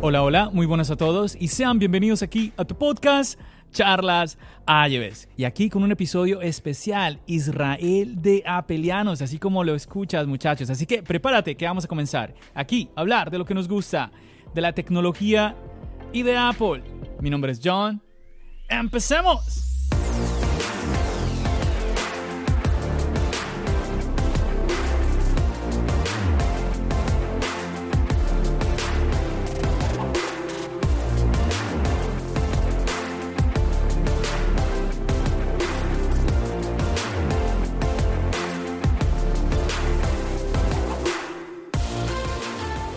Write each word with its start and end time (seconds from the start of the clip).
Hola, 0.00 0.22
hola, 0.22 0.50
muy 0.52 0.64
buenas 0.64 0.92
a 0.92 0.96
todos 0.96 1.36
y 1.40 1.48
sean 1.48 1.80
bienvenidos 1.80 2.22
aquí 2.22 2.52
a 2.56 2.64
tu 2.64 2.78
podcast 2.78 3.36
Charlas 3.72 4.38
Ayves. 4.64 5.28
Y 5.36 5.42
aquí 5.42 5.68
con 5.68 5.82
un 5.82 5.90
episodio 5.90 6.40
especial, 6.40 7.18
Israel 7.26 8.22
de 8.22 8.44
Apelianos, 8.46 9.22
así 9.22 9.40
como 9.40 9.64
lo 9.64 9.74
escuchas 9.74 10.28
muchachos. 10.28 10.70
Así 10.70 10.86
que 10.86 11.02
prepárate 11.02 11.56
que 11.56 11.66
vamos 11.66 11.84
a 11.84 11.88
comenzar 11.88 12.32
aquí 12.54 12.88
a 12.94 13.00
hablar 13.00 13.32
de 13.32 13.38
lo 13.38 13.44
que 13.44 13.54
nos 13.54 13.66
gusta, 13.66 14.12
de 14.54 14.60
la 14.60 14.72
tecnología 14.72 15.56
y 16.12 16.22
de 16.22 16.36
Apple. 16.36 16.84
Mi 17.20 17.28
nombre 17.28 17.50
es 17.50 17.60
John. 17.60 18.00
¡Empecemos! 18.68 19.67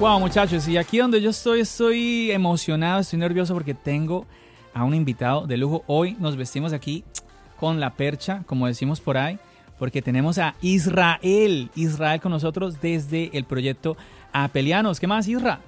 Wow, 0.01 0.19
muchachos, 0.19 0.67
y 0.67 0.77
aquí 0.77 0.97
donde 0.97 1.21
yo 1.21 1.29
estoy, 1.29 1.59
estoy 1.59 2.31
emocionado, 2.31 3.01
estoy 3.01 3.19
nervioso 3.19 3.53
porque 3.53 3.75
tengo 3.75 4.25
a 4.73 4.83
un 4.83 4.95
invitado 4.95 5.45
de 5.45 5.57
lujo. 5.57 5.83
Hoy 5.85 6.17
nos 6.19 6.35
vestimos 6.35 6.73
aquí 6.73 7.03
con 7.59 7.79
la 7.79 7.93
percha, 7.93 8.41
como 8.47 8.65
decimos 8.65 8.99
por 8.99 9.15
ahí, 9.15 9.37
porque 9.77 10.01
tenemos 10.01 10.39
a 10.39 10.55
Israel, 10.61 11.69
Israel 11.75 12.19
con 12.19 12.31
nosotros 12.31 12.81
desde 12.81 13.29
el 13.37 13.45
proyecto 13.45 13.95
Apelianos. 14.33 14.99
¿Qué 14.99 15.05
más, 15.05 15.27
Isra? 15.27 15.61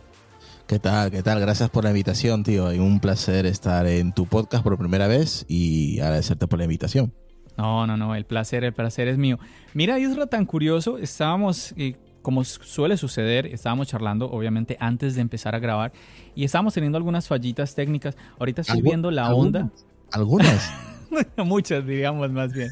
¿Qué 0.65 0.79
tal? 0.79 1.11
¿Qué 1.11 1.21
tal? 1.21 1.39
Gracias 1.39 1.69
por 1.69 1.83
la 1.83 1.91
invitación, 1.91 2.43
tío. 2.43 2.73
Y 2.73 2.79
un 2.79 2.99
placer 2.99 3.45
estar 3.45 3.85
en 3.85 4.13
tu 4.13 4.25
podcast 4.25 4.63
por 4.63 4.79
primera 4.79 5.05
vez 5.05 5.45
y 5.47 5.99
agradecerte 5.99 6.47
por 6.47 6.57
la 6.57 6.65
invitación. 6.65 7.13
No, 7.55 7.85
no, 7.85 7.97
no, 7.97 8.15
el 8.15 8.25
placer, 8.25 8.63
el 8.63 8.73
placer 8.73 9.09
es 9.09 9.19
mío. 9.19 9.37
Mira, 9.75 9.99
Isra, 9.99 10.25
tan 10.25 10.47
curioso, 10.47 10.97
estábamos 10.97 11.75
eh, 11.77 11.97
como 12.23 12.43
suele 12.43 12.97
suceder, 12.97 13.45
estábamos 13.47 13.87
charlando 13.89 14.31
obviamente 14.31 14.77
antes 14.79 15.13
de 15.13 15.21
empezar 15.21 15.53
a 15.53 15.59
grabar 15.59 15.91
y 16.33 16.45
estábamos 16.45 16.73
teniendo 16.73 16.97
algunas 16.97 17.27
fallitas 17.27 17.75
técnicas. 17.75 18.17
Ahorita 18.39 18.61
estoy 18.61 18.81
viendo 18.81 19.11
la 19.11 19.35
onda. 19.35 19.69
¿Algunas? 20.11 20.71
Muchas, 21.37 21.85
diríamos 21.85 22.31
más 22.31 22.53
bien. 22.53 22.71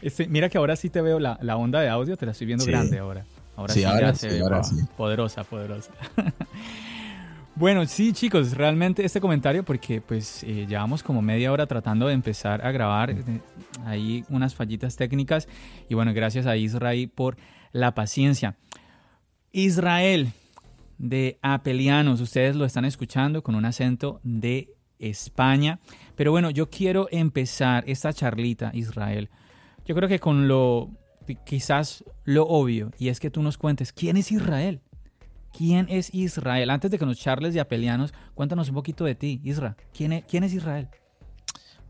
Este, 0.00 0.26
mira 0.26 0.48
que 0.48 0.58
ahora 0.58 0.74
sí 0.74 0.88
te 0.88 1.02
veo 1.02 1.20
la, 1.20 1.36
onda 1.56 1.80
de 1.80 1.88
audio, 1.88 2.16
te 2.16 2.26
la 2.26 2.32
estoy 2.32 2.46
viendo 2.46 2.64
grande 2.64 2.98
ahora. 2.98 3.24
Ahora 3.56 3.74
sí, 3.74 3.84
ahora, 3.84 4.14
sí, 4.14 4.28
ahora 4.40 4.64
sí. 4.64 4.76
Poderosa, 4.96 5.44
poderosa. 5.44 5.92
Bueno, 7.58 7.84
sí, 7.86 8.12
chicos, 8.12 8.56
realmente 8.56 9.04
este 9.04 9.20
comentario, 9.20 9.64
porque 9.64 10.00
pues 10.00 10.44
eh, 10.44 10.64
llevamos 10.68 11.02
como 11.02 11.22
media 11.22 11.50
hora 11.50 11.66
tratando 11.66 12.06
de 12.06 12.12
empezar 12.14 12.64
a 12.64 12.70
grabar, 12.70 13.10
eh, 13.10 13.24
ahí 13.84 14.24
unas 14.28 14.54
fallitas 14.54 14.94
técnicas, 14.94 15.48
y 15.88 15.94
bueno, 15.94 16.14
gracias 16.14 16.46
a 16.46 16.56
Israel 16.56 17.10
por 17.12 17.36
la 17.72 17.94
paciencia. 17.94 18.56
Israel 19.52 20.32
de 20.98 21.38
Apelianos, 21.42 22.20
ustedes 22.20 22.56
lo 22.56 22.64
están 22.64 22.84
escuchando 22.84 23.42
con 23.42 23.54
un 23.54 23.64
acento 23.64 24.20
de 24.22 24.74
España. 24.98 25.78
Pero 26.16 26.32
bueno, 26.32 26.50
yo 26.50 26.68
quiero 26.68 27.08
empezar 27.10 27.84
esta 27.86 28.12
charlita, 28.12 28.70
Israel. 28.74 29.30
Yo 29.86 29.94
creo 29.94 30.08
que 30.08 30.18
con 30.18 30.48
lo, 30.48 30.90
quizás 31.46 32.04
lo 32.24 32.46
obvio, 32.46 32.90
y 32.98 33.08
es 33.08 33.20
que 33.20 33.30
tú 33.30 33.42
nos 33.42 33.56
cuentes, 33.56 33.92
¿quién 33.92 34.16
es 34.16 34.32
Israel? 34.32 34.80
¿Quién 35.56 35.86
es 35.88 36.14
Israel? 36.14 36.70
Antes 36.70 36.90
de 36.90 36.98
que 36.98 37.06
nos 37.06 37.18
charles 37.18 37.54
de 37.54 37.60
Apelianos, 37.60 38.12
cuéntanos 38.34 38.68
un 38.68 38.74
poquito 38.74 39.04
de 39.04 39.14
ti, 39.14 39.40
Israel. 39.44 39.76
¿Quién 39.94 40.12
es, 40.12 40.24
quién 40.26 40.44
es 40.44 40.52
Israel? 40.52 40.88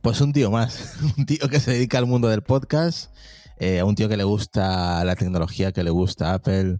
Pues 0.00 0.21
un 0.21 0.33
tío 0.33 0.50
más, 0.50 0.97
un 1.19 1.27
tío 1.27 1.49
que 1.49 1.59
se 1.59 1.72
dedica 1.72 1.99
al 1.99 2.06
mundo 2.06 2.28
del 2.28 2.43
podcast, 2.43 3.12
eh, 3.58 3.80
a 3.80 3.84
un 3.84 3.94
tío 3.94 4.08
que 4.08 4.16
le 4.16 4.24
gusta 4.24 5.04
la 5.04 5.16
tecnología, 5.16 5.72
que 5.72 5.84
le 5.84 5.91
gusta 5.91 6.34
Apple, 6.34 6.78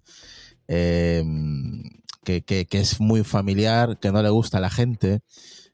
em, 0.69 1.83
que, 2.25 2.67
es 2.71 3.01
muy 3.01 3.25
familiar, 3.25 3.99
que 3.99 4.13
no 4.13 4.23
le 4.23 4.31
gusta 4.31 4.59
a 4.59 4.61
la 4.61 4.71
gente. 4.71 5.21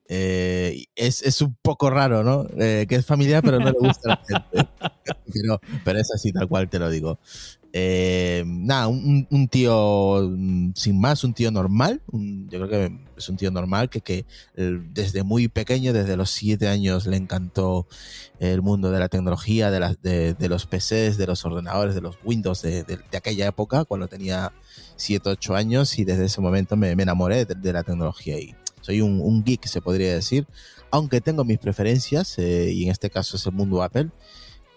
Eh, 0.09 0.85
es, 0.95 1.41
un 1.43 1.57
poco 1.63 1.91
raro, 1.91 2.23
¿no? 2.23 2.47
Eh, 2.59 2.87
que 2.89 2.97
es 2.97 3.07
familiar, 3.07 3.43
pero 3.43 3.59
no 3.59 3.67
le 3.67 3.79
gusta 3.79 4.13
a 4.13 4.17
la 4.17 4.25
gente. 4.27 4.71
pero, 5.33 5.61
pero 5.85 5.99
es 5.99 6.11
así, 6.15 6.33
tal 6.33 6.49
cual 6.49 6.69
te 6.69 6.79
lo 6.79 6.91
digo. 6.91 7.19
Eh, 7.77 8.45
nada, 8.47 8.87
un, 8.87 9.49
tío 9.51 10.31
mm, 10.31 10.75
sin 10.77 11.01
más, 11.01 11.25
un 11.25 11.35
tío 11.35 11.51
normal. 11.51 12.01
yo 12.13 12.61
creo 12.61 12.69
que 12.69 12.99
es 13.17 13.29
un 13.29 13.37
tío 13.37 13.51
normal 13.51 13.91
que, 13.91 14.01
que 14.01 14.27
desde 14.55 15.25
muy 15.25 15.49
pequeño, 15.49 15.93
desde 15.93 16.17
los 16.17 16.31
siete 16.31 16.69
años, 16.69 17.09
le 17.09 17.17
encantó 17.17 17.89
el 18.39 18.63
mundo 18.63 18.93
de 18.93 19.01
la 19.01 19.09
tecnología, 19.09 19.73
de, 19.73 20.35
de, 20.35 20.49
los 20.49 20.67
PCs, 20.67 21.17
de 21.19 21.27
los 21.27 21.45
ordenadores, 21.45 21.97
de 21.97 22.01
los 22.01 22.17
Windows 22.23 22.63
de, 22.63 23.01
aquella 23.13 23.49
época, 23.49 23.85
cuando 23.85 24.07
tenía 24.07 24.53
siete, 24.95 25.31
ocho 25.31 25.57
años, 25.57 25.99
y 25.99 26.05
desde 26.05 26.27
ese 26.27 26.41
momento 26.41 26.77
me, 26.77 26.93
enamoré 26.93 27.45
de, 27.45 27.73
la 27.73 27.83
tecnología. 27.83 28.39
Y 28.39 28.55
soy 28.83 29.01
un, 29.01 29.43
geek, 29.43 29.67
se 29.67 29.81
podría 29.81 30.15
decir, 30.15 30.47
aunque 30.93 31.21
tengo 31.21 31.45
mis 31.45 31.59
preferencias, 31.59 32.39
eh, 32.39 32.71
y 32.71 32.85
en 32.85 32.93
este 32.93 33.11
caso 33.11 33.37
es 33.37 33.45
el 33.47 33.53
mundo 33.53 33.83
Apple. 33.83 34.11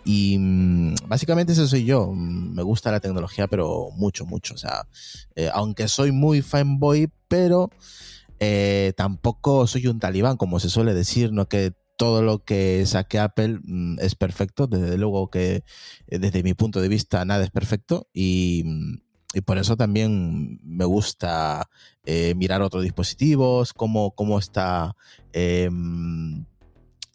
Y 0.07 0.37
mm, 0.39 0.95
básicamente 1.07 1.51
ese 1.51 1.67
soy 1.67 1.83
yo. 1.83 2.13
Mm, 2.13 2.55
me 2.55 2.63
gusta 2.63 2.91
la 2.93 3.01
tecnología, 3.01 3.47
pero 3.47 3.89
mucho, 3.91 4.25
mucho. 4.25 4.53
O 4.53 4.57
sea, 4.57 4.87
eh, 5.35 5.49
aunque 5.53 5.89
soy 5.89 6.13
muy 6.13 6.41
fanboy, 6.41 7.09
pero 7.27 7.69
eh, 8.39 8.93
tampoco 8.95 9.67
soy 9.67 9.87
un 9.87 9.99
talibán, 9.99 10.37
como 10.37 10.61
se 10.61 10.69
suele 10.69 10.93
decir, 10.93 11.33
no 11.33 11.49
que 11.49 11.73
todo 11.97 12.21
lo 12.21 12.45
que 12.45 12.85
saque 12.85 13.19
Apple 13.19 13.59
mm, 13.61 13.99
es 13.99 14.15
perfecto. 14.15 14.65
Desde 14.65 14.97
luego 14.97 15.29
que 15.29 15.65
eh, 16.07 16.19
desde 16.19 16.41
mi 16.41 16.53
punto 16.53 16.79
de 16.79 16.87
vista 16.87 17.25
nada 17.25 17.43
es 17.43 17.51
perfecto 17.51 18.07
y, 18.13 18.63
por 19.45 19.59
eso 19.59 19.77
también 19.77 20.59
me 20.63 20.85
gusta 20.85 21.69
mirar 22.35 22.63
otros 22.63 22.81
dispositivos, 22.81 23.71
cómo, 23.71 24.15
cómo 24.15 24.39
está 24.39 24.95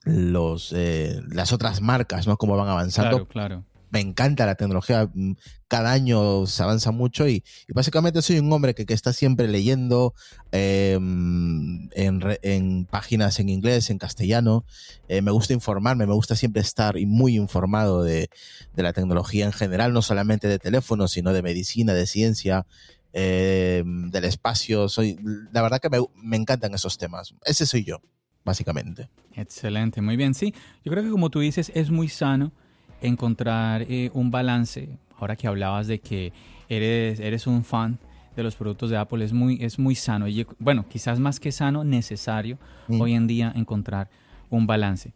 los, 0.05 0.73
eh, 0.77 1.21
las 1.29 1.53
otras 1.53 1.81
marcas, 1.81 2.27
¿no? 2.27 2.37
Cómo 2.37 2.57
van 2.57 2.69
avanzando. 2.69 3.27
Claro, 3.27 3.29
claro. 3.29 3.65
Me 3.91 4.01
encanta 4.01 4.47
la 4.47 4.55
tecnología, 4.55 5.11
mm, 5.13 5.35
cada 5.69 5.93
año 5.93 6.47
se 6.47 6.63
avanza 6.63 6.93
mucho 6.93 7.29
y, 7.29 7.45
básicamente 7.69 8.23
soy 8.23 8.39
un 8.39 8.51
hombre 8.51 8.75
que, 8.75 8.87
está 8.89 9.13
siempre 9.13 9.49
leyendo 9.49 10.15
em, 10.51 11.91
en, 11.93 12.87
páginas 12.87 13.39
en 13.39 13.51
inglés, 13.51 13.91
en 13.91 13.99
castellano. 13.99 14.65
Eh, 15.09 15.21
me 15.21 15.31
gusta 15.31 15.53
informarme, 15.53 16.07
me 16.07 16.15
gusta 16.15 16.37
siempre 16.37 16.63
estar 16.63 16.95
muy 17.07 17.37
informado 17.37 18.03
de, 18.03 18.31
la 18.77 18.95
tecnología 18.95 19.45
en 19.45 19.53
general, 19.53 19.93
no 19.93 20.01
solamente 20.01 20.49
de 20.49 20.59
teléfonos, 20.59 21.13
sino 21.13 21.35
de 21.35 21.43
medicina, 21.43 21.93
de 21.93 22.07
ciencia, 22.07 22.67
em, 23.13 24.11
del 24.11 24.25
espacio. 24.25 24.89
Soy, 24.89 25.19
la 25.53 25.61
verdad 25.61 25.81
que 25.81 25.91
me, 25.91 25.99
me 26.23 26.37
encantan 26.39 26.75
esos 26.75 26.97
temas. 26.97 27.35
Ese 27.45 27.67
soy 27.67 27.85
yo 27.85 28.01
básicamente. 28.45 29.09
Excelente, 29.35 30.01
muy 30.01 30.17
bien. 30.17 30.35
Sí, 30.35 30.55
yo 30.85 30.93
creo 30.93 31.05
que 31.05 31.11
como 31.11 31.31
tú 31.31 31.41
dices, 31.41 31.73
es 31.75 31.91
muy 31.91 32.09
sano 32.09 32.53
encontrar 33.01 33.83
eh, 33.89 34.11
un 34.15 34.31
balance. 34.31 34.99
Ahora 35.19 35.37
que 35.37 35.47
hablabas 35.47 35.87
de 35.87 36.01
que 36.01 36.33
eres, 36.69 37.21
eres 37.21 37.47
un 37.47 37.65
fan 37.65 37.99
de 38.35 38.43
los 38.43 38.57
productos 38.57 38.91
de 38.91 38.97
Apple, 38.97 39.25
es 39.25 39.33
muy, 39.33 39.59
es 39.63 39.79
muy 39.79 39.95
sano. 39.95 40.27
Y 40.27 40.47
bueno, 40.59 40.87
quizás 40.89 41.21
más 41.21 41.39
que 41.39 41.53
sano, 41.53 41.85
necesario 41.85 42.59
mm. 42.89 43.01
hoy 43.01 43.15
en 43.15 43.27
día 43.27 43.53
encontrar 43.55 44.09
un 44.51 44.67
balance. 44.67 45.13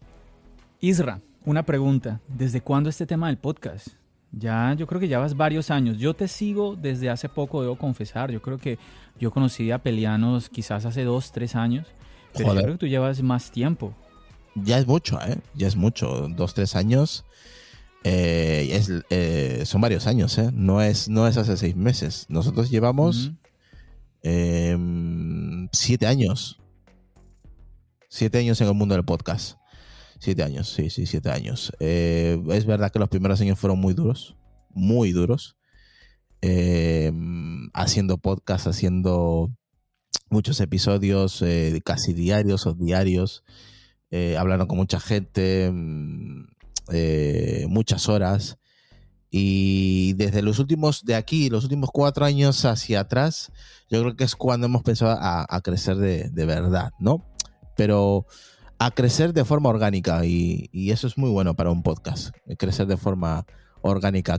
Isra, 0.81 1.21
una 1.45 1.65
pregunta. 1.65 2.21
¿Desde 2.29 2.61
cuándo 2.61 2.91
este 2.91 3.07
tema 3.07 3.29
del 3.29 3.39
podcast? 3.39 3.89
Ya, 4.33 4.75
yo 4.75 4.87
creo 4.87 5.01
que 5.01 5.09
ya 5.09 5.19
vas 5.19 5.37
varios 5.37 5.71
años. 5.71 5.99
Yo 5.99 6.15
te 6.15 6.29
sigo 6.29 6.77
desde 6.77 7.09
hace 7.09 7.29
poco, 7.29 7.63
debo 7.63 7.77
confesar. 7.77 8.31
Yo 8.31 8.43
creo 8.43 8.59
que 8.59 8.79
yo 9.19 9.31
conocí 9.31 9.71
a 9.71 9.79
Pelianos 9.79 10.51
quizás 10.51 10.85
hace 10.85 11.05
dos, 11.05 11.33
tres 11.33 11.57
años. 11.57 11.87
Pero 12.37 12.55
creo 12.55 12.73
que 12.73 12.79
tú 12.79 12.87
llevas 12.87 13.23
más 13.23 13.51
tiempo. 13.51 13.95
Ya 14.55 14.79
es 14.79 14.87
mucho, 14.87 15.21
¿eh? 15.21 15.39
Ya 15.55 15.67
es 15.67 15.77
mucho. 15.77 16.29
Dos, 16.29 16.55
tres 16.55 16.77
años. 16.77 17.25
Eh, 18.05 18.69
es, 18.73 18.91
eh, 19.11 19.65
son 19.67 19.81
varios 19.81 20.07
años, 20.07 20.39
¿eh? 20.39 20.51
No 20.53 20.81
es, 20.81 21.09
no 21.09 21.27
es 21.27 21.37
hace 21.37 21.57
seis 21.57 21.77
meses. 21.77 22.27
Nosotros 22.29 22.71
llevamos 22.71 23.33
em, 24.23 25.69
siete 25.73 26.07
años. 26.07 26.59
Siete 28.09 28.39
años 28.39 28.61
en 28.61 28.69
el 28.69 28.75
mundo 28.75 28.95
del 28.95 29.05
podcast. 29.05 29.59
Siete 30.19 30.43
años, 30.43 30.71
sí, 30.71 30.89
sí, 30.89 31.05
siete 31.05 31.31
años. 31.31 31.73
es 31.79 32.65
verdad 32.65 32.91
que 32.91 32.99
los 32.99 33.11
primeros 33.11 33.41
años 33.41 33.59
fueron 33.59 33.79
muy 33.79 33.93
duros, 33.93 34.37
muy 34.71 35.13
duros. 35.13 35.57
Em, 36.41 37.69
haciendo 37.75 38.19
podcast, 38.19 38.67
haciendo 38.67 39.51
muchos 40.31 40.61
episodios 40.61 41.45
casi 41.85 42.13
diarios 42.13 42.67
o 42.67 42.75
diarios, 42.75 43.45
hablando 44.39 44.67
con 44.67 44.79
mucha 44.79 45.01
gente 45.01 45.67
em, 45.67 46.47
eh, 46.93 47.67
muchas 47.69 48.09
horas. 48.09 48.59
Y 49.31 50.15
desde 50.15 50.41
los 50.41 50.59
últimos, 50.59 51.05
de 51.05 51.15
aquí, 51.15 51.51
los 51.51 51.65
últimos 51.65 51.91
cuatro 51.93 52.25
años 52.25 52.65
hacia 52.65 53.01
atrás, 53.01 53.53
yo 53.91 54.01
creo 54.01 54.17
que 54.17 54.25
es 54.25 54.37
cuando 54.37 54.67
hemos 54.67 54.83
pensado 54.83 55.17
a, 55.21 55.61
crecer 55.63 55.97
de, 55.97 56.47
verdad, 56.47 56.93
¿no? 56.99 57.27
Pero 57.77 58.27
a 58.79 58.93
crecer 58.93 59.33
de 59.33 59.45
forma 59.45 59.69
orgánica 59.69 60.25
y, 60.25 60.71
eso 60.91 61.07
es 61.07 61.19
muy 61.19 61.31
bueno 61.31 61.55
para 61.55 61.71
un 61.71 61.83
podcast, 61.83 62.35
crecer 62.57 62.87
de 62.87 62.97
forma 62.97 63.39
orgánica, 63.39 63.66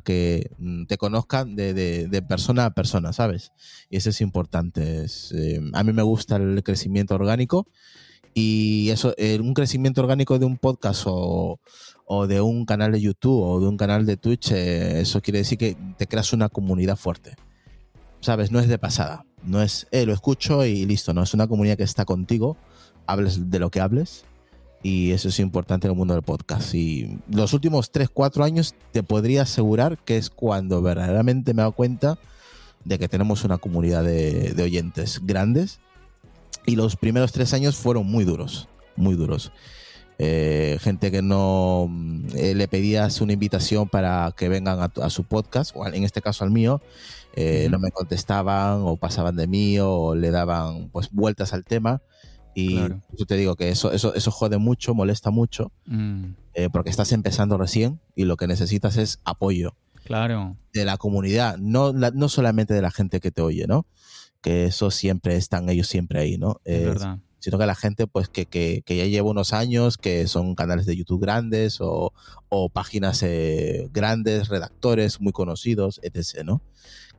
que 0.04 0.52
mm, 0.58 0.86
te 0.86 0.98
conozcan 0.98 1.56
de, 1.56 2.26
persona 2.28 2.66
a 2.66 2.70
persona, 2.72 3.14
¿sabes? 3.14 3.52
Y 3.90 3.98
eso 3.98 4.10
es 4.10 4.22
importante. 4.22 5.06
Eh, 5.34 5.62
a 5.74 5.84
mí 5.84 5.94
me 5.94 6.04
gusta 6.04 6.38
el 6.38 6.64
crecimiento 6.64 7.16
orgánico 7.16 7.68
y 8.34 8.90
eso, 8.90 9.16
un 9.40 9.54
crecimiento 9.54 10.02
orgánico 10.02 10.38
de 10.38 10.46
un 10.46 10.58
podcast 10.58 11.04
o, 11.08 11.60
o, 12.06 12.28
de 12.28 12.40
un 12.40 12.66
canal 12.66 12.92
de 12.92 13.02
YouTube 13.02 13.42
o 13.42 13.60
de 13.60 13.68
un 13.68 13.78
canal 13.78 14.06
de 14.06 14.16
Twitch, 14.16 14.52
eh, 14.52 15.02
eso 15.02 15.22
quiere 15.22 15.40
decir 15.40 15.58
que 15.58 15.76
te 15.98 16.08
creas 16.08 16.34
una 16.34 16.50
comunidad 16.50 16.98
fuerte. 16.98 17.36
¿Sabes? 18.22 18.52
No 18.52 18.60
es 18.60 18.68
de 18.68 18.78
pasada. 18.78 19.26
No 19.44 19.62
es, 19.62 19.88
eh, 19.92 20.06
lo 20.06 20.14
escucho 20.14 20.66
y 20.66 20.86
listo. 20.86 21.14
No, 21.14 21.24
es 21.24 21.34
una 21.34 21.48
comunidad 21.48 21.78
que 21.78 21.84
está 21.84 22.06
contigo, 22.06 22.58
hables 23.06 23.50
de 23.50 23.60
lo 23.60 23.70
que 23.70 23.82
hables. 23.82 24.26
Y 24.84 25.12
eso 25.12 25.30
es 25.30 25.40
importante 25.40 25.88
en 25.88 25.92
el 25.92 25.98
mundo 25.98 26.14
del 26.14 26.24
podcast. 26.24 26.74
Y 26.74 27.20
los 27.30 27.54
últimos 27.54 27.92
3, 27.92 28.10
4 28.14 28.44
años 28.44 28.76
te 28.92 29.04
podría 29.04 29.44
asegurar 29.44 29.98
que 29.98 30.18
es 30.18 30.30
cuando 30.30 30.82
verdaderamente 30.82 31.54
me 31.54 31.62
he 31.62 31.64
dado 31.64 31.72
cuenta 31.72 32.18
de 32.86 33.00
que 33.00 33.08
tenemos 33.08 33.44
una 33.44 33.58
comunidad 33.58 34.04
de, 34.04 34.54
de 34.54 34.64
oyentes 34.64 35.20
grandes 35.24 35.80
y 36.66 36.76
los 36.76 36.96
primeros 36.96 37.32
tres 37.32 37.54
años 37.54 37.78
fueron 37.78 38.06
muy 38.06 38.26
duros, 38.26 38.68
muy 38.96 39.16
duros. 39.16 39.52
Eh, 40.20 40.80
gente 40.82 41.12
que 41.12 41.22
no 41.22 41.90
eh, 42.36 42.56
le 42.56 42.68
pedías 42.68 43.22
una 43.22 43.34
invitación 43.34 43.88
para 43.88 44.34
que 44.36 44.50
vengan 44.50 44.80
a, 44.80 45.10
su 45.10 45.24
podcast, 45.24 45.76
o 45.76 45.86
en 45.88 46.04
este 46.04 46.22
caso 46.22 46.44
al 46.44 46.52
mío, 46.52 46.82
eh, 47.36 47.68
no 47.70 47.80
me 47.80 47.92
contestaban 47.92 48.82
o 48.82 48.98
pasaban 48.98 49.36
de 49.36 49.48
mí 49.48 49.78
o 49.80 50.16
le 50.16 50.32
daban 50.32 50.90
pues 50.90 51.10
vueltas 51.12 51.54
al 51.54 51.64
tema. 51.64 52.02
Y 52.60 52.76
yo 53.18 53.26
te 53.28 53.36
digo 53.36 53.56
que 53.56 53.70
eso, 53.70 53.92
eso, 53.92 54.16
eso 54.16 54.32
jode 54.32 54.58
mucho, 54.58 54.96
molesta 54.96 55.30
mucho, 55.30 55.72
mm. 55.86 56.26
porque 56.72 56.90
estás 56.90 57.12
empezando 57.12 57.58
recién 57.58 58.00
y 58.16 58.26
lo 58.26 58.36
que 58.36 58.48
necesitas 58.48 58.98
es 58.98 59.20
apoyo. 59.24 59.76
Claro. 60.06 60.56
De 60.74 60.86
la 60.86 60.98
comunidad, 60.98 61.58
no, 61.58 61.94
no 61.94 62.30
solamente 62.30 62.74
de 62.74 62.82
la 62.82 62.92
gente 62.92 63.20
que 63.20 63.30
te 63.30 63.42
oye, 63.42 63.68
¿no? 63.68 63.86
que 64.42 64.66
eso 64.66 64.92
siempre 64.92 65.36
están 65.36 65.70
ellos 65.70 65.88
siempre 65.88 66.20
ahí, 66.20 66.38
¿no? 66.38 66.62
Es 66.64 66.86
verdad. 66.86 67.20
Sino 67.40 67.58
que 67.60 67.66
la 67.66 67.76
gente, 67.76 68.08
pues, 68.08 68.30
que, 68.30 68.46
que, 68.46 68.82
que, 68.86 68.98
ya 68.98 69.06
lleva 69.06 69.30
unos 69.30 69.54
años, 69.54 69.98
que 69.98 70.28
son 70.28 70.56
canales 70.56 70.86
de 70.86 70.96
YouTube 70.96 71.22
grandes 71.22 71.80
o, 71.82 72.14
o 72.50 72.70
páginas 72.70 73.22
eh, 73.24 73.90
grandes, 73.92 74.48
redactores 74.48 75.22
muy 75.22 75.32
conocidos, 75.34 76.00
etc., 76.02 76.44
¿no? 76.44 76.62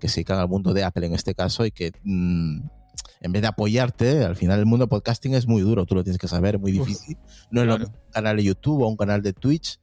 Que 0.00 0.08
se 0.08 0.16
dedican 0.16 0.38
al 0.38 0.48
mundo 0.48 0.74
de 0.74 0.84
Apple 0.84 1.06
en 1.06 1.14
este 1.14 1.34
caso 1.34 1.64
y 1.66 1.70
que 1.70 1.92
mm, 2.02 2.62
en 3.20 3.32
vez 3.32 3.42
de 3.42 3.48
apoyarte, 3.48 4.24
al 4.24 4.36
final 4.36 4.58
el 4.58 4.66
mundo 4.66 4.88
podcasting 4.88 5.34
es 5.34 5.46
muy 5.46 5.62
duro, 5.62 5.86
tú 5.86 5.94
lo 5.94 6.04
tienes 6.04 6.18
que 6.18 6.28
saber, 6.28 6.58
muy 6.58 6.72
difícil. 6.72 7.16
no 7.50 7.62
es 7.62 7.80
un 7.80 7.92
canal 8.10 8.36
de 8.36 8.44
YouTube 8.44 8.82
o 8.82 8.88
un 8.88 8.96
canal 8.96 9.22
de 9.22 9.32
Twitch, 9.32 9.78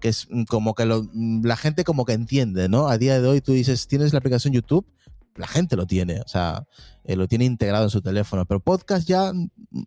que 0.00 0.08
es 0.08 0.26
mm, 0.30 0.44
como 0.44 0.74
que 0.74 0.86
lo, 0.86 1.04
mm, 1.12 1.44
la 1.44 1.56
gente 1.56 1.84
como 1.84 2.04
que 2.04 2.12
entiende, 2.12 2.68
¿no? 2.68 2.88
A 2.88 2.98
día 2.98 3.20
de 3.20 3.28
hoy 3.28 3.40
tú 3.40 3.52
dices, 3.52 3.86
tienes 3.88 4.12
la 4.12 4.18
aplicación 4.18 4.52
YouTube, 4.52 4.86
la 5.36 5.46
gente 5.46 5.76
lo 5.76 5.86
tiene, 5.86 6.20
o 6.20 6.28
sea, 6.28 6.66
eh, 7.04 7.16
lo 7.16 7.28
tiene 7.28 7.44
integrado 7.44 7.84
en 7.84 7.90
su 7.90 8.02
teléfono. 8.02 8.44
Pero 8.44 8.60
podcast 8.60 9.06
ya 9.06 9.32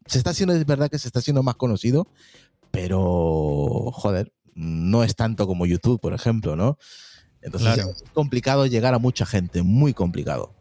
se 0.06 0.18
está 0.18 0.31
haciendo, 0.31 0.54
es 0.54 0.66
verdad 0.66 0.89
que 0.89 1.00
se 1.00 1.07
está 1.07 1.19
haciendo 1.19 1.44
más 1.44 1.56
conocido, 1.56 2.07
pero 2.72 3.92
joder, 3.94 4.34
no 4.54 5.04
es 5.04 5.16
tanto 5.16 5.48
como 5.48 5.66
YouTube, 5.66 6.00
por 6.00 6.13
ejemplo, 6.13 6.56
¿no? 6.56 6.77
Entonces 7.42 7.80
es 7.80 8.04
complicado 8.13 8.66
llegar 8.66 8.94
a 8.94 9.00
mucha 9.00 9.25
gente, 9.25 9.63
muy 9.63 9.94
complicado. 9.94 10.54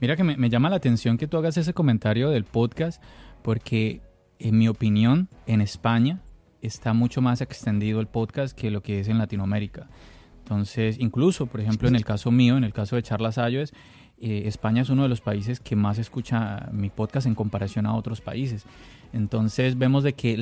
Mira 0.00 0.16
que 0.16 0.24
me, 0.24 0.48
llama 0.48 0.70
la 0.70 0.76
atención 0.76 1.18
que 1.18 1.26
tú 1.26 1.36
hagas 1.36 1.58
ese 1.58 1.74
comentario 1.74 2.30
del 2.30 2.44
podcast, 2.44 3.02
porque 3.42 4.00
en 4.38 4.56
mi 4.56 4.66
opinión, 4.66 5.28
en 5.46 5.60
España 5.60 6.22
está 6.62 6.94
mucho 6.94 7.20
más 7.20 7.42
extendido 7.42 8.00
el 8.00 8.06
podcast 8.06 8.58
que 8.58 8.70
lo 8.70 8.82
que 8.82 9.00
es 9.00 9.08
en 9.08 9.18
Latinoamérica. 9.18 9.88
Entonces, 10.38 10.96
incluso, 10.98 11.46
por 11.46 11.60
ejemplo, 11.60 11.86
en 11.86 11.96
el 11.96 12.04
caso 12.04 12.30
mío, 12.30 12.56
en 12.56 12.64
el 12.64 12.72
caso 12.72 12.96
de 12.96 13.02
Charlas 13.02 13.36
Ayos, 13.36 13.72
eh, 14.18 14.42
España 14.46 14.82
es 14.82 14.88
uno 14.88 15.02
de 15.02 15.10
los 15.10 15.20
países 15.20 15.60
que 15.60 15.76
más 15.76 15.98
escucha 15.98 16.70
mi 16.72 16.88
podcast 16.88 17.26
en 17.26 17.34
comparación 17.34 17.86
a 17.86 17.94
otros 17.94 18.22
países. 18.22 18.64
Entonces 19.12 19.76
vemos 19.76 20.02
de 20.02 20.14
que 20.14 20.38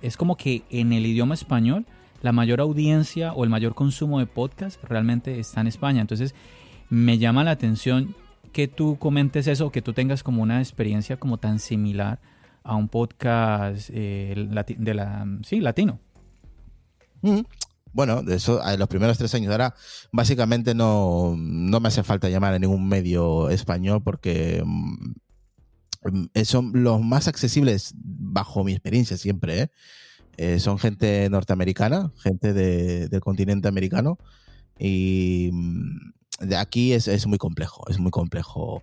es 0.00 0.16
como 0.16 0.36
que 0.36 0.62
en 0.70 0.92
el 0.92 1.04
idioma 1.04 1.34
español 1.34 1.86
la 2.22 2.32
mayor 2.32 2.60
audiencia 2.60 3.32
o 3.34 3.44
el 3.44 3.50
mayor 3.50 3.74
consumo 3.74 4.20
de 4.20 4.26
podcast 4.26 4.82
realmente 4.84 5.38
está 5.38 5.60
en 5.60 5.66
España. 5.66 6.00
Entonces 6.00 6.34
me 6.88 7.18
llama 7.18 7.44
la 7.44 7.52
atención 7.52 8.14
que 8.52 8.68
tú 8.68 8.98
comentes 8.98 9.46
eso, 9.46 9.70
que 9.70 9.82
tú 9.82 9.92
tengas 9.92 10.22
como 10.22 10.42
una 10.42 10.60
experiencia 10.60 11.16
como 11.16 11.38
tan 11.38 11.58
similar 11.58 12.20
a 12.62 12.76
un 12.76 12.88
podcast 12.88 13.90
eh, 13.92 14.34
de 14.78 14.94
la, 14.94 15.26
sí, 15.42 15.60
latino. 15.60 15.98
Bueno, 17.92 18.22
de 18.22 18.36
eso, 18.36 18.60
los 18.78 18.88
primeros 18.88 19.18
tres 19.18 19.34
años. 19.34 19.50
Ahora, 19.52 19.74
básicamente 20.12 20.74
no, 20.74 21.34
no 21.36 21.80
me 21.80 21.88
hace 21.88 22.02
falta 22.02 22.28
llamar 22.28 22.54
a 22.54 22.58
ningún 22.58 22.88
medio 22.88 23.50
español 23.50 24.02
porque 24.02 24.62
mm, 24.64 25.12
mm, 26.04 26.28
son 26.44 26.72
los 26.74 27.02
más 27.02 27.28
accesibles, 27.28 27.94
bajo 27.96 28.64
mi 28.64 28.72
experiencia 28.72 29.16
siempre, 29.16 29.62
¿eh? 29.62 29.70
Eh, 30.38 30.60
son 30.60 30.78
gente 30.78 31.28
norteamericana, 31.28 32.10
gente 32.22 32.54
del 32.54 33.20
continente 33.20 33.68
americano. 33.68 34.18
Y 34.78 35.50
mm, 35.52 36.12
de 36.42 36.56
aquí 36.56 36.92
es, 36.92 37.08
es 37.08 37.26
muy 37.26 37.38
complejo, 37.38 37.84
es 37.88 37.98
muy 37.98 38.10
complejo 38.10 38.82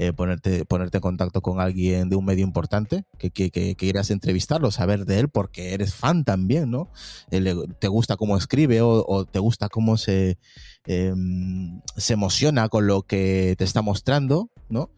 eh, 0.00 0.12
ponerte, 0.12 0.64
ponerte 0.64 0.98
en 0.98 1.00
contacto 1.00 1.40
con 1.40 1.60
alguien 1.60 2.08
de 2.08 2.14
un 2.14 2.24
medio 2.24 2.44
importante, 2.44 3.04
que, 3.18 3.30
que, 3.30 3.50
que, 3.50 3.74
quieras 3.74 4.12
entrevistarlo, 4.12 4.70
saber 4.70 5.04
de 5.06 5.18
él, 5.18 5.28
porque 5.28 5.74
eres 5.74 5.92
fan 5.92 6.24
también, 6.24 6.70
¿no? 6.70 6.88
Eh, 7.32 7.56
te 7.80 7.88
gusta 7.88 8.16
cómo 8.16 8.36
escribe 8.36 8.80
o, 8.80 9.24
te 9.24 9.40
gusta 9.40 9.68
cómo 9.68 9.96
se, 9.96 10.38
em, 10.86 11.80
se 11.96 12.12
emociona 12.12 12.68
con 12.68 12.86
lo 12.86 13.02
que 13.02 13.56
te 13.58 13.64
está 13.64 13.82
mostrando, 13.82 14.50
¿no? 14.68 14.92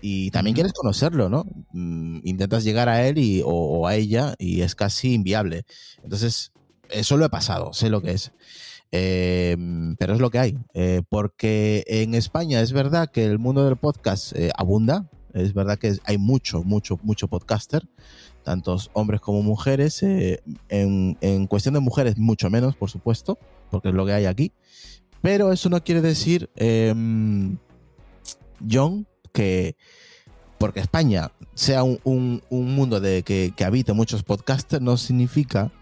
Y 0.00 0.30
también 0.30 0.54
quieres 0.54 0.72
conocerlo, 0.72 1.28
¿no? 1.28 1.46
Mm, 1.72 2.20
intentas 2.22 2.62
llegar 2.62 2.88
a 2.88 3.04
él 3.08 3.18
y, 3.18 3.42
o 3.44 3.88
a 3.88 3.96
ella 3.96 4.34
y 4.38 4.60
es 4.60 4.76
casi 4.76 5.14
inviable. 5.14 5.64
Entonces, 6.04 6.52
eso 6.90 7.16
lo 7.16 7.24
he 7.24 7.30
pasado, 7.30 7.72
sé 7.72 7.90
lo 7.90 8.00
que 8.02 8.12
es. 8.12 8.32
Em, 8.96 9.96
pero 9.96 10.14
es 10.14 10.20
lo 10.20 10.30
que 10.30 10.38
hay. 10.38 10.56
Eh, 10.72 11.02
porque 11.08 11.82
en 11.88 12.14
España 12.14 12.60
es 12.60 12.72
verdad 12.72 13.10
que 13.10 13.24
el 13.24 13.40
mundo 13.40 13.64
del 13.64 13.76
podcast 13.76 14.32
eh, 14.36 14.52
abunda. 14.56 15.10
Es 15.32 15.52
verdad 15.52 15.80
que 15.80 15.96
hay 16.04 16.16
mucho, 16.16 16.62
mucho, 16.62 17.00
mucho 17.02 17.26
podcaster, 17.26 17.88
tantos 18.44 18.92
hombres 18.92 19.20
como 19.20 19.42
mujeres. 19.42 20.00
Eh, 20.04 20.40
en, 20.68 21.46
cuestión 21.48 21.74
de 21.74 21.80
mujeres, 21.80 22.18
mucho 22.18 22.50
menos, 22.50 22.76
por 22.76 22.88
supuesto, 22.88 23.36
porque 23.68 23.88
es 23.88 23.94
lo 23.96 24.06
que 24.06 24.12
hay 24.12 24.26
aquí. 24.26 24.52
Pero 25.22 25.50
eso 25.50 25.68
no 25.68 25.82
quiere 25.82 26.00
decir, 26.00 26.48
em, 26.54 27.58
John, 28.70 29.08
que 29.32 29.76
porque 30.56 30.78
España 30.78 31.32
sea 31.54 31.82
un, 31.82 31.98
un, 32.04 32.74
mundo 32.76 33.00
de 33.00 33.24
que, 33.24 33.52
que 33.56 33.64
habite 33.64 33.92
muchos 33.92 34.22
podcasters, 34.22 34.80
no 34.80 34.96
significa 34.96 35.72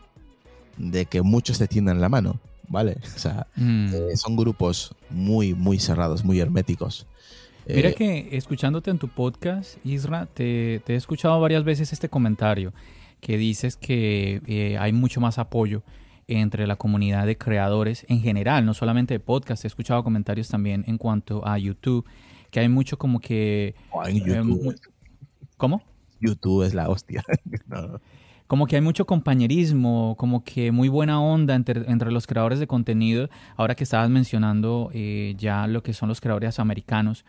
de 0.78 1.04
que 1.04 1.20
muchos 1.20 1.58
te 1.58 1.68
tiendan 1.68 2.00
la 2.00 2.08
mano. 2.08 2.40
¿Vale? 2.72 2.96
O 3.14 3.18
sea, 3.18 3.46
mm. 3.54 3.94
eh, 3.94 4.16
son 4.16 4.34
grupos 4.34 4.96
muy, 5.10 5.54
muy 5.54 5.78
cerrados, 5.78 6.24
muy 6.24 6.40
herméticos. 6.40 7.06
Mira 7.68 7.90
eh, 7.90 7.94
que 7.94 8.28
escuchándote 8.32 8.90
en 8.90 8.98
tu 8.98 9.08
podcast, 9.08 9.76
Isra, 9.84 10.26
te, 10.26 10.82
he 10.86 10.94
escuchado 10.96 11.38
varias 11.38 11.64
veces 11.64 11.92
este 11.92 12.08
comentario 12.08 12.72
que 13.20 13.36
dices 13.36 13.76
que 13.76 14.40
eh, 14.46 14.78
hay 14.78 14.92
mucho 14.92 15.20
más 15.20 15.38
apoyo 15.38 15.82
entre 16.26 16.66
la 16.66 16.76
comunidad 16.76 17.26
de 17.26 17.36
creadores 17.36 18.06
en 18.08 18.20
general, 18.20 18.64
no 18.64 18.72
solamente 18.72 19.14
de 19.14 19.20
podcast. 19.20 19.64
He 19.64 19.68
escuchado 19.68 20.02
comentarios 20.02 20.48
también 20.48 20.82
en 20.88 20.96
cuanto 20.96 21.46
a 21.46 21.58
YouTube, 21.58 22.06
que 22.50 22.60
hay 22.60 22.70
mucho 22.70 22.96
como 22.96 23.20
que... 23.20 23.74
Oh, 23.90 24.08
YouTube. 24.08 24.74
¿Cómo? 25.58 25.82
YouTube 26.20 26.64
es 26.64 26.72
la 26.72 26.88
hostia. 26.88 27.22
como 28.46 28.66
que 28.66 28.76
hay 28.76 28.82
mucho 28.82 29.06
compañerismo, 29.06 30.14
como 30.18 30.44
que 30.44 30.72
muy 30.72 30.88
buena 30.88 31.20
onda 31.20 31.54
entre, 31.54 32.10
los 32.10 32.26
creadores 32.26 32.58
de 32.58 32.66
contenido, 32.66 33.28
ahora 33.56 33.74
que 33.74 33.84
estabas 33.84 34.10
mencionando 34.10 34.90
eh, 34.92 35.34
ya 35.38 35.66
lo 35.66 35.82
que 35.82 35.92
son 35.92 36.08
los 36.08 36.20
creadores 36.20 36.58
americanos. 36.58 37.24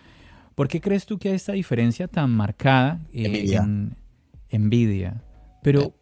¿Por 0.56 0.68
qué 0.68 0.82
crees 0.82 1.06
tú 1.06 1.18
que 1.18 1.30
hay 1.30 1.36
esta 1.36 1.54
diferencia 1.54 2.08
tan 2.08 2.32
marcada 2.32 3.00
eh, 3.12 3.56
en 3.56 3.96
envidia? 4.50 5.24
Pero, 5.64 5.94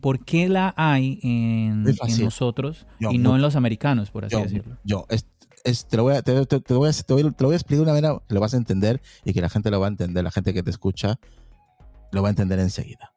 ¿por 0.00 0.24
qué 0.24 0.48
la 0.48 0.74
hay 0.76 1.18
en, 1.22 1.84
nosotros 2.20 2.86
y 3.00 3.18
no 3.18 3.34
en 3.34 3.42
los 3.42 3.56
americanos, 3.56 4.10
por 4.10 4.26
así 4.26 4.36
decirlo? 4.36 4.76
Yo, 4.84 5.06
te, 5.64 5.96
lo 5.96 6.02
voy 6.02 6.14
a, 6.16 6.22
te, 6.22 6.32
voy 6.74 6.86
a, 6.86 6.90
explicar 6.90 7.76
de 7.76 7.80
una 7.80 7.92
manera 7.92 8.22
que 8.28 8.34
lo 8.34 8.40
vas 8.40 8.54
a 8.54 8.56
entender 8.56 9.00
y 9.24 9.32
que 9.32 9.40
la 9.40 9.48
gente 9.48 9.70
lo 9.70 9.80
va 9.80 9.86
a 9.86 9.90
entender, 9.90 10.22
la 10.22 10.30
gente 10.30 10.52
que 10.52 10.62
te 10.62 10.70
escucha 10.70 11.18
lo 12.12 12.22
va 12.22 12.28
a 12.28 12.30
entender 12.30 12.58
enseguida. 12.58 13.11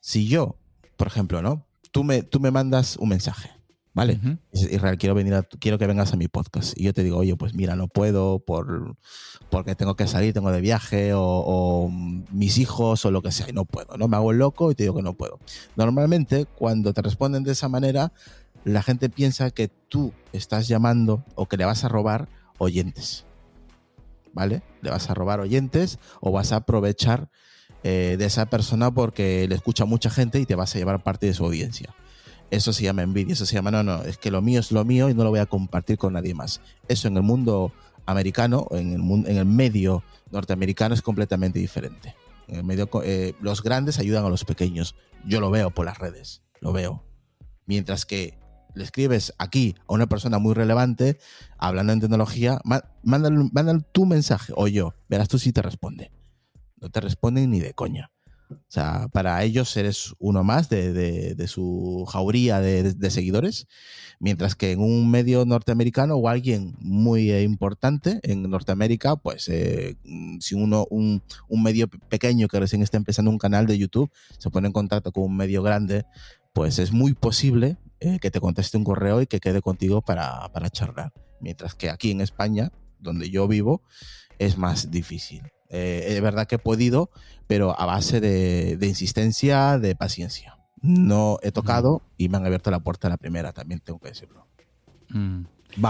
Si 0.00 0.28
yo, 0.28 0.56
por 0.96 1.06
ejemplo, 1.06 1.42
¿no? 1.42 1.66
Tú 1.92 2.04
me, 2.04 2.22
tú 2.22 2.40
me 2.40 2.50
mandas 2.50 2.96
un 2.96 3.08
mensaje 3.08 3.50
¿vale? 3.92 4.20
Israel, 4.52 4.98
quiero 4.98 5.14
venir 5.14 5.34
a, 5.34 5.42
quiero 5.42 5.78
que 5.78 5.86
vengas 5.86 6.12
a 6.12 6.16
mi 6.16 6.28
podcast. 6.28 6.78
Y 6.78 6.84
yo 6.84 6.92
te 6.92 7.02
digo, 7.02 7.18
oye, 7.18 7.36
pues 7.36 7.54
mira, 7.54 7.76
no 7.76 7.88
puedo 7.88 8.38
por, 8.38 8.96
porque 9.50 9.74
tengo 9.74 9.96
que 9.96 10.06
salir, 10.06 10.32
tengo 10.32 10.50
de 10.52 10.60
viaje, 10.60 11.12
o, 11.14 11.90
mis 12.30 12.58
hijos, 12.58 13.04
o 13.04 13.10
lo 13.10 13.22
que 13.22 13.32
sea, 13.32 13.48
y 13.48 13.52
no 13.52 13.64
puedo, 13.64 13.96
¿no? 13.96 14.08
Me 14.08 14.16
hago 14.16 14.30
el 14.30 14.38
loco 14.38 14.70
y 14.70 14.74
te 14.74 14.84
digo 14.84 14.94
que 14.94 15.02
no 15.02 15.14
puedo. 15.14 15.38
Normalmente, 15.76 16.46
cuando 16.46 16.92
te 16.92 17.02
responden 17.02 17.42
de 17.42 17.52
esa 17.52 17.68
manera, 17.68 18.12
la 18.64 18.82
gente 18.82 19.08
piensa 19.08 19.50
que 19.50 19.68
tú 19.68 20.12
estás 20.32 20.68
llamando 20.68 21.24
o 21.34 21.46
que 21.46 21.56
le 21.56 21.64
vas 21.64 21.84
a 21.84 21.88
robar 21.88 22.28
oyentes. 22.58 23.26
¿Vale? 24.32 24.62
Le 24.80 24.90
vas 24.90 25.10
a 25.10 25.14
robar 25.14 25.40
oyentes 25.40 25.98
o 26.20 26.30
vas 26.30 26.52
a 26.52 26.56
aprovechar 26.56 27.30
eh, 27.82 28.16
de 28.18 28.24
esa 28.24 28.46
persona 28.46 28.90
porque 28.90 29.46
le 29.48 29.54
escucha 29.54 29.84
mucha 29.84 30.10
gente 30.10 30.38
y 30.38 30.46
te 30.46 30.54
vas 30.54 30.74
a 30.74 30.78
llevar 30.78 31.02
parte 31.02 31.26
de 31.26 31.34
su 31.34 31.44
audiencia. 31.44 31.94
Eso 32.50 32.72
se 32.72 32.82
llama 32.82 33.02
envidia, 33.02 33.32
eso 33.32 33.46
se 33.46 33.54
llama, 33.54 33.70
no, 33.70 33.82
no, 33.82 34.02
es 34.02 34.18
que 34.18 34.30
lo 34.30 34.42
mío 34.42 34.60
es 34.60 34.72
lo 34.72 34.84
mío 34.84 35.08
y 35.08 35.14
no 35.14 35.22
lo 35.22 35.30
voy 35.30 35.38
a 35.38 35.46
compartir 35.46 35.98
con 35.98 36.14
nadie 36.14 36.34
más. 36.34 36.60
Eso 36.88 37.08
en 37.08 37.16
el 37.16 37.22
mundo 37.22 37.72
americano, 38.06 38.66
en 38.72 38.92
el, 38.92 38.98
mundo, 38.98 39.28
en 39.28 39.36
el 39.36 39.46
medio 39.46 40.02
norteamericano 40.30 40.94
es 40.94 41.02
completamente 41.02 41.58
diferente. 41.58 42.14
En 42.48 42.56
el 42.56 42.64
medio, 42.64 42.90
eh, 43.04 43.34
los 43.40 43.62
grandes 43.62 43.98
ayudan 43.98 44.24
a 44.24 44.28
los 44.28 44.44
pequeños. 44.44 44.96
Yo 45.24 45.40
lo 45.40 45.50
veo 45.50 45.70
por 45.70 45.86
las 45.86 45.98
redes, 45.98 46.42
lo 46.60 46.72
veo. 46.72 47.04
Mientras 47.66 48.04
que 48.04 48.38
le 48.74 48.84
escribes 48.84 49.32
aquí 49.38 49.76
a 49.88 49.94
una 49.94 50.08
persona 50.08 50.38
muy 50.38 50.54
relevante, 50.54 51.18
hablando 51.56 51.92
en 51.92 52.00
tecnología, 52.00 52.60
mándale, 53.02 53.80
tu 53.92 54.06
mensaje 54.06 54.52
o 54.56 54.68
yo, 54.68 54.94
verás 55.08 55.28
tú 55.28 55.38
si 55.38 55.52
te 55.52 55.62
responde. 55.62 56.10
No 56.80 56.90
te 56.90 57.00
responden 57.00 57.50
ni 57.50 57.60
de 57.60 57.74
coña. 57.74 58.10
O 58.50 58.58
sea, 58.68 59.08
para 59.12 59.42
ellos 59.44 59.76
eres 59.76 60.14
uno 60.18 60.42
más 60.42 60.68
de, 60.68 61.44
su 61.46 62.04
jauría 62.10 62.60
de, 62.60 63.10
seguidores, 63.10 63.66
mientras 64.18 64.54
que 64.54 64.72
en 64.72 64.80
un 64.80 65.10
medio 65.10 65.44
norteamericano 65.44 66.16
o 66.16 66.28
alguien 66.28 66.74
muy 66.80 67.32
importante 67.32 68.20
en 68.22 68.42
Norteamérica, 68.50 69.16
pues 69.16 69.48
eh, 69.48 69.96
si 70.40 70.54
uno, 70.54 70.86
un, 70.90 71.22
medio 71.50 71.88
pequeño 71.88 72.48
que 72.48 72.60
recién 72.60 72.82
está 72.82 72.96
empezando 72.96 73.30
un 73.30 73.38
canal 73.38 73.66
de 73.66 73.78
YouTube, 73.78 74.10
se 74.38 74.50
pone 74.50 74.66
en 74.66 74.72
contacto 74.72 75.12
con 75.12 75.24
un 75.24 75.36
medio 75.36 75.62
grande, 75.62 76.04
pues 76.52 76.78
es 76.78 76.92
muy 76.92 77.14
posible 77.14 77.76
eh, 78.00 78.18
que 78.20 78.30
te 78.30 78.40
conteste 78.40 78.76
un 78.76 78.84
correo 78.84 79.22
y 79.22 79.26
que 79.26 79.40
quede 79.40 79.62
contigo 79.62 80.02
para 80.02 80.70
charlar. 80.70 81.12
Mientras 81.40 81.74
que 81.74 81.88
aquí 81.88 82.10
en 82.10 82.20
España, 82.20 82.72
donde 82.98 83.30
yo 83.30 83.46
vivo, 83.46 83.82
es 84.38 84.58
más 84.58 84.90
difícil. 84.90 85.42
Eh, 85.70 86.06
es 86.08 86.20
verdad 86.20 86.46
que 86.46 86.56
he 86.56 86.58
podido, 86.58 87.10
pero 87.46 87.78
a 87.78 87.86
base 87.86 88.20
de, 88.20 88.78
insistencia, 88.86 89.78
de 89.78 89.94
paciencia. 89.94 90.58
No 90.82 91.38
he 91.42 91.52
tocado 91.52 92.02
y 92.16 92.28
me 92.28 92.38
han 92.38 92.46
abierto 92.46 92.70
la 92.70 92.80
puerta 92.80 93.06
a 93.08 93.10
la 93.10 93.16
primera, 93.16 93.52
también 93.52 93.80
tengo 93.80 93.98
que 93.98 94.08
decirlo. 94.08 94.46
Mm. 95.10 95.44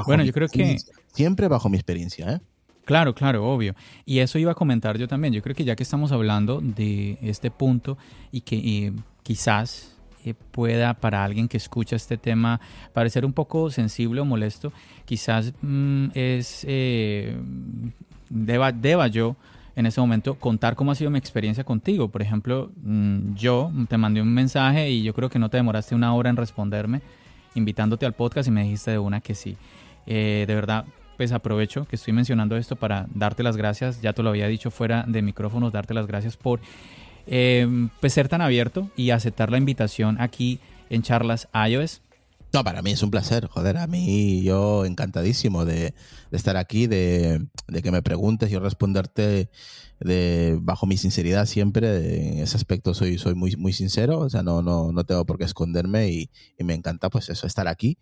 bueno, 0.04 0.24
yo 0.24 0.32
creo 0.32 0.48
que... 0.48 0.76
Siempre 1.12 1.48
bajo 1.48 1.68
mi 1.68 1.76
experiencia, 1.76 2.32
¿eh? 2.34 2.40
Claro, 2.84 3.14
claro, 3.14 3.48
obvio. 3.48 3.74
Y 4.04 4.18
eso 4.18 4.38
iba 4.38 4.52
a 4.52 4.54
comentar 4.54 4.96
yo 4.98 5.06
también. 5.06 5.32
Yo 5.32 5.42
creo 5.42 5.54
que 5.54 5.64
ya 5.64 5.76
que 5.76 5.82
estamos 5.82 6.12
hablando 6.12 6.60
de 6.60 7.18
este 7.22 7.50
punto 7.50 7.98
y 8.32 8.40
que 8.40 8.92
quizás 9.22 9.96
eh, 10.24 10.34
pueda 10.34 10.94
para 10.94 11.24
alguien 11.24 11.48
que 11.48 11.56
escucha 11.56 11.96
este 11.96 12.18
tema 12.18 12.60
parecer 12.92 13.24
un 13.24 13.32
poco 13.32 13.70
sensible 13.70 14.20
o 14.20 14.24
molesto, 14.24 14.72
quizás 15.04 15.52
mm, 15.62 16.08
es 16.14 16.64
eh, 16.68 17.40
deba, 18.28 18.72
deba 18.72 19.06
yo 19.08 19.36
en 19.80 19.86
ese 19.86 20.00
momento 20.00 20.36
contar 20.36 20.76
cómo 20.76 20.92
ha 20.92 20.94
sido 20.94 21.10
mi 21.10 21.18
experiencia 21.18 21.64
contigo. 21.64 22.08
Por 22.08 22.22
ejemplo, 22.22 22.70
mm, 22.82 23.34
yo 23.34 23.72
te 23.88 23.96
mandé 23.96 24.22
un 24.22 24.32
mensaje 24.32 24.90
y 24.90 25.02
yo 25.02 25.12
creo 25.12 25.28
que 25.28 25.38
no 25.38 25.48
te 25.48 25.56
demoraste 25.56 25.94
una 25.94 26.14
hora 26.14 26.30
en 26.30 26.36
responderme, 26.36 27.00
invitándote 27.54 28.06
al 28.06 28.12
podcast 28.12 28.48
y 28.48 28.52
me 28.52 28.62
dijiste 28.62 28.92
de 28.92 28.98
una 28.98 29.20
que 29.20 29.34
sí. 29.34 29.56
Eh, 30.06 30.44
de 30.46 30.54
verdad, 30.54 30.84
pues 31.16 31.32
aprovecho 31.32 31.86
que 31.86 31.96
estoy 31.96 32.12
mencionando 32.12 32.56
esto 32.56 32.76
para 32.76 33.06
darte 33.14 33.42
las 33.42 33.56
gracias, 33.56 34.00
ya 34.00 34.12
te 34.12 34.22
lo 34.22 34.30
había 34.30 34.46
dicho 34.46 34.70
fuera 34.70 35.04
de 35.06 35.22
micrófonos, 35.22 35.72
darte 35.72 35.92
las 35.92 36.06
gracias 36.06 36.36
por 36.36 36.60
eh, 37.26 37.88
pues 38.00 38.12
ser 38.12 38.28
tan 38.28 38.40
abierto 38.40 38.90
y 38.96 39.10
aceptar 39.10 39.50
la 39.50 39.58
invitación 39.58 40.20
aquí 40.20 40.60
en 40.88 41.02
charlas 41.02 41.48
iOS. 41.68 42.02
No, 42.52 42.64
para 42.64 42.82
mí 42.82 42.90
es 42.90 43.02
un 43.04 43.12
placer, 43.12 43.46
joder, 43.46 43.76
a 43.76 43.86
mí 43.86 44.42
yo 44.42 44.84
encantadísimo 44.84 45.64
de, 45.64 45.94
estar 46.32 46.56
aquí, 46.56 46.88
de, 46.88 47.46
que 47.82 47.92
me 47.92 48.02
preguntes 48.02 48.50
y 48.50 48.58
responderte 48.58 49.50
de, 50.00 50.58
bajo 50.60 50.86
mi 50.86 50.96
sinceridad 50.96 51.46
siempre, 51.46 52.32
en 52.32 52.38
ese 52.40 52.56
aspecto 52.56 52.92
soy, 52.92 53.18
soy 53.18 53.36
muy, 53.36 53.54
muy 53.54 53.72
sincero, 53.72 54.18
o 54.18 54.28
sea, 54.28 54.42
no, 54.42 54.62
no, 54.62 54.90
no 54.90 55.04
tengo 55.04 55.24
por 55.26 55.38
qué 55.38 55.44
esconderme 55.44 56.08
y, 56.10 56.30
y 56.58 56.64
me 56.64 56.74
encanta 56.74 57.08
pues 57.08 57.28
eso, 57.28 57.46
estar 57.46 57.68
aquí 57.68 57.98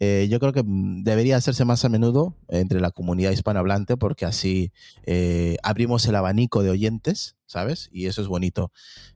eh, 0.00 0.28
yo 0.30 0.38
creo 0.38 0.52
que 0.52 0.62
mm, 0.62 1.02
debería 1.02 1.36
hacerse 1.36 1.64
más 1.64 1.84
a 1.84 1.88
menudo 1.88 2.36
entre 2.48 2.80
la 2.80 2.90
comunidad 2.90 3.32
hispanohablante 3.32 3.96
porque 3.96 4.26
así 4.26 4.72
eh, 5.04 5.56
abrimos 5.62 6.06
el 6.06 6.14
abanico 6.14 6.62
de 6.62 6.70
oyentes, 6.70 7.36
¿sabes? 7.46 7.88
Y 7.92 8.06
eso 8.06 8.22
es 8.22 8.28
bonito. 8.28 8.72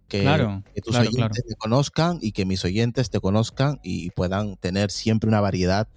Que, 0.08 0.24
tus 0.84 0.96
oyentes 0.96 1.44
te 1.46 1.54
conozcan 1.54 2.18
y 2.20 2.32
que 2.32 2.44
mis 2.44 2.64
oyentes 2.64 3.10
te 3.10 3.20
conozcan 3.20 3.80
y 3.82 4.10
puedan 4.10 4.56
tener 4.56 4.90
siempre 4.90 5.28
una 5.28 5.40
variedad 5.40 5.88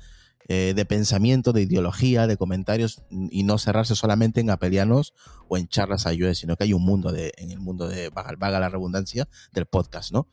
eh, 0.48 0.74
de 0.76 0.86
pensamiento, 0.86 1.52
de 1.52 1.64
ideología, 1.64 2.28
de 2.28 2.38
comentarios 2.38 3.02
y 3.10 3.44
no 3.44 3.58
cerrarse 3.58 3.96
solamente 3.96 4.40
en 4.40 4.52
apelianos 4.52 5.14
o 5.50 5.58
en 5.58 5.68
charlas 5.68 6.06
ayudas, 6.06 6.38
sino 6.38 6.56
que 6.56 6.66
hay 6.66 6.74
un 6.74 6.84
mundo 6.86 7.12
de, 7.12 7.34
en 7.38 7.52
el 7.52 7.60
mundo 7.60 7.90
de, 7.90 8.10
vaga, 8.10 8.60
la 8.60 8.70
redundancia, 8.70 9.28
del 9.52 9.66
podcast, 9.66 10.14
¿no? 10.14 10.28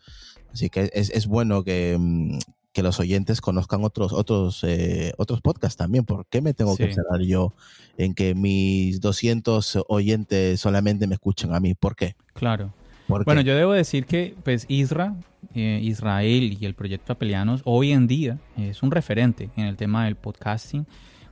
Así 0.53 0.69
que 0.69 0.91
es, 0.93 1.09
es 1.11 1.27
bueno 1.27 1.65
que, 1.65 1.97
mm, 1.99 2.39
que 2.73 2.83
los 2.83 2.99
oyentes 3.01 3.41
conozcan 3.41 3.85
otros, 3.85 4.13
otros, 4.13 4.65
eh, 4.65 5.13
otros 5.19 5.41
podcasts 5.41 5.77
también. 5.77 6.05
¿Por 6.05 6.27
qué 6.27 6.41
me 6.41 6.55
tengo 6.55 6.77
que 6.77 6.93
cerrar 6.93 7.21
yo 7.21 7.53
en 7.99 8.15
que 8.15 8.35
mis 8.35 9.01
200 9.01 9.85
oyentes 9.89 10.61
solamente 10.61 11.07
me 11.07 11.15
escuchen 11.15 11.55
a 11.55 11.61
mí? 11.61 11.75
¿Por 11.75 11.95
qué? 11.97 12.17
Claro. 12.33 12.73
bueno, 13.09 13.43
yo 13.43 13.55
debo 13.55 13.73
decir 13.73 14.07
que 14.07 14.35
pues 14.43 14.65
Isra, 14.69 15.15
eh, 15.55 15.81
Israel 15.83 16.57
y 16.59 16.65
el 16.65 16.75
proyecto 16.75 17.13
Apelianos 17.13 17.61
hoy 17.65 17.93
en 17.93 18.07
día 18.07 18.39
es 18.57 18.83
un 18.83 18.91
referente 18.91 19.51
en 19.57 19.67
el 19.67 19.77
tema 19.77 20.07
del 20.07 20.17
podcasting, 20.17 20.87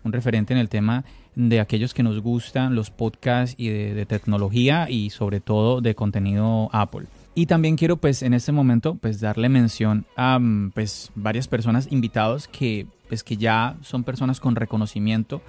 un 0.05 0.13
referente 0.13 0.53
en 0.53 0.59
el 0.59 0.69
tema 0.69 1.05
de 1.35 1.61
aquellos 1.61 1.95
que 1.95 2.03
nos 2.03 2.21
gustan 2.21 2.75
los 2.75 2.91
podcasts 2.91 3.55
y 3.57 3.69
de 3.69 4.05
tecnología 4.05 4.91
y 4.91 5.09
sobre 5.11 5.41
todo 5.41 5.81
de 5.81 5.95
contenido 5.95 6.69
Apple. 6.73 7.07
Y 7.35 7.47
también 7.47 7.77
quiero 7.77 7.97
pues 7.97 8.23
en 8.23 8.35
este 8.35 8.53
momento 8.53 8.97
pues 8.97 9.21
darle 9.21 9.49
mención 9.49 10.07
a 10.17 10.39
mm, 10.39 10.73
pues 10.73 11.11
varias 11.15 11.49
personas 11.49 11.89
invitados 11.91 12.49
que 12.49 12.87
pues 13.09 13.23
que 13.23 13.37
ya 13.37 13.77
son 13.83 14.05
personas 14.05 14.41
con 14.41 14.57
reconocimiento 14.57 15.41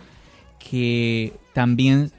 que 0.59 1.33
también 1.53 2.11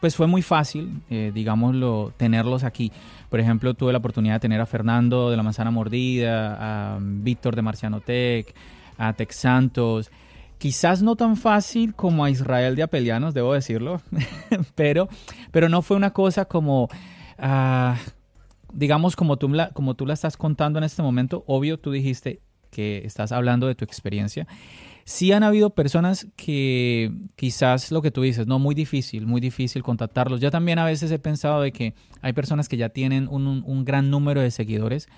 pues 0.00 0.14
fue 0.14 0.26
muy 0.26 0.42
fácil, 0.42 1.02
eh, 1.10 1.32
digámoslo, 1.34 2.12
tenerlos 2.16 2.62
aquí. 2.62 2.92
Por 3.28 3.40
ejemplo, 3.40 3.74
tuve 3.74 3.92
la 3.92 3.98
oportunidad 3.98 4.34
de 4.34 4.40
tener 4.40 4.60
a 4.60 4.66
Fernando 4.66 5.30
de 5.30 5.36
la 5.36 5.42
Manzana 5.42 5.70
Mordida, 5.70 6.94
a 6.94 6.98
Víctor 7.00 7.56
de 7.56 7.62
Marciano 7.62 8.00
Tech, 8.00 8.54
a 8.96 9.12
Tex 9.12 9.34
Santos. 9.34 10.10
Quizás 10.58 11.02
no 11.02 11.16
tan 11.16 11.36
fácil 11.36 11.94
como 11.94 12.24
a 12.24 12.30
Israel 12.30 12.76
de 12.76 12.84
Apelianos, 12.84 13.34
debo 13.34 13.54
decirlo, 13.54 14.00
pero, 14.74 15.08
pero 15.50 15.68
no 15.68 15.82
fue 15.82 15.96
una 15.96 16.12
cosa 16.12 16.44
como, 16.44 16.88
ah, 17.38 17.96
digamos, 18.72 19.16
como 19.16 19.36
tú, 19.36 19.48
la, 19.48 19.70
como 19.70 19.94
tú 19.94 20.06
la 20.06 20.14
estás 20.14 20.36
contando 20.36 20.78
en 20.78 20.84
este 20.84 21.02
momento, 21.02 21.44
obvio, 21.46 21.78
tú 21.78 21.90
dijiste 21.90 22.40
que 22.70 23.02
estás 23.04 23.32
hablando 23.32 23.66
de 23.66 23.74
tu 23.74 23.84
experiencia. 23.84 24.46
Sí 25.04 25.32
han 25.32 25.42
habido 25.42 25.70
personas 25.70 26.26
que 26.36 27.10
quizás 27.34 27.90
lo 27.90 28.02
que 28.02 28.10
tú 28.10 28.22
dices, 28.22 28.46
no, 28.46 28.58
muy 28.58 28.74
difícil, 28.74 29.26
muy 29.26 29.40
difícil 29.40 29.82
contactarlos. 29.82 30.40
Yo 30.40 30.50
también 30.50 30.78
a 30.78 30.84
veces 30.84 31.10
he 31.10 31.18
pensado 31.18 31.62
de 31.62 31.72
que 31.72 31.94
hay 32.20 32.34
personas 32.34 32.68
que 32.68 32.76
ya 32.76 32.90
tienen 32.90 33.26
un, 33.28 33.84
gran 33.84 34.10
número 34.10 34.42
de 34.42 34.50
seguidores 34.50 35.08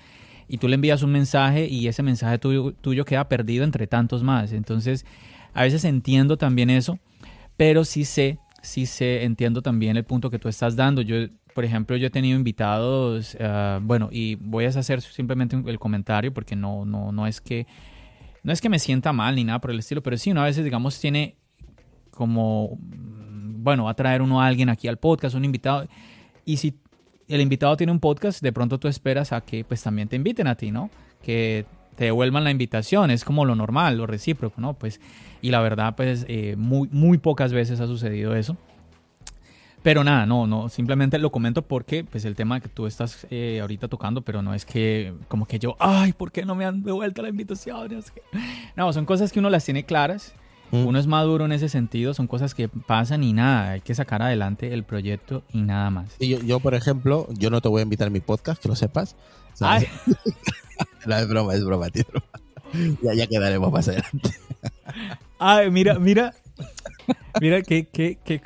y 0.46 0.58
tú 0.58 0.68
le 0.68 0.76
envías 0.76 1.02
un 1.02 1.10
mensaje 1.10 1.66
y 1.66 1.88
ese 1.88 2.04
mensaje 2.04 2.38
tuyo, 2.38 2.72
tuyo 2.80 3.04
queda 3.04 3.28
perdido 3.28 3.64
entre 3.64 3.88
tantos 3.88 4.22
más. 4.22 4.52
Entonces, 4.52 5.04
a 5.54 5.64
veces 5.64 5.84
entiendo 5.84 6.36
también 6.36 6.70
eso, 6.70 7.00
pero 7.56 7.84
sí 7.84 8.04
sé, 8.04 8.38
sí 8.62 8.86
sé, 8.86 9.24
entiendo 9.24 9.60
también 9.60 9.96
el 9.96 10.04
punto 10.04 10.30
que 10.30 10.38
tú 10.38 10.48
estás 10.48 10.76
dando. 10.76 11.02
Yo 11.02 11.16
por 11.60 11.66
ejemplo, 11.66 11.94
yo 11.98 12.06
he 12.06 12.10
tenido 12.10 12.38
invitados, 12.38 13.36
ah, 13.38 13.80
bueno, 13.82 14.08
y 14.10 14.36
voy 14.36 14.64
a 14.64 14.68
hacer 14.68 15.02
simplemente 15.02 15.62
el 15.66 15.78
comentario 15.78 16.32
porque 16.32 16.56
no, 16.56 16.86
no, 16.86 17.12
no 17.12 17.26
es 17.26 17.42
que 17.42 17.66
no 18.42 18.50
es 18.50 18.62
que 18.62 18.70
me 18.70 18.78
sienta 18.78 19.12
mal 19.12 19.36
ni 19.36 19.44
nada 19.44 19.60
por 19.60 19.70
el 19.70 19.78
estilo, 19.78 20.02
pero 20.02 20.16
sí, 20.16 20.30
una 20.30 20.42
vez, 20.42 20.56
digamos, 20.56 20.98
tiene 20.98 21.36
como, 22.12 22.78
mm, 22.80 23.62
bueno, 23.62 23.84
va 23.84 23.90
a 23.90 23.94
traer 23.94 24.22
uno 24.22 24.40
a 24.40 24.46
alguien 24.46 24.70
aquí 24.70 24.88
al 24.88 24.96
podcast, 24.96 25.34
un 25.34 25.44
invitado, 25.44 25.86
y 26.46 26.56
si 26.56 26.78
el 27.28 27.42
invitado 27.42 27.76
tiene 27.76 27.92
un 27.92 28.00
podcast, 28.00 28.40
de 28.40 28.54
pronto 28.54 28.80
tú 28.80 28.88
esperas 28.88 29.34
a 29.34 29.42
que 29.42 29.62
pues 29.62 29.82
también 29.82 30.08
te 30.08 30.16
inviten 30.16 30.46
a 30.46 30.54
ti, 30.54 30.70
¿no? 30.70 30.88
Que 31.22 31.66
te 31.94 32.04
devuelvan 32.06 32.42
la 32.42 32.50
invitación, 32.50 33.10
es 33.10 33.22
como 33.22 33.44
lo 33.44 33.54
normal, 33.54 33.98
lo 33.98 34.06
recíproco, 34.06 34.62
¿no? 34.62 34.78
Pues, 34.78 34.98
y 35.42 35.50
la 35.50 35.60
verdad, 35.60 35.94
pues, 35.94 36.24
eh, 36.26 36.54
muy, 36.56 36.88
muy 36.90 37.18
pocas 37.18 37.52
veces 37.52 37.80
ha 37.80 37.86
sucedido 37.86 38.34
eso. 38.34 38.56
Pero 39.82 40.04
nada, 40.04 40.26
no, 40.26 40.46
no, 40.46 40.68
simplemente 40.68 41.18
lo 41.18 41.30
comento 41.30 41.62
porque, 41.62 42.04
pues, 42.04 42.24
el 42.24 42.34
tema 42.34 42.60
que 42.60 42.68
tú 42.68 42.86
estás 42.86 43.26
eh, 43.30 43.60
ahorita 43.60 43.88
tocando, 43.88 44.22
pero 44.22 44.42
no 44.42 44.52
es 44.52 44.66
que, 44.66 45.14
como 45.28 45.46
que 45.46 45.58
yo, 45.58 45.76
ay, 45.78 46.12
¿por 46.12 46.32
qué 46.32 46.44
no 46.44 46.54
me 46.54 46.66
han 46.66 46.82
devuelto 46.82 47.22
la 47.22 47.30
invitación? 47.30 47.88
No, 48.76 48.92
son 48.92 49.06
cosas 49.06 49.32
que 49.32 49.38
uno 49.38 49.48
las 49.48 49.64
tiene 49.64 49.84
claras 49.84 50.34
Mm. 50.72 50.86
Uno 50.86 50.98
es 50.98 51.06
maduro 51.06 51.44
en 51.44 51.52
ese 51.52 51.68
sentido, 51.68 52.14
son 52.14 52.26
cosas 52.26 52.54
que 52.54 52.68
pasan 52.68 53.24
y 53.24 53.32
nada, 53.32 53.72
hay 53.72 53.80
que 53.80 53.94
sacar 53.94 54.22
adelante 54.22 54.72
el 54.72 54.84
proyecto 54.84 55.42
y 55.52 55.62
nada 55.62 55.90
más. 55.90 56.16
yo, 56.20 56.38
yo, 56.40 56.60
por 56.60 56.74
ejemplo, 56.74 57.26
yo 57.36 57.50
no 57.50 57.60
te 57.60 57.68
voy 57.68 57.80
a 57.80 57.82
invitar 57.82 58.06
a 58.06 58.10
mi 58.10 58.20
podcast, 58.20 58.62
que 58.62 58.68
lo 58.68 58.76
sepas. 58.76 59.16
no, 61.06 61.16
es 61.16 61.28
broma, 61.28 61.54
es 61.54 61.64
broma, 61.64 61.90
tío. 61.90 62.04
Ya, 63.02 63.14
ya 63.14 63.26
quedaremos 63.26 63.72
más 63.72 63.88
adelante. 63.88 64.30
Ay, 65.38 65.70
mira, 65.70 65.98
mira, 65.98 66.34
mira 67.40 67.62
que, 67.62 67.88
que, 67.88 68.18
que 68.24 68.40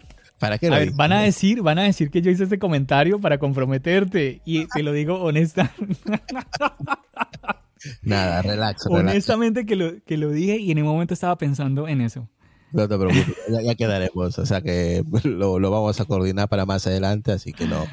¿Para 0.45 0.59
qué 0.59 0.67
a 0.67 0.79
ver, 0.79 0.93
van 0.93 1.13
a 1.13 1.23
decir, 1.23 1.63
van 1.63 1.79
a 1.79 1.85
decir 1.85 2.11
que 2.11 2.21
yo 2.21 2.31
hice 2.31 2.45
este 2.45 2.59
comentario 2.59 3.19
para 3.19 3.39
comprometerte 3.39 4.43
y 4.45 4.67
te 4.67 4.83
lo 4.83 4.93
digo 4.93 5.23
honesta. 5.23 5.73
Nada, 8.03 8.43
relax. 8.43 8.87
Honestamente 8.87 9.65
que 9.65 9.75
lo, 9.75 10.05
que 10.05 10.19
lo 10.19 10.31
dije 10.31 10.59
y 10.59 10.71
en 10.71 10.79
el 10.79 10.85
momento 10.85 11.15
estaba 11.15 11.39
pensando 11.39 11.89
en 11.89 12.03
eso. 12.03 12.29
No 12.73 12.87
te 12.87 12.99
preocupes, 12.99 13.35
ya, 13.65 13.75
quedaremos. 13.75 14.39
O 14.39 14.45
sea 14.45 14.61
que 14.61 15.03
lo, 15.25 15.71
vamos 15.71 15.99
a 15.99 16.05
coordinar 16.05 16.51
para 16.51 16.67
más 16.67 16.87
adelante, 16.87 17.33
así 17.33 17.55
que 17.55 17.67
no. 17.67 17.87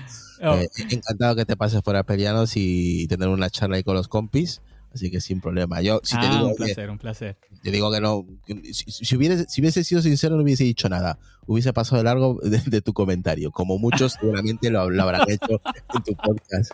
Oh. 0.44 0.56
Eh, 0.56 0.68
encantado 0.90 1.38
que 1.38 1.46
te 1.46 1.56
pases 1.56 1.82
por 1.82 1.96
Apelianos 1.96 2.58
y 2.58 3.08
tener 3.08 3.30
una 3.30 3.50
charla 3.50 3.78
ahí 3.78 3.84
con 3.84 3.96
los 3.96 4.10
compis. 4.10 4.62
Así 4.94 5.10
que 5.10 5.22
sin 5.22 5.40
problema. 5.40 5.82
Yo, 5.82 6.02
si 6.04 6.20
te 6.20 6.26
ah, 6.26 6.32
digo 6.32 6.48
un 6.48 6.56
placer, 6.56 6.90
un 6.90 6.98
placer. 6.98 7.38
Te 7.64 7.72
digo 7.72 7.92
que 7.92 8.02
no. 8.02 8.26
si, 8.74 9.16
hubiese, 9.16 9.46
si 9.48 9.62
hubiese 9.62 9.84
sido 9.84 10.02
sincero, 10.02 10.36
no 10.36 10.44
hubiese 10.44 10.64
dicho 10.64 10.90
nada. 10.90 11.18
Hubiese 11.48 11.72
pasado 11.72 11.98
de 11.98 12.04
largo 12.04 12.40
de, 12.44 12.82
tu 12.82 12.94
comentario. 12.94 13.52
Como 13.52 13.78
muchos 13.78 14.14
seguramente 14.14 14.70
lo, 14.70 14.90
lo 14.90 15.04
habrán 15.04 15.30
hecho 15.30 15.62
en 15.94 16.04
tu 16.04 16.14
podcast. 16.16 16.72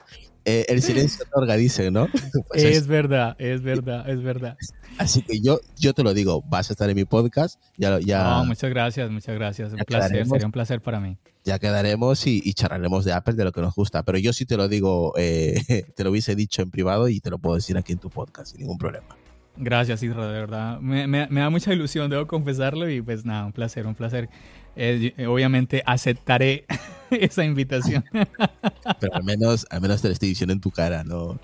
Eh, 0.50 0.66
el 0.70 0.82
silencio 0.82 1.26
otorga, 1.26 1.58
dice, 1.58 1.92
¿no? 1.92 2.08
Pues 2.48 2.64
es, 2.64 2.88
verdad, 2.88 3.36
es 3.38 3.62
verdad, 3.62 4.10
es 4.10 4.24
verdad. 4.24 4.56
Así 4.98 5.22
que 5.22 5.42
yo, 5.42 5.60
yo 5.78 5.94
te 5.94 6.04
lo 6.04 6.14
digo, 6.14 6.42
vas 6.48 6.70
a 6.70 6.74
estar 6.74 6.90
en 6.90 6.96
mi 6.96 7.04
podcast. 7.04 7.62
Ya, 7.76 8.00
ya, 8.00 8.44
muchas 8.44 8.70
gracias, 8.70 9.12
muchas 9.12 9.36
gracias. 9.36 9.74
Un 9.74 9.80
placer, 9.80 10.26
sería 10.26 10.46
un 10.46 10.54
placer 10.54 10.80
para 10.80 11.02
mí. 11.02 11.18
Ya 11.44 11.60
quedaremos 11.60 12.26
y, 12.28 12.54
charlaremos 12.54 13.04
de 13.04 13.12
Apple, 13.12 13.34
de 13.34 13.44
lo 13.44 13.52
que 13.52 13.60
nos 13.60 13.76
gusta. 13.76 14.04
Pero 14.04 14.20
yo 14.20 14.32
sí 14.32 14.46
te 14.46 14.56
lo 14.56 14.70
digo, 14.70 15.14
eh, 15.18 15.84
te 15.96 16.04
lo 16.06 16.12
hubiese 16.12 16.34
dicho 16.34 16.62
en 16.62 16.72
privado 16.72 17.10
y 17.10 17.20
te 17.20 17.30
lo 17.30 17.40
puedo 17.40 17.56
decir 17.56 17.78
aquí 17.78 17.92
en 17.92 18.00
tu 18.00 18.10
podcast 18.10 18.52
sin 18.52 18.62
ningún 18.62 18.78
problema. 18.78 19.18
Gracias, 19.58 20.02
Isra, 20.02 20.28
de 20.28 20.40
verdad. 20.40 20.80
Me, 20.80 21.08
me, 21.08 21.28
da 21.28 21.50
mucha 21.50 21.74
ilusión, 21.74 22.10
debo 22.10 22.26
confesarlo. 22.26 22.90
Y 22.90 23.02
pues 23.02 23.26
nada, 23.26 23.46
un 23.46 23.52
placer, 23.52 23.86
un 23.86 23.96
placer. 23.96 24.30
Eh, 24.78 25.26
obviamente 25.28 25.82
aceptaré 25.86 26.66
esa 27.12 27.44
invitación. 27.44 28.06
Pero 29.00 29.16
al 29.16 29.24
menos, 29.24 29.66
al 29.70 29.82
menos 29.82 30.02
te 30.02 30.08
lo 30.08 30.14
estoy 30.14 30.30
diciendo 30.30 30.54
en 30.54 30.62
tu 30.62 30.72
cara, 30.72 31.04
no, 31.04 31.40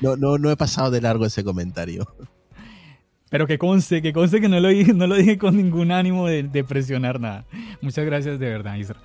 no, 0.00 0.16
no, 0.16 0.38
no, 0.38 0.50
he 0.50 0.56
pasado 0.56 0.90
de 0.90 1.00
largo 1.00 1.26
ese 1.26 1.44
comentario. 1.44 2.08
Pero 3.30 3.46
que 3.46 3.58
conste, 3.58 4.00
que 4.00 4.14
conste 4.14 4.40
que 4.40 4.48
no 4.48 4.58
lo 4.58 4.68
dije, 4.68 4.94
no 4.94 5.06
lo 5.06 5.16
dije 5.16 5.36
con 5.36 5.56
ningún 5.56 5.92
ánimo 5.92 6.26
de, 6.26 6.64
presionar 6.64 7.20
nada. 7.20 7.44
Muchas 7.82 8.06
gracias 8.06 8.38
de 8.38 8.48
verdad, 8.48 8.76
Isra. 8.76 9.00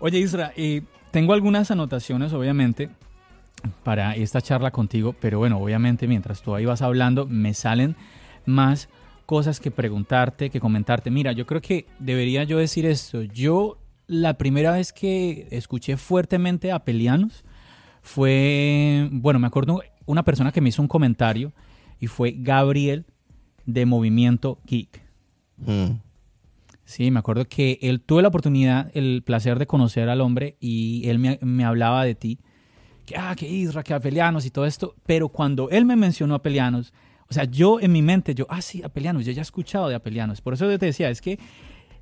Oye, 0.00 0.18
Isra, 0.18 0.52
eh, 0.56 0.82
tengo 1.12 1.32
algunas 1.32 1.70
anotaciones, 1.70 2.32
obviamente, 2.32 2.90
para 3.84 4.16
esta 4.16 4.40
charla 4.40 4.72
contigo, 4.72 5.14
pero 5.20 5.38
bueno, 5.38 5.58
obviamente 5.58 6.08
mientras 6.08 6.42
tú 6.42 6.56
ahí 6.56 6.64
vas 6.64 6.82
hablando, 6.82 7.26
me 7.26 7.54
salen 7.54 7.94
más 8.46 8.88
cosas 9.28 9.60
que 9.60 9.70
preguntarte, 9.70 10.48
que 10.48 10.58
comentarte. 10.58 11.10
Mira, 11.10 11.32
yo 11.32 11.44
creo 11.44 11.60
que 11.60 11.84
debería 11.98 12.44
yo 12.44 12.56
decir 12.56 12.86
esto. 12.86 13.24
Yo 13.24 13.76
la 14.06 14.38
primera 14.38 14.72
vez 14.72 14.90
que 14.90 15.46
escuché 15.50 15.98
fuertemente 15.98 16.72
a 16.72 16.78
Pelianos 16.78 17.44
fue, 18.00 19.06
bueno, 19.12 19.38
me 19.38 19.46
acuerdo 19.46 19.82
una 20.06 20.22
persona 20.22 20.50
que 20.50 20.62
me 20.62 20.70
hizo 20.70 20.80
un 20.80 20.88
comentario 20.88 21.52
y 22.00 22.06
fue 22.06 22.36
Gabriel 22.38 23.04
de 23.66 23.84
Movimiento 23.84 24.60
Geek. 24.64 25.02
Mm. 25.58 26.00
Sí, 26.86 27.10
me 27.10 27.18
acuerdo 27.18 27.44
que 27.44 27.78
él 27.82 28.00
tuvo 28.00 28.22
la 28.22 28.28
oportunidad, 28.28 28.90
el 28.94 29.22
placer 29.26 29.58
de 29.58 29.66
conocer 29.66 30.08
al 30.08 30.22
hombre 30.22 30.56
y 30.58 31.06
él 31.06 31.18
me, 31.18 31.64
hablaba 31.66 32.02
de 32.02 32.14
ti. 32.14 32.38
Que, 33.04 33.14
ah, 33.18 33.34
que 33.36 33.46
Isra, 33.46 33.82
que 33.82 33.92
Apelianos 33.92 34.46
y 34.46 34.50
todo 34.50 34.64
esto. 34.64 34.94
Pero 35.04 35.28
cuando 35.28 35.68
él 35.68 35.84
me 35.84 35.96
mencionó 35.96 36.34
a 36.34 36.40
Pelianos, 36.40 36.94
o 37.30 37.34
sea, 37.34 37.44
yo 37.44 37.78
en 37.80 37.92
mi 37.92 38.00
mente, 38.00 38.34
yo, 38.34 38.46
ah, 38.48 38.62
sí, 38.62 38.82
Apelianos, 38.82 39.26
yo 39.26 39.32
ya 39.32 39.40
he 39.40 39.42
escuchado 39.42 39.88
de 39.88 39.94
Apelianos. 39.94 40.40
Por 40.40 40.54
eso 40.54 40.70
yo 40.70 40.78
te 40.78 40.86
decía, 40.86 41.10
es 41.10 41.20
que 41.20 41.38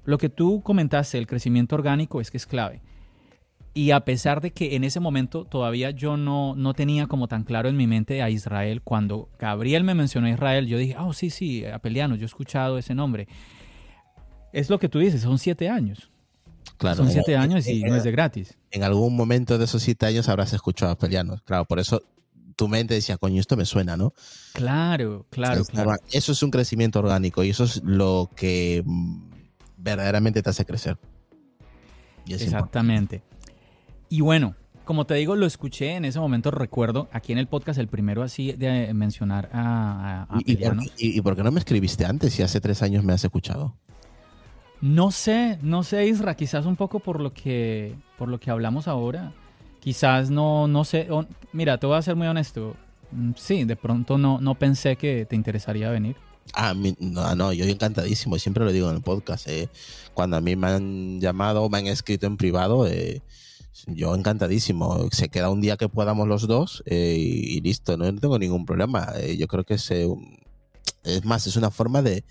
lo 0.05 0.19
que 0.19 0.29
tú 0.29 0.63
comentaste, 0.63 1.19
el 1.19 1.27
crecimiento 1.27 1.75
orgánico, 1.75 2.21
es 2.21 2.31
que 2.31 2.37
es 2.37 2.47
clave. 2.47 2.81
Y 3.75 3.91
a 3.91 4.01
pesar 4.01 4.41
de 4.41 4.53
que 4.53 4.77
en 4.77 4.85
ese 4.85 5.01
momento 5.01 5.45
todavía 5.45 5.91
yo 5.91 6.17
no, 6.17 6.55
no 6.55 6.73
tenía 6.75 7.09
como 7.09 7.29
tan 7.29 7.43
claro 7.43 7.69
en 7.69 7.77
mi 7.77 7.87
mente 7.87 8.23
a 8.23 8.31
Israel, 8.31 8.83
cuando 8.83 9.29
Gabriel 9.39 9.85
me 9.85 9.95
mencionó 9.95 10.29
a 10.29 10.31
Israel, 10.31 10.67
yo 10.67 10.79
dije, 10.79 10.97
oh, 10.99 11.13
sí, 11.13 11.29
sí, 11.29 11.67
Apelianos, 11.67 12.19
yo 12.19 12.25
he 12.25 12.27
escuchado 12.27 12.79
ese 12.79 12.95
nombre. 12.95 13.27
Es 14.53 14.71
lo 14.71 14.79
que 14.79 14.89
tú 14.89 15.01
dices, 15.01 15.23
son 15.23 15.39
siete 15.39 15.69
años. 15.69 16.09
Claro, 16.79 16.97
son 16.97 17.11
siete 17.11 17.37
años 17.37 17.67
y 17.67 17.83
no 17.83 17.97
es 17.97 18.05
de 18.05 18.13
gratis. 18.13 18.57
En 18.71 18.85
algún 18.85 19.17
momento 19.17 19.59
de 19.59 19.65
esos 19.65 19.83
siete 19.83 20.07
años 20.07 20.29
habrás 20.29 20.53
escuchado 20.53 20.91
a 20.91 20.95
Apelianos. 20.95 21.43
Claro, 21.43 21.65
por 21.65 21.79
eso 21.79 22.03
tu 22.57 22.69
mente 22.69 22.95
decía, 22.95 23.19
coño, 23.19 23.41
esto 23.41 23.57
me 23.57 23.67
suena, 23.67 23.97
¿no? 23.97 24.15
Claro, 24.55 25.27
claro, 25.31 25.65
claro. 25.65 25.93
Eso 26.11 26.33
es 26.33 26.43
un 26.43 26.51
crecimiento 26.51 26.99
orgánico 26.99 27.45
y 27.45 27.51
eso 27.51 27.65
es 27.65 27.83
lo 27.85 28.31
que 28.35 28.83
mm, 28.85 29.31
verdaderamente 29.77 30.43
te 30.43 30.51
hace 30.51 30.65
crecer. 30.65 30.99
Exactamente. 32.27 33.23
Y 34.09 34.23
bueno, 34.23 34.57
como 34.85 35.05
te 35.05 35.15
digo, 35.15 35.37
lo 35.37 35.47
escuché 35.47 35.97
en 35.97 36.05
ese 36.05 36.19
momento, 36.19 36.51
recuerdo, 36.51 37.09
aquí 37.13 37.33
en 37.33 37.39
el 37.39 37.47
podcast, 37.47 37.79
el 37.79 37.89
primero 37.89 38.23
así 38.23 38.53
de 38.53 38.93
mencionar 38.95 39.51
a, 39.53 40.27
a, 40.31 40.39
¿Y, 40.45 41.21
por, 41.21 41.37
qué 41.37 41.43
no 41.43 41.53
me 41.53 41.61
escribiste 41.61 42.07
antes 42.07 42.33
si 42.33 42.43
hace 42.43 42.61
tres 42.61 42.83
años 42.83 43.05
me 43.05 43.13
has 43.13 43.23
escuchado? 43.23 43.77
No 44.81 45.11
sé, 45.11 45.59
no 45.63 45.83
sé, 45.83 46.07
Isra, 46.07 46.37
quizás 46.37 46.67
un 46.67 46.77
poco 46.77 47.01
por 47.01 47.21
lo 47.21 47.33
que, 47.33 47.97
por 48.17 48.29
lo 48.29 48.39
que 48.39 48.51
hablamos 48.51 48.89
ahora 48.89 49.33
quizás 49.87 50.31
no, 50.31 50.67
no 50.67 50.83
sé, 50.83 51.07
mira, 51.53 51.79
te 51.79 51.87
voy 51.87 51.97
a 51.97 52.03
ser 52.03 52.17
muy 52.17 52.27
honesto, 52.27 52.75
mm, 53.13 53.31
sí, 53.37 53.63
de 53.63 53.77
pronto 53.77 54.19
no, 54.19 54.41
no 54.41 54.57
pensé 54.57 54.97
que 54.97 55.27
te 55.27 55.37
interesaría 55.37 55.91
venir. 55.91 56.17
Ah, 56.55 56.75
no, 56.99 57.37
no, 57.37 57.53
yo 57.53 57.65
encantadísimo, 57.67 58.37
siempre 58.37 58.65
lo 58.65 58.73
digo 58.73 58.91
en 58.91 58.97
el 58.97 59.03
podcast, 59.03 59.47
eh, 59.47 59.69
cuando 60.13 60.39
a 60.39 60.41
mí 60.41 60.57
me 60.57 60.67
han 60.67 61.21
llamado 61.21 61.63
o 61.63 61.71
me 61.71 61.79
han 61.79 61.87
escrito 61.87 62.27
en 62.27 62.37
privado, 62.37 62.89
eh, 62.89 63.23
yo 63.87 64.13
encantadísimo, 64.17 65.09
se 65.13 65.29
queda 65.29 65.51
un 65.51 65.61
día 65.61 65.77
que 65.77 65.89
podamos 65.89 66.27
los 66.27 66.49
dos 66.49 66.83
eh, 66.87 67.15
y, 67.17 67.61
listo, 67.61 67.97
no, 67.97 68.13
tengo 68.13 68.41
ningún 68.41 68.67
problema, 68.67 69.15
yo 69.39 69.47
creo 69.47 69.63
que 69.63 69.75
es, 69.75 69.89
es 71.05 71.25
más, 71.25 71.47
es 71.47 71.55
una 71.55 71.71
forma 71.71 72.03
de, 72.03 72.25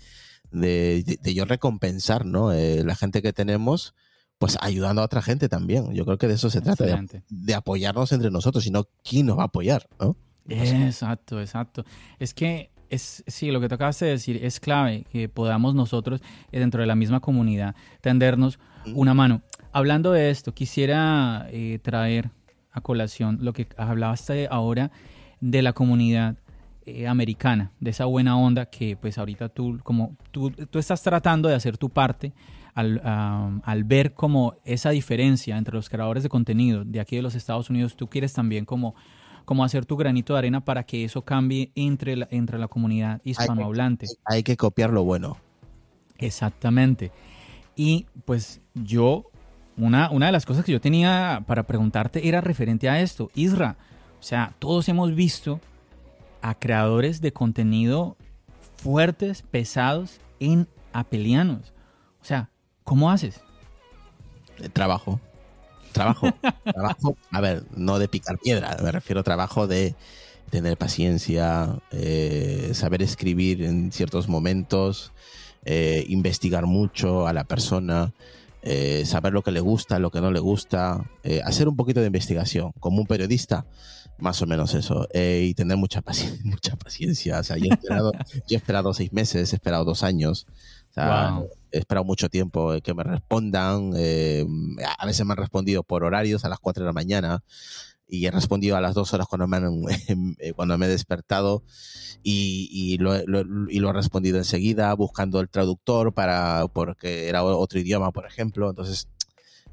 de, 0.50 1.18
de 1.22 1.34
yo 1.34 1.46
recompensar, 1.46 2.26
¿no? 2.26 2.52
la 2.52 2.94
gente 2.96 3.22
que 3.22 3.32
tenemos 3.32 3.94
pues 4.38 4.58
ayudando 4.60 5.02
a 5.02 5.04
otra 5.04 5.22
gente 5.22 5.48
también. 5.48 5.92
Yo 5.94 6.04
creo 6.04 6.18
que 6.18 6.28
de 6.28 6.34
eso 6.34 6.50
se 6.50 6.60
trata, 6.60 6.84
de, 7.28 7.54
apoyarnos 7.54 8.12
entre 8.12 8.30
nosotros, 8.30 8.64
sino 8.64 8.84
quién 9.02 9.26
nos 9.26 9.38
va 9.38 9.42
a 9.42 9.46
apoyar, 9.46 9.88
¿no? 9.98 10.16
Exacto, 10.48 11.40
exacto. 11.40 11.84
Es 12.18 12.34
que 12.34 12.70
es, 12.88 13.24
sí, 13.26 13.50
lo 13.50 13.60
que 13.60 13.68
te 13.68 13.74
acabas 13.74 13.98
de 13.98 14.06
decir 14.06 14.44
es 14.44 14.60
clave 14.60 15.04
que 15.10 15.28
podamos 15.28 15.74
nosotros, 15.74 16.20
eh, 16.52 16.60
dentro 16.60 16.80
de 16.80 16.86
la 16.86 16.94
misma 16.94 17.20
comunidad, 17.20 17.74
tendernos 18.00 18.58
una 18.94 19.14
mano. 19.14 19.42
Hablando 19.72 20.12
de 20.12 20.30
esto, 20.30 20.54
quisiera 20.54 21.48
eh, 21.50 21.80
traer 21.82 22.30
a 22.70 22.80
colación 22.80 23.38
lo 23.40 23.52
que 23.52 23.68
hablaste 23.76 24.48
ahora 24.50 24.92
de 25.40 25.62
la 25.62 25.72
comunidad 25.72 26.36
eh, 26.84 27.08
americana, 27.08 27.72
de 27.80 27.90
esa 27.90 28.04
buena 28.04 28.36
onda 28.36 28.66
que 28.66 28.96
pues 28.96 29.18
ahorita 29.18 29.48
tú, 29.48 29.80
como 29.82 30.16
tú, 30.30 30.50
tú 30.50 30.78
estás 30.78 31.02
tratando 31.02 31.48
de 31.48 31.54
hacer 31.54 31.78
tu 31.78 31.88
parte 31.88 32.32
al, 32.76 33.84
ver 33.84 34.12
como 34.12 34.54
esa 34.64 34.90
diferencia 34.90 35.56
entre 35.56 35.74
los 35.74 35.88
creadores 35.88 36.22
de 36.22 36.28
contenido 36.28 36.84
de 36.84 37.00
aquí 37.00 37.16
de 37.16 37.22
los 37.22 37.34
Estados 37.34 37.70
Unidos, 37.70 37.96
tú 37.96 38.06
quieres 38.08 38.34
también 38.34 38.66
como, 38.66 38.94
como 39.46 39.64
hacer 39.64 39.86
tu 39.86 39.96
granito 39.96 40.34
de 40.34 40.40
arena 40.40 40.64
para 40.64 40.84
que 40.84 41.04
eso 41.04 41.22
cambie 41.22 41.72
entre 41.74 42.16
la, 42.16 42.28
entre 42.30 42.58
la 42.58 42.68
comunidad 42.68 43.22
hispanohablante. 43.24 44.06
Hay, 44.26 44.42
que 44.42 44.58
copiar 44.58 44.90
lo 44.90 45.04
bueno. 45.04 45.38
Exactamente. 46.18 47.12
Y 47.76 48.06
pues 48.26 48.60
yo 48.74 49.30
una, 49.78 50.10
una 50.10 50.26
de 50.26 50.32
las 50.32 50.44
cosas 50.44 50.64
que 50.64 50.72
yo 50.72 50.80
tenía 50.80 51.44
para 51.46 51.62
preguntarte 51.62 52.28
era 52.28 52.42
referente 52.42 52.90
a 52.90 53.00
esto. 53.00 53.30
Isra, 53.34 53.78
o 54.20 54.22
sea, 54.22 54.54
todos 54.58 54.86
hemos 54.90 55.14
visto 55.14 55.60
a 56.42 56.54
creadores 56.54 57.22
de 57.22 57.32
contenido 57.32 58.18
fuertes, 58.76 59.42
pesados 59.50 60.20
en 60.40 60.68
apelianos. 60.92 61.72
O 62.20 62.24
sea, 62.24 62.50
¿cómo 62.86 63.10
haces? 63.10 63.42
Eh, 64.58 64.70
trabajo. 64.70 65.20
Trabajo. 65.92 66.28
trabajo, 66.64 67.16
a 67.30 67.40
ver, 67.42 67.64
no 67.74 67.98
de 67.98 68.08
picar 68.08 68.38
piedra, 68.38 68.78
me 68.82 68.92
refiero 68.92 69.20
a 69.20 69.24
trabajo 69.24 69.66
de 69.66 69.94
tener 70.50 70.78
paciencia, 70.78 71.78
eh, 71.90 72.70
saber 72.72 73.02
escribir 73.02 73.62
en 73.62 73.92
ciertos 73.92 74.28
momentos, 74.28 75.12
eh, 75.64 76.04
investigar 76.08 76.66
mucho 76.66 77.26
a 77.26 77.34
la 77.34 77.44
persona, 77.44 78.14
saber 79.04 79.32
lo 79.32 79.42
que 79.42 79.52
le 79.52 79.60
gusta, 79.60 80.00
lo 80.00 80.10
que 80.10 80.20
no 80.20 80.32
le 80.32 80.40
gusta, 80.40 81.04
hacer 81.44 81.68
un 81.68 81.76
poquito 81.76 82.00
de 82.00 82.06
investigación. 82.06 82.72
Como 82.80 83.00
un 83.00 83.06
periodista, 83.06 83.64
más 84.18 84.42
o 84.42 84.46
menos 84.46 84.74
eso. 84.74 85.06
y 85.14 85.54
tener 85.54 85.76
mucha, 85.76 86.02
paciencia, 86.02 86.40
mucha 86.44 86.74
paciencia. 86.74 87.38
O 87.38 87.42
sea, 87.44 87.58
yo 87.58 87.66
he 87.70 87.74
esperado, 87.74 88.12
yo 88.48 88.56
he 88.56 88.56
esperado 88.56 88.92
seis 88.92 89.12
meses, 89.12 89.52
he 89.52 89.56
esperado 89.56 89.84
dos 89.84 90.02
años. 90.02 90.46
He 91.76 91.80
esperado 91.80 92.04
mucho 92.04 92.28
tiempo 92.28 92.72
que 92.82 92.94
me 92.94 93.04
respondan. 93.04 93.92
Eh, 93.96 94.46
a 94.98 95.06
veces 95.06 95.24
me 95.26 95.32
han 95.32 95.38
respondido 95.38 95.82
por 95.82 96.04
horarios 96.04 96.44
a 96.44 96.48
las 96.48 96.58
4 96.58 96.82
de 96.82 96.86
la 96.86 96.92
mañana 96.92 97.42
y 98.08 98.26
he 98.26 98.30
respondido 98.30 98.76
a 98.76 98.80
las 98.80 98.94
2 98.94 99.12
horas 99.14 99.26
cuando 99.26 99.46
me, 99.46 99.58
eh, 100.38 100.52
cuando 100.52 100.78
me 100.78 100.86
he 100.86 100.88
despertado 100.88 101.64
y, 102.22 102.96
lo, 102.98 103.16
y, 103.16 103.78
lo, 103.78 103.90
he 103.90 103.92
respondido 103.92 104.38
enseguida 104.38 104.92
buscando 104.94 105.40
el 105.40 105.48
traductor 105.48 106.12
para 106.12 106.66
porque 106.72 107.28
era 107.28 107.44
otro 107.44 107.78
idioma, 107.78 108.12
por 108.12 108.26
ejemplo. 108.26 108.70
Entonces 108.70 109.08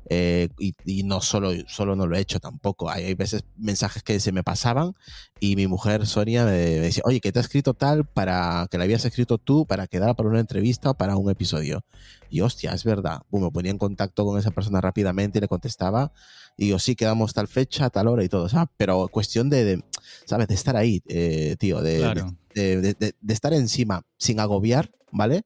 eh, 0.09 0.49
y, 0.59 1.03
no 1.03 1.21
solo, 1.21 1.51
solo 1.67 1.95
no 1.95 2.07
lo 2.07 2.15
he 2.15 2.19
hecho 2.19 2.39
tampoco. 2.39 2.89
Hay, 2.89 3.13
veces 3.13 3.43
mensajes 3.57 4.03
que 4.03 4.19
se 4.19 4.31
me 4.31 4.43
pasaban 4.43 4.93
y 5.39 5.55
mi 5.55 5.67
mujer 5.67 6.05
Sonia 6.07 6.45
me, 6.45 6.51
decía, 6.51 7.03
oye, 7.05 7.21
que 7.21 7.31
te 7.31 7.39
ha 7.39 7.41
escrito 7.41 7.73
tal 7.73 8.05
para 8.05 8.67
que 8.69 8.77
la 8.77 8.83
habías 8.83 9.05
escrito 9.05 9.37
tú 9.37 9.65
para 9.65 9.87
quedar 9.87 10.15
para 10.15 10.29
una 10.29 10.39
entrevista 10.39 10.91
o 10.91 10.93
para 10.95 11.15
un 11.15 11.29
episodio. 11.29 11.85
Y 12.29 12.41
hostia, 12.41 12.73
es 12.73 12.83
verdad. 12.83 13.21
me 13.31 13.51
ponía 13.51 13.71
en 13.71 13.77
contacto 13.77 14.25
con 14.25 14.37
esa 14.39 14.51
persona 14.51 14.81
rápidamente 14.81 15.37
y 15.37 15.41
le 15.41 15.47
contestaba. 15.47 16.11
Y 16.57 16.69
yo, 16.69 16.79
sí, 16.79 16.95
quedamos 16.95 17.33
tal 17.33 17.47
fecha, 17.47 17.89
tal 17.89 18.07
hora 18.07 18.23
y 18.23 18.29
todo. 18.29 18.47
Pero 18.77 19.07
cuestión 19.07 19.49
de, 19.49 19.83
¿sabes? 20.25 20.47
De 20.47 20.55
estar 20.55 20.75
ahí, 20.75 21.01
eh, 21.07 21.55
tío. 21.59 21.81
De, 21.81 22.33
de, 22.53 23.15
de 23.19 23.33
estar 23.33 23.53
encima 23.53 24.03
sin 24.17 24.39
agobiar, 24.39 24.91
¿vale? 25.11 25.43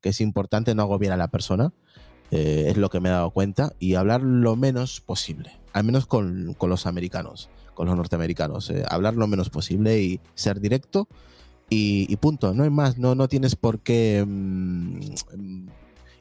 Que 0.00 0.10
es 0.10 0.20
importante 0.20 0.74
no 0.74 0.82
agobiar 0.82 1.12
a 1.12 1.16
la 1.16 1.28
persona 1.28 1.72
eh, 2.30 2.66
es 2.68 2.76
lo 2.76 2.90
que 2.90 3.00
me 3.00 3.08
he 3.08 3.12
dado 3.12 3.30
cuenta, 3.30 3.72
y 3.78 3.94
hablar 3.94 4.22
lo 4.22 4.56
menos 4.56 5.00
posible, 5.00 5.52
al 5.72 5.84
menos 5.84 6.06
con, 6.06 6.56
los 6.60 6.86
americanos, 6.86 7.48
con 7.74 7.86
los 7.86 7.96
norteamericanos, 7.96 8.70
eh, 8.70 8.84
hablar 8.88 9.14
lo 9.14 9.26
menos 9.26 9.50
posible 9.50 10.00
y 10.00 10.20
ser 10.34 10.60
directo 10.60 11.08
y, 11.68 12.14
punto, 12.16 12.54
no 12.54 12.62
hay 12.62 12.70
más, 12.70 12.96
no, 12.96 13.14
no 13.14 13.28
tienes 13.28 13.56
por 13.56 13.80
qué 13.80 14.24
mm, 14.26 15.00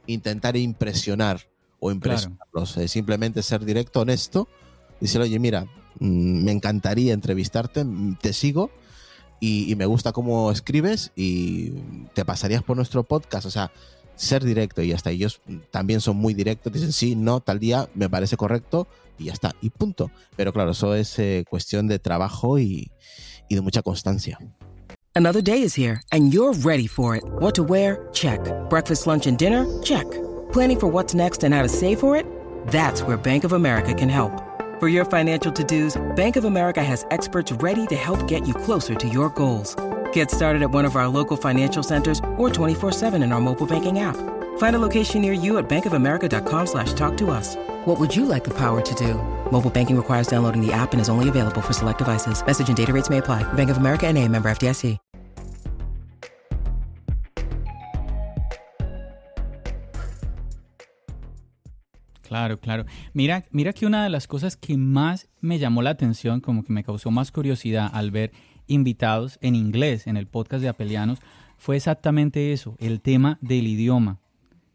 intentar 0.07 0.57
impresionar 0.57 1.41
o 1.79 1.91
impresionarlos, 1.91 2.77
eh, 2.77 2.87
simplemente 2.87 3.43
ser 3.43 3.63
directo, 3.63 4.01
honesto, 4.01 4.47
y 4.99 5.05
decir, 5.05 5.21
oye, 5.21 5.37
mira, 5.37 5.65
mm, 5.99 6.43
me 6.43 6.51
encantaría 6.51 7.13
entrevistarte, 7.13 7.83
mm, 7.83 8.17
te 8.21 8.33
sigo. 8.33 8.71
Y, 9.39 9.71
y, 9.71 9.75
me 9.75 9.85
gusta 9.85 10.13
cómo 10.13 10.49
escribes 10.49 11.11
y 11.15 11.71
te 12.13 12.23
pasarías 12.23 12.63
por 12.63 12.77
nuestro 12.77 13.03
podcast. 13.03 13.45
O 13.45 13.51
sea, 13.51 13.69
ser 14.15 14.43
directo 14.43 14.81
y 14.81 14.91
hasta 14.91 15.11
ellos 15.11 15.41
también 15.71 16.01
son 16.01 16.17
muy 16.17 16.33
directos, 16.33 16.71
dicen 16.71 16.91
sí, 16.91 17.15
no, 17.15 17.39
tal 17.39 17.59
día 17.59 17.89
me 17.93 18.09
parece 18.09 18.37
correcto 18.37 18.87
y 19.17 19.25
ya 19.25 19.33
está, 19.33 19.55
y 19.61 19.69
punto. 19.69 20.11
Pero 20.35 20.53
claro, 20.53 20.71
eso 20.71 20.95
es 20.95 21.17
eh, 21.19 21.45
cuestión 21.49 21.87
de 21.87 21.99
trabajo 21.99 22.59
y, 22.59 22.91
y 23.49 23.55
de 23.55 23.61
mucha 23.61 23.81
constancia. 23.81 24.37
Another 25.15 25.41
day 25.41 25.61
is 25.61 25.73
here 25.77 26.01
and 26.11 26.33
you're 26.33 26.53
ready 26.63 26.87
for 26.87 27.15
it. 27.15 27.23
What 27.39 27.55
to 27.55 27.63
wear? 27.63 28.09
Check. 28.11 28.39
Breakfast, 28.69 29.07
lunch 29.07 29.27
and 29.27 29.37
dinner? 29.37 29.65
Check. 29.81 30.05
Planning 30.51 30.79
for 30.79 30.87
what's 30.87 31.13
next 31.13 31.43
and 31.43 31.53
how 31.53 31.61
to 31.61 31.69
save 31.69 31.99
for 31.99 32.17
it? 32.17 32.25
That's 32.67 33.01
where 33.01 33.17
Bank 33.17 33.45
of 33.45 33.53
America 33.53 33.93
can 33.93 34.09
help. 34.09 34.41
For 34.81 34.89
your 34.89 35.05
financial 35.05 35.53
to-dos, 35.53 35.95
Bank 36.17 36.35
of 36.35 36.43
America 36.43 36.83
has 36.83 37.05
experts 37.11 37.53
ready 37.63 37.87
to 37.87 37.95
help 37.95 38.27
get 38.27 38.45
you 38.45 38.53
closer 38.53 38.93
to 38.93 39.07
your 39.07 39.29
goals. 39.29 39.73
Get 40.15 40.31
started 40.31 40.61
at 40.61 40.71
one 40.71 40.85
of 40.85 40.95
our 40.95 41.09
local 41.09 41.35
financial 41.35 41.83
centers 41.83 42.19
or 42.37 42.49
24-7 42.49 43.21
in 43.21 43.33
our 43.33 43.41
mobile 43.41 43.67
banking 43.67 43.99
app. 43.99 44.15
Find 44.57 44.73
a 44.73 44.79
location 44.79 45.21
near 45.21 45.33
you 45.33 45.57
at 45.57 45.67
bankofamerica.com 45.67 46.67
slash 46.67 46.93
talk 46.93 47.17
to 47.17 47.31
us. 47.31 47.57
What 47.83 47.99
would 47.99 48.15
you 48.15 48.25
like 48.25 48.45
the 48.45 48.53
power 48.53 48.79
to 48.81 48.95
do? 48.95 49.15
Mobile 49.51 49.69
banking 49.69 49.97
requires 49.97 50.27
downloading 50.27 50.65
the 50.65 50.71
app 50.71 50.93
and 50.93 51.01
is 51.01 51.09
only 51.09 51.27
available 51.27 51.61
for 51.61 51.73
select 51.73 51.99
devices. 51.99 52.45
Message 52.45 52.69
and 52.69 52.77
data 52.77 52.93
rates 52.93 53.09
may 53.09 53.17
apply. 53.17 53.43
Bank 53.55 53.69
of 53.69 53.75
America 53.75 54.07
and 54.07 54.17
a 54.17 54.25
member 54.29 54.49
FDIC. 54.49 54.97
Claro, 62.23 62.57
claro. 62.57 62.85
Mira, 63.13 63.43
mira 63.51 63.71
que 63.71 63.85
una 63.85 64.03
de 64.03 64.09
las 64.09 64.27
cosas 64.27 64.57
que 64.57 64.77
más 64.77 65.27
me 65.41 65.59
llamó 65.59 65.81
la 65.81 65.91
atención, 65.91 66.41
como 66.41 66.63
que 66.63 66.73
me 66.73 66.83
causó 66.83 67.11
más 67.11 67.31
curiosidad 67.31 67.89
al 67.93 68.11
ver 68.11 68.31
invitados 68.67 69.37
en 69.41 69.55
inglés 69.55 70.07
en 70.07 70.17
el 70.17 70.27
podcast 70.27 70.61
de 70.61 70.69
Apelianos 70.69 71.19
fue 71.57 71.77
exactamente 71.77 72.51
eso, 72.51 72.75
el 72.79 73.01
tema 73.01 73.37
del 73.41 73.67
idioma. 73.67 74.19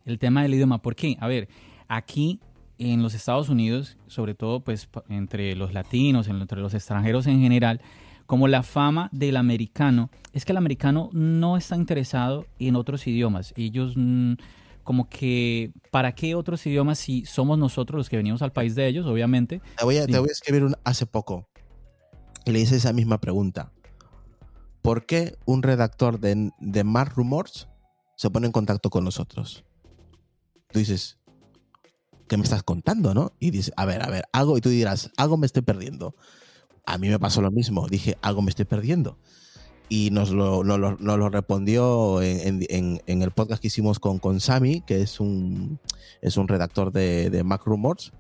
El 0.05 0.19
tema 0.19 0.43
del 0.43 0.55
idioma. 0.55 0.83
¿Por 0.83 0.97
qué? 0.97 1.17
A 1.21 1.29
ver, 1.29 1.49
aquí 1.89 2.41
en 2.79 3.03
los 3.03 3.15
Estados 3.15 3.49
Unidos, 3.49 3.99
sobre 4.07 4.35
todo 4.35 4.61
pues 4.61 4.89
entre 5.09 5.55
los 5.55 5.75
latinos, 5.75 6.29
entre 6.29 6.61
los 6.61 6.75
extranjeros 6.75 7.27
en 7.27 7.41
general, 7.41 7.81
como 8.27 8.49
la 8.49 8.63
fama 8.63 9.09
del 9.13 9.37
americano 9.37 10.11
es 10.33 10.45
que 10.45 10.53
el 10.53 10.59
americano 10.59 11.11
no 11.13 11.57
está 11.57 11.77
interesado 11.77 12.47
en 12.59 12.77
otros 12.77 13.07
idiomas. 13.07 13.53
Ellos 13.57 13.95
mm, 13.97 14.35
como 14.85 15.09
que, 15.09 15.73
¿para 15.91 16.15
qué 16.15 16.35
otros 16.35 16.65
idiomas 16.67 16.99
si 16.99 17.25
somos 17.25 17.59
nosotros 17.59 17.99
los 17.99 18.09
que 18.09 18.17
venimos 18.17 18.41
al 18.43 18.53
país 18.53 18.75
de 18.75 18.87
ellos, 18.87 19.07
obviamente? 19.07 19.61
Te 19.77 19.85
voy 19.85 19.99
a, 19.99 20.07
te 20.07 20.19
voy 20.19 20.29
a 20.29 20.33
escribir 20.33 20.65
un, 20.65 20.75
hace 20.85 21.07
poco 21.07 21.49
y 22.45 22.53
le 22.53 22.61
hice 22.61 22.77
esa 22.77 22.93
misma 22.93 23.21
pregunta. 23.21 23.73
¿Por 24.83 25.07
qué 25.07 25.37
un 25.45 25.63
redactor 25.63 26.21
de, 26.21 26.51
de 26.59 26.85
Más 26.85 27.15
Rumors 27.15 27.69
se 28.17 28.31
pone 28.31 28.47
en 28.47 28.53
contacto 28.53 28.91
con 28.91 29.05
nosotros? 29.05 29.65
Tú 30.73 30.79
dices, 30.79 31.19
¿qué 32.29 32.37
me 32.37 32.45
estás 32.45 32.63
contando, 32.63 33.13
no? 33.13 33.33
Y 33.41 33.51
dices, 33.51 33.73
a 33.77 33.85
ver, 33.85 34.03
a 34.03 34.09
ver, 34.09 34.25
algo, 34.33 34.57
y 34.57 34.61
tú 34.61 34.69
dirás, 34.69 35.11
algo 35.17 35.37
me 35.37 35.47
estoy 35.47 35.63
perdiendo. 35.63 36.15
A 36.87 36.97
mí 36.97 37.09
me 37.09 37.19
pasó 37.19 37.43
lo 37.43 37.51
mismo, 37.51 37.89
dije, 37.89 38.17
algo 38.23 38.41
me 38.41 38.51
estoy 38.51 38.67
perdiendo. 38.67 39.19
Y 39.89 40.11
nos 40.13 40.31
lo, 40.31 40.63
lo 40.63 41.29
respondió 41.29 42.23
en, 42.23 43.01
el 43.07 43.31
podcast 43.33 43.61
que 43.61 43.67
hicimos 43.67 43.99
con, 43.99 44.21
con 44.21 44.39
Sami, 44.39 44.83
que 44.83 45.03
es 45.03 45.19
un, 45.19 45.81
es 46.23 46.37
un 46.37 46.47
redactor 46.47 46.93
de, 46.93 47.29
de 47.31 47.43
Mac 47.43 47.65
Rumors, 47.65 48.13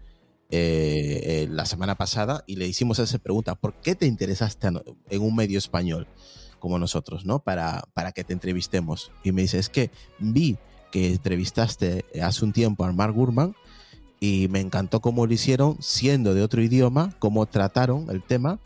eh, 0.51 1.21
eh, 1.23 1.49
la 1.49 1.65
semana 1.65 1.95
pasada, 1.95 2.43
y 2.49 2.57
le 2.57 2.67
hicimos 2.67 2.99
esa 2.99 3.19
pregunta, 3.19 3.55
¿por 3.55 3.75
qué 3.75 3.95
te 3.95 4.07
interesaste 4.07 4.67
en 4.67 5.23
un 5.23 5.37
medio 5.37 5.59
español? 5.59 6.09
Como 6.61 6.79
nosotros, 6.79 7.25
¿no? 7.25 7.41
Para, 7.41 7.83
para 7.95 8.13
que 8.13 8.23
te 8.23 8.33
entrevistemos. 8.33 9.11
Y 9.25 9.33
me 9.33 9.43
dice, 9.43 9.59
es 9.59 9.69
que 9.69 9.91
vi 10.19 10.57
que 10.93 11.11
entrevistaste 11.11 12.05
hace 12.23 12.45
un 12.45 12.53
tiempo 12.53 12.85
a 12.85 12.93
Mark 12.93 13.15
Gurman 13.15 13.55
y 14.21 14.49
me 14.49 14.61
encantó 14.61 15.01
cómo 15.01 15.27
lo 15.27 15.33
hicieron, 15.33 15.77
siendo 15.81 16.35
de 16.35 16.43
otro 16.43 16.63
idioma, 16.63 17.15
cómo 17.19 17.47
trataron 17.47 18.07
el 18.11 18.23
tema. 18.23 18.61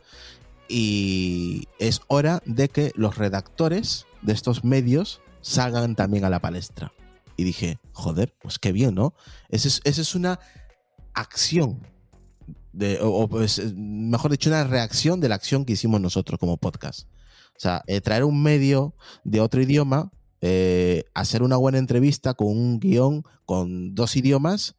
Y 0.69 1.69
es 1.79 2.01
hora 2.09 2.43
de 2.45 2.69
que 2.69 2.93
los 2.97 3.17
redactores 3.17 4.07
de 4.23 4.33
estos 4.33 4.65
medios 4.65 5.21
salgan 5.43 5.95
también 5.95 6.25
a 6.25 6.31
la 6.31 6.41
palestra. 6.41 6.93
Y 7.37 7.45
dije, 7.45 7.79
joder, 7.93 8.35
pues 8.41 8.59
qué 8.59 8.73
bien, 8.73 8.95
¿no? 8.95 9.15
Esa 9.49 9.69
es, 9.69 9.81
es 9.85 10.15
una 10.15 10.41
acción, 11.13 11.87
de, 12.73 12.99
o, 13.01 13.29
pues, 13.29 13.61
mejor 13.75 14.31
dicho, 14.31 14.51
una 14.51 14.65
reacción 14.65 15.21
de 15.21 15.29
la 15.29 15.37
acción 15.37 15.65
que 15.65 15.75
hicimos 15.75 16.01
nosotros 16.01 16.41
como 16.41 16.57
podcast. 16.57 17.09
Sea, 17.65 17.83
eh, 17.87 18.03
traer 18.03 18.25
un 18.25 18.43
medio 18.43 18.95
de 19.25 19.41
otro 19.41 19.63
idioma, 19.63 20.13
eh, 20.43 21.05
hacer 21.15 21.43
una 21.43 21.57
buena 21.57 21.79
entrevista 21.79 22.35
con 22.35 22.49
un 22.49 22.79
guion 22.79 23.25
con 23.47 23.95
dos 23.95 24.17
idiomas, 24.17 24.77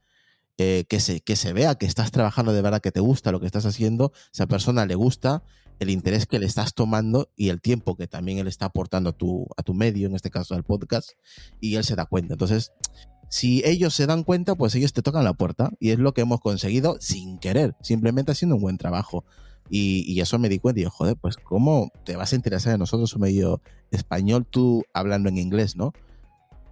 eh, 0.60 0.86
que, 0.88 1.00
se, 1.00 1.22
que 1.22 1.36
se 1.36 1.52
vea 1.52 1.74
que 1.74 1.88
estás 1.88 2.12
trabajando 2.12 2.54
de 2.54 2.62
verdad, 2.62 2.82
que 2.82 2.92
te 2.92 3.00
gusta 3.00 3.32
lo 3.32 3.40
que 3.40 3.48
estás 3.48 3.66
haciendo, 3.66 4.12
esa 4.32 4.46
persona 4.46 4.86
le 4.86 4.94
gusta 4.94 5.44
el 5.80 5.90
interés 5.90 6.28
que 6.28 6.38
le 6.38 6.46
estás 6.46 6.76
tomando 6.76 7.32
y 7.36 7.50
el 7.50 7.60
tiempo 7.60 7.98
que 7.98 8.06
también 8.06 8.38
él 8.38 8.48
está 8.48 8.68
aportando 8.68 9.10
a 9.10 9.14
tu, 9.14 9.48
a 9.58 9.64
tu 9.64 9.74
medio, 9.74 10.08
en 10.08 10.14
este 10.14 10.30
caso 10.30 10.54
al 10.54 10.64
podcast, 10.64 11.10
y 11.60 11.76
él 11.78 11.84
se 11.84 11.96
da 11.96 12.06
cuenta. 12.06 12.36
Entonces, 12.36 12.72
si 13.30 13.64
ellos 13.66 13.96
se 13.96 14.06
dan 14.06 14.24
cuenta, 14.24 14.54
pues 14.54 14.76
ellos 14.76 14.94
te 14.94 15.02
tocan 15.02 15.24
la 15.24 15.34
puerta 15.34 15.72
y 15.80 15.90
es 15.90 15.98
lo 15.98 16.14
que 16.14 16.22
hemos 16.22 16.40
conseguido 16.40 16.98
sin 17.00 17.40
querer, 17.40 17.76
simplemente 17.82 18.32
haciendo 18.32 18.58
un 18.58 18.62
buen 18.62 18.78
trabajo. 18.78 19.26
Y, 19.70 20.20
eso 20.20 20.38
me 20.38 20.50
di 20.50 20.60
cuenta 20.60 20.80
y 20.80 20.84
yo, 20.84 20.92
joder, 20.92 21.16
pues 21.16 21.38
cómo 21.38 21.92
te 22.04 22.16
vas 22.16 22.34
a 22.34 22.36
interesar 22.36 22.74
en 22.74 22.80
nosotros 22.80 23.14
un 23.16 23.22
medio 23.22 23.62
español 23.92 24.46
tú 24.46 24.84
hablando 24.94 25.30
en 25.30 25.38
inglés, 25.38 25.76
¿no? 25.76 25.94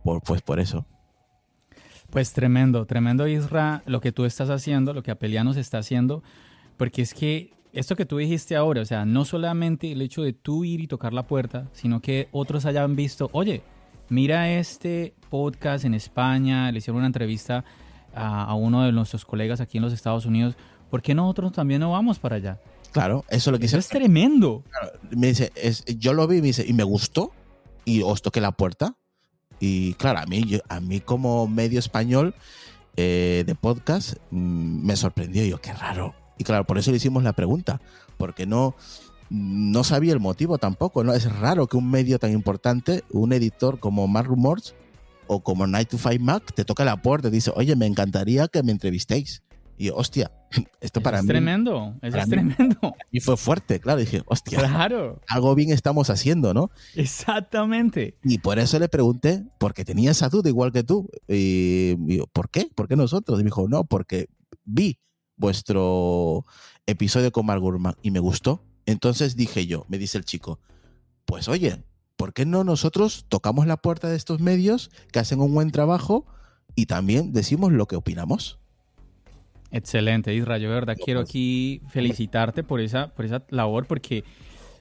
Por, 0.04 0.22
pues 0.22 0.42
por 0.42 0.60
eso. 0.60 0.86
Pues 2.10 2.32
tremendo, 2.34 2.86
tremendo 2.86 3.28
Isra, 3.28 3.82
lo 3.88 4.00
que 4.00 4.12
tú 4.12 4.26
estás 4.26 4.52
haciendo, 4.52 4.94
lo 4.94 5.02
que 5.02 5.10
Apelianos 5.10 5.58
está 5.58 5.80
haciendo, 5.80 6.22
porque 6.78 7.02
es 7.02 7.16
que 7.16 7.52
esto 7.74 7.96
que 7.96 8.06
tú 8.06 8.18
dijiste 8.18 8.56
ahora, 8.56 8.84
o 8.84 8.86
sea, 8.86 9.04
no 9.04 9.26
solamente 9.26 9.92
el 9.92 10.02
hecho 10.02 10.22
de 10.22 10.32
tú 10.32 10.64
ir 10.64 10.80
y 10.80 10.88
tocar 10.88 11.12
la 11.12 11.26
puerta, 11.26 11.68
sino 11.74 12.02
que 12.02 12.30
otros 12.32 12.68
hayan 12.68 12.96
visto, 12.96 13.32
oye, 13.34 13.64
mira 14.10 14.52
este 14.52 15.16
podcast 15.32 15.86
en 15.86 15.96
España, 15.96 16.72
le 16.72 16.78
hicieron 16.78 17.00
una 17.00 17.08
entrevista 17.08 17.66
a, 18.14 18.54
uno 18.54 18.84
de 18.84 18.92
nuestros 18.92 19.26
colegas 19.26 19.60
aquí 19.60 19.80
en 19.80 19.84
los 19.84 19.92
Estados 19.92 20.28
Unidos, 20.28 20.56
¿por 20.92 21.02
qué 21.02 21.16
nosotros 21.16 21.52
también 21.52 21.80
no 21.80 21.92
vamos 21.92 22.20
para 22.20 22.36
allá? 22.36 22.60
Claro, 22.94 23.26
eso 23.30 23.50
es 23.50 23.52
lo 23.52 23.60
que 23.60 23.66
Eso 23.66 23.78
es 23.78 23.88
tremendo. 23.88 24.64
me 25.10 25.28
dice, 25.28 25.52
yo 25.98 26.14
lo 26.14 26.28
vi 26.28 26.38
me 26.38 26.48
dice, 26.48 26.64
y 26.66 26.74
me 26.74 26.84
gustó, 26.84 27.32
y 27.86 28.04
os 28.04 28.22
toqué 28.22 28.40
la 28.40 28.52
puerta. 28.52 28.96
Y 29.60 29.96
claro, 29.96 30.20
a 30.20 30.26
mí, 30.26 30.60
a 30.70 30.80
mí 30.80 31.00
como 31.00 31.48
medio 31.48 31.80
español 31.80 32.36
eh, 32.96 33.44
de 33.48 33.56
podcast 33.56 34.16
mm, 34.30 34.86
me 34.86 34.96
sorprendió. 34.96 35.44
Yo, 35.46 35.60
qué 35.60 35.74
raro. 35.74 36.14
Y 36.38 36.44
claro, 36.44 36.66
por 36.66 36.78
eso 36.78 36.92
le 36.92 36.98
hicimos 36.98 37.24
la 37.24 37.34
pregunta, 37.34 37.82
porque 38.18 38.46
no, 38.46 38.76
no 39.30 39.84
sabía 39.84 40.14
el 40.14 40.20
motivo 40.20 40.60
tampoco. 40.60 41.04
¿no? 41.04 41.14
Es 41.14 41.32
raro 41.32 41.68
que 41.68 41.78
un 41.78 41.90
medio 41.90 42.20
tan 42.20 42.32
importante, 42.32 43.04
un 43.12 43.34
editor 43.34 43.80
como 43.80 44.08
Mark 44.08 44.28
Rumors 44.28 44.76
o 45.28 45.40
como 45.40 45.66
Night 45.66 45.90
to 45.90 45.98
Five 45.98 46.20
Mac, 46.20 46.54
te 46.54 46.66
toca 46.66 46.86
la 46.86 47.02
puerta 47.02 47.30
y 47.30 47.32
dice, 47.32 47.52
oye, 47.56 47.76
me 47.76 47.88
encantaría 47.88 48.48
que 48.48 48.62
me 48.62 48.72
entrevistéis. 48.72 49.42
Y 49.78 49.90
hostia, 49.90 50.32
esto 50.82 51.02
para 51.02 51.18
es 51.18 51.24
mí. 51.24 51.28
Tremendo, 51.28 51.96
es 52.02 52.14
tremendo. 52.30 52.96
Y 53.12 53.20
fue 53.20 53.38
fuerte, 53.38 53.80
claro. 53.80 54.00
Dije, 54.00 54.22
hostia, 54.26 54.60
claro. 54.60 55.22
algo 55.28 55.56
bien 55.56 55.72
estamos 55.72 56.10
haciendo, 56.10 56.54
¿no? 56.54 56.72
Exactamente. 56.96 58.18
Y 58.24 58.40
por 58.40 58.60
eso 58.60 58.80
le 58.80 58.90
pregunté, 58.90 59.46
porque 59.60 59.86
tenía 59.86 60.12
esa 60.12 60.30
duda 60.30 60.50
igual 60.50 60.72
que 60.72 60.84
tú. 60.84 61.10
Y, 61.28 61.96
yo, 62.16 62.28
¿por 62.28 62.50
qué? 62.50 62.70
¿Por 62.74 62.88
qué 62.88 62.96
nosotros? 62.96 63.40
Y 63.40 63.44
me 63.44 63.48
dijo, 63.48 63.68
no, 63.68 63.84
porque 63.86 64.30
vi 64.66 65.00
vuestro 65.36 66.46
episodio 66.86 67.32
con 67.32 67.46
Mark 67.46 67.62
Gurman 67.62 67.96
y 68.02 68.12
me 68.12 68.20
gustó. 68.20 68.64
Entonces 68.86 69.36
dije 69.36 69.66
yo, 69.66 69.86
me 69.88 69.98
dice 69.98 70.18
el 70.18 70.26
chico, 70.26 70.60
pues 71.26 71.48
oye, 71.48 71.84
¿por 72.18 72.34
qué 72.34 72.46
no 72.46 72.64
nosotros 72.64 73.26
tocamos 73.30 73.68
la 73.68 73.78
puerta 73.78 74.10
de 74.10 74.16
estos 74.16 74.40
medios 74.40 74.92
que 75.12 75.20
hacen 75.20 75.40
un 75.40 75.54
buen 75.54 75.72
trabajo 75.72 76.26
y 76.76 76.86
también 76.88 77.32
decimos 77.32 77.72
lo 77.72 77.88
que 77.88 77.96
opinamos? 77.96 78.60
Excelente, 79.74 80.34
Isra. 80.36 80.60
Yo 80.60 80.70
de 80.70 80.76
verdad 80.76 80.96
quiero 81.04 81.20
aquí 81.20 81.82
felicitarte 81.90 82.64
por 82.64 82.80
esa, 82.80 83.08
por 83.08 83.26
esa 83.26 83.44
labor 83.50 83.88
porque 83.88 84.24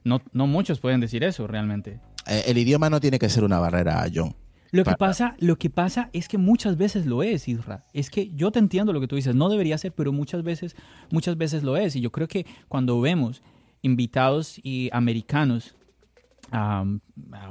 no, 0.04 0.20
no 0.32 0.46
muchos 0.46 0.80
pueden 0.80 1.00
decir 1.00 1.24
eso 1.24 1.46
realmente. 1.46 1.98
Eh, 2.26 2.44
el 2.46 2.58
idioma 2.58 2.90
no 2.90 3.00
tiene 3.00 3.18
que 3.18 3.30
ser 3.30 3.42
una 3.42 3.58
barrera, 3.58 4.04
John. 4.14 4.36
Lo 4.70 4.84
que, 4.84 4.94
pasa, 4.94 5.34
lo 5.38 5.56
que 5.56 5.70
pasa 5.70 6.10
es 6.12 6.28
que 6.28 6.36
muchas 6.36 6.76
veces 6.76 7.06
lo 7.06 7.22
es, 7.22 7.48
Isra. 7.48 7.86
Es 7.94 8.10
que 8.10 8.30
yo 8.34 8.52
te 8.52 8.58
entiendo 8.58 8.92
lo 8.92 9.00
que 9.00 9.08
tú 9.08 9.16
dices, 9.16 9.34
no 9.34 9.48
debería 9.48 9.78
ser, 9.78 9.92
pero 9.92 10.12
muchas 10.12 10.42
veces, 10.42 10.76
muchas 11.10 11.38
veces 11.38 11.62
lo 11.62 11.78
es. 11.78 11.96
Y 11.96 12.02
yo 12.02 12.12
creo 12.12 12.28
que 12.28 12.44
cuando 12.68 13.00
vemos 13.00 13.42
invitados 13.80 14.60
y 14.62 14.90
americanos 14.92 15.74
Ah, 16.54 16.84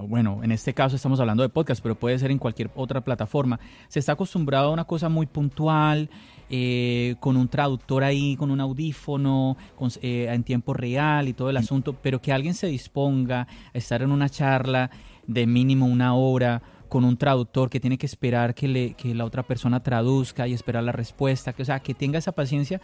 bueno, 0.08 0.42
en 0.44 0.52
este 0.52 0.76
caso 0.76 0.96
estamos 0.96 1.20
hablando 1.20 1.42
de 1.42 1.50
podcast, 1.50 1.82
pero 1.82 1.96
puede 1.96 2.20
ser 2.20 2.30
en 2.30 2.38
cualquier 2.38 2.70
otra 2.76 3.02
plataforma. 3.02 3.60
Se 3.88 3.98
está 3.98 4.12
acostumbrado 4.12 4.70
a 4.70 4.74
una 4.74 4.86
cosa 4.86 5.10
muy 5.10 5.26
puntual, 5.26 6.10
eh, 6.54 7.16
con 7.22 7.38
un 7.38 7.48
traductor 7.48 8.04
ahí, 8.04 8.36
con 8.36 8.52
un 8.52 8.60
audífono, 8.60 9.56
eh, 10.02 10.28
en 10.30 10.44
tiempo 10.44 10.74
real 10.74 11.30
y 11.30 11.34
todo 11.34 11.50
el 11.50 11.56
asunto, 11.56 11.94
pero 11.94 12.22
que 12.22 12.34
alguien 12.34 12.54
se 12.54 12.68
disponga 12.68 13.48
a 13.74 13.78
estar 13.78 14.02
en 14.02 14.12
una 14.12 14.28
charla 14.28 14.92
de 15.26 15.48
mínimo 15.48 15.86
una 15.86 16.14
hora 16.14 16.62
con 16.90 17.06
un 17.06 17.16
traductor 17.16 17.70
que 17.70 17.80
tiene 17.80 17.98
que 17.98 18.06
esperar 18.06 18.54
que, 18.54 18.68
le, 18.68 18.96
que 18.96 19.16
la 19.16 19.24
otra 19.24 19.44
persona 19.44 19.82
traduzca 19.82 20.46
y 20.46 20.52
esperar 20.52 20.84
la 20.84 20.92
respuesta, 20.92 21.54
que, 21.54 21.62
o 21.62 21.66
sea, 21.66 21.80
que 21.80 21.94
tenga 21.94 22.20
esa 22.20 22.34
paciencia, 22.34 22.82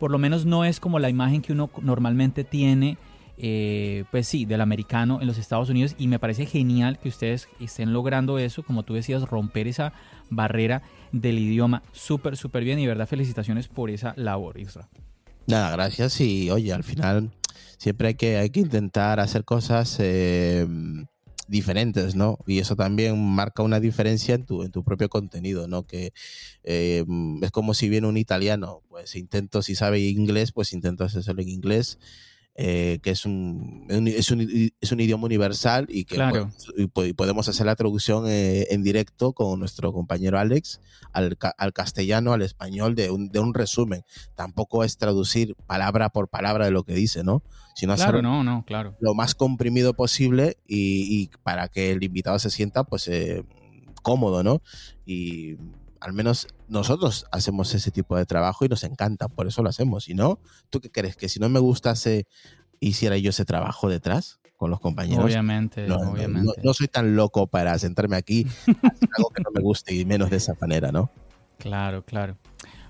por 0.00 0.10
lo 0.10 0.16
menos 0.16 0.46
no 0.46 0.64
es 0.64 0.80
como 0.80 0.98
la 0.98 1.10
imagen 1.10 1.42
que 1.42 1.52
uno 1.52 1.68
normalmente 1.82 2.44
tiene 2.44 2.96
eh, 3.38 4.04
pues 4.10 4.28
sí, 4.28 4.44
del 4.44 4.60
americano 4.60 5.20
en 5.20 5.26
los 5.26 5.36
Estados 5.36 5.68
Unidos 5.68 5.96
y 5.98 6.06
me 6.06 6.18
parece 6.18 6.46
genial 6.46 6.98
que 6.98 7.08
ustedes 7.08 7.48
estén 7.60 7.92
logrando 7.92 8.38
eso, 8.38 8.62
como 8.62 8.84
tú 8.84 8.94
decías, 8.94 9.28
romper 9.28 9.66
esa 9.66 9.92
barrera 10.30 10.82
del 11.12 11.38
idioma 11.38 11.82
súper, 11.92 12.36
súper 12.36 12.64
bien 12.64 12.78
y 12.78 12.86
verdad 12.86 13.06
felicitaciones 13.06 13.68
por 13.68 13.90
esa 13.90 14.14
labor, 14.16 14.58
Isra. 14.58 14.88
Nada, 15.46 15.70
gracias 15.72 16.20
y 16.20 16.50
oye, 16.50 16.72
al 16.72 16.84
final 16.84 17.30
siempre 17.78 18.08
hay 18.08 18.14
que, 18.14 18.36
hay 18.36 18.50
que 18.50 18.60
intentar 18.60 19.20
hacer 19.20 19.44
cosas 19.44 19.96
eh, 20.00 20.66
diferentes, 21.48 22.14
¿no? 22.14 22.38
Y 22.46 22.58
eso 22.58 22.76
también 22.76 23.22
marca 23.22 23.62
una 23.62 23.80
diferencia 23.80 24.34
en 24.34 24.46
tu, 24.46 24.62
en 24.62 24.70
tu 24.70 24.84
propio 24.84 25.08
contenido, 25.08 25.68
¿no? 25.68 25.86
Que 25.86 26.12
eh, 26.62 27.04
es 27.42 27.50
como 27.50 27.74
si 27.74 27.88
viene 27.88 28.06
un 28.06 28.16
italiano, 28.16 28.82
pues 28.88 29.16
intento, 29.16 29.62
si 29.62 29.74
sabe 29.74 30.00
inglés, 30.00 30.52
pues 30.52 30.72
intento 30.72 31.04
hacerlo 31.04 31.42
en 31.42 31.48
inglés 31.48 31.98
eh, 32.54 32.98
que 33.02 33.10
es 33.10 33.24
un, 33.24 33.86
es 33.88 34.30
un, 34.30 34.40
es, 34.80 34.92
un, 34.92 35.00
idioma 35.00 35.24
universal 35.24 35.86
y 35.88 36.04
que 36.04 36.18
podemos 37.14 37.48
hacer 37.48 37.64
la 37.64 37.76
traducción 37.76 38.28
eh, 38.28 38.66
en 38.70 38.82
directo 38.82 39.32
con 39.32 39.58
nuestro 39.58 39.90
compañero 39.92 40.38
Alex 40.38 40.80
al, 41.12 41.38
al 41.56 41.72
castellano, 41.72 42.34
al 42.34 42.42
español 42.42 42.94
de 42.94 43.10
un, 43.10 43.30
de 43.30 43.40
un, 43.40 43.54
resumen. 43.54 44.04
Tampoco 44.34 44.84
es 44.84 44.98
traducir 44.98 45.56
palabra 45.66 46.10
por 46.10 46.28
palabra 46.28 46.66
de 46.66 46.72
lo 46.72 46.84
que 46.84 46.92
dice, 46.92 47.24
¿no? 47.24 47.42
Sino 47.74 47.94
claro, 47.94 48.18
hacer 48.18 48.22
no, 48.22 48.44
no, 48.44 48.64
claro. 48.66 48.96
lo 49.00 49.14
más 49.14 49.34
comprimido 49.34 49.94
posible 49.94 50.58
y, 50.66 51.22
y 51.22 51.30
para 51.42 51.68
que 51.68 51.92
el 51.92 52.04
invitado 52.04 52.38
se 52.38 52.50
sienta 52.50 52.84
pues 52.84 53.08
eh, 53.08 53.44
cómodo, 54.02 54.42
¿no? 54.42 54.60
Y 55.06 55.56
al 56.02 56.12
menos 56.12 56.48
nosotros 56.68 57.26
hacemos 57.30 57.74
ese 57.74 57.90
tipo 57.90 58.16
de 58.16 58.26
trabajo 58.26 58.64
y 58.64 58.68
nos 58.68 58.82
encanta, 58.82 59.28
por 59.28 59.46
eso 59.46 59.62
lo 59.62 59.68
hacemos. 59.68 60.04
Si 60.04 60.14
no, 60.14 60.40
¿tú 60.70 60.80
qué 60.80 60.90
crees? 60.90 61.16
¿Que 61.16 61.28
si 61.28 61.38
no 61.38 61.48
me 61.48 61.60
gustase, 61.60 62.26
hiciera 62.80 63.16
yo 63.16 63.30
ese 63.30 63.44
trabajo 63.44 63.88
detrás 63.88 64.40
con 64.56 64.70
los 64.70 64.80
compañeros? 64.80 65.24
Obviamente, 65.24 65.86
no, 65.86 65.96
obviamente. 65.96 66.60
No, 66.62 66.74
soy 66.74 66.88
tan 66.88 67.14
loco 67.14 67.46
para 67.46 67.78
sentarme 67.78 68.16
aquí 68.16 68.46
hacer 68.66 69.08
algo 69.16 69.30
que 69.30 69.42
no 69.42 69.50
me 69.54 69.60
guste 69.60 69.94
y 69.94 70.04
menos 70.04 70.30
de 70.30 70.38
esa 70.38 70.54
manera, 70.60 70.90
¿no? 70.90 71.10
Claro, 71.58 72.04
claro. 72.04 72.36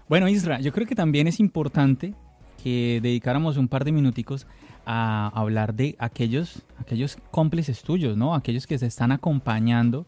Bueno, 0.09 0.29
Isra, 0.29 0.61
yo 0.61 0.73
creo 0.73 0.87
que 0.87 0.95
también 0.95 1.27
es 1.27 1.39
importante 1.39 2.15
que 2.63 3.01
dedicáramos 3.03 3.59
un 3.59 3.69
par 3.69 3.85
de 3.85 3.93
minuticos 3.93 4.47
a 4.87 5.31
hablar 5.35 5.75
de 5.75 5.97
aquellos, 5.99 6.63
aquellos 6.79 7.19
cómplices 7.31 7.83
tuyos, 7.83 8.17
¿no? 8.17 8.35
Aquellos 8.35 8.67
que 8.67 8.79
se 8.79 8.87
están 8.87 9.13
acompañando 9.13 10.07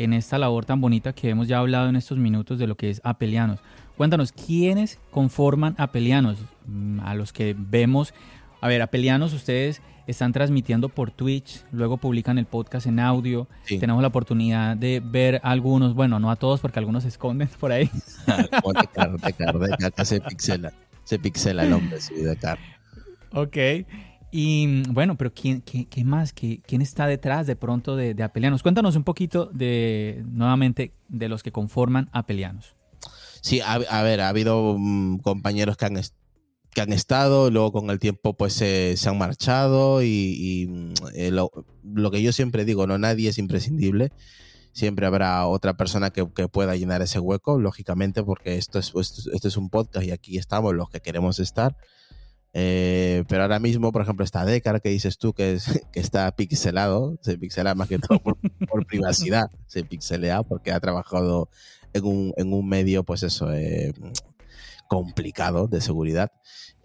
en 0.00 0.14
esta 0.14 0.38
labor 0.38 0.64
tan 0.64 0.80
bonita 0.80 1.12
que 1.12 1.28
hemos 1.28 1.46
ya 1.46 1.58
hablado 1.58 1.90
en 1.90 1.96
estos 1.96 2.16
minutos 2.16 2.58
de 2.58 2.66
lo 2.66 2.74
que 2.74 2.88
es 2.88 3.02
Apelianos. 3.04 3.60
Cuéntanos, 3.98 4.32
¿quiénes 4.32 4.98
conforman 5.10 5.74
Apelianos? 5.76 6.38
Mm, 6.66 7.00
a 7.00 7.14
los 7.14 7.34
que 7.34 7.54
vemos, 7.56 8.14
a 8.62 8.68
ver, 8.68 8.80
Apelianos, 8.80 9.34
ustedes 9.34 9.82
están 10.06 10.32
transmitiendo 10.32 10.88
por 10.88 11.10
Twitch, 11.10 11.64
luego 11.70 11.98
publican 11.98 12.38
el 12.38 12.46
podcast 12.46 12.86
en 12.86 12.98
audio. 12.98 13.46
Tenemos 13.68 14.00
la 14.00 14.08
oportunidad 14.08 14.74
de 14.74 15.02
ver 15.04 15.38
algunos, 15.44 15.94
bueno, 15.94 16.18
no 16.18 16.30
a 16.30 16.36
todos 16.36 16.60
porque 16.60 16.78
algunos 16.78 17.02
se 17.02 17.10
esconden 17.10 17.48
por 17.60 17.70
ahí. 17.70 17.90
se 20.04 20.20
pixela, 20.22 20.72
se 21.04 21.18
pixela 21.18 21.64
el 21.64 21.74
hombre, 21.74 22.00
sí, 22.00 22.14
de 22.14 22.32
acá. 22.32 22.56
Ok. 23.32 23.56
Y 24.30 24.66
mm, 24.66 24.94
bueno, 24.94 25.16
pero 25.16 25.32
¿quién, 25.32 25.62
qué, 25.62 26.04
más? 26.04 26.32
¿Quién 26.32 26.82
está 26.82 27.06
detrás 27.06 27.46
de 27.46 27.56
pronto 27.56 27.96
de, 27.96 28.14
de, 28.14 28.22
Apelianos? 28.22 28.62
Cuéntanos 28.62 28.96
un 28.96 29.04
poquito 29.04 29.46
de, 29.52 30.22
nuevamente, 30.26 30.94
de 31.08 31.28
los 31.28 31.42
que 31.42 31.52
conforman 31.52 32.08
Apelianos. 32.12 32.76
Sí, 33.40 33.60
a, 33.60 34.02
ver, 34.02 34.20
ha 34.20 34.28
habido 34.28 34.76
mm, 34.78 35.18
compañeros 35.18 35.76
que 35.76 35.86
han, 35.86 36.00
que 36.74 36.80
han 36.80 36.92
estado, 36.92 37.50
luego 37.50 37.72
con 37.72 37.90
el 37.90 37.98
tiempo 37.98 38.36
pues 38.36 38.52
se 38.52 38.96
han 39.06 39.18
marchado 39.18 40.02
y, 40.02 40.66
mm, 40.68 40.92
eh, 41.14 41.30
lo, 41.30 41.50
que 42.10 42.22
yo 42.22 42.32
siempre 42.32 42.64
digo, 42.64 42.86
no 42.86 42.98
nadie 42.98 43.30
es 43.30 43.38
imprescindible. 43.38 44.12
Siempre 44.72 45.04
habrá 45.06 45.46
otra 45.46 45.76
persona 45.76 46.10
que, 46.10 46.24
pueda 46.26 46.76
llenar 46.76 47.02
ese 47.02 47.18
hueco, 47.18 47.58
lógicamente, 47.58 48.22
porque 48.22 48.56
esto 48.56 48.78
es, 48.78 48.92
esto 49.32 49.48
es 49.48 49.56
un 49.56 49.68
podcast 49.68 50.06
y 50.06 50.12
aquí 50.12 50.38
estamos 50.38 50.74
los 50.74 50.88
que 50.90 51.00
queremos 51.00 51.40
estar. 51.40 51.76
Eh, 52.52 53.24
pero 53.28 53.42
ahora 53.42 53.60
mismo, 53.60 53.92
por 53.92 54.02
ejemplo, 54.02 54.24
está 54.24 54.44
Decar 54.44 54.82
que 54.82 54.88
dices 54.88 55.18
tú 55.18 55.32
que, 55.32 55.54
es, 55.54 55.64
que 55.92 56.00
está 56.00 56.30
pixelado, 56.34 57.18
se 57.22 57.38
pixela 57.38 57.74
más 57.74 57.88
que 57.88 57.98
todo 57.98 58.18
por, 58.18 58.36
privacidad, 58.86 59.50
se 59.66 59.84
pixelea 59.84 60.42
porque 60.42 60.72
ha 60.72 60.80
trabajado 60.80 61.48
en 61.92 62.04
un, 62.04 62.34
en 62.36 62.52
un 62.52 62.68
medio, 62.68 63.04
pues 63.04 63.22
eso, 63.22 63.52
eh, 63.52 63.92
complicado 64.88 65.68
de 65.68 65.80
seguridad. 65.80 66.32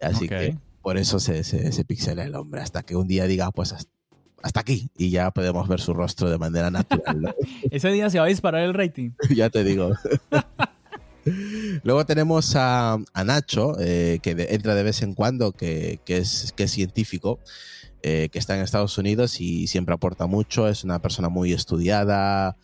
Así 0.01 0.27
que 0.27 0.57
por 0.81 0.97
eso 0.97 1.19
se, 1.19 1.43
se, 1.43 1.85
pixela 1.85 2.23
el 2.23 2.35
hombre, 2.35 2.61
hasta 2.61 2.83
que 2.83 2.95
un 2.95 3.07
día 3.07 3.25
diga, 3.25 3.49
pues 3.49 3.73
hasta, 3.73 4.59
aquí, 4.59 4.91
y 4.95 5.09
ya 5.09 5.31
podemos 5.31 5.67
ver 5.67 5.81
su 5.81 5.95
rostro 5.95 6.29
de 6.29 6.37
manera 6.37 6.69
natural. 6.69 7.33
Ese 7.71 7.91
día 7.91 8.11
se 8.11 8.19
va 8.19 8.25
a 8.25 8.27
disparar 8.27 8.61
el 8.61 8.75
rating. 8.75 9.11
ya 9.35 9.49
te 9.49 9.63
digo. 9.63 9.93
Luego 11.83 12.05
tenemos 12.05 12.53
a, 12.55 12.97
Nacho, 13.25 13.75
eh, 13.79 14.19
que 14.21 14.35
entra 14.49 14.75
de 14.75 14.83
vez 14.83 15.01
en 15.01 15.13
cuando, 15.13 15.51
que, 15.51 15.99
es, 16.05 16.53
que 16.55 16.63
es 16.63 16.71
científico, 16.71 17.39
eh, 18.03 18.29
que 18.31 18.39
está 18.39 18.55
en 18.55 18.61
Estados 18.61 18.97
Unidos 18.97 19.41
y 19.41 19.67
siempre 19.67 19.95
aporta 19.95 20.27
mucho. 20.27 20.67
Es 20.67 20.83
una 20.83 20.99
persona 20.99 21.29
muy 21.29 21.53
estudiada, 21.53 22.55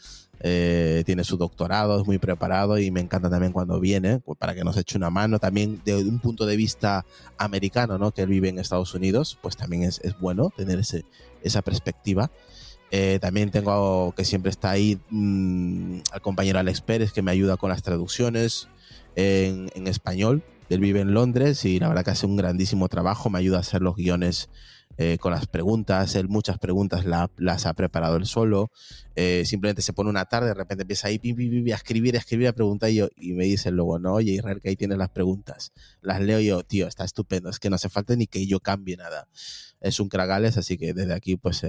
eh, 0.43 1.04
tiene 1.06 1.24
su 1.24 1.38
doctorado, 1.38 2.00
es 2.00 2.08
muy 2.08 2.17
preparado 2.17 2.80
y 2.80 2.89
me 2.89 3.00
encanta 3.00 3.30
también 3.30 3.52
cuando 3.52 3.80
viene, 3.80 4.19
pues, 4.19 4.38
para 4.39 4.56
que 4.56 4.63
nos 4.63 4.76
eche 4.78 4.97
una 4.97 5.10
mano. 5.10 5.39
También 5.39 5.82
de 5.86 5.97
un 5.97 6.19
punto 6.19 6.45
de 6.45 6.56
vista 6.56 7.06
americano, 7.38 7.97
¿no? 7.97 8.12
que 8.12 8.24
él 8.24 8.30
vive 8.30 8.50
en 8.50 8.60
Estados 8.60 8.93
Unidos, 8.93 9.38
pues 9.41 9.56
también 9.56 9.84
es, 9.84 10.02
bueno 10.19 10.52
tener 10.56 10.80
ese, 10.80 11.06
esa 11.43 11.62
perspectiva. 11.62 12.32
Eh, 12.93 13.19
también 13.21 13.51
tengo 13.51 14.13
que 14.15 14.25
siempre 14.25 14.49
está 14.49 14.71
ahí 14.71 14.99
mm, 15.10 15.99
al 16.12 16.21
compañero 16.21 16.60
Alex 16.60 16.82
Pérez, 16.82 17.13
que 17.13 17.21
me 17.21 17.32
ayuda 17.32 17.56
con 17.56 17.69
las 17.69 17.82
traducciones 17.84 18.67
en, 19.15 19.88
español. 19.88 20.43
Él 20.69 20.80
vive 20.80 20.99
en 20.99 21.13
Londres 21.13 21.65
y 21.65 21.80
la 21.80 21.88
verdad 21.88 22.04
que 22.04 22.12
hace 22.12 22.25
un 22.25 22.36
grandísimo 22.36 22.88
trabajo, 22.89 23.30
me 23.30 23.39
ayuda 23.39 23.58
a 23.58 23.62
hacer 23.62 23.82
los 23.82 23.95
guiones 23.95 24.49
eh, 24.97 25.17
con 25.19 25.32
las 25.32 25.47
preguntas. 25.47 26.15
Él 26.15 26.27
muchas 26.27 26.60
preguntas 26.60 27.06
las 27.06 27.65
ha 27.65 27.73
preparado 27.73 28.17
él 28.17 28.25
solo. 28.25 28.71
Eh, 29.15 29.43
simplemente 29.45 29.82
se 29.82 29.93
pone 29.93 30.10
una 30.10 30.25
tarde, 30.25 30.47
de 30.47 30.54
repente 30.54 30.84
empieza 30.84 31.08
ahí 31.08 31.15
a 31.71 31.75
escribir, 31.75 32.15
a 32.15 32.19
escribir, 32.19 32.47
a 32.47 32.54
preguntar 32.54 32.89
y, 32.89 32.95
yo, 32.95 33.10
y 33.15 33.34
me 33.34 33.45
dice 33.45 33.71
luego, 33.71 33.99
no, 33.99 34.13
oye 34.13 34.34
Israel, 34.34 34.60
que 34.62 34.69
ahí 34.69 34.75
tienes 34.75 34.97
las 34.97 35.10
preguntas. 35.10 35.71
Las 36.01 36.21
leo 36.21 36.39
yo, 36.41 36.63
tío, 36.63 36.88
está 36.88 37.06
estupendo, 37.06 37.49
es 37.49 37.60
que 37.60 37.69
no 37.69 37.75
hace 37.75 37.89
falta 37.89 38.15
ni 38.15 38.27
que 38.27 38.45
yo 38.47 38.60
cambie 38.60 38.97
nada. 38.97 39.27
Es 39.80 39.99
un 39.99 40.10
cragales, 40.10 40.58
así 40.58 40.77
que 40.77 40.93
desde 40.93 41.13
aquí 41.13 41.38
pues... 41.38 41.63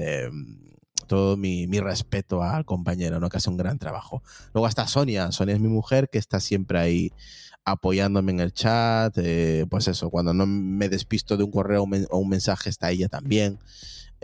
Todo 1.07 1.37
mi, 1.37 1.67
mi, 1.67 1.81
respeto 1.81 2.43
al 2.43 2.65
compañero, 2.65 3.21
¿no? 3.21 3.29
que 3.29 3.37
hace 3.37 3.51
un 3.51 3.57
gran 3.57 3.79
trabajo. 3.79 4.23
Luego 4.55 4.69
está 4.69 4.87
Sonia, 4.87 5.33
Sonia 5.33 5.55
es 5.55 5.61
mi 5.61 5.69
mujer 5.69 6.09
que 6.11 6.19
está 6.19 6.41
siempre 6.41 6.79
ahí 6.79 7.13
apoyándome 7.65 8.33
en 8.33 8.41
el 8.41 8.53
chat, 8.53 9.17
eh, 9.19 9.67
pues 9.71 9.89
eso, 9.89 10.11
cuando 10.11 10.35
no 10.35 10.47
me 10.47 10.89
despisto 10.89 11.37
de 11.37 11.45
un 11.45 11.51
correo 11.51 11.85
o 12.11 12.19
un 12.19 12.29
mensaje 12.29 12.71
está 12.71 12.91
ella 12.91 13.09
también. 13.09 13.59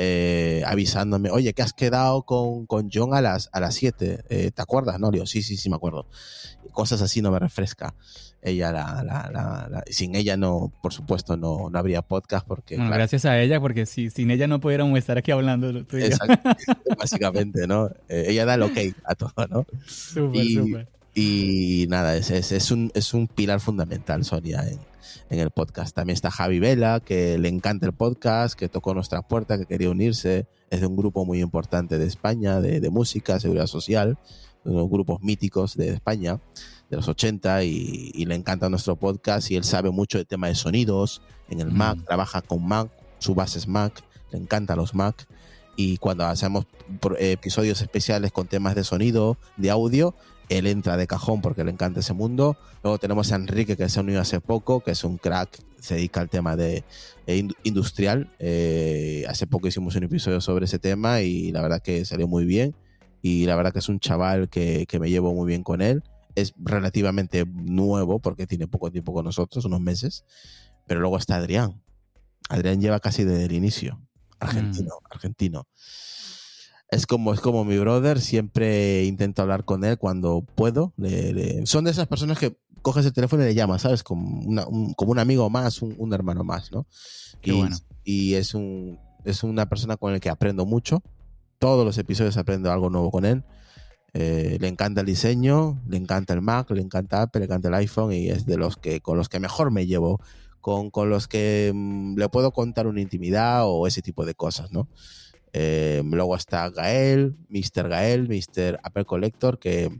Eh, 0.00 0.62
avisándome, 0.64 1.28
oye, 1.30 1.54
que 1.54 1.62
has 1.62 1.72
quedado 1.72 2.22
con, 2.22 2.66
con, 2.66 2.88
John 2.92 3.14
a 3.14 3.20
las, 3.20 3.50
a 3.52 3.58
las 3.58 3.74
7, 3.74 4.24
eh, 4.28 4.50
¿te 4.52 4.62
acuerdas? 4.62 5.00
No, 5.00 5.10
sí, 5.26 5.42
sí, 5.42 5.56
sí, 5.56 5.68
me 5.68 5.74
acuerdo. 5.74 6.06
Cosas 6.70 7.02
así 7.02 7.20
no 7.20 7.32
me 7.32 7.40
refresca. 7.40 7.94
Ella, 8.40 8.70
la, 8.70 9.02
la, 9.02 9.68
la, 9.68 9.84
sin 9.90 10.14
ella 10.14 10.36
no, 10.36 10.72
por 10.80 10.92
supuesto, 10.92 11.36
no, 11.36 11.70
no 11.70 11.78
habría 11.78 12.02
podcast 12.02 12.46
porque... 12.46 12.76
gracias 12.76 13.24
a 13.24 13.40
ella, 13.40 13.60
porque 13.60 13.84
si, 13.84 14.10
sin 14.10 14.30
ella 14.30 14.46
no 14.46 14.60
pudiéramos 14.60 14.96
estar 14.96 15.18
aquí 15.18 15.32
hablando. 15.32 15.84
Tú 15.84 15.96
básicamente, 16.98 17.66
¿no? 17.66 17.90
ella 18.08 18.44
da 18.44 18.54
el 18.54 18.62
ok 18.62 18.78
a 19.04 19.14
todo, 19.16 19.46
¿no? 19.48 19.66
Súper, 19.86 20.46
súper. 20.46 20.88
Y 21.20 21.86
nada, 21.88 22.16
es, 22.16 22.30
es, 22.30 22.70
un, 22.70 22.92
es 22.94 23.12
un 23.12 23.26
pilar 23.26 23.58
fundamental, 23.58 24.24
Sonia, 24.24 24.64
en, 24.68 24.78
en, 25.30 25.40
el 25.40 25.50
podcast. 25.50 25.92
También 25.92 26.14
está 26.14 26.30
Javi 26.30 26.60
Vela, 26.60 27.00
que 27.04 27.38
le 27.38 27.48
encanta 27.48 27.86
el 27.86 27.92
podcast, 27.92 28.56
que 28.56 28.68
tocó 28.68 28.94
nuestra 28.94 29.22
puerta, 29.22 29.58
que 29.58 29.66
quería 29.66 29.90
unirse. 29.90 30.46
Es 30.70 30.80
de 30.80 30.86
un 30.86 30.96
grupo 30.96 31.24
muy 31.24 31.40
importante 31.40 31.98
de 31.98 32.06
España, 32.06 32.60
de, 32.60 32.78
de 32.78 32.90
música, 32.90 33.40
seguridad 33.40 33.66
social, 33.66 34.16
unos 34.64 34.88
grupos 34.88 35.20
míticos 35.20 35.76
de 35.76 35.88
España, 35.88 36.38
de 36.90 36.96
los 36.96 37.08
80, 37.08 37.64
y, 37.64 38.12
y, 38.14 38.24
le 38.26 38.34
encanta 38.34 38.68
nuestro 38.68 38.96
podcast. 38.96 39.50
Y 39.50 39.56
él 39.56 39.64
sabe 39.64 39.90
mucho 39.90 40.18
del 40.18 40.26
tema 40.26 40.48
de 40.48 40.54
sonidos 40.54 41.22
en 41.48 41.60
el 41.60 41.70
Mac, 41.70 41.98
mm. 41.98 42.04
trabaja 42.04 42.42
con 42.42 42.66
Mac, 42.66 42.90
su 43.18 43.34
base 43.34 43.58
es 43.58 43.68
Mac, 43.68 44.02
le 44.30 44.38
encanta 44.38 44.76
los 44.76 44.94
Mac 44.94 45.26
y 45.78 45.96
cuando 45.98 46.26
hacemos 46.26 46.66
episodios 47.20 47.80
especiales 47.80 48.32
con 48.32 48.48
temas 48.48 48.74
de 48.74 48.82
sonido, 48.82 49.38
de 49.56 49.70
audio, 49.70 50.12
él 50.48 50.66
entra 50.66 50.96
de 50.96 51.06
cajón 51.06 51.40
porque 51.40 51.62
le 51.62 51.70
encanta 51.70 52.00
ese 52.00 52.14
mundo. 52.14 52.56
Luego 52.82 52.98
tenemos 52.98 53.30
a 53.30 53.36
Enrique 53.36 53.76
que 53.76 53.88
se 53.88 54.00
unió 54.00 54.20
hace 54.20 54.40
poco, 54.40 54.80
que 54.80 54.90
es 54.90 55.04
un 55.04 55.18
crack, 55.18 55.56
se 55.78 55.94
dedica 55.94 56.20
al 56.20 56.28
tema 56.28 56.56
de, 56.56 56.82
industrial. 57.62 58.28
Eh, 58.40 59.24
hace 59.28 59.46
poco 59.46 59.68
hicimos 59.68 59.94
un 59.94 60.02
episodio 60.02 60.40
sobre 60.40 60.64
ese 60.64 60.80
tema 60.80 61.20
y 61.20 61.52
la 61.52 61.62
verdad 61.62 61.80
que 61.80 62.04
salió 62.04 62.26
muy 62.26 62.44
bien. 62.44 62.74
Y 63.22 63.46
la 63.46 63.54
verdad 63.54 63.72
que 63.72 63.78
es 63.78 63.88
un 63.88 64.00
chaval 64.00 64.48
que, 64.48 64.84
me 65.00 65.08
llevo 65.08 65.32
muy 65.32 65.46
bien 65.46 65.62
con 65.62 65.80
él. 65.80 66.02
Es 66.40 66.54
relativamente 66.56 67.44
nuevo 67.46 68.20
porque 68.20 68.46
tiene 68.46 68.66
poco 68.66 68.90
tiempo 68.90 69.12
con 69.12 69.24
nosotros, 69.24 69.64
unos 69.64 69.80
meses. 69.80 70.24
Pero 70.86 71.00
luego 71.00 71.18
está 71.18 71.36
Adrián. 71.36 71.82
Adrián 72.48 72.80
lleva 72.80 73.00
casi 73.00 73.24
desde 73.24 73.44
el 73.44 73.52
inicio. 73.52 74.00
Argentino, 74.40 74.94
mm. 75.02 75.06
argentino 75.10 75.66
es 76.90 77.06
como, 77.06 77.34
es 77.34 77.40
como 77.40 77.64
mi 77.64 77.78
brother, 77.78 78.20
siempre 78.20 79.04
intento 79.04 79.42
hablar 79.42 79.64
con 79.64 79.84
él 79.84 79.98
cuando 79.98 80.42
puedo. 80.54 80.94
son 81.64 81.84
de 81.84 81.90
esas 81.90 82.06
personas 82.06 82.38
que 82.38 82.56
coges 82.82 83.04
el 83.04 83.12
teléfono 83.12 83.42
y 83.42 83.46
le 83.46 83.54
llamas, 83.54 83.82
¿sabes? 83.82 84.02
Como, 84.02 84.40
un, 84.40 84.94
como 84.94 85.12
un 85.12 85.18
amigo 85.18 85.50
más, 85.50 85.82
un, 85.82 86.12
hermano 86.14 86.44
más, 86.44 86.72
¿no? 86.72 86.86
Qué 87.42 87.50
y, 87.50 87.54
bueno. 87.54 87.76
Y 88.04 88.34
es, 88.34 88.54
un, 88.54 88.98
es 89.24 89.42
una 89.42 89.68
persona 89.68 89.96
con 89.96 90.14
el 90.14 90.20
que 90.20 90.30
aprendo 90.30 90.64
mucho. 90.64 91.02
Todos 91.58 91.84
los 91.84 91.98
episodios 91.98 92.36
aprendo 92.38 92.72
algo 92.72 92.88
nuevo 92.88 93.10
con 93.10 93.26
él. 93.26 93.44
Eh, 94.14 94.56
le 94.60 94.68
encanta 94.68 95.00
el 95.00 95.06
diseño, 95.06 95.80
le 95.86 95.96
encanta 95.96 96.32
el 96.32 96.40
Mac, 96.40 96.70
le 96.70 96.80
encanta 96.80 97.22
Apple, 97.22 97.40
le 97.40 97.44
encanta 97.44 97.68
el 97.68 97.74
iPhone 97.74 98.12
y 98.12 98.28
es 98.28 98.46
de 98.46 98.56
los 98.56 98.76
que 98.76 99.00
con 99.00 99.18
los 99.18 99.28
que 99.28 99.38
mejor 99.38 99.70
me 99.70 99.86
llevo, 99.86 100.20
con, 100.60 100.90
con 100.90 101.10
los 101.10 101.28
que 101.28 101.72
mm, 101.74 102.16
le 102.16 102.28
puedo 102.28 102.52
contar 102.52 102.86
una 102.86 103.00
intimidad 103.00 103.62
o 103.66 103.86
ese 103.86 104.02
tipo 104.02 104.24
de 104.24 104.34
cosas, 104.34 104.72
¿no? 104.72 104.88
Eh, 105.52 106.02
luego 106.04 106.36
está 106.36 106.68
Gael, 106.70 107.36
Mr. 107.48 107.88
Gael, 107.88 108.28
Mr. 108.28 108.80
Apple 108.82 109.04
Collector, 109.04 109.58
que 109.58 109.90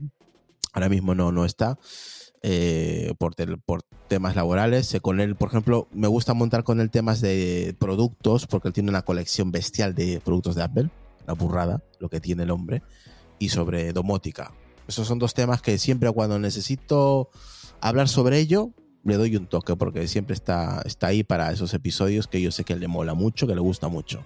ahora 0.73 0.89
mismo 0.89 1.15
no, 1.15 1.31
no 1.31 1.45
está 1.45 1.77
eh, 2.41 3.13
por, 3.17 3.35
por 3.61 3.81
temas 4.07 4.35
laborales. 4.35 4.97
Con 5.01 5.19
él, 5.19 5.35
por 5.35 5.49
ejemplo, 5.49 5.87
me 5.91 6.07
gusta 6.07 6.33
montar 6.33 6.63
con 6.63 6.79
él 6.79 6.89
temas 6.89 7.21
de 7.21 7.75
productos, 7.79 8.47
porque 8.47 8.69
él 8.69 8.73
tiene 8.73 8.89
una 8.89 9.01
colección 9.01 9.51
bestial 9.51 9.95
de 9.95 10.21
productos 10.23 10.55
de 10.55 10.63
Apple, 10.63 10.89
la 11.27 11.33
burrada, 11.33 11.83
lo 11.99 12.09
que 12.09 12.19
tiene 12.19 12.43
el 12.43 12.51
hombre, 12.51 12.81
y 13.39 13.49
sobre 13.49 13.93
domótica. 13.93 14.51
Esos 14.87 15.07
son 15.07 15.19
dos 15.19 15.33
temas 15.33 15.61
que 15.61 15.77
siempre 15.77 16.11
cuando 16.11 16.39
necesito 16.39 17.29
hablar 17.81 18.09
sobre 18.09 18.39
ello, 18.39 18.71
le 19.03 19.17
doy 19.17 19.35
un 19.35 19.47
toque, 19.47 19.75
porque 19.75 20.07
siempre 20.07 20.33
está, 20.33 20.81
está 20.85 21.07
ahí 21.07 21.23
para 21.23 21.51
esos 21.51 21.73
episodios 21.73 22.27
que 22.27 22.41
yo 22.41 22.51
sé 22.51 22.63
que 22.63 22.75
le 22.75 22.87
mola 22.87 23.13
mucho, 23.13 23.47
que 23.47 23.55
le 23.55 23.61
gusta 23.61 23.87
mucho. 23.87 24.23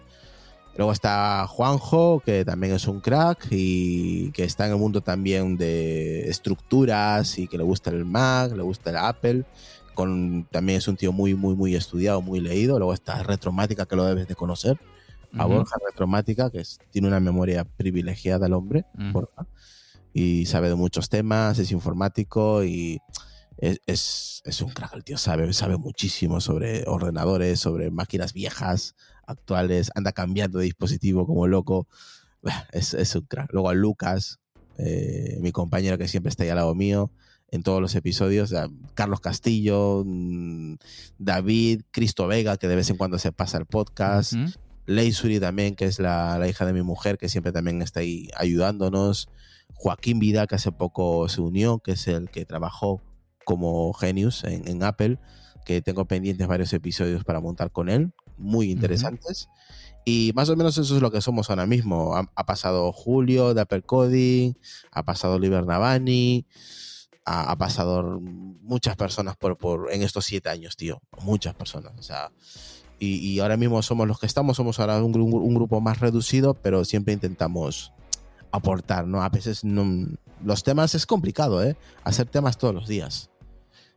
Luego 0.75 0.91
está 0.91 1.45
Juanjo, 1.47 2.21
que 2.25 2.43
también 2.43 2.73
es 2.73 2.87
un 2.87 2.99
crack 2.99 3.47
y 3.51 4.31
que 4.31 4.43
está 4.43 4.65
en 4.65 4.71
el 4.71 4.79
mundo 4.79 5.01
también 5.01 5.55
de 5.55 6.27
estructuras 6.29 7.37
y 7.37 7.47
que 7.47 7.59
le 7.59 7.63
gusta 7.63 7.91
el 7.91 8.05
Mac, 8.05 8.53
le 8.55 8.63
gusta 8.63 8.89
el 8.89 8.97
Apple. 8.97 9.45
Con, 9.93 10.47
también 10.49 10.79
es 10.79 10.87
un 10.87 10.97
tío 10.97 11.11
muy, 11.11 11.35
muy, 11.35 11.55
muy 11.55 11.75
estudiado, 11.75 12.23
muy 12.23 12.39
leído. 12.39 12.79
Luego 12.79 12.93
está 12.93 13.21
Retromática, 13.21 13.85
que 13.85 13.95
lo 13.95 14.05
debes 14.05 14.27
de 14.27 14.33
conocer. 14.33 14.79
A 15.37 15.45
Borja 15.45 15.75
Retromática, 15.85 16.49
que 16.49 16.63
tiene 16.91 17.07
una 17.07 17.19
memoria 17.19 17.65
privilegiada 17.65 18.47
el 18.47 18.53
hombre, 18.53 18.85
y 20.13 20.45
sabe 20.45 20.69
de 20.69 20.75
muchos 20.75 21.09
temas, 21.09 21.57
es 21.57 21.71
informático 21.71 22.63
y 22.63 22.99
es, 23.57 24.41
es, 24.45 24.61
un 24.61 24.69
crack. 24.69 24.93
El 24.93 25.03
tío 25.03 25.17
sabe, 25.17 25.51
sabe 25.53 25.77
muchísimo 25.77 26.41
sobre 26.41 26.83
ordenadores, 26.85 27.59
sobre 27.59 27.91
máquinas 27.91 28.33
viejas, 28.33 28.95
actuales, 29.25 29.91
anda 29.95 30.11
cambiando 30.11 30.59
de 30.59 30.65
dispositivo 30.65 31.25
como 31.25 31.47
loco. 31.47 31.87
Es, 32.71 32.93
es 32.93 33.15
un 33.15 33.25
crack. 33.25 33.51
Luego 33.53 33.69
a 33.69 33.73
Lucas, 33.73 34.39
eh, 34.77 35.37
mi 35.41 35.51
compañero 35.51 35.97
que 35.97 36.07
siempre 36.07 36.29
está 36.29 36.43
ahí 36.43 36.49
al 36.49 36.57
lado 36.57 36.75
mío 36.75 37.11
en 37.51 37.61
todos 37.61 37.79
los 37.79 37.93
episodios, 37.93 38.51
Carlos 38.95 39.19
Castillo, 39.21 40.03
mm, 40.03 40.73
David, 41.19 41.83
Cristo 41.91 42.25
Vega, 42.25 42.57
que 42.57 42.67
de 42.67 42.75
vez 42.75 42.89
en 42.89 42.97
cuando 42.97 43.19
se 43.19 43.31
pasa 43.31 43.59
el 43.59 43.67
podcast, 43.67 44.33
uh 44.33 44.47
también, 45.39 45.75
que 45.75 45.85
es 45.85 45.99
la, 45.99 46.37
la, 46.37 46.47
hija 46.47 46.65
de 46.65 46.73
mi 46.73 46.81
mujer, 46.81 47.17
que 47.17 47.29
siempre 47.29 47.51
también 47.51 47.81
está 47.81 48.01
ahí 48.01 48.29
ayudándonos, 48.35 49.29
Joaquín 49.73 50.19
Vida, 50.19 50.47
que 50.47 50.55
hace 50.55 50.71
poco 50.71 51.27
se 51.29 51.41
unió, 51.41 51.79
que 51.79 51.91
es 51.93 52.07
el 52.07 52.29
que 52.29 52.45
trabajó 52.45 53.01
como 53.45 53.93
Genius 53.93 54.43
en, 54.43 54.67
en 54.67 54.83
Apple, 54.83 55.19
que 55.65 55.81
tengo 55.81 56.05
pendientes 56.05 56.47
varios 56.47 56.73
episodios 56.73 57.23
para 57.23 57.39
montar 57.39 57.71
con 57.71 57.89
él, 57.89 58.13
muy 58.37 58.71
interesantes. 58.71 59.49
Y 60.05 60.31
más 60.35 60.49
o 60.49 60.55
menos 60.55 60.77
eso 60.77 60.95
es 60.95 61.01
lo 61.01 61.11
que 61.11 61.21
somos 61.21 61.49
ahora 61.49 61.65
mismo. 61.65 62.15
Ha, 62.15 62.45
pasado 62.45 62.91
Julio 62.91 63.53
de 63.53 63.61
Apple 63.61 63.83
Coding, 63.83 64.53
ha 64.91 65.03
pasado 65.03 65.35
Oliver 65.35 65.65
Navani, 65.65 66.45
ha, 67.25 67.57
pasado 67.57 68.19
muchas 68.19 68.97
personas 68.97 69.37
por, 69.37 69.57
por, 69.57 69.93
en 69.93 70.01
estos 70.01 70.25
siete 70.25 70.49
años, 70.49 70.75
tío. 70.75 71.01
Muchas 71.21 71.55
personas. 71.55 71.93
O 71.97 72.03
sea, 72.03 72.31
y, 73.03 73.39
ahora 73.39 73.57
mismo 73.57 73.81
somos 73.81 74.07
los 74.07 74.19
que 74.19 74.25
estamos, 74.25 74.57
somos 74.57 74.79
ahora 74.79 75.03
un, 75.03 75.15
un, 75.15 75.53
grupo 75.53 75.81
más 75.81 75.99
reducido, 75.99 76.53
pero 76.53 76.85
siempre 76.85 77.13
intentamos 77.13 77.91
aportar, 78.51 79.07
¿no? 79.07 79.23
A 79.23 79.29
veces 79.29 79.63
no, 79.63 80.07
los 80.43 80.63
temas 80.63 80.95
es 80.95 81.05
complicado, 81.05 81.63
¿eh? 81.63 81.75
Hacer 82.03 82.27
temas 82.27 82.57
todos 82.57 82.73
los 82.73 82.87
días. 82.87 83.29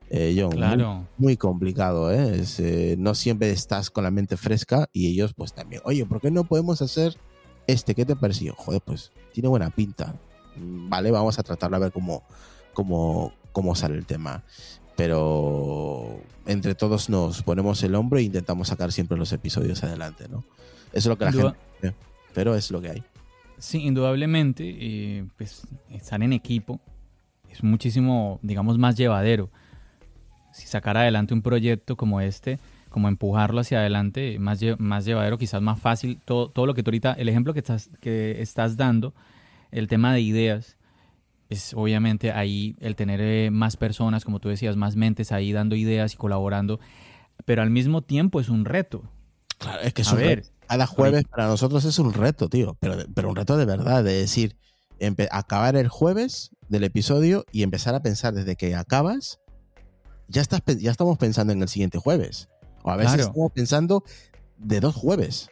Eh, 0.09 0.37
John, 0.39 0.53
claro. 0.53 1.07
muy, 1.19 1.37
complicado, 1.37 2.13
¿eh? 2.13 2.43
¿eh? 2.59 2.97
No 2.99 3.15
siempre 3.15 3.51
estás 3.51 3.91
con 3.91 4.05
la 4.05 4.11
mente 4.11 4.37
fresca 4.37 4.89
y 4.93 5.09
ellos 5.09 5.35
pues 5.35 5.53
también, 5.53 5.83
oye, 5.85 6.07
¿por 6.07 6.21
qué 6.21 6.31
no 6.31 6.45
podemos 6.45 6.81
hacer 6.81 7.17
este? 7.67 7.95
¿Qué 7.95 8.05
te 8.05 8.15
pareció? 8.15 8.55
Joder, 8.55 8.81
pues 8.85 9.13
tiene 9.33 9.49
buena 9.49 9.71
pinta. 9.71 10.15
Mm, 10.57 10.89
vale, 10.89 11.11
vamos 11.11 11.39
a 11.39 11.43
tratarlo 11.43 11.77
a 11.77 11.81
ver 11.81 11.93
cómo, 11.93 12.23
cómo, 12.73 13.33
cómo 13.51 13.75
sale 13.75 13.97
el 13.97 14.07
tema. 14.07 14.45
Pero 14.97 16.21
entre 16.47 16.75
todos 16.75 17.09
nos 17.11 17.43
ponemos 17.43 17.83
el 17.83 17.95
hombro 17.95 18.19
e 18.19 18.23
intentamos 18.23 18.69
sacar 18.69 18.93
siempre 18.93 19.19
los 19.19 19.33
episodios 19.33 19.85
adelante, 19.85 20.27
¿no? 20.29 20.45
Eso 20.93 20.99
es 20.99 21.07
lo 21.07 21.19
que 21.19 21.25
la 21.27 21.33
gente... 21.33 21.95
Pero 22.35 22.55
es 22.55 22.71
lo 22.71 22.83
que 22.83 22.91
hay. 22.91 23.03
Sí, 23.59 23.83
indudablemente, 23.83 24.65
eh, 24.79 25.27
pues 25.39 25.67
estar 25.91 26.23
en 26.23 26.35
equipo 26.35 26.81
es 27.51 27.63
muchísimo, 27.63 28.39
digamos, 28.43 28.79
más 28.79 28.97
llevadero. 28.97 29.51
Si 30.53 30.67
sacar 30.67 30.97
adelante 30.97 31.33
un 31.33 31.43
proyecto 31.43 31.97
como 31.97 32.21
este, 32.21 32.59
como 32.91 33.09
empujarlo 33.09 33.61
hacia 33.61 33.79
adelante, 33.79 34.39
más, 34.39 34.61
más 34.79 35.05
llevadero, 35.05 35.39
quizás 35.39 35.63
más 35.63 35.81
fácil, 35.81 36.21
todo, 36.25 36.51
todo 36.51 36.67
lo 36.67 36.75
que 36.75 36.83
tú 36.83 36.91
ahorita, 36.91 37.13
el 37.15 37.29
ejemplo 37.29 37.53
que 37.55 37.61
estás, 37.61 37.91
que 38.01 38.41
estás 38.43 38.77
dando, 38.77 39.15
el 39.71 39.89
tema 39.89 40.13
de 40.13 40.21
ideas, 40.21 40.76
es 41.49 41.75
obviamente 41.75 42.33
ahí 42.33 42.77
el 42.81 42.97
tener 42.97 43.21
eh, 43.21 43.51
más 43.51 43.77
personas, 43.77 44.25
como 44.25 44.41
tú 44.41 44.49
decías, 44.49 44.77
más 44.77 44.97
mentes 44.97 45.33
ahí 45.33 45.53
dando 45.53 45.77
ideas 45.77 46.15
y 46.15 46.17
colaborando, 46.17 46.81
pero 47.45 47.63
al 47.63 47.71
mismo 47.71 48.03
tiempo 48.03 48.41
es 48.41 48.49
un 48.49 48.65
reto. 48.65 49.03
Claro, 49.59 49.81
es 49.83 49.95
que 49.95 50.03
es 50.03 50.15
ver, 50.15 50.45
Cada 50.67 50.87
jueves 50.87 51.25
para 51.25 51.47
nosotros 51.49 51.85
es 51.85 51.99
un 51.99 52.13
reto, 52.13 52.49
tío, 52.49 52.77
pero, 52.81 52.97
pero 53.15 53.29
un 53.29 53.37
reto 53.37 53.57
de 53.57 53.65
verdad, 53.65 54.05
de 54.05 54.15
decir, 54.15 54.57
acabar 55.31 55.77
el 55.77 55.89
jueves 55.89 56.51
del 56.69 56.85
episodio 56.85 57.45
y 57.53 57.63
empezar 57.63 57.95
a 57.95 58.03
pensar 58.03 58.35
desde 58.35 58.57
que 58.57 58.75
acabas, 58.75 59.39
ya, 60.29 60.43
estás, 60.43 60.63
ya 60.79 60.91
estamos 60.91 61.17
pensando 61.19 61.53
en 61.53 61.63
el 61.63 61.69
siguiente 61.69 61.99
jueves. 61.99 62.49
O 62.83 62.91
a 62.91 62.97
veces 62.97 63.21
estamos 63.21 63.53
pensando 63.53 64.05
de 64.59 64.81
dos 64.81 64.95
jueves 64.95 65.49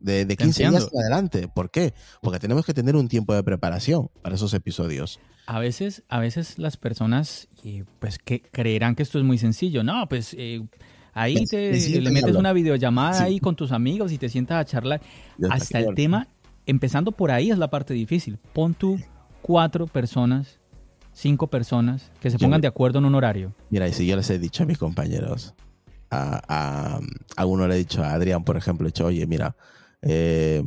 de, 0.00 0.24
de 0.24 0.36
15 0.36 0.68
días 0.68 0.88
en 0.92 1.00
adelante. 1.00 1.48
¿Por 1.48 1.70
qué? 1.70 1.94
Porque 2.20 2.38
tenemos 2.38 2.64
que 2.64 2.74
tener 2.74 2.96
un 2.96 3.08
tiempo 3.08 3.34
de 3.34 3.42
preparación 3.42 4.10
para 4.22 4.34
esos 4.34 4.54
episodios. 4.54 5.20
A 5.46 5.58
veces, 5.58 6.02
a 6.08 6.18
veces 6.18 6.58
las 6.58 6.76
personas 6.76 7.48
pues 7.98 8.18
que 8.18 8.42
creerán 8.42 8.94
que 8.94 9.02
esto 9.02 9.18
es 9.18 9.24
muy 9.24 9.38
sencillo. 9.38 9.82
No, 9.82 10.08
pues 10.08 10.34
eh, 10.38 10.66
ahí 11.14 11.46
te, 11.46 11.72
le 12.00 12.10
metes 12.10 12.36
una 12.36 12.52
videollamada 12.52 13.22
ahí 13.22 13.40
con 13.40 13.56
tus 13.56 13.72
amigos 13.72 14.12
y 14.12 14.18
te 14.18 14.28
sientas 14.28 14.60
a 14.60 14.64
charlar. 14.64 15.00
Hasta 15.50 15.80
el 15.80 15.94
tema, 15.94 16.28
empezando 16.66 17.12
por 17.12 17.30
ahí 17.30 17.50
es 17.50 17.58
la 17.58 17.70
parte 17.70 17.94
difícil. 17.94 18.38
Pon 18.52 18.74
tú 18.74 18.98
cuatro 19.40 19.86
personas, 19.86 20.60
cinco 21.12 21.46
personas 21.46 22.12
que 22.20 22.30
se 22.30 22.38
pongan 22.38 22.60
de 22.60 22.68
acuerdo 22.68 22.98
en 22.98 23.06
un 23.06 23.14
horario. 23.14 23.54
Mira, 23.70 23.88
y 23.88 23.92
si 23.92 24.06
yo 24.06 24.16
les 24.16 24.28
he 24.30 24.38
dicho 24.38 24.64
a 24.64 24.66
mis 24.66 24.78
compañeros, 24.78 25.54
a, 26.10 27.00
a, 27.36 27.46
uno 27.46 27.66
le 27.66 27.74
he 27.74 27.78
dicho 27.78 28.02
a 28.02 28.12
Adrián, 28.12 28.44
por 28.44 28.56
ejemplo, 28.56 28.86
he 28.86 28.90
dicho, 28.90 29.06
oye, 29.06 29.26
mira, 29.26 29.56
eh, 30.02 30.62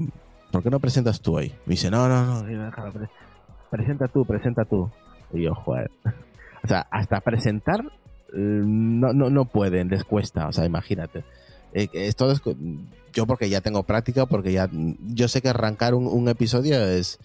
¿por 0.51 0.63
qué 0.63 0.69
no 0.69 0.79
presentas 0.79 1.21
tú 1.21 1.38
hoy? 1.38 1.49
Me 1.65 1.73
dice, 1.73 1.89
no, 1.89 2.07
no, 2.07 2.43
no, 2.43 2.91
presenta 3.69 4.07
tú, 4.07 4.25
presenta 4.25 4.65
tú. 4.65 4.89
Y 5.34 5.43
yo, 5.43 5.55
joder. 5.55 5.89
O 6.63 6.67
sea, 6.67 6.86
hasta 6.91 7.21
presentar 7.21 7.82
mm, 7.82 8.99
no, 8.99 9.13
no, 9.13 9.32
no 9.32 9.45
pueden, 9.45 9.89
les 9.89 10.03
cuesta, 10.03 10.47
o 10.47 10.51
sea, 10.51 10.63
imagínate. 10.63 11.23
Eh, 11.73 11.88
esto 11.93 12.29
es, 12.32 12.39
yo 13.13 13.25
porque 13.25 13.49
ya 13.49 13.61
tengo 13.61 13.82
práctica, 13.82 14.27
porque 14.27 14.51
ya 14.51 14.69
yo 14.71 15.27
sé 15.27 15.41
que 15.41 15.49
arrancar 15.49 15.95
un, 15.95 16.29
episodio 16.29 16.79
es 16.86 17.17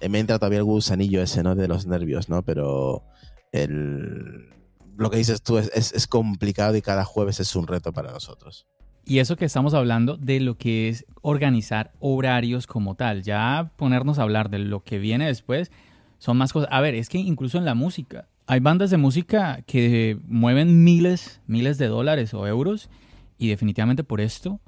eh, 0.00 0.08
me 0.08 0.20
entra 0.20 0.38
todavía 0.38 0.58
el 0.58 0.64
gusanillo 0.64 1.20
ese, 1.20 1.42
¿no? 1.42 1.56
De 1.56 1.66
los 1.66 1.88
nervios, 1.88 2.28
¿no? 2.28 2.42
Pero 2.42 3.02
el, 3.50 4.48
lo 4.96 5.10
que 5.10 5.16
dices 5.16 5.42
tú 5.42 5.58
es, 5.58 5.70
es 5.74 6.06
complicado 6.06 6.76
y 6.76 6.82
cada 6.82 7.04
jueves 7.04 7.40
es 7.40 7.56
un 7.56 7.66
reto 7.66 7.92
para 7.92 8.12
nosotros. 8.12 8.68
Y 9.08 9.20
eso 9.20 9.36
que 9.36 9.46
estamos 9.46 9.72
hablando 9.72 10.18
de 10.18 10.38
lo 10.38 10.58
que 10.58 10.90
es 10.90 11.06
organizar 11.22 11.92
horarios 11.98 12.66
como 12.66 12.94
tal. 12.94 13.22
Ya 13.22 13.72
ponernos 13.76 14.18
a 14.18 14.22
hablar 14.22 14.50
de 14.50 14.58
lo 14.58 14.84
que 14.84 14.98
viene 14.98 15.26
después 15.26 15.72
son 16.18 16.36
más 16.36 16.52
cosas. 16.52 16.68
A 16.70 16.82
ver, 16.82 16.94
es 16.94 17.08
que 17.08 17.16
incluso 17.16 17.56
en 17.56 17.64
la 17.64 17.74
música. 17.74 18.28
Hay 18.46 18.60
bandas 18.60 18.90
de 18.90 18.98
música 18.98 19.62
que 19.66 20.18
mueven 20.26 20.84
miles, 20.84 21.40
miles 21.46 21.78
de 21.78 21.86
dólares 21.86 22.34
o 22.34 22.46
euros 22.46 22.90
y 23.38 23.48
definitivamente 23.48 24.04
por 24.04 24.20
esto 24.20 24.60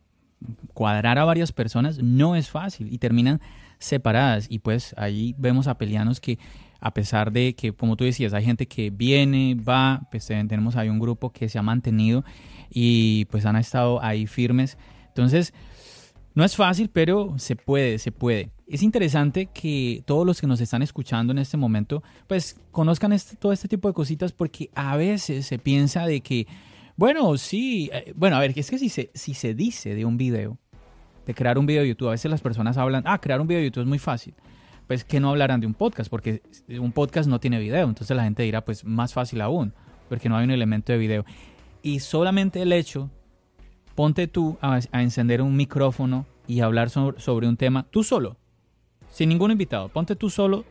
cuadrar 0.72 1.18
a 1.18 1.24
varias 1.26 1.52
personas 1.52 1.98
no 1.98 2.34
es 2.34 2.48
fácil 2.48 2.90
y 2.90 2.96
terminan 2.96 3.42
separadas 3.78 4.46
y 4.48 4.60
pues 4.60 4.94
ahí 4.96 5.34
vemos 5.36 5.66
a 5.66 5.76
pelianos 5.76 6.18
que 6.18 6.38
a 6.80 6.94
pesar 6.94 7.30
de 7.30 7.54
que 7.54 7.72
como 7.72 7.94
tú 7.94 8.04
decías 8.04 8.32
hay 8.32 8.44
gente 8.46 8.66
que 8.66 8.88
viene, 8.88 9.54
va, 9.54 10.08
pues 10.10 10.26
tenemos 10.26 10.76
ahí 10.76 10.88
un 10.88 10.98
grupo 10.98 11.30
que 11.30 11.50
se 11.50 11.58
ha 11.58 11.62
mantenido 11.62 12.24
y 12.70 13.26
pues 13.26 13.44
han 13.46 13.56
estado 13.56 14.02
ahí 14.02 14.26
firmes. 14.26 14.78
Entonces, 15.08 15.52
no 16.34 16.44
es 16.44 16.54
fácil, 16.54 16.90
pero 16.92 17.34
se 17.38 17.56
puede, 17.56 17.98
se 17.98 18.12
puede. 18.12 18.50
Es 18.68 18.82
interesante 18.82 19.46
que 19.46 20.02
todos 20.06 20.24
los 20.24 20.40
que 20.40 20.46
nos 20.46 20.60
están 20.60 20.80
escuchando 20.80 21.32
en 21.32 21.38
este 21.38 21.56
momento, 21.56 22.04
pues 22.28 22.56
conozcan 22.70 23.12
este, 23.12 23.36
todo 23.36 23.52
este 23.52 23.66
tipo 23.66 23.88
de 23.88 23.94
cositas 23.94 24.32
porque 24.32 24.70
a 24.74 24.96
veces 24.96 25.46
se 25.46 25.58
piensa 25.58 26.06
de 26.06 26.20
que, 26.20 26.46
bueno, 26.96 27.36
sí, 27.36 27.90
eh, 27.92 28.12
bueno, 28.14 28.36
a 28.36 28.38
ver, 28.38 28.52
es 28.56 28.70
que 28.70 28.78
si 28.78 28.88
se, 28.88 29.10
si 29.12 29.34
se 29.34 29.54
dice 29.54 29.96
de 29.96 30.04
un 30.04 30.16
video, 30.16 30.56
de 31.26 31.34
crear 31.34 31.58
un 31.58 31.66
video 31.66 31.82
de 31.82 31.88
YouTube, 31.88 32.08
a 32.08 32.12
veces 32.12 32.30
las 32.30 32.40
personas 32.40 32.76
hablan, 32.76 33.02
ah, 33.06 33.20
crear 33.20 33.40
un 33.40 33.48
video 33.48 33.58
de 33.58 33.66
YouTube 33.66 33.82
es 33.82 33.88
muy 33.88 33.98
fácil. 33.98 34.34
Pues 34.86 35.04
que 35.04 35.20
no 35.20 35.30
hablarán 35.30 35.60
de 35.60 35.66
un 35.66 35.74
podcast, 35.74 36.08
porque 36.10 36.42
un 36.68 36.92
podcast 36.92 37.28
no 37.28 37.40
tiene 37.40 37.58
video, 37.58 37.88
entonces 37.88 38.16
la 38.16 38.24
gente 38.24 38.44
dirá, 38.44 38.64
pues 38.64 38.84
más 38.84 39.12
fácil 39.12 39.40
aún, 39.40 39.72
porque 40.08 40.28
no 40.28 40.36
hay 40.36 40.44
un 40.44 40.50
elemento 40.52 40.92
de 40.92 40.98
video. 40.98 41.24
Y 41.82 42.00
solamente 42.00 42.62
el 42.62 42.72
hecho, 42.72 43.10
ponte 43.94 44.26
tú 44.26 44.58
a, 44.60 44.80
encender 44.92 45.42
un 45.42 45.56
micrófono 45.56 46.26
y 46.46 46.60
hablar 46.60 46.90
sobre, 46.90 47.48
un 47.48 47.56
tema 47.56 47.86
tú 47.90 48.02
solo, 48.02 48.36
sin 49.08 49.28
ningún 49.28 49.50
invitado. 49.50 49.88
Ponte 49.88 50.16
tú 50.16 50.30
solo, 50.30 50.64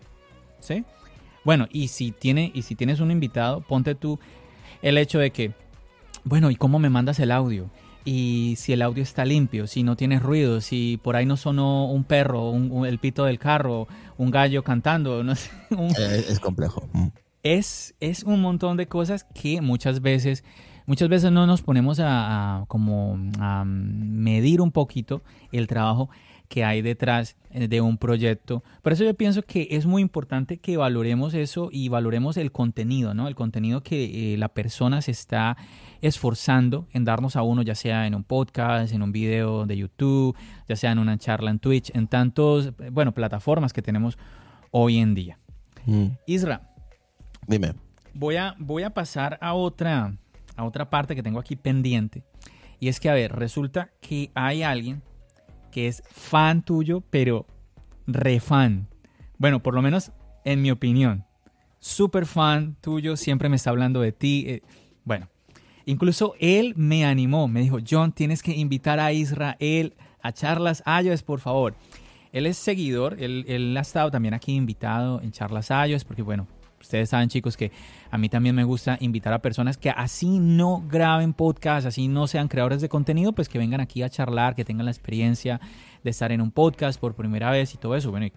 ¿sí? 0.60 0.84
Bueno, 1.44 1.68
y 1.72 1.88
si, 1.88 2.12
tiene, 2.12 2.52
y 2.54 2.64
si 2.64 2.76
tienes 2.76 3.00
un 3.00 3.12
invitado, 3.12 3.62
ponte 3.62 3.96
tú 3.96 4.20
el 4.82 4.98
hecho 4.98 5.20
de 5.20 5.32
que, 5.32 5.54
bueno, 6.24 6.52
¿y 6.52 6.56
cómo 6.56 6.80
me 6.80 6.90
mandas 6.90 7.20
el 7.20 7.32
audio? 7.32 7.70
Y 8.06 8.56
si 8.58 8.74
el 8.74 8.82
audio 8.82 9.04
está 9.04 9.26
limpio, 9.26 9.68
si 9.68 9.84
no 9.84 9.96
tienes 9.96 10.22
ruido, 10.22 10.62
si 10.62 11.00
por 11.04 11.16
ahí 11.16 11.26
no 11.26 11.38
sonó 11.38 11.86
un 11.92 12.04
perro, 12.04 12.54
el 12.86 13.00
pito 13.00 13.26
del 13.26 13.40
carro, 13.40 13.88
un 14.18 14.32
gallo 14.32 14.64
cantando, 14.64 15.24
no 15.24 15.36
sé. 15.36 15.52
es, 16.28 16.40
complejo. 16.40 16.88
Mm. 16.94 17.08
Es, 17.44 17.96
es 18.00 18.24
un 18.24 18.42
montón 18.42 18.78
de 18.78 18.88
cosas 18.88 19.26
que 19.34 19.62
muchas 19.62 20.02
veces 20.02 20.44
muchas 20.90 21.08
veces 21.08 21.32
no 21.32 21.46
nos 21.46 21.62
ponemos 21.62 22.00
a, 22.02 22.66
como 22.68 23.16
a 23.40 23.64
medir 23.64 24.60
un 24.60 24.72
poquito 24.72 25.22
el 25.52 25.68
trabajo 25.68 26.10
que 26.48 26.66
hay 26.66 26.82
detrás 26.82 27.38
eh, 27.52 27.68
de 27.68 27.80
un 27.80 28.00
proyecto. 28.00 28.64
Por 28.82 28.94
eso 28.94 29.04
yo 29.04 29.14
pienso 29.14 29.44
que 29.44 29.68
es 29.70 29.86
muy 29.86 30.02
importante 30.02 30.58
que 30.58 30.78
valoremos 30.78 31.36
eso 31.36 31.70
y 31.72 31.90
valoremos 31.90 32.38
el 32.38 32.52
contenido, 32.52 33.14
¿no? 33.14 33.28
El 33.28 33.36
contenido 33.36 33.84
que 33.84 34.34
eh, 34.34 34.38
la 34.38 34.50
persona 34.50 35.04
se 35.04 35.12
está 35.12 35.58
esforzando 36.02 36.88
en 36.92 37.06
darnos 37.06 37.36
a 37.36 37.44
uno, 37.44 37.62
ya 37.62 37.76
sea 37.76 38.08
en 38.08 38.16
un 38.16 38.24
podcast, 38.24 38.92
en 38.92 39.04
un 39.04 39.12
video 39.12 39.68
de 39.68 39.78
YouTube, 39.78 40.36
ya 40.68 40.76
sea 40.76 40.92
en 40.92 40.98
una 40.98 41.20
charla 41.20 41.52
en 41.52 41.60
Twitch, 41.60 41.96
en 41.96 42.08
tantos, 42.08 42.74
bueno, 42.92 43.14
plataformas 43.14 43.74
que 43.74 43.84
tenemos 43.84 44.18
hoy 44.72 44.98
en 44.98 45.14
día. 45.14 45.38
Mm. 45.86 46.08
Isra. 46.26 46.74
Dime. 47.46 47.76
Voy 48.16 48.38
a, 48.38 48.56
voy 48.58 48.82
a 48.82 48.90
pasar 48.90 49.38
a 49.40 49.54
otra, 49.54 50.16
a 50.60 50.66
otra 50.66 50.90
parte 50.90 51.16
que 51.16 51.24
tengo 51.24 51.40
aquí 51.40 51.56
pendiente. 51.56 52.24
Y 52.82 52.90
es 52.90 53.00
que, 53.00 53.10
a 53.10 53.14
ver, 53.14 53.34
resulta 53.34 53.92
que 54.02 54.30
hay 54.36 54.62
alguien 54.62 55.02
que 55.72 55.88
es 55.88 56.04
fan 56.10 56.64
tuyo, 56.64 57.02
pero 57.10 57.46
refan. 58.08 58.88
Bueno, 59.38 59.64
por 59.64 59.74
lo 59.74 59.82
menos 59.82 60.12
en 60.44 60.62
mi 60.62 60.70
opinión. 60.70 61.26
Súper 61.80 62.26
fan 62.26 62.76
tuyo, 62.82 63.16
siempre 63.16 63.48
me 63.48 63.56
está 63.56 63.70
hablando 63.70 64.02
de 64.02 64.12
ti. 64.12 64.46
Eh, 64.48 64.62
bueno, 65.06 65.30
incluso 65.86 66.34
él 66.40 66.74
me 66.76 67.06
animó, 67.06 67.48
me 67.48 67.62
dijo, 67.62 67.78
John, 67.90 68.12
tienes 68.12 68.44
que 68.44 68.52
invitar 68.52 69.00
a 69.00 69.14
Israel 69.14 69.96
a 70.22 70.34
charlas 70.34 70.84
iOS, 70.86 71.24
por 71.24 71.40
favor. 71.40 71.76
Él 72.34 72.46
es 72.46 72.58
seguidor, 72.58 73.16
él, 73.20 73.46
él 73.48 73.76
ha 73.78 73.82
estado 73.82 74.12
también 74.12 74.34
aquí 74.34 74.54
invitado 74.56 75.22
en 75.22 75.32
charlas 75.32 75.70
iOS, 75.70 76.04
porque 76.04 76.22
bueno, 76.22 76.48
ustedes 76.80 77.10
saben 77.10 77.30
chicos 77.30 77.58
que 77.58 77.72
a 78.12 78.18
mí 78.18 78.30
también 78.30 78.56
me 78.56 78.64
gusta 78.64 78.98
invitar 79.00 79.34
a 79.34 79.40
personas 79.40 79.78
que 79.78 79.90
así 79.90 80.40
no 80.40 80.84
graben 80.88 81.34
podcast, 81.34 81.86
así 81.88 82.08
no 82.08 82.28
sean 82.28 82.48
creadores 82.48 82.82
de 82.82 82.90
contenido, 82.90 83.34
pues 83.34 83.50
que 83.50 83.60
vengan 83.60 83.82
aquí 83.82 84.04
a 84.04 84.10
charlar, 84.10 84.56
que 84.56 84.66
tengan 84.66 84.86
la 84.86 84.92
experiencia 84.92 85.60
de 86.04 86.10
estar 86.10 86.32
en 86.32 86.42
un 86.42 86.52
podcast 86.52 87.00
por 87.00 87.16
primera 87.16 87.52
vez 87.52 87.74
y 87.74 87.78
todo 87.78 87.96
eso. 87.96 88.12
Bueno, 88.12 88.28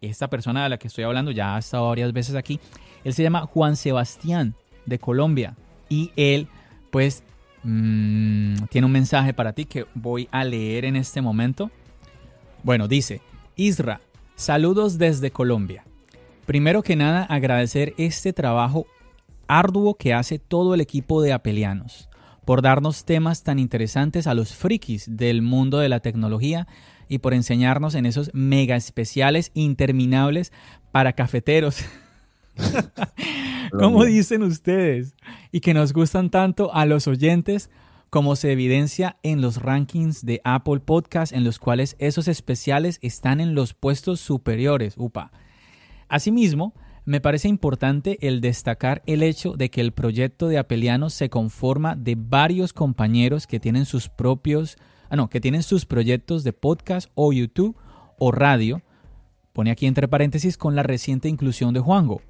esta 0.00 0.28
persona 0.28 0.64
de 0.64 0.68
la 0.68 0.78
que 0.78 0.88
estoy 0.88 1.04
hablando 1.04 1.30
ya 1.30 1.56
ha 1.56 1.58
estado 1.58 1.88
varias 1.88 2.12
veces 2.12 2.34
aquí. 2.34 2.60
Él 3.04 3.14
se 3.14 3.22
llama 3.22 3.46
Juan 3.46 3.76
Sebastián 3.76 4.54
de 4.86 4.98
Colombia 4.98 5.56
y 5.88 6.10
él 6.16 6.48
pues 6.90 7.22
mm, 7.62 8.64
tiene 8.70 8.86
un 8.86 8.92
mensaje 8.92 9.32
para 9.32 9.52
ti 9.52 9.64
que 9.64 9.86
voy 9.94 10.28
a 10.30 10.44
leer 10.44 10.84
en 10.84 10.96
este 10.96 11.22
momento. 11.22 11.70
Bueno, 12.62 12.88
dice, 12.88 13.20
Isra, 13.56 14.00
saludos 14.34 14.98
desde 14.98 15.30
Colombia. 15.30 15.84
Primero 16.46 16.82
que 16.82 16.96
nada, 16.96 17.24
agradecer 17.24 17.94
este 17.98 18.32
trabajo 18.32 18.86
arduo 19.46 19.94
que 19.94 20.14
hace 20.14 20.38
todo 20.38 20.74
el 20.74 20.80
equipo 20.80 21.22
de 21.22 21.32
Apelianos 21.32 22.08
por 22.44 22.62
darnos 22.62 23.04
temas 23.04 23.44
tan 23.44 23.58
interesantes 23.58 24.26
a 24.26 24.34
los 24.34 24.54
frikis 24.54 25.16
del 25.16 25.42
mundo 25.42 25.78
de 25.78 25.88
la 25.88 26.00
tecnología 26.00 26.66
y 27.08 27.18
por 27.18 27.34
enseñarnos 27.34 27.94
en 27.94 28.06
esos 28.06 28.30
mega 28.34 28.74
especiales 28.76 29.50
interminables 29.54 30.52
para 30.90 31.12
cafeteros. 31.12 31.84
¿Cómo 33.78 34.04
dicen 34.04 34.42
ustedes? 34.42 35.14
Y 35.52 35.60
que 35.60 35.74
nos 35.74 35.92
gustan 35.92 36.30
tanto 36.30 36.74
a 36.74 36.84
los 36.84 37.06
oyentes 37.06 37.70
como 38.10 38.36
se 38.36 38.52
evidencia 38.52 39.16
en 39.22 39.40
los 39.40 39.62
rankings 39.62 40.26
de 40.26 40.40
Apple 40.44 40.80
Podcast, 40.80 41.32
en 41.32 41.44
los 41.44 41.58
cuales 41.58 41.96
esos 41.98 42.28
especiales 42.28 42.98
están 43.00 43.40
en 43.40 43.54
los 43.54 43.72
puestos 43.72 44.20
superiores. 44.20 44.94
Upa. 44.98 45.30
Asimismo, 46.12 46.74
me 47.06 47.22
parece 47.22 47.48
importante 47.48 48.18
el 48.20 48.42
destacar 48.42 49.02
el 49.06 49.22
hecho 49.22 49.54
de 49.54 49.70
que 49.70 49.80
el 49.80 49.92
proyecto 49.92 50.46
de 50.46 50.58
Apelianos 50.58 51.14
se 51.14 51.30
conforma 51.30 51.96
de 51.96 52.16
varios 52.18 52.74
compañeros 52.74 53.46
que 53.46 53.58
tienen 53.58 53.86
sus 53.86 54.10
propios, 54.10 54.76
ah, 55.08 55.16
no, 55.16 55.30
que 55.30 55.40
tienen 55.40 55.62
sus 55.62 55.86
proyectos 55.86 56.44
de 56.44 56.52
podcast 56.52 57.08
o 57.14 57.32
YouTube 57.32 57.78
o 58.18 58.30
radio, 58.30 58.82
pone 59.54 59.70
aquí 59.70 59.86
entre 59.86 60.06
paréntesis 60.06 60.58
con 60.58 60.76
la 60.76 60.82
reciente 60.82 61.30
inclusión 61.30 61.72
de 61.72 61.80
Juango, 61.80 62.20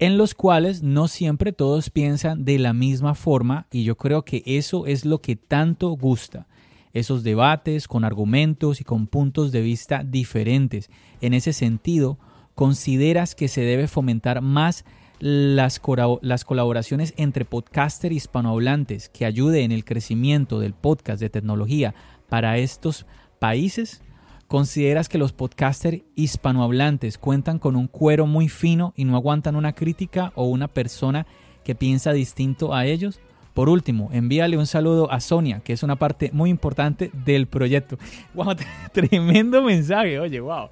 en 0.00 0.18
los 0.18 0.34
cuales 0.34 0.82
no 0.82 1.08
siempre 1.08 1.54
todos 1.54 1.88
piensan 1.88 2.44
de 2.44 2.58
la 2.58 2.74
misma 2.74 3.14
forma 3.14 3.68
y 3.72 3.84
yo 3.84 3.96
creo 3.96 4.22
que 4.22 4.42
eso 4.44 4.84
es 4.84 5.06
lo 5.06 5.22
que 5.22 5.34
tanto 5.34 5.88
gusta 5.92 6.46
esos 6.92 7.22
debates 7.22 7.88
con 7.88 8.04
argumentos 8.04 8.82
y 8.82 8.84
con 8.84 9.06
puntos 9.06 9.50
de 9.50 9.62
vista 9.62 10.04
diferentes. 10.04 10.90
En 11.22 11.32
ese 11.32 11.52
sentido, 11.54 12.18
¿Consideras 12.58 13.36
que 13.36 13.46
se 13.46 13.60
debe 13.60 13.86
fomentar 13.86 14.40
más 14.40 14.84
las, 15.20 15.78
colaboraciones 15.78 17.14
entre 17.16 17.44
podcaster 17.44 18.10
hispanohablantes 18.10 19.08
que 19.10 19.26
ayude 19.26 19.62
en 19.62 19.70
el 19.70 19.84
crecimiento 19.84 20.58
del 20.58 20.74
podcast 20.74 21.20
de 21.20 21.30
tecnología 21.30 21.94
para 22.28 22.58
estos 22.58 23.06
países? 23.38 24.02
¿Consideras 24.48 25.08
que 25.08 25.18
los 25.18 25.32
podcasters 25.32 26.02
hispanohablantes 26.16 27.16
cuentan 27.16 27.60
con 27.60 27.76
un 27.76 27.86
cuero 27.86 28.26
muy 28.26 28.48
fino 28.48 28.92
y 28.96 29.04
no 29.04 29.14
aguantan 29.14 29.54
una 29.54 29.72
crítica 29.72 30.32
o 30.34 30.46
una 30.46 30.66
persona 30.66 31.28
que 31.62 31.76
piensa 31.76 32.12
distinto 32.12 32.74
a 32.74 32.86
ellos? 32.86 33.20
Por 33.54 33.68
último, 33.68 34.10
envíale 34.12 34.58
un 34.58 34.66
saludo 34.66 35.12
a 35.12 35.20
Sonia, 35.20 35.60
que 35.60 35.74
es 35.74 35.84
una 35.84 35.94
parte 35.94 36.30
muy 36.32 36.50
importante 36.50 37.12
del 37.24 37.46
proyecto. 37.46 37.98
¡Wow! 38.34 38.56
Tremendo 38.92 39.62
mensaje, 39.62 40.18
oye, 40.18 40.40
wow. 40.40 40.70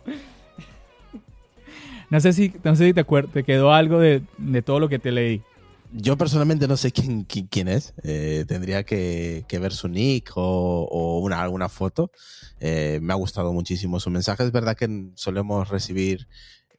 No 2.11 2.20
sé 2.20 2.32
si, 2.32 2.52
no 2.62 2.76
sé 2.76 2.86
si 2.86 2.94
te, 2.94 3.04
te 3.04 3.44
quedó 3.44 3.72
algo 3.72 3.98
de, 3.98 4.22
todo 4.64 4.80
lo 4.80 4.88
que 4.88 4.98
te 4.98 5.12
leí. 5.12 5.42
Yo 5.92 6.16
personalmente 6.16 6.68
no 6.68 6.76
sé 6.76 6.92
quién, 6.92 7.24
quién, 7.24 7.68
es. 7.68 7.94
Eh, 8.02 8.44
tendría 8.46 8.84
que, 8.84 9.44
ver 9.50 9.72
su 9.72 9.88
nick 9.88 10.32
o, 10.36 11.20
una, 11.22 11.40
alguna 11.42 11.68
foto. 11.68 12.11
Eh, 12.61 12.98
me 13.02 13.12
ha 13.12 13.16
gustado 13.16 13.52
muchísimo 13.52 14.00
su 14.00 14.11
mensaje. 14.11 14.44
Es 14.44 14.52
verdad 14.52 14.76
que 14.76 15.11
solemos 15.14 15.68
recibir 15.68 16.28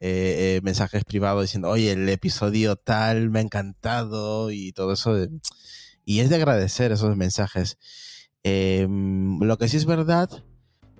eh, 0.00 0.60
mensajes 0.62 1.04
privados 1.04 1.42
diciendo, 1.42 1.68
oye, 1.68 1.92
el 1.92 2.08
episodio 2.08 2.76
tal 2.76 3.30
me 3.30 3.40
ha 3.40 3.42
encantado 3.42 4.50
y 4.50 4.72
todo 4.72 4.92
eso. 4.92 5.16
Y 6.04 6.20
es 6.20 6.30
de 6.30 6.36
agradecer 6.36 6.92
esos 6.92 7.16
mensajes. 7.16 7.78
lo 8.44 9.58
que 9.58 9.68
sí 9.68 9.76
es 9.76 9.84
verdad 9.84 10.30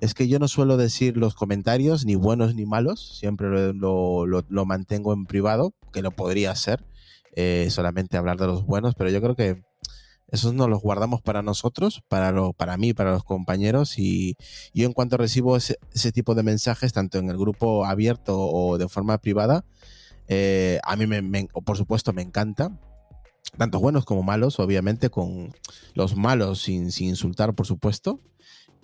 es 0.00 0.14
que 0.14 0.28
yo 0.28 0.38
no 0.38 0.48
suelo 0.48 0.76
decir 0.76 1.16
los 1.16 1.34
comentarios, 1.34 2.04
ni 2.04 2.14
buenos 2.14 2.54
ni 2.54 2.66
malos, 2.66 3.18
siempre 3.18 3.72
lo, 3.72 4.26
lo, 4.26 4.66
mantengo 4.66 5.12
en 5.12 5.26
privado, 5.26 5.74
que 5.92 6.02
lo 6.02 6.10
podría 6.10 6.50
hacer, 6.50 6.84
eh, 7.34 7.68
solamente 7.70 8.16
hablar 8.16 8.38
de 8.38 8.46
los 8.46 8.64
buenos, 8.64 8.94
pero 8.94 9.10
yo 9.10 9.20
creo 9.20 9.34
que 9.34 9.62
esos 10.28 10.52
nos 10.52 10.68
los 10.68 10.82
guardamos 10.82 11.22
para 11.22 11.42
nosotros, 11.42 12.02
para, 12.08 12.32
lo, 12.32 12.52
para 12.52 12.76
mí, 12.76 12.92
para 12.92 13.12
los 13.12 13.24
compañeros, 13.24 13.98
y 13.98 14.36
yo 14.74 14.86
en 14.86 14.92
cuanto 14.92 15.16
recibo 15.16 15.56
ese, 15.56 15.78
tipo 16.12 16.34
de 16.34 16.42
mensajes, 16.42 16.92
tanto 16.92 17.18
en 17.18 17.30
el 17.30 17.38
grupo 17.38 17.84
abierto 17.86 18.38
o 18.38 18.78
de 18.78 18.88
forma 18.88 19.18
privada, 19.18 19.64
eh, 20.28 20.80
a 20.84 20.96
mí, 20.96 21.06
me, 21.06 21.48
por 21.64 21.76
supuesto, 21.76 22.12
me 22.12 22.22
encanta, 22.22 22.78
tanto 23.56 23.80
buenos 23.80 24.04
como 24.04 24.22
malos, 24.22 24.60
obviamente, 24.60 25.08
con 25.08 25.54
los 25.94 26.14
malos 26.16 26.60
sin, 26.60 26.92
sin 26.92 27.08
insultar, 27.08 27.54
por 27.54 27.66
supuesto, 27.66 28.20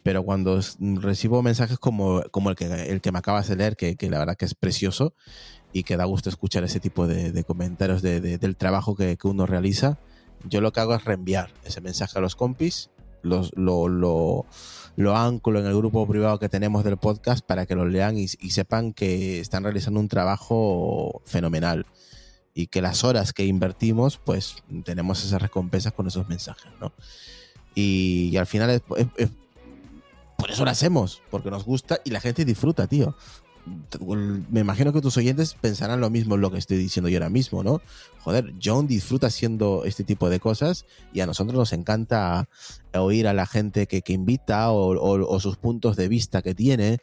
pero 0.04 0.22
cuando 0.22 0.60
recibo 0.78 1.42
mensajes 1.42 1.78
como, 1.78 2.22
como 2.30 2.50
el, 2.50 2.56
que, 2.56 2.66
el 2.66 3.00
que 3.00 3.10
me 3.10 3.18
acabas 3.18 3.48
de 3.48 3.56
leer, 3.56 3.74
que, 3.74 3.96
la 4.10 4.18
verdad 4.18 4.36
que 4.36 4.44
es 4.44 4.54
precioso 4.54 5.14
y 5.72 5.82
que 5.82 5.96
da 5.96 6.04
gusto 6.04 6.28
escuchar 6.28 6.62
ese 6.62 6.78
tipo 6.78 7.06
de, 7.06 7.42
comentarios 7.44 8.02
del 8.02 8.56
trabajo 8.56 8.94
que, 8.94 9.16
uno 9.24 9.46
realiza, 9.46 9.98
yo 10.44 10.60
lo 10.60 10.72
que 10.72 10.80
hago 10.80 10.94
es 10.94 11.04
reenviar 11.04 11.54
ese 11.64 11.80
mensaje 11.80 12.18
a 12.18 12.20
los 12.20 12.36
compis, 12.36 12.90
los, 13.22 13.50
lo, 13.56 13.88
lo, 13.88 14.44
lo 14.96 15.16
anclo 15.16 15.58
en 15.58 15.64
el 15.64 15.74
grupo 15.74 16.06
privado 16.06 16.38
que 16.38 16.50
tenemos 16.50 16.84
del 16.84 16.98
podcast 16.98 17.42
para 17.42 17.64
que 17.64 17.74
lo 17.74 17.86
lean 17.86 18.18
y, 18.18 18.26
y 18.40 18.50
sepan 18.50 18.92
que 18.92 19.40
están 19.40 19.64
realizando 19.64 20.00
un 20.00 20.08
trabajo 20.08 21.22
fenomenal 21.24 21.86
y 22.52 22.66
que 22.66 22.82
las 22.82 23.04
horas 23.04 23.32
que 23.32 23.46
invertimos, 23.46 24.18
pues 24.18 24.56
tenemos 24.84 25.24
esas 25.24 25.40
recompensas 25.40 25.94
con 25.94 26.06
esos 26.06 26.28
mensajes, 26.28 26.70
¿no? 26.78 26.92
Y, 27.74 28.36
al 28.36 28.46
final 28.46 28.82
por 30.44 30.50
eso 30.50 30.66
lo 30.66 30.70
hacemos, 30.70 31.22
porque 31.30 31.50
nos 31.50 31.64
gusta 31.64 32.00
y 32.04 32.10
la 32.10 32.20
gente 32.20 32.44
disfruta, 32.44 32.86
tío. 32.86 33.16
Me 34.50 34.60
imagino 34.60 34.92
que 34.92 35.00
tus 35.00 35.16
oyentes 35.16 35.54
pensarán 35.54 36.02
lo 36.02 36.10
mismo 36.10 36.34
en 36.34 36.42
lo 36.42 36.50
que 36.50 36.58
estoy 36.58 36.76
diciendo 36.76 37.08
yo 37.08 37.16
ahora 37.16 37.30
mismo, 37.30 37.64
¿no? 37.64 37.80
Joder, 38.20 38.52
John 38.62 38.86
disfruta 38.86 39.28
haciendo 39.28 39.86
este 39.86 40.04
tipo 40.04 40.28
de 40.28 40.40
cosas 40.40 40.84
y 41.14 41.20
a 41.20 41.26
nosotros 41.26 41.56
nos 41.56 41.72
encanta 41.72 42.50
oír 42.92 43.26
a 43.26 43.32
la 43.32 43.46
gente 43.46 43.86
que, 43.86 44.02
invita 44.12 44.70
o, 44.70 45.40
sus 45.40 45.56
puntos 45.56 45.96
de 45.96 46.08
vista 46.08 46.42
que 46.42 46.54
tiene, 46.54 46.98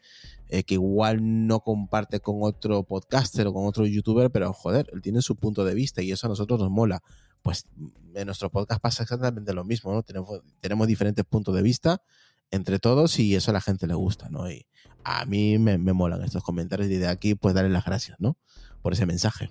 eh, 0.50 0.62
que 0.62 0.76
igual 0.76 1.48
no 1.48 1.62
comparte 1.62 2.20
con 2.20 2.44
otro 2.44 2.84
podcaster 2.84 3.48
o 3.48 3.54
con 3.54 3.66
otro 3.66 3.88
youtuber, 3.88 4.30
pero 4.30 4.54
joder, 4.54 4.88
él 4.94 5.02
tiene 5.02 5.24
su 5.24 5.36
punto 5.36 5.66
de 5.66 5.74
vista 5.74 6.04
y 6.04 6.12
eso 6.12 6.28
a 6.28 6.30
nosotros 6.30 6.60
nos 6.60 6.70
mola. 6.70 7.02
Pues 7.42 7.66
en 8.14 8.28
nuestro 8.28 8.52
podcast 8.52 8.80
pasa 8.80 9.02
exactamente 9.02 9.52
lo 9.52 9.64
mismo, 9.64 9.92
¿no? 9.92 10.04
Tenemos, 10.04 10.42
tenemos 10.60 10.88
diferentes 10.88 11.26
puntos 11.26 11.56
de 11.56 11.64
vista 11.64 12.04
entre 12.52 12.80
todos 12.80 13.18
y 13.20 13.36
eso 13.36 13.52
a 13.52 13.54
la 13.54 13.62
gente 13.62 13.88
le 13.88 13.96
gusta, 13.96 14.30
¿no? 14.30 14.50
Y 14.50 14.66
a 15.04 15.26
mí 15.26 15.58
me, 15.58 15.78
me 15.78 15.94
molan 15.94 16.24
estos 16.24 16.44
comentarios 16.44 16.90
y 16.90 16.98
de 16.98 17.08
aquí 17.08 17.36
pues 17.36 17.56
darle 17.56 17.70
las 17.70 17.86
gracias, 17.86 18.18
¿no? 18.20 18.38
Por 18.82 18.94
ese 18.94 19.06
mensaje. 19.06 19.50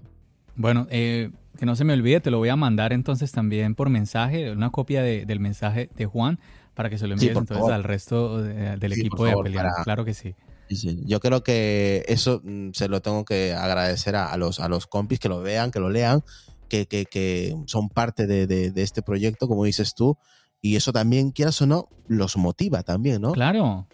Bueno, 0.54 0.86
eh, 0.90 1.30
que 1.58 1.66
no 1.66 1.74
se 1.76 1.84
me 1.84 1.94
olvide, 1.94 2.20
te 2.20 2.30
lo 2.30 2.38
voy 2.38 2.50
a 2.50 2.56
mandar 2.56 2.92
entonces 2.92 3.32
también 3.32 3.74
por 3.74 3.88
mensaje, 3.88 4.50
una 4.52 4.70
copia 4.70 5.02
del 5.02 5.40
mensaje 5.40 5.90
de 5.96 6.06
Juan 6.06 6.38
para 6.74 6.90
que 6.90 6.98
se 6.98 7.06
lo 7.06 7.14
envíes 7.14 7.36
entonces 7.36 7.70
al 7.70 7.84
resto 7.84 8.42
del 8.42 8.92
equipo 8.92 9.24
de 9.24 9.32
Apeliano. 9.32 9.70
Claro 9.84 10.04
que 10.04 10.14
sí. 10.14 10.34
Sí, 10.68 11.02
Yo 11.04 11.18
creo 11.18 11.42
que 11.42 12.04
eso 12.06 12.40
mm, 12.44 12.70
se 12.72 12.88
lo 12.88 13.02
tengo 13.02 13.24
que 13.24 13.54
agradecer 13.54 14.14
a, 14.14 14.36
los, 14.36 14.60
a 14.60 14.68
los 14.68 14.86
compis 14.86 15.18
que 15.18 15.28
lo 15.28 15.40
vean, 15.40 15.72
que 15.72 15.80
lo 15.80 15.90
lean, 15.90 16.22
que, 16.68 16.86
que, 16.86 17.06
que 17.06 17.56
son 17.66 17.88
parte 17.88 18.26
de, 18.26 18.46
de, 18.46 18.70
de, 18.70 18.82
este 18.82 19.02
proyecto, 19.02 19.48
como 19.48 19.64
dices 19.64 19.94
tú, 19.94 20.16
y 20.62 20.76
eso 20.76 20.92
también, 20.92 21.30
quieras 21.30 21.60
o 21.62 21.66
no, 21.66 21.88
los 22.06 22.36
motiva 22.36 22.82
también, 22.82 23.22
¿no? 23.22 23.32
Claro. 23.32 23.86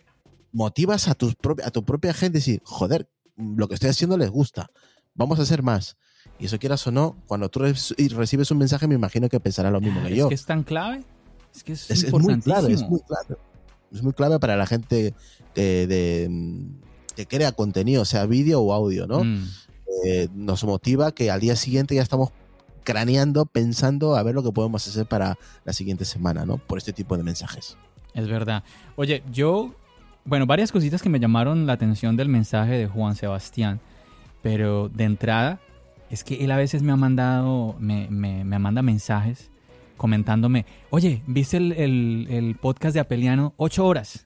Motivas 0.52 1.08
a, 1.08 1.14
tus 1.14 1.36
a 1.64 1.70
tu 1.70 1.84
propia 1.84 2.12
gente 2.12 2.38
y 2.38 2.40
decir, 2.40 2.62
joder, 2.64 3.08
lo 3.36 3.68
que 3.68 3.74
estoy 3.74 3.90
haciendo 3.90 4.16
les 4.16 4.30
gusta, 4.30 4.70
vamos 5.14 5.38
a 5.38 5.42
hacer 5.42 5.62
más. 5.62 5.96
Y 6.38 6.46
eso 6.46 6.58
quieras 6.58 6.86
o 6.86 6.90
no, 6.90 7.16
cuando 7.26 7.48
tú 7.48 7.60
recibes 7.60 8.50
un 8.50 8.58
mensaje, 8.58 8.86
me 8.86 8.94
imagino 8.94 9.28
que 9.28 9.40
pensará 9.40 9.70
lo 9.70 9.80
mismo 9.80 10.02
que 10.02 10.16
yo. 10.16 10.24
Es 10.26 10.28
que 10.28 10.34
es 10.34 10.46
tan 10.46 10.64
clave. 10.64 11.04
Es 11.54 11.64
que 11.64 11.72
es, 11.72 11.90
es, 11.90 12.12
muy 12.12 12.40
clave, 12.40 12.72
es 12.72 12.82
muy 12.82 13.00
clave. 13.00 13.36
Es 13.92 14.02
muy 14.02 14.12
clave 14.12 14.38
para 14.38 14.56
la 14.56 14.66
gente 14.66 15.14
que, 15.54 15.86
de, 15.86 16.30
que 17.14 17.26
crea 17.26 17.52
contenido, 17.52 18.04
sea 18.04 18.26
vídeo 18.26 18.60
o 18.60 18.72
audio, 18.72 19.06
¿no? 19.06 19.24
Mm. 19.24 19.48
Eh, 20.04 20.28
nos 20.34 20.64
motiva 20.64 21.12
que 21.12 21.30
al 21.30 21.40
día 21.40 21.56
siguiente 21.56 21.94
ya 21.94 22.02
estamos 22.02 22.30
craneando, 22.86 23.46
pensando 23.46 24.16
a 24.16 24.22
ver 24.22 24.34
lo 24.34 24.44
que 24.44 24.52
podemos 24.52 24.86
hacer 24.86 25.06
para 25.06 25.36
la 25.64 25.72
siguiente 25.72 26.04
semana, 26.04 26.46
¿no? 26.46 26.56
Por 26.56 26.78
este 26.78 26.92
tipo 26.92 27.16
de 27.16 27.24
mensajes. 27.24 27.76
Es 28.14 28.28
verdad. 28.28 28.62
Oye, 28.94 29.24
yo, 29.30 29.74
bueno, 30.24 30.46
varias 30.46 30.70
cositas 30.70 31.02
que 31.02 31.08
me 31.08 31.18
llamaron 31.18 31.66
la 31.66 31.72
atención 31.72 32.16
del 32.16 32.28
mensaje 32.28 32.78
de 32.78 32.86
Juan 32.86 33.16
Sebastián, 33.16 33.80
pero 34.40 34.88
de 34.88 35.04
entrada, 35.04 35.60
es 36.08 36.22
que 36.22 36.44
él 36.44 36.52
a 36.52 36.56
veces 36.56 36.82
me 36.82 36.92
ha 36.92 36.96
mandado, 36.96 37.74
me, 37.80 38.06
me, 38.08 38.44
manda 38.44 38.80
mensajes 38.82 39.50
comentándome, 39.96 40.64
oye, 40.90 41.22
¿viste 41.26 41.56
el, 41.56 42.26
el 42.30 42.54
podcast 42.54 42.94
de 42.94 43.00
Apeliano? 43.00 43.52
Ocho 43.56 43.84
horas. 43.84 44.24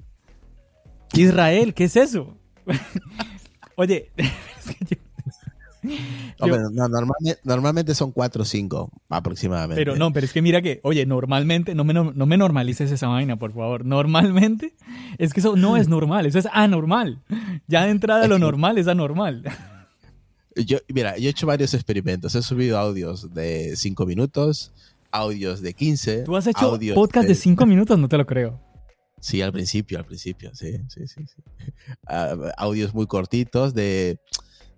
Israel, 1.14 1.72
¿qué 1.72 1.84
es 1.84 1.96
eso? 1.96 2.36
oye, 3.76 4.10
es 4.16 4.76
que 4.76 4.84
yo, 4.84 4.96
normalmente, 7.44 7.94
son 7.94 8.12
4 8.12 8.42
o 8.42 8.44
5 8.44 8.90
aproximadamente. 9.08 9.80
Pero 9.80 9.96
no, 9.96 10.12
pero 10.12 10.26
es 10.26 10.32
que 10.32 10.42
mira 10.42 10.62
que, 10.62 10.80
oye, 10.82 11.06
normalmente, 11.06 11.74
no 11.74 11.84
me, 11.84 11.94
no 11.94 12.26
me 12.26 12.36
normalices 12.36 12.90
esa 12.90 13.08
vaina, 13.08 13.36
por 13.36 13.52
favor. 13.52 13.84
Normalmente, 13.84 14.74
es 15.18 15.32
que 15.32 15.40
eso 15.40 15.56
no 15.56 15.76
es 15.76 15.88
normal, 15.88 16.26
eso 16.26 16.38
es 16.38 16.48
anormal. 16.52 17.22
Ya 17.66 17.84
de 17.84 17.90
entrada 17.90 18.26
lo 18.28 18.38
normal 18.38 18.78
es 18.78 18.88
anormal. 18.88 19.44
Yo, 20.56 20.78
mira, 20.88 21.16
yo 21.16 21.28
he 21.28 21.30
hecho 21.30 21.46
varios 21.46 21.74
experimentos. 21.74 22.34
He 22.34 22.42
subido 22.42 22.78
audios 22.78 23.32
de 23.32 23.74
5 23.76 24.06
minutos, 24.06 24.72
audios 25.10 25.62
de 25.62 25.74
15. 25.74 26.22
¿Tú 26.24 26.36
has 26.36 26.46
hecho 26.46 26.78
podcast 26.94 27.28
de 27.28 27.34
5 27.34 27.66
minutos? 27.66 27.98
No 27.98 28.08
te 28.08 28.18
lo 28.18 28.26
creo. 28.26 28.60
Sí, 29.20 29.42
al 29.42 29.52
principio, 29.52 29.98
al 29.98 30.06
principio, 30.06 30.50
sí, 30.54 30.78
sí, 30.88 31.06
sí. 31.06 31.26
sí. 31.26 31.42
Ah, 32.06 32.34
audios 32.56 32.94
muy 32.94 33.06
cortitos 33.06 33.74
de 33.74 34.18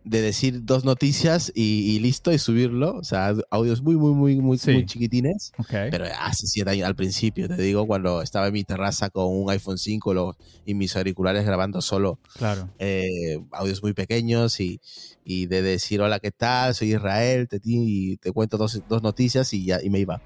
de 0.04 0.20
decir 0.20 0.64
dos 0.64 0.84
noticias 0.84 1.52
y, 1.54 1.98
listo 2.00 2.32
y 2.32 2.38
subirlo. 2.38 2.96
O 2.96 3.04
sea, 3.04 3.34
audios 3.50 3.82
muy, 3.82 3.96
muy, 3.96 4.12
muy, 4.12 4.36
muy, 4.36 4.58
muy 4.64 4.86
chiquitines. 4.86 5.52
Pero 5.68 6.06
hace 6.18 6.46
siete 6.46 6.70
años 6.70 6.86
al 6.86 6.96
principio, 6.96 7.48
te 7.48 7.60
digo, 7.62 7.86
cuando 7.86 8.22
estaba 8.22 8.48
en 8.48 8.52
mi 8.52 8.64
terraza 8.64 9.10
con 9.10 9.26
un 9.26 9.50
iPhone 9.50 9.78
5 9.78 10.36
y 10.66 10.74
mis 10.74 10.96
auriculares 10.96 11.44
grabando 11.44 11.80
solo. 11.80 12.18
Claro. 12.36 12.68
Eh, 12.78 13.38
audios 13.52 13.82
muy 13.82 13.92
pequeños 13.92 14.58
y, 14.60 14.80
y, 15.24 15.46
de 15.46 15.62
decir, 15.62 16.00
hola, 16.00 16.18
¿qué 16.18 16.32
tal? 16.32 16.74
Soy 16.74 16.94
Israel, 16.94 17.48
te, 17.48 17.60
y 17.62 18.16
te 18.16 18.32
cuento 18.32 18.58
dos, 18.58 18.82
dos 18.88 19.02
noticias 19.02 19.52
y 19.52 19.66
ya 19.66 19.80
y 19.82 19.90
me 19.90 20.00
iba. 20.00 20.20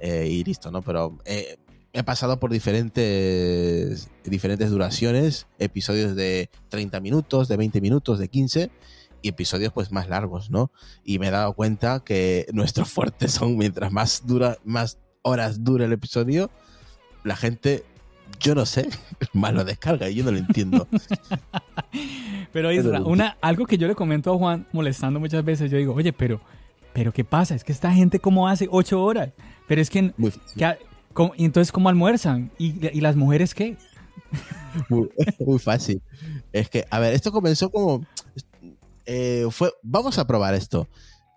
Eh, 0.00 0.28
y 0.28 0.44
listo, 0.44 0.70
¿no? 0.70 0.82
Pero 0.82 1.18
eh, 1.24 1.56
he 1.92 2.02
pasado 2.02 2.40
por 2.40 2.50
diferentes, 2.50 4.08
diferentes 4.24 4.70
duraciones, 4.70 5.46
episodios 5.58 6.16
de 6.16 6.50
30 6.68 7.00
minutos, 7.00 7.48
de 7.48 7.56
20 7.56 7.80
minutos, 7.80 8.18
de 8.18 8.28
15 8.28 8.70
y 9.22 9.28
episodios 9.28 9.72
pues 9.72 9.92
más 9.92 10.08
largos, 10.08 10.50
¿no? 10.50 10.70
Y 11.04 11.18
me 11.18 11.28
he 11.28 11.30
dado 11.30 11.52
cuenta 11.54 12.00
que 12.04 12.46
nuestros 12.52 12.90
fuertes 12.90 13.32
son 13.32 13.56
mientras 13.56 13.92
más 13.92 14.26
dura, 14.26 14.58
más 14.64 14.98
horas 15.22 15.64
dura 15.64 15.84
el 15.84 15.92
episodio, 15.92 16.50
la 17.24 17.36
gente, 17.36 17.84
yo 18.38 18.54
no 18.54 18.66
sé, 18.66 18.88
más 19.32 19.52
lo 19.52 19.64
descarga 19.64 20.08
y 20.08 20.16
yo 20.16 20.24
no 20.24 20.32
lo 20.32 20.38
entiendo. 20.38 20.88
pero 22.52 22.72
Isra, 22.72 23.02
una, 23.02 23.36
algo 23.40 23.66
que 23.66 23.78
yo 23.78 23.88
le 23.88 23.94
comento 23.94 24.32
a 24.32 24.38
Juan 24.38 24.66
molestando 24.72 25.20
muchas 25.20 25.44
veces, 25.44 25.70
yo 25.70 25.78
digo, 25.78 25.94
oye, 25.94 26.12
pero, 26.12 26.40
pero 26.92 27.12
¿qué 27.12 27.24
pasa? 27.24 27.54
Es 27.54 27.64
que 27.64 27.72
esta 27.72 27.92
gente 27.92 28.20
cómo 28.20 28.48
hace 28.48 28.68
ocho 28.70 29.02
horas, 29.02 29.30
pero 29.68 29.80
es 29.80 29.90
que, 29.90 30.12
y 31.36 31.44
entonces 31.44 31.72
¿cómo 31.72 31.88
almuerzan? 31.88 32.50
¿Y, 32.58 32.86
y 32.96 33.00
las 33.00 33.16
mujeres 33.16 33.54
qué? 33.54 33.76
muy, 34.88 35.58
fácil. 35.58 36.00
Es 36.52 36.68
que, 36.68 36.86
a 36.90 36.98
ver, 36.98 37.14
esto 37.14 37.32
comenzó 37.32 37.70
como 37.70 38.04
eh, 39.06 39.46
fue, 39.50 39.72
vamos 39.82 40.18
a 40.18 40.26
probar 40.26 40.54
esto. 40.54 40.88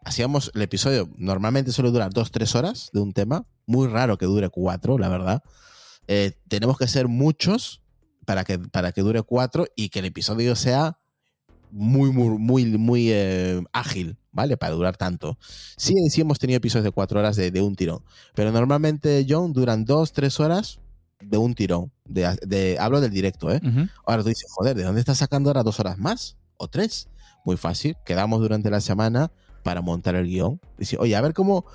Hacíamos 0.05 0.51
el 0.53 0.61
episodio, 0.61 1.09
normalmente 1.17 1.71
suele 1.71 1.91
durar 1.91 2.13
dos, 2.13 2.31
tres 2.31 2.55
horas 2.55 2.89
de 2.93 2.99
un 2.99 3.13
tema. 3.13 3.45
Muy 3.65 3.87
raro 3.87 4.17
que 4.17 4.25
dure 4.25 4.49
cuatro, 4.49 4.97
la 4.97 5.09
verdad. 5.09 5.41
Eh, 6.07 6.33
tenemos 6.49 6.77
que 6.77 6.87
ser 6.87 7.07
muchos 7.07 7.81
para 8.25 8.43
que, 8.43 8.59
para 8.59 8.91
que 8.91 9.01
dure 9.01 9.21
cuatro 9.23 9.65
y 9.75 9.89
que 9.89 9.99
el 9.99 10.05
episodio 10.05 10.55
sea 10.55 10.97
muy, 11.73 12.11
muy, 12.11 12.37
muy, 12.37 12.65
muy 12.77 13.11
eh, 13.11 13.63
ágil, 13.71 14.17
¿vale? 14.31 14.57
Para 14.57 14.73
durar 14.73 14.95
tanto. 14.95 15.37
Sí, 15.75 15.93
sí 16.09 16.21
hemos 16.21 16.37
tenido 16.37 16.57
episodios 16.57 16.83
de 16.83 16.91
cuatro 16.91 17.19
horas 17.19 17.35
de, 17.35 17.61
un 17.61 17.75
tirón, 17.75 18.03
pero 18.35 18.51
normalmente, 18.51 19.25
John, 19.27 19.53
duran 19.53 19.83
dos, 19.83 20.13
tres 20.13 20.39
horas 20.39 20.79
de 21.19 21.37
un 21.37 21.55
tirón. 21.55 21.91
De, 22.05 22.77
hablo 22.79 23.01
del 23.01 23.11
directo, 23.11 23.51
¿eh? 23.51 23.59
Ahora 24.05 24.21
tú 24.21 24.29
dices, 24.29 24.51
joder, 24.51 24.75
¿de 24.75 24.83
dónde 24.83 24.99
estás 24.99 25.17
sacando 25.17 25.49
ahora 25.49 25.63
dos 25.63 25.79
horas 25.79 25.97
más? 25.97 26.37
¿O 26.57 26.67
tres? 26.67 27.07
Muy 27.45 27.57
fácil. 27.57 27.95
Quedamos 28.05 28.39
durante 28.41 28.69
la 28.69 28.81
semana 28.81 29.31
para 29.63 29.81
montar 29.81 30.15
el 30.15 30.27
guion. 30.27 30.59
Oye, 30.99 31.15
a 31.15 31.21
ver 31.21 31.33
cómo, 31.33 31.65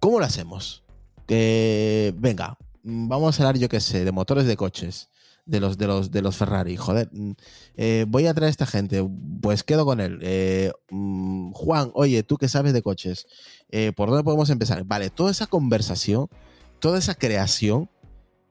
cómo 0.00 0.18
lo 0.18 0.24
hacemos. 0.24 0.84
Que 1.26 2.14
venga, 2.16 2.56
vamos 2.82 3.38
a 3.38 3.42
hablar, 3.42 3.58
yo 3.58 3.68
qué 3.68 3.80
sé, 3.80 4.04
de 4.04 4.12
motores 4.12 4.46
de 4.46 4.56
coches. 4.56 5.10
De 5.44 5.60
los, 5.60 5.78
de 5.78 5.86
los, 5.86 6.10
de 6.10 6.22
los 6.22 6.36
Ferrari, 6.36 6.76
joder, 6.76 7.08
mm, 7.12 7.30
eh, 7.76 8.04
voy 8.08 8.26
a 8.26 8.34
traer 8.34 8.48
a 8.48 8.50
esta 8.50 8.66
gente, 8.66 9.08
pues 9.40 9.62
quedo 9.62 9.84
con 9.84 10.00
él. 10.00 10.18
Eh, 10.20 10.72
mm, 10.90 11.52
Juan, 11.52 11.92
oye, 11.94 12.24
tú 12.24 12.36
que 12.36 12.48
sabes 12.48 12.72
de 12.72 12.82
coches, 12.82 13.28
eh, 13.70 13.92
¿por 13.94 14.08
dónde 14.08 14.24
podemos 14.24 14.50
empezar? 14.50 14.82
Vale, 14.82 15.08
toda 15.08 15.30
esa 15.30 15.46
conversación, 15.46 16.26
toda 16.80 16.98
esa 16.98 17.14
creación 17.14 17.88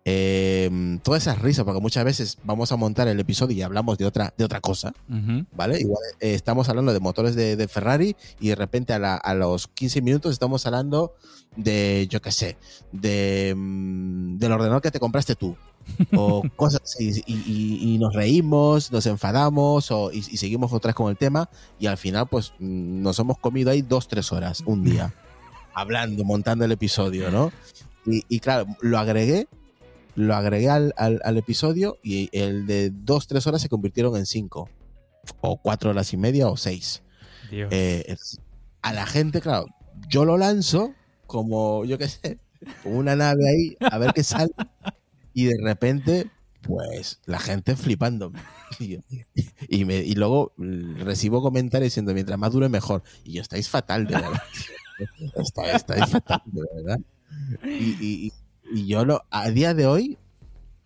eh, 0.07 0.99
todas 1.01 1.23
esas 1.23 1.41
risas, 1.41 1.65
porque 1.65 1.81
muchas 1.81 2.05
veces 2.05 2.37
vamos 2.43 2.71
a 2.71 2.75
montar 2.75 3.07
el 3.07 3.19
episodio 3.19 3.57
y 3.57 3.63
hablamos 3.63 3.97
de 3.97 4.05
otra, 4.05 4.35
de 4.37 4.45
otra 4.45 4.61
cosa, 4.61 4.93
¿vale? 5.51 5.79
Igual 5.79 6.03
eh, 6.19 6.35
estamos 6.35 6.69
hablando 6.69 6.93
de 6.93 6.99
motores 6.99 7.35
de, 7.35 7.67
Ferrari 7.67 8.15
y 8.39 8.49
de 8.49 8.55
repente 8.55 8.93
a, 8.93 9.33
los 9.33 9.67
15 9.67 10.03
minutos 10.03 10.31
estamos 10.31 10.63
hablando 10.67 11.15
de, 11.55 12.05
yo 12.07 12.21
qué 12.21 12.31
sé, 12.31 12.57
de, 12.91 13.55
mm, 13.57 14.37
del 14.37 14.51
ordenador 14.51 14.83
que 14.83 14.91
te 14.91 14.99
compraste 14.99 15.35
tú. 15.35 15.57
o 16.15 16.43
cosas 16.55 16.81
así, 16.83 17.23
y, 17.25 17.97
nos 17.97 18.13
reímos, 18.13 18.91
nos 18.91 19.07
enfadamos 19.07 19.89
o, 19.89 20.11
y, 20.11 20.21
seguimos 20.21 20.71
otra 20.71 20.89
vez 20.89 20.95
con 20.95 21.09
el 21.09 21.17
tema 21.17 21.49
y 21.79 21.87
al 21.87 21.97
final 21.97 22.27
pues 22.27 22.53
mm, 22.59 23.01
nos 23.01 23.17
hemos 23.17 23.39
comido 23.39 23.71
ahí 23.71 23.81
dos, 23.81 24.07
tres 24.07 24.31
horas, 24.31 24.61
un 24.67 24.83
día, 24.83 25.15
hablando, 25.73 26.23
montando 26.23 26.63
el 26.63 26.71
episodio, 26.71 27.31
¿no? 27.31 27.51
Y, 28.05 28.23
y 28.29 28.39
claro, 28.39 28.67
lo 28.81 28.99
agregué 28.99 29.47
lo 30.15 30.35
agregué 30.35 30.69
al, 30.69 30.93
al, 30.97 31.37
episodio 31.37 31.97
y 32.01 32.29
el 32.31 32.65
de 32.67 32.89
dos, 32.89 33.27
tres 33.27 33.45
horas 33.47 33.61
se 33.61 33.69
convirtieron 33.69 34.15
en 34.15 34.25
cinco. 34.25 34.69
O 35.41 35.57
cuatro 35.57 35.89
horas 35.89 36.13
y 36.13 36.17
media 36.17 36.47
o 36.47 36.57
seis. 36.57 37.03
Eh, 37.51 38.15
a 38.81 38.93
la 38.93 39.05
gente, 39.05 39.41
claro, 39.41 39.65
yo 40.07 40.25
lo 40.25 40.37
lanzo 40.37 40.93
como, 41.27 41.85
yo 41.85 41.97
qué 41.97 42.07
sé, 42.07 42.39
una 42.83 43.15
nave 43.15 43.43
ahí, 43.49 43.77
a 43.79 43.97
ver 43.97 44.13
qué 44.13 44.23
sale. 44.23 44.51
Y 45.33 45.45
de 45.45 45.55
repente, 45.61 46.29
pues, 46.61 47.19
la 47.25 47.39
gente 47.39 47.75
flipando. 47.75 48.31
Y, 49.69 49.85
me, 49.85 49.97
y 49.97 50.15
luego 50.15 50.53
recibo 50.57 51.41
comentarios 51.41 51.91
diciendo, 51.91 52.13
mientras 52.13 52.37
más 52.37 52.51
dure, 52.51 52.67
mejor. 52.67 53.03
Y 53.23 53.33
yo, 53.33 53.41
estáis 53.41 53.69
fatal, 53.69 54.05
de 54.05 54.15
verdad. 54.15 54.41
estáis, 55.37 56.09
fatal, 56.09 56.41
de 56.45 56.61
verdad. 56.75 56.99
y, 57.63 58.33
y 58.71 58.87
yo 58.87 59.05
lo, 59.05 59.23
a 59.29 59.49
día 59.49 59.73
de 59.73 59.85
hoy, 59.85 60.17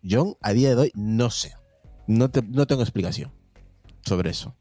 John, 0.07 0.35
a 0.41 0.53
día 0.53 0.69
de 0.69 0.81
hoy, 0.81 0.91
no 0.95 1.29
sé. 1.29 1.53
No, 2.07 2.29
no 2.49 2.67
tengo 2.67 2.81
explicación 2.81 3.31
sobre 4.01 4.31
eso. 4.31 4.55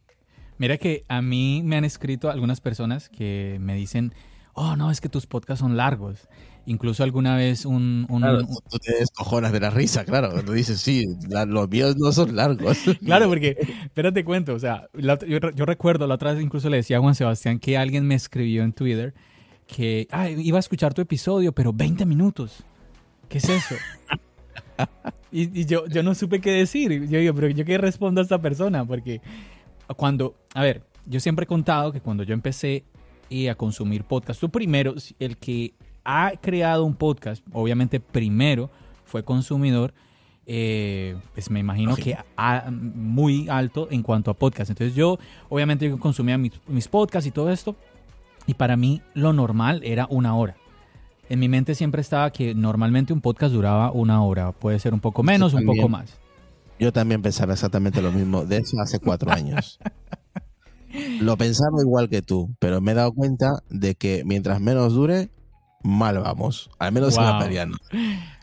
Mira 0.58 0.76
que 0.76 1.04
a 1.08 1.22
mí 1.22 1.62
me 1.64 1.76
han 1.76 1.84
escrito 1.84 2.30
algunas 2.30 2.60
personas 2.60 3.08
que 3.08 3.58
me 3.60 3.74
dicen, 3.74 4.12
oh, 4.54 4.76
no, 4.76 4.90
es 4.90 5.00
que 5.00 5.08
tus 5.08 5.26
podcasts 5.26 5.60
son 5.60 5.76
largos. 5.76 6.28
Incluso 6.66 7.02
alguna 7.02 7.34
vez 7.36 7.64
un... 7.64 8.06
claro, 8.08 8.46
tú 8.68 8.78
te 8.78 8.94
descojonas 8.98 9.52
de 9.52 9.60
la 9.60 9.70
risa, 9.70 10.04
claro. 10.04 10.42
Tú 10.44 10.52
dices, 10.52 10.80
sí, 10.80 11.04
los 11.46 11.68
míos 11.70 11.96
no 11.96 12.12
son 12.12 12.36
largos. 12.36 12.76
claro, 13.04 13.28
porque, 13.28 13.56
espérate 13.84 14.24
cuento, 14.24 14.54
o 14.54 14.58
sea, 14.58 14.88
yo, 15.26 15.64
recuerdo, 15.64 16.06
la 16.06 16.16
otra 16.16 16.34
vez 16.34 16.42
incluso 16.42 16.68
le 16.68 16.78
decía 16.78 16.98
a 16.98 17.00
Juan 17.00 17.14
Sebastián 17.14 17.58
que 17.58 17.78
alguien 17.78 18.06
me 18.06 18.16
escribió 18.16 18.64
en 18.64 18.72
Twitter 18.72 19.14
que 19.66 20.08
ah, 20.10 20.28
iba 20.28 20.58
a 20.58 20.60
escuchar 20.60 20.92
tu 20.92 21.00
episodio, 21.00 21.52
pero 21.52 21.72
20 21.72 22.04
minutos. 22.04 22.64
¿Qué 23.28 23.38
es 23.38 23.48
eso? 23.48 23.74
y, 25.32 25.64
yo, 25.66 25.86
yo 25.86 26.02
no 26.02 26.14
supe 26.14 26.40
qué 26.40 26.52
decir. 26.52 27.06
Yo 27.08 27.18
digo, 27.18 27.34
pero 27.34 27.48
yo 27.48 27.64
qué 27.64 27.78
respondo 27.78 28.20
a 28.20 28.22
esta 28.22 28.40
persona, 28.40 28.84
porque 28.84 29.20
cuando, 29.96 30.34
a 30.54 30.62
ver, 30.62 30.84
yo 31.06 31.20
siempre 31.20 31.44
he 31.44 31.46
contado 31.46 31.92
que 31.92 32.00
cuando 32.00 32.22
yo 32.22 32.34
empecé 32.34 32.84
a 33.50 33.54
consumir 33.54 34.04
podcast, 34.04 34.40
tú 34.40 34.48
primero, 34.48 34.94
el 35.18 35.36
que 35.36 35.74
ha 36.04 36.32
creado 36.40 36.84
un 36.84 36.94
podcast, 36.94 37.44
obviamente 37.52 38.00
primero 38.00 38.70
fue 39.04 39.22
consumidor, 39.22 39.92
eh, 40.46 41.14
pues 41.34 41.50
me 41.50 41.60
imagino 41.60 41.94
que 41.94 42.16
muy 42.70 43.48
alto 43.50 43.88
en 43.90 44.02
cuanto 44.02 44.30
a 44.30 44.34
podcast. 44.34 44.70
Entonces 44.70 44.94
yo, 44.94 45.18
obviamente, 45.50 45.88
yo 45.88 45.98
consumía 45.98 46.38
mis, 46.38 46.52
mis 46.66 46.88
podcasts 46.88 47.26
y 47.26 47.30
todo 47.30 47.50
esto, 47.50 47.76
y 48.46 48.54
para 48.54 48.76
mí 48.76 49.02
lo 49.12 49.34
normal 49.34 49.82
era 49.84 50.06
una 50.08 50.34
hora 50.34 50.56
en 51.28 51.38
mi 51.38 51.48
mente 51.48 51.74
siempre 51.74 52.00
estaba 52.00 52.30
que 52.30 52.54
normalmente 52.54 53.12
un 53.12 53.20
podcast 53.20 53.52
duraba 53.52 53.92
una 53.92 54.22
hora, 54.22 54.52
puede 54.52 54.78
ser 54.78 54.94
un 54.94 55.00
poco 55.00 55.22
menos, 55.22 55.54
un 55.54 55.64
poco 55.64 55.88
más. 55.88 56.18
Yo 56.78 56.92
también 56.92 57.22
pensaba 57.22 57.54
exactamente 57.54 58.00
lo 58.00 58.12
mismo, 58.12 58.44
de 58.44 58.58
eso 58.58 58.80
hace 58.80 58.98
cuatro 58.98 59.32
años. 59.32 59.78
Lo 61.20 61.36
pensaba 61.36 61.82
igual 61.82 62.08
que 62.08 62.22
tú, 62.22 62.54
pero 62.58 62.80
me 62.80 62.92
he 62.92 62.94
dado 62.94 63.12
cuenta 63.12 63.62
de 63.68 63.94
que 63.94 64.22
mientras 64.24 64.58
menos 64.58 64.94
dure, 64.94 65.28
mal 65.82 66.18
vamos. 66.18 66.70
Al 66.78 66.92
menos 66.92 67.16
en 67.16 67.24
la 67.24 67.68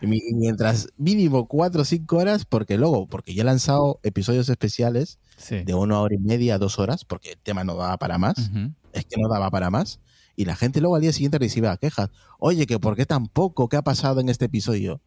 Mientras 0.02 0.90
mínimo 0.98 1.48
cuatro 1.48 1.82
o 1.82 1.86
cinco 1.86 2.18
horas, 2.18 2.46
porque 2.46 2.78
luego, 2.78 3.08
porque 3.08 3.34
ya 3.34 3.42
he 3.42 3.46
lanzado 3.46 4.00
episodios 4.04 4.48
especiales 4.50 5.20
de 5.50 5.74
una 5.74 6.00
hora 6.00 6.16
y 6.16 6.20
media, 6.20 6.58
dos 6.58 6.78
horas, 6.80 7.04
porque 7.04 7.32
el 7.32 7.38
tema 7.40 7.64
no 7.64 7.76
daba 7.76 7.98
para 7.98 8.18
más. 8.18 8.52
Es 8.94 9.06
que 9.06 9.20
no 9.20 9.28
daba 9.28 9.50
para 9.50 9.70
más. 9.70 10.00
Y 10.36 10.46
la 10.46 10.56
gente 10.56 10.82
luego 10.82 10.96
al 10.96 11.02
día 11.02 11.14
siguiente 11.14 11.38
recibe 11.38 11.76
quejas. 11.80 12.10
Oye, 12.40 12.66
que 12.66 12.80
¿por 12.80 12.96
qué 12.96 13.06
tan 13.06 13.28
poco? 13.28 13.70
¿Qué 13.70 13.78
ha 13.78 13.82
pasado 13.82 14.20
en 14.20 14.30
este 14.30 14.46
episodio? 14.46 15.02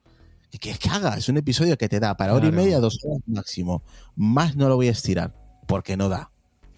¿Qué 0.51 0.59
que 0.59 0.89
haga? 0.89 1.17
Es 1.17 1.29
un 1.29 1.37
episodio 1.37 1.77
que 1.77 1.89
te 1.89 2.01
da 2.01 2.17
para 2.17 2.35
hora 2.35 2.47
y 2.47 2.53
media, 2.53 2.81
dos 2.81 2.99
horas 3.05 3.23
máximo. 3.27 3.83
Más 4.17 4.57
no 4.57 4.69
lo 4.69 4.77
voy 4.77 4.89
a 4.89 4.93
estirar, 4.93 5.35
porque 5.67 5.97
no 5.97 6.09
da. 6.09 6.31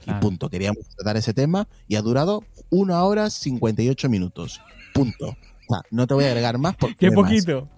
Y 0.07 0.13
punto. 0.15 0.51
Queríamos 0.51 0.89
tratar 0.97 1.17
ese 1.17 1.35
tema 1.35 1.69
y 1.87 1.97
ha 1.97 2.03
durado 2.03 2.43
una 2.71 3.05
hora 3.05 3.31
58 3.31 4.09
minutos. 4.09 4.61
Punto. 4.95 5.29
O 5.29 5.75
sea, 5.75 5.83
no 5.91 6.07
te 6.07 6.15
voy 6.15 6.25
a 6.25 6.29
agregar 6.29 6.59
más 6.59 6.75
porque. 6.77 7.09
Qué 7.09 7.13
poquito. 7.13 7.69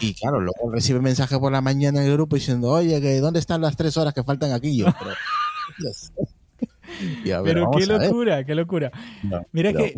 Y 0.00 0.14
claro, 0.14 0.40
luego 0.40 0.70
recibe 0.72 1.00
mensaje 1.00 1.38
por 1.38 1.52
la 1.52 1.60
mañana 1.60 2.00
en 2.00 2.06
el 2.06 2.12
grupo 2.14 2.36
diciendo, 2.36 2.70
oye, 2.70 3.00
que 3.00 3.20
¿dónde 3.20 3.40
están 3.40 3.60
las 3.60 3.76
tres 3.76 3.96
horas 3.96 4.14
que 4.14 4.22
faltan 4.22 4.52
aquí? 4.52 4.76
Yo, 4.76 4.86
pero, 4.98 5.14
Pero 7.44 7.70
qué 7.70 7.86
locura, 7.86 8.44
qué 8.44 8.54
locura. 8.54 8.90
mira, 9.52 9.72
que, 9.72 9.94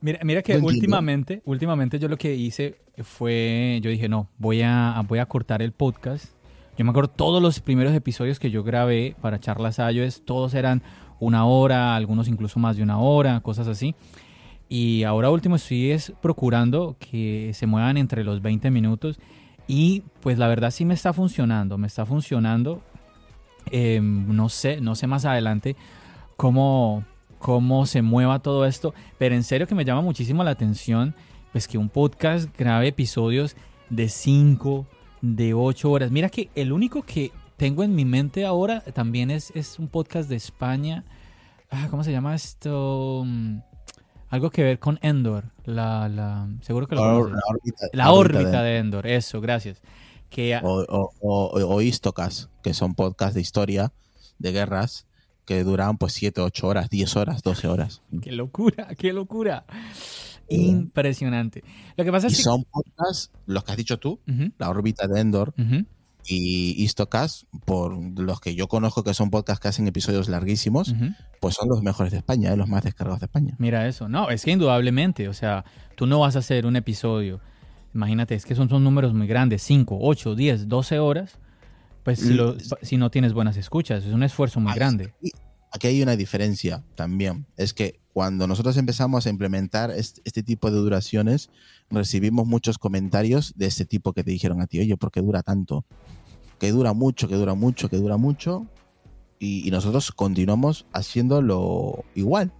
mira, 0.00 0.20
mira 0.22 0.42
que 0.42 0.56
últimamente, 0.58 1.42
últimamente 1.44 1.98
yo 1.98 2.08
lo 2.08 2.16
que 2.16 2.34
hice 2.34 2.78
fue, 3.02 3.80
yo 3.82 3.90
dije, 3.90 4.08
no, 4.08 4.28
voy 4.38 4.62
a, 4.62 5.02
voy 5.06 5.18
a 5.18 5.26
cortar 5.26 5.62
el 5.62 5.72
podcast. 5.72 6.26
Yo 6.76 6.84
me 6.84 6.90
acuerdo 6.90 7.10
todos 7.10 7.42
los 7.42 7.60
primeros 7.60 7.92
episodios 7.94 8.38
que 8.38 8.50
yo 8.50 8.62
grabé 8.62 9.16
para 9.20 9.40
Charlas 9.40 9.78
iOS, 9.78 10.22
todos 10.24 10.54
eran 10.54 10.82
una 11.18 11.44
hora, 11.44 11.96
algunos 11.96 12.28
incluso 12.28 12.60
más 12.60 12.76
de 12.76 12.82
una 12.82 12.98
hora, 12.98 13.40
cosas 13.40 13.66
así. 13.66 13.94
Y 14.68 15.02
ahora 15.04 15.30
último 15.30 15.56
estoy 15.56 15.90
es 15.90 16.12
procurando 16.20 16.96
que 16.98 17.52
se 17.54 17.66
muevan 17.66 17.96
entre 17.96 18.22
los 18.22 18.42
20 18.42 18.70
minutos. 18.70 19.18
Y 19.66 20.02
pues 20.20 20.38
la 20.38 20.46
verdad 20.48 20.70
sí 20.70 20.84
me 20.84 20.94
está 20.94 21.12
funcionando, 21.12 21.78
me 21.78 21.86
está 21.86 22.06
funcionando. 22.06 22.82
Em, 23.70 24.34
no 24.34 24.48
sé, 24.48 24.80
no 24.80 24.94
sé 24.94 25.06
más 25.06 25.24
adelante 25.24 25.76
cómo, 26.38 27.04
cómo 27.40 27.84
se 27.84 28.00
mueva 28.00 28.38
todo 28.38 28.64
esto. 28.64 28.94
Pero 29.18 29.34
en 29.34 29.42
serio 29.42 29.66
que 29.66 29.74
me 29.74 29.84
llama 29.84 30.00
muchísimo 30.00 30.44
la 30.44 30.52
atención, 30.52 31.14
pues 31.52 31.66
que 31.66 31.76
un 31.76 31.88
podcast 31.88 32.48
grabe 32.56 32.86
episodios 32.86 33.56
de 33.90 34.08
5, 34.08 34.86
de 35.20 35.52
8 35.52 35.90
horas. 35.90 36.10
Mira 36.12 36.30
que 36.30 36.48
el 36.54 36.72
único 36.72 37.02
que 37.02 37.32
tengo 37.56 37.82
en 37.82 37.94
mi 37.94 38.04
mente 38.04 38.46
ahora 38.46 38.80
también 38.80 39.32
es, 39.32 39.50
es 39.56 39.80
un 39.80 39.88
podcast 39.88 40.28
de 40.28 40.36
España. 40.36 41.04
Ah, 41.70 41.88
¿Cómo 41.90 42.04
se 42.04 42.12
llama 42.12 42.36
esto? 42.36 43.24
Mm, 43.26 43.58
algo 44.28 44.50
que 44.50 44.62
ver 44.62 44.78
con 44.78 45.00
Endor. 45.02 45.46
La, 45.64 46.08
la, 46.08 46.48
seguro 46.60 46.86
que 46.86 46.94
lo 46.94 47.02
la, 47.02 47.34
la, 47.34 47.42
órbita, 47.48 47.86
la 47.92 48.12
órbita 48.12 48.62
de... 48.62 48.78
Endor. 48.78 49.08
Eso, 49.08 49.40
gracias. 49.40 49.82
Que, 50.30 50.56
o, 50.62 51.10
o, 51.20 51.50
o, 51.50 51.82
Istocas, 51.82 52.48
que 52.62 52.74
son 52.74 52.94
podcasts 52.94 53.34
de 53.34 53.40
historia, 53.40 53.92
de 54.38 54.52
guerras, 54.52 55.07
que 55.48 55.64
duran 55.64 55.96
pues 55.96 56.12
7, 56.12 56.42
8 56.42 56.66
horas, 56.66 56.90
10 56.90 57.16
horas, 57.16 57.42
12 57.42 57.68
horas. 57.68 58.02
¡Qué 58.22 58.32
locura! 58.32 58.88
¡Qué 58.98 59.14
locura! 59.14 59.64
Impresionante. 60.50 61.64
Lo 61.96 62.04
que 62.04 62.12
pasa 62.12 62.26
es 62.26 62.38
y 62.38 62.42
son 62.42 62.64
podcasts, 62.64 63.30
los 63.46 63.64
que 63.64 63.72
has 63.72 63.78
dicho 63.78 63.98
tú, 63.98 64.20
la 64.58 64.68
órbita 64.68 65.06
de 65.06 65.20
Endor, 65.20 65.54
y 66.26 66.82
Istocast, 66.82 67.44
por 67.64 67.96
los 68.18 68.40
que 68.40 68.54
yo 68.54 68.68
conozco 68.68 69.02
que 69.02 69.14
son 69.14 69.30
podcasts 69.30 69.60
que 69.60 69.68
hacen 69.68 69.88
episodios 69.88 70.28
larguísimos, 70.28 70.94
pues 71.40 71.54
son 71.54 71.68
los 71.68 71.82
mejores 71.82 72.12
de 72.12 72.18
España, 72.18 72.52
¿eh? 72.52 72.56
los 72.56 72.68
más 72.68 72.84
descargados 72.84 73.20
de 73.20 73.26
España. 73.26 73.54
Mira 73.58 73.88
eso, 73.88 74.08
no, 74.08 74.30
es 74.30 74.44
que 74.44 74.50
indudablemente, 74.50 75.28
o 75.28 75.34
sea, 75.34 75.64
tú 75.96 76.06
no 76.06 76.20
vas 76.20 76.36
a 76.36 76.40
hacer 76.40 76.66
un 76.66 76.76
episodio, 76.76 77.40
imagínate, 77.94 78.34
es 78.34 78.44
que 78.44 78.54
son, 78.54 78.68
son 78.68 78.84
números 78.84 79.14
muy 79.14 79.26
grandes, 79.26 79.62
5, 79.62 79.98
8, 80.00 80.34
10, 80.34 80.68
12 80.68 80.98
horas, 80.98 81.38
pues 82.08 82.20
si, 82.20 82.32
mm. 82.32 82.56
si, 82.80 82.96
no 82.96 83.10
tienes 83.10 83.34
buenas 83.34 83.58
escuchas, 83.58 84.02
es 84.02 84.14
un 84.14 84.22
esfuerzo 84.22 84.60
muy 84.60 84.72
grande. 84.72 85.12
Aquí 85.70 85.88
hay 85.88 86.02
una 86.02 86.16
diferencia 86.16 86.82
también, 86.94 87.44
es 87.58 87.74
que 87.74 88.00
cuando 88.14 88.46
nosotros 88.46 88.78
empezamos 88.78 89.26
a 89.26 89.28
implementar 89.28 89.90
este, 89.90 90.42
tipo 90.42 90.70
de 90.70 90.78
duraciones, 90.78 91.50
recibimos 91.90 92.46
muchos 92.46 92.78
comentarios 92.78 93.52
de 93.56 93.66
este 93.66 93.84
tipo 93.84 94.14
que 94.14 94.24
te 94.24 94.30
dijeron 94.30 94.62
a 94.62 94.66
ti, 94.66 94.80
oye, 94.80 94.96
¿por 94.96 95.10
qué 95.10 95.20
dura 95.20 95.42
tanto? 95.42 95.84
Que 96.58 96.72
dura 96.72 96.94
mucho, 96.94 97.28
que 97.28 97.34
dura 97.34 97.52
mucho, 97.52 97.90
que 97.90 97.98
dura 97.98 98.16
mucho. 98.16 98.66
Y, 99.38 99.70
nosotros 99.70 100.10
continuamos 100.10 100.86
haciéndolo 100.94 102.06
igual. 102.14 102.54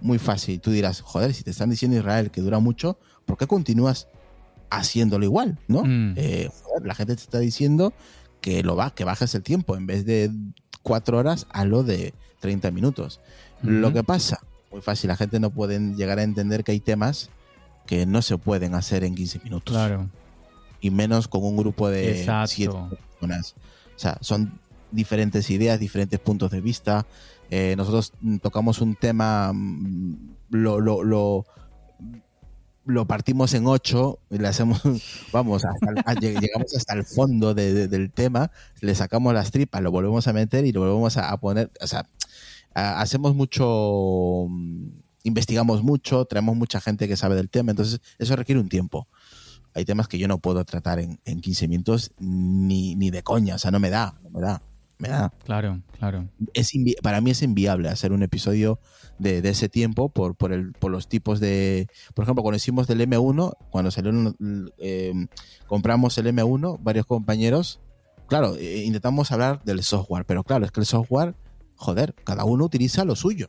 Muy 0.00 0.18
fácil. 0.18 0.62
Tú 0.62 0.70
dirás, 0.70 1.02
joder, 1.02 1.34
si 1.34 1.44
te 1.44 1.50
están 1.50 1.68
diciendo 1.68 1.98
Israel 1.98 2.30
que 2.30 2.40
dura 2.40 2.58
mucho, 2.58 2.98
¿por 3.26 3.36
qué 3.36 3.46
continúas 3.46 4.08
haciéndolo 4.70 5.26
igual? 5.26 5.58
¿No? 5.68 5.84
Mm. 5.84 6.14
Eh, 6.16 6.48
la 6.82 6.94
gente 6.94 7.14
te 7.16 7.20
está 7.20 7.38
diciendo 7.38 7.92
que 8.40 8.62
lo 8.62 8.76
va, 8.76 8.94
que 8.94 9.04
bajes 9.04 9.34
el 9.34 9.42
tiempo 9.42 9.76
en 9.76 9.86
vez 9.86 10.04
de 10.04 10.30
cuatro 10.82 11.18
horas 11.18 11.46
a 11.50 11.64
lo 11.64 11.82
de 11.82 12.14
30 12.40 12.70
minutos. 12.70 13.20
Lo 13.62 13.92
que 13.92 14.04
pasa, 14.04 14.40
muy 14.70 14.80
fácil, 14.80 15.08
la 15.08 15.16
gente 15.16 15.40
no 15.40 15.50
puede 15.50 15.78
llegar 15.94 16.18
a 16.18 16.22
entender 16.22 16.62
que 16.62 16.72
hay 16.72 16.80
temas 16.80 17.30
que 17.86 18.06
no 18.06 18.22
se 18.22 18.38
pueden 18.38 18.74
hacer 18.74 19.02
en 19.02 19.14
15 19.14 19.40
minutos. 19.42 19.74
Claro. 19.74 20.08
Y 20.80 20.90
menos 20.90 21.26
con 21.26 21.44
un 21.44 21.56
grupo 21.56 21.88
de 21.88 22.24
7 22.46 22.72
personas. 23.18 23.54
O 23.96 23.98
sea, 23.98 24.18
son 24.20 24.60
diferentes 24.92 25.50
ideas, 25.50 25.80
diferentes 25.80 26.20
puntos 26.20 26.50
de 26.50 26.60
vista. 26.60 27.06
Eh, 27.50 27.74
nosotros 27.76 28.12
tocamos 28.42 28.80
un 28.80 28.94
tema, 28.94 29.52
mm, 29.52 30.36
lo, 30.50 30.80
lo, 30.80 31.02
lo, 31.02 31.46
lo 32.88 33.06
partimos 33.06 33.52
en 33.52 33.66
ocho, 33.66 34.18
le 34.30 34.48
hacemos, 34.48 34.80
vamos, 35.32 35.62
llegamos 36.20 36.74
hasta 36.74 36.94
el 36.94 37.04
fondo 37.04 37.54
del 37.54 38.10
tema, 38.10 38.50
le 38.80 38.94
sacamos 38.94 39.34
las 39.34 39.50
tripas, 39.50 39.82
lo 39.82 39.90
volvemos 39.90 40.26
a 40.26 40.32
meter 40.32 40.64
y 40.64 40.72
lo 40.72 40.80
volvemos 40.80 41.16
a, 41.18 41.30
a 41.30 41.36
poner, 41.38 41.70
o 41.80 41.86
sea, 41.86 42.08
hacemos 42.74 43.34
mucho, 43.34 44.46
mm, 44.48 44.88
investigamos 45.24 45.82
mucho, 45.82 46.24
traemos 46.24 46.56
mucha 46.56 46.80
gente 46.80 47.06
que 47.06 47.16
sabe 47.16 47.36
del 47.36 47.50
tema, 47.50 47.72
entonces 47.72 48.00
eso 48.18 48.36
requiere 48.36 48.60
un 48.60 48.68
tiempo. 48.68 49.06
Hay 49.74 49.84
temas 49.84 50.08
que 50.08 50.18
yo 50.18 50.26
no 50.26 50.38
puedo 50.38 50.64
tratar 50.64 50.98
en, 50.98 51.20
en 51.26 51.40
15 51.42 51.68
minutos 51.68 52.12
ni, 52.18 52.96
ni 52.96 53.10
de 53.10 53.22
coña, 53.22 53.56
o 53.56 53.58
sea, 53.58 53.70
no 53.70 53.80
me 53.80 53.90
da, 53.90 54.18
no 54.22 54.30
me 54.30 54.40
da. 54.40 54.62
Me 54.98 55.08
da. 55.08 55.32
Claro, 55.44 55.80
claro. 55.98 56.28
Es 56.54 56.72
para 57.02 57.20
mí 57.20 57.30
es 57.30 57.42
inviable 57.42 57.88
hacer 57.88 58.12
un 58.12 58.22
episodio 58.22 58.80
de, 59.18 59.42
de, 59.42 59.50
ese 59.50 59.68
tiempo 59.68 60.08
por, 60.08 60.34
por, 60.34 60.52
el, 60.52 60.72
por 60.72 60.90
los 60.90 61.08
tipos 61.08 61.38
de... 61.38 61.88
Por 62.14 62.24
ejemplo, 62.24 62.42
cuando 62.42 62.56
hicimos 62.56 62.88
del 62.88 63.00
M1, 63.00 63.52
cuando 63.70 63.90
salió, 63.92 64.12
eh, 64.78 65.14
compramos 65.66 66.18
el 66.18 66.26
M1, 66.26 66.78
varios 66.82 67.06
compañeros, 67.06 67.80
claro, 68.26 68.56
eh, 68.56 68.84
intentamos 68.84 69.30
hablar 69.30 69.62
del 69.64 69.82
software, 69.84 70.24
pero 70.24 70.42
claro, 70.42 70.64
es 70.64 70.72
que 70.72 70.80
el 70.80 70.86
software 70.86 71.36
joder, 71.78 72.14
cada 72.24 72.44
uno 72.44 72.64
utiliza 72.64 73.04
lo 73.04 73.16
suyo. 73.16 73.48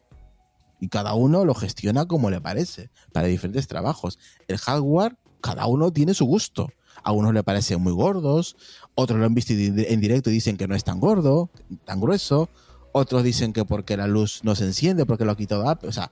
Y 0.80 0.88
cada 0.88 1.14
uno 1.14 1.44
lo 1.44 1.56
gestiona 1.56 2.06
como 2.06 2.30
le 2.30 2.40
parece, 2.40 2.90
para 3.12 3.28
diferentes 3.28 3.68
trabajos. 3.68 4.18
El 4.48 4.58
hardware, 4.58 5.18
cada 5.42 5.66
uno 5.66 5.92
tiene 5.92 6.14
su 6.14 6.26
gusto. 6.26 6.70
A 7.04 7.12
unos 7.12 7.34
le 7.34 7.44
parecen 7.44 7.82
muy 7.82 7.94
gordos, 7.94 8.56
otros 8.96 9.20
lo 9.20 9.26
han 9.26 9.34
visto 9.34 9.54
en 9.54 10.02
directo 10.02 10.30
y 10.30 10.34
dicen 10.34 10.58
que 10.58 10.68
no 10.68 10.76
es 10.76 10.84
tan 10.84 11.00
gordo, 11.00 11.50
tan 11.86 12.00
grueso. 12.00 12.50
Otros 12.92 13.24
dicen 13.24 13.54
que 13.54 13.66
porque 13.66 13.96
la 13.98 14.08
luz 14.08 14.42
no 14.44 14.56
se 14.56 14.66
enciende, 14.66 15.06
porque 15.06 15.24
lo 15.24 15.32
ha 15.32 15.38
quitado 15.38 15.70
Apple. 15.70 15.90
O 15.90 15.92
sea, 15.92 16.10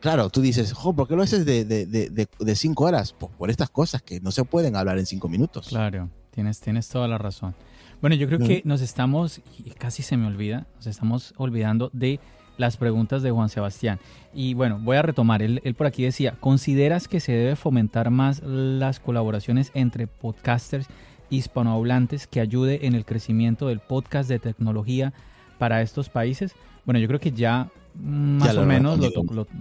claro, 0.00 0.28
tú 0.30 0.40
dices, 0.40 0.72
jo, 0.72 0.92
¿por 0.92 1.08
qué 1.08 1.16
lo 1.16 1.22
haces 1.22 1.46
de, 1.46 1.64
de, 1.64 2.56
cinco 2.56 2.84
horas? 2.84 3.14
Pues 3.18 3.32
por 3.36 3.50
estas 3.50 3.70
cosas 3.70 4.02
que 4.02 4.20
no 4.20 4.30
se 4.30 4.44
pueden 4.44 4.76
hablar 4.76 4.98
en 4.98 5.06
cinco 5.06 5.28
minutos. 5.28 5.68
Claro, 5.68 6.10
tienes, 6.30 6.60
tienes 6.60 6.88
toda 6.88 7.08
la 7.08 7.18
razón. 7.18 7.54
Bueno, 8.00 8.14
yo 8.14 8.26
creo 8.26 8.40
que 8.40 8.62
nos 8.64 8.82
estamos, 8.82 9.40
y 9.58 9.70
casi 9.70 10.02
se 10.02 10.16
me 10.18 10.26
olvida, 10.26 10.66
nos 10.76 10.86
estamos 10.86 11.32
olvidando 11.38 11.90
de 11.94 12.20
las 12.56 12.76
preguntas 12.76 13.22
de 13.22 13.30
Juan 13.30 13.48
Sebastián. 13.48 13.98
Y 14.34 14.54
bueno, 14.54 14.78
voy 14.80 14.96
a 14.96 15.02
retomar. 15.02 15.42
Él, 15.42 15.60
por 15.76 15.86
aquí 15.86 16.02
decía, 16.02 16.36
¿consideras 16.40 17.08
que 17.08 17.20
se 17.20 17.32
debe 17.32 17.56
fomentar 17.56 18.10
más 18.10 18.42
las 18.42 19.00
colaboraciones 19.00 19.70
entre 19.74 20.06
podcasters 20.06 20.86
hispanohablantes 21.28 22.26
que 22.26 22.40
ayude 22.40 22.86
en 22.86 22.94
el 22.94 23.04
crecimiento 23.04 23.68
del 23.68 23.80
podcast 23.80 24.28
de 24.28 24.38
tecnología 24.38 25.12
para 25.58 25.82
estos 25.82 26.08
países? 26.08 26.54
Bueno, 26.84 27.00
yo 27.00 27.08
creo 27.08 27.20
que 27.20 27.32
ya 27.32 27.70
más 27.94 28.56
o 28.56 28.64
menos 28.64 29.00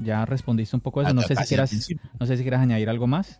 ya 0.03 0.25
respondiste 0.25 0.75
un 0.75 0.81
poco 0.81 0.99
a 0.99 1.03
eso. 1.03 1.13
No 1.13 1.21
sé, 1.21 1.35
si 1.35 1.45
quieras, 1.45 1.89
no 2.19 2.25
sé 2.25 2.37
si 2.37 2.43
quieras 2.43 2.61
añadir 2.61 2.89
algo 2.89 3.07
más. 3.07 3.39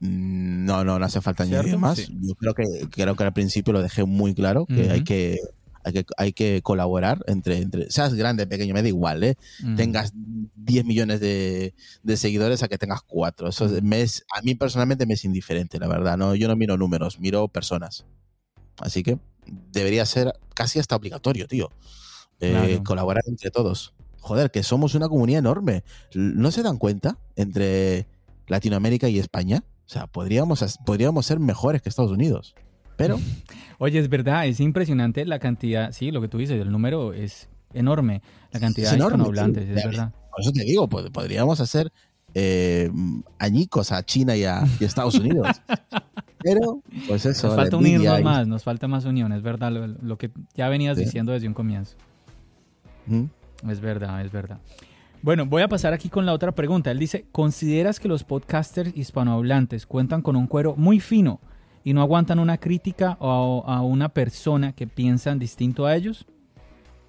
Mm, 0.00 0.64
no, 0.64 0.84
no, 0.84 0.98
no 0.98 1.04
hace 1.04 1.20
falta 1.20 1.44
añadir 1.44 1.78
más. 1.78 2.08
Yo 2.08 2.34
creo 2.34 2.54
que, 2.54 2.64
creo 2.90 3.14
que 3.14 3.24
al 3.24 3.32
principio 3.32 3.72
lo 3.72 3.82
dejé 3.82 4.04
muy 4.04 4.34
claro, 4.34 4.66
que, 4.66 4.90
hay 4.90 5.04
que 5.04 5.38
hay 5.86 5.92
que, 5.92 6.06
hay 6.16 6.32
que 6.32 6.62
colaborar 6.62 7.22
entre, 7.28 7.58
entre, 7.58 7.90
seas 7.92 8.14
grande, 8.14 8.48
pequeño, 8.48 8.74
me 8.74 8.82
da 8.82 8.88
igual, 8.88 9.22
¿eh? 9.22 9.36
Tengas 9.76 10.12
10 10.56 10.84
millones 10.84 11.20
de, 11.20 11.74
seguidores 12.16 12.64
a 12.64 12.68
que 12.68 12.76
tengas 12.76 13.02
4. 13.02 13.48
Eso 13.48 13.66
a 13.66 14.42
mí 14.42 14.54
personalmente 14.56 15.06
me 15.06 15.14
es 15.14 15.24
indiferente, 15.24 15.78
la 15.78 15.86
verdad. 15.86 16.16
No, 16.16 16.34
yo 16.34 16.48
no 16.48 16.56
miro 16.56 16.76
números, 16.76 17.20
miro 17.20 17.46
personas. 17.46 18.04
Así 18.78 19.04
que 19.04 19.20
debería 19.70 20.04
ser 20.06 20.32
casi 20.54 20.80
hasta 20.80 20.96
obligatorio, 20.96 21.46
tío. 21.46 21.70
Eh, 22.40 22.80
colaborar 22.84 23.22
entre 23.28 23.52
todos. 23.52 23.94
Joder, 24.20 24.50
que 24.50 24.64
somos 24.64 24.96
una 24.96 25.08
comunidad 25.08 25.38
enorme. 25.38 25.84
¿No 26.14 26.50
se 26.50 26.64
dan 26.64 26.78
cuenta 26.78 27.16
entre 27.36 28.08
Latinoamérica 28.48 29.08
y 29.08 29.20
España? 29.20 29.62
O 29.86 29.88
sea, 29.88 30.08
podríamos, 30.08 30.78
podríamos 30.84 31.26
ser 31.26 31.38
mejores 31.38 31.80
que 31.80 31.88
Estados 31.88 32.10
Unidos. 32.10 32.56
Pero. 32.96 33.18
Oye, 33.78 33.98
es 33.98 34.08
verdad, 34.08 34.46
es 34.46 34.60
impresionante 34.60 35.24
la 35.26 35.38
cantidad. 35.38 35.92
Sí, 35.92 36.10
lo 36.10 36.22
que 36.22 36.28
tú 36.28 36.38
dices, 36.38 36.60
el 36.60 36.72
número 36.72 37.12
es 37.12 37.48
enorme. 37.74 38.22
La 38.52 38.60
cantidad 38.60 38.90
de 38.90 38.96
hispanohablantes, 38.96 39.68
es 39.68 39.84
verdad. 39.84 40.12
Por 40.30 40.40
eso 40.40 40.52
te 40.52 40.64
digo, 40.64 40.88
podríamos 40.88 41.60
hacer 41.60 41.92
eh, 42.34 42.90
añicos 43.38 43.92
a 43.92 44.02
China 44.02 44.36
y 44.36 44.44
a, 44.44 44.64
Estados 44.80 45.14
Unidos. 45.16 45.48
Pero, 46.42 46.82
pues 47.06 47.26
eso. 47.26 47.48
Nos 47.48 47.56
falta 47.56 47.76
unirnos 47.76 48.22
más, 48.22 48.46
nos 48.46 48.62
falta 48.62 48.88
más 48.88 49.04
unión, 49.04 49.32
es 49.32 49.42
verdad, 49.42 49.72
lo, 49.72 50.16
que 50.16 50.30
ya 50.54 50.68
venías 50.68 50.96
diciendo 50.96 51.32
desde 51.32 51.48
un 51.48 51.54
comienzo. 51.54 51.96
Es 53.68 53.80
verdad, 53.80 54.24
es 54.24 54.32
verdad. 54.32 54.58
Bueno, 55.22 55.46
voy 55.46 55.62
a 55.62 55.68
pasar 55.68 55.92
aquí 55.92 56.08
con 56.08 56.24
la 56.24 56.32
otra 56.32 56.52
pregunta. 56.52 56.90
Él 56.90 56.98
dice, 56.98 57.26
¿consideras 57.32 57.98
que 57.98 58.08
los 58.08 58.22
podcasters 58.22 58.96
hispanohablantes 58.96 59.86
cuentan 59.86 60.22
con 60.22 60.36
un 60.36 60.46
cuero 60.46 60.76
muy 60.76 61.00
fino 61.00 61.40
y 61.86 61.94
no 61.94 62.00
aguantan 62.00 62.40
una 62.40 62.58
crítica 62.58 63.16
o 63.20 63.62
a 63.64 63.80
una 63.80 64.08
persona 64.08 64.72
que 64.72 64.88
piensan 64.88 65.38
distinto 65.38 65.86
a 65.86 65.94
ellos? 65.94 66.26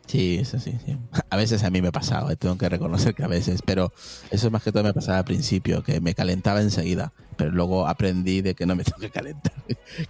Sí, 0.05 0.37
eso 0.39 0.59
sí, 0.59 0.77
sí. 0.85 0.95
A 1.31 1.35
veces 1.35 1.63
a 1.63 1.71
mí 1.71 1.81
me 1.81 1.91
pasaba, 1.91 2.31
eh, 2.31 2.35
tengo 2.35 2.59
que 2.59 2.69
reconocer 2.69 3.15
que 3.15 3.23
a 3.23 3.27
veces, 3.27 3.63
pero 3.65 3.91
eso 4.29 4.51
más 4.51 4.61
que 4.61 4.71
todo 4.71 4.83
me 4.83 4.93
pasaba 4.93 5.17
al 5.17 5.25
principio, 5.25 5.81
que 5.81 5.99
me 5.99 6.13
calentaba 6.13 6.61
enseguida, 6.61 7.11
pero 7.37 7.49
luego 7.49 7.87
aprendí 7.87 8.41
de 8.41 8.53
que 8.53 8.67
no 8.67 8.75
me 8.75 8.83
tengo 8.85 8.99
que 8.99 9.09
calentar, 9.09 9.51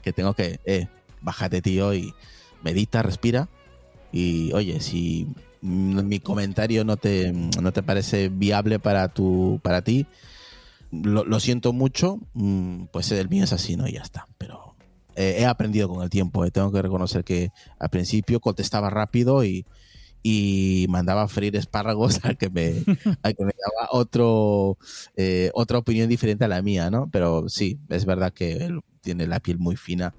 que 0.01 0.11
tengo 0.11 0.33
que, 0.33 0.59
eh, 0.65 0.87
bájate 1.21 1.61
tío 1.61 1.93
y 1.93 2.13
medita, 2.61 3.01
respira 3.01 3.47
y 4.11 4.51
oye, 4.51 4.81
si 4.81 5.29
mi 5.61 6.19
comentario 6.19 6.83
no 6.83 6.97
te, 6.97 7.31
no 7.31 7.71
te 7.71 7.83
parece 7.83 8.27
viable 8.27 8.79
para, 8.79 9.07
tu, 9.07 9.61
para 9.63 9.81
ti, 9.81 10.07
lo, 10.91 11.39
siento 11.39 11.73
mucho, 11.73 12.19
mm, 12.33 12.85
pues 12.91 13.11
el 13.11 13.29
mío 13.29 13.43
es 13.43 13.53
así, 13.53 13.75
¿no? 13.75 13.87
Y 13.87 13.93
ya 13.93 14.01
está. 14.01 14.27
Pero 14.37 14.75
eh, 15.15 15.37
he 15.39 15.45
aprendido 15.45 15.89
con 15.89 16.03
el 16.03 16.09
tiempo, 16.09 16.45
eh. 16.45 16.51
tengo 16.51 16.71
que 16.71 16.81
reconocer 16.81 17.23
que 17.23 17.49
al 17.79 17.89
principio 17.89 18.39
contestaba 18.39 18.89
rápido 18.89 19.43
y, 19.43 19.65
mandaba 20.89 21.21
a 21.23 21.27
freír 21.29 21.55
espárragos 21.55 22.19
al 22.25 22.37
que 22.37 22.49
me, 22.49 22.83
al 23.21 23.35
que 23.35 23.45
me 23.45 23.53
daba 23.57 23.89
otro, 23.91 24.77
eh, 25.15 25.51
otra 25.53 25.77
opinión 25.77 26.09
diferente 26.09 26.43
a 26.43 26.49
la 26.49 26.61
mía, 26.61 26.89
¿no? 26.89 27.09
Pero 27.11 27.47
sí, 27.47 27.79
es 27.87 28.03
verdad 28.05 28.33
que 28.33 28.65
él 28.65 28.81
tiene 29.01 29.25
la 29.25 29.39
piel 29.39 29.57
muy 29.57 29.77
fina. 29.77 30.13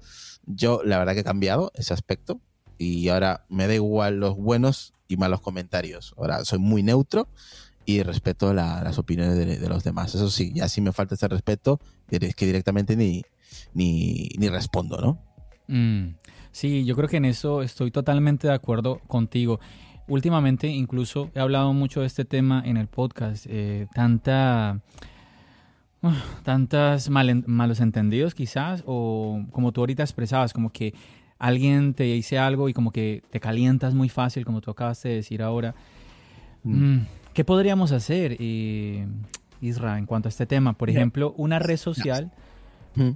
Yo, 0.47 0.81
la 0.83 0.97
verdad 0.97 1.13
que 1.13 1.19
he 1.19 1.23
cambiado 1.23 1.71
ese 1.75 1.93
aspecto 1.93 2.41
y 2.79 3.07
ahora 3.09 3.45
me 3.49 3.67
da 3.67 3.75
igual 3.75 4.19
los 4.19 4.35
buenos 4.35 4.93
y 5.07 5.17
malos 5.17 5.41
comentarios. 5.41 6.15
Ahora 6.17 6.43
soy 6.43 6.57
muy 6.57 6.81
neutro 6.81 7.27
y 7.89 8.03
respeto 8.03 8.53
las 8.53 8.99
opiniones 8.99 9.35
de, 9.35 9.67
los 9.67 9.83
demás. 9.83 10.13
Eso 10.13 10.29
sí, 10.29 10.51
ya 10.53 10.69
si 10.69 10.79
me 10.79 10.91
falta 10.91 11.15
ese 11.15 11.27
respeto, 11.27 11.79
es 12.11 12.35
que 12.35 12.45
directamente 12.45 12.95
ni, 12.95 13.23
ni, 13.73 14.49
respondo, 14.49 15.01
¿no? 15.01 15.19
Mm, 15.67 16.15
sí, 16.51 16.85
yo 16.85 16.95
creo 16.95 17.09
que 17.09 17.17
en 17.17 17.25
eso 17.25 17.63
estoy 17.63 17.89
totalmente 17.89 18.47
de 18.47 18.53
acuerdo 18.53 18.99
contigo. 19.07 19.59
Últimamente 20.07 20.67
incluso 20.67 21.31
he 21.33 21.39
hablado 21.39 21.73
mucho 21.73 22.01
de 22.01 22.05
este 22.05 22.25
tema 22.25 22.61
en 22.63 22.77
el 22.77 22.87
podcast. 22.87 23.47
Eh, 23.49 23.87
tanta... 23.95 24.81
Uh, 26.01 26.13
tantas 26.43 27.09
malos 27.09 27.81
entendidos 27.81 28.33
quizás, 28.33 28.83
o 28.85 29.43
como 29.51 29.73
tú 29.73 29.81
ahorita 29.81 30.03
expresabas, 30.03 30.53
como 30.53 30.71
que 30.71 30.93
alguien 31.39 31.93
te 31.93 32.03
dice 32.03 32.37
algo 32.37 32.69
y 32.69 32.73
como 32.73 32.91
que 32.91 33.23
te 33.31 33.39
calientas 33.39 33.95
muy 33.95 34.07
fácil, 34.09 34.45
como 34.45 34.61
tú 34.61 34.71
acabas 34.71 35.01
de 35.01 35.15
decir 35.15 35.41
ahora. 35.41 35.75
Mm. 36.63 36.93
Mm, 36.93 37.07
¿Qué 37.33 37.45
podríamos 37.45 37.91
hacer, 37.91 38.35
eh, 38.39 39.07
Isra, 39.61 39.97
en 39.97 40.05
cuanto 40.05 40.27
a 40.27 40.29
este 40.29 40.45
tema? 40.45 40.73
Por 40.73 40.89
ejemplo, 40.89 41.33
una 41.37 41.59
red 41.59 41.77
social, 41.77 42.31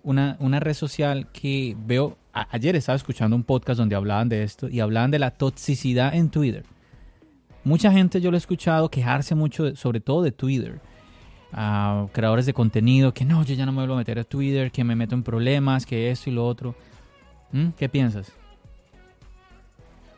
una, 0.03 0.37
una 0.39 0.59
red 0.59 0.73
social 0.73 1.27
que 1.31 1.75
veo, 1.85 2.17
ayer 2.31 2.75
estaba 2.75 2.95
escuchando 2.95 3.35
un 3.35 3.43
podcast 3.43 3.79
donde 3.79 3.95
hablaban 3.95 4.29
de 4.29 4.43
esto 4.43 4.69
y 4.69 4.79
hablaban 4.79 5.11
de 5.11 5.19
la 5.19 5.31
toxicidad 5.31 6.13
en 6.15 6.29
Twitter. 6.29 6.63
Mucha 7.63 7.91
gente 7.91 8.21
yo 8.21 8.29
lo 8.29 8.37
he 8.37 8.39
escuchado 8.39 8.89
quejarse 8.89 9.35
mucho, 9.35 9.75
sobre 9.75 9.99
todo 9.99 10.21
de 10.21 10.31
Twitter. 10.31 10.79
a 11.51 12.07
creadores 12.13 12.45
de 12.45 12.53
contenido 12.53 13.13
que 13.13 13.25
no, 13.25 13.43
yo 13.43 13.53
ya 13.55 13.65
no 13.65 13.71
me 13.71 13.79
vuelvo 13.79 13.93
a 13.93 13.97
meter 13.97 14.17
a 14.19 14.23
Twitter, 14.23 14.71
que 14.71 14.83
me 14.83 14.95
meto 14.95 15.15
en 15.15 15.23
problemas, 15.23 15.85
que 15.85 16.09
esto 16.09 16.29
y 16.29 16.33
lo 16.33 16.45
otro. 16.45 16.75
¿Mm? 17.51 17.69
¿Qué 17.77 17.89
piensas? 17.89 18.33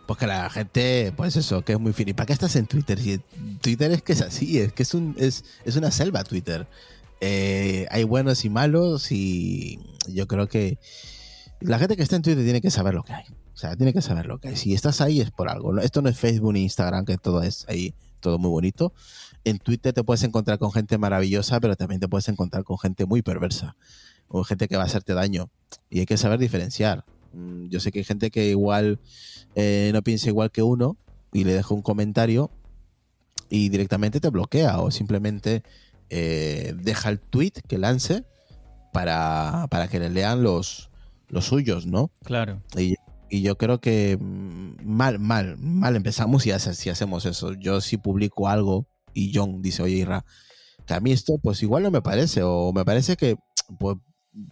Pues 0.06 0.20
que 0.20 0.28
la 0.28 0.50
gente, 0.50 1.14
pues 1.16 1.36
eso, 1.36 1.64
que 1.64 1.74
es 1.74 1.80
muy 1.80 1.94
fin. 1.94 2.10
¿Y 2.10 2.14
para 2.14 2.28
qué 2.28 2.34
estás 2.34 2.56
en 2.56 2.68
Twitter? 2.68 3.00
Si 3.00 3.18
Twitter 3.62 3.92
es 3.92 4.04
que 4.04 4.14
es 4.14 4.22
así, 4.22 4.60
es 4.60 4.74
que 4.74 4.84
es, 4.84 4.94
un, 4.94 5.16
es, 5.18 5.44
es 5.64 5.76
una 5.76 5.92
selva 5.92 6.24
Twitter. 6.24 6.68
Eh, 7.22 7.88
hay 7.90 8.04
buenos 8.04 8.46
y 8.46 8.50
malos 8.50 9.12
y 9.12 9.80
yo 10.08 10.28
creo 10.28 10.48
que 10.48 10.78
la 11.60 11.80
gente 11.80 11.96
que 11.96 12.04
está 12.04 12.18
en 12.18 12.22
Twitter 12.22 12.44
tiene 12.44 12.62
que 12.62 12.70
saber 12.72 12.94
lo 12.94 13.04
que 13.04 13.14
hay. 13.14 13.26
O 13.54 13.58
sea, 13.58 13.76
tiene 13.76 13.94
que 13.94 14.02
saber 14.02 14.26
lo 14.26 14.38
que 14.38 14.50
hay. 14.50 14.56
Si 14.58 14.74
estás 14.74 15.02
ahí 15.02 15.22
es 15.22 15.32
por 15.32 15.50
algo. 15.50 15.78
Esto 15.80 16.02
no 16.02 16.10
es 16.10 16.20
Facebook 16.20 16.54
ni 16.54 16.64
Instagram, 16.64 17.06
que 17.06 17.18
todo 17.18 17.42
es 17.42 17.66
ahí, 17.70 17.96
todo 18.20 18.38
muy 18.38 18.50
bonito. 18.50 18.94
En 19.44 19.60
Twitter 19.60 19.94
te 19.94 20.04
puedes 20.04 20.24
encontrar 20.24 20.60
con 20.60 20.72
gente 20.72 20.98
maravillosa, 20.98 21.60
pero 21.60 21.76
también 21.76 22.02
te 22.02 22.08
puedes 22.08 22.28
encontrar 22.28 22.64
con 22.64 22.78
gente 22.78 23.06
muy 23.06 23.22
perversa. 23.22 23.76
O 24.28 24.44
gente 24.44 24.68
que 24.68 24.76
va 24.76 24.84
a 24.84 24.86
hacerte 24.88 25.14
daño. 25.14 25.50
Y 25.90 26.00
hay 26.00 26.06
que 26.06 26.18
saber 26.18 26.40
diferenciar. 26.40 27.06
Mm, 27.36 27.68
yo 27.70 27.80
sé 27.80 27.92
que 27.92 28.00
hay 28.00 28.06
gente 28.06 28.32
que 28.32 28.50
igual 28.50 29.00
eh, 29.56 29.92
no 29.94 30.02
piensa 30.02 30.30
igual 30.30 30.52
que 30.52 30.64
uno 30.64 30.98
y 31.34 31.44
le 31.44 31.54
deja 31.54 31.74
un 31.74 31.82
comentario 31.82 32.50
y 33.50 33.70
directamente 33.70 34.20
te 34.20 34.30
bloquea 34.30 34.80
o 34.80 34.92
simplemente 34.92 35.64
eh, 36.10 36.74
deja 36.82 37.10
el 37.10 37.20
tweet 37.20 37.54
que 37.68 37.78
lance 37.78 38.24
para, 38.94 39.68
que 39.92 40.00
le 40.00 40.10
lean 40.10 40.42
los, 40.42 40.90
los 41.28 41.46
suyos, 41.46 41.86
¿no? 41.86 42.12
Claro. 42.24 42.62
Y, 42.78 42.96
yo 43.30 43.58
creo 43.58 43.82
que 43.82 44.18
mm, 44.18 44.76
mal, 44.86 45.20
mal, 45.20 45.58
mal 45.58 45.98
empezamos 45.98 46.46
y 46.46 46.52
si 46.58 46.90
hacemos 46.90 47.26
eso. 47.26 47.54
Yo 47.54 47.82
si 47.82 47.98
publico 47.98 48.48
algo 48.48 48.88
y 49.14 49.34
John 49.34 49.62
dice, 49.62 49.84
oye, 49.84 49.98
Ira, 49.98 50.26
que 50.86 50.94
a 50.94 51.02
mí 51.02 51.12
esto 51.12 51.38
pues 51.42 51.62
igual 51.62 51.84
no 51.84 51.92
me 51.92 52.02
parece 52.02 52.44
o 52.44 52.72
me 52.72 52.86
parece 52.86 53.18
que 53.18 53.36
pues, 53.78 53.98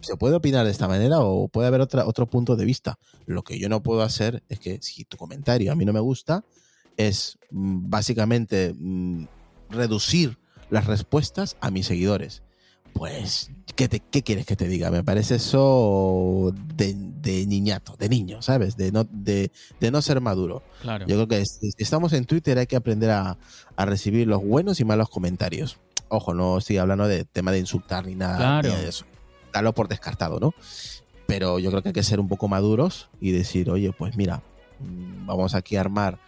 se 0.00 0.16
puede 0.16 0.36
opinar 0.36 0.64
de 0.64 0.70
esta 0.70 0.88
manera 0.88 1.20
o 1.20 1.48
puede 1.48 1.68
haber 1.68 1.80
otra, 1.80 2.06
otro 2.06 2.26
punto 2.26 2.56
de 2.56 2.64
vista. 2.64 2.98
Lo 3.26 3.42
que 3.42 3.58
yo 3.58 3.68
no 3.68 3.82
puedo 3.82 4.02
hacer 4.02 4.42
es 4.48 4.58
que 4.58 4.80
si 4.82 5.04
tu 5.04 5.16
comentario 5.16 5.72
a 5.72 5.74
mí 5.74 5.84
no 5.84 5.92
me 5.92 6.00
gusta, 6.00 6.44
es 6.96 7.38
mm, 7.50 7.90
básicamente 7.90 8.74
mm, 8.76 9.26
reducir 9.70 10.38
las 10.70 10.86
respuestas 10.86 11.56
a 11.60 11.70
mis 11.70 11.86
seguidores. 11.86 12.42
Pues, 12.92 13.50
¿qué, 13.74 13.88
¿qué 13.88 14.22
quieres 14.22 14.46
que 14.46 14.54
te 14.54 14.68
diga? 14.68 14.90
Me 14.90 15.02
parece 15.02 15.34
eso 15.34 16.54
de, 16.76 16.94
niñato, 17.46 17.96
de 17.98 18.08
niño, 18.08 18.40
¿sabes? 18.40 18.76
De 18.76 18.92
no, 18.92 19.04
de, 19.10 19.50
no 19.90 20.00
ser 20.00 20.20
maduro. 20.20 20.62
Claro. 20.80 21.04
Yo 21.06 21.16
creo 21.16 21.28
que 21.28 21.44
si 21.44 21.72
estamos 21.76 22.12
en 22.12 22.24
Twitter 22.24 22.56
hay 22.56 22.68
que 22.68 22.76
aprender 22.76 23.10
a, 23.10 23.36
a 23.74 23.84
recibir 23.84 24.28
los 24.28 24.44
buenos 24.44 24.78
y 24.78 24.84
malos 24.84 25.08
comentarios. 25.08 25.78
Ojo, 26.08 26.34
no 26.34 26.58
estoy 26.58 26.76
hablando 26.76 27.08
de 27.08 27.24
tema 27.24 27.50
de 27.50 27.58
insultar 27.58 28.06
ni 28.06 28.14
nada, 28.14 28.62
ni 28.62 28.68
de 28.68 28.88
eso 28.88 29.04
darlo 29.54 29.72
por 29.72 29.88
descartado, 29.88 30.40
¿no? 30.40 30.52
Pero 31.26 31.58
yo 31.58 31.70
creo 31.70 31.82
que 31.82 31.90
hay 31.90 31.94
que 31.94 32.02
ser 32.02 32.20
un 32.20 32.28
poco 32.28 32.48
maduros 32.48 33.08
y 33.20 33.30
decir, 33.30 33.70
oye, 33.70 33.92
pues 33.92 34.16
mira, 34.16 34.42
mm, 34.80 35.26
vamos 35.26 35.54
aquí 35.54 35.76
a 35.76 35.80
armar 35.80 36.18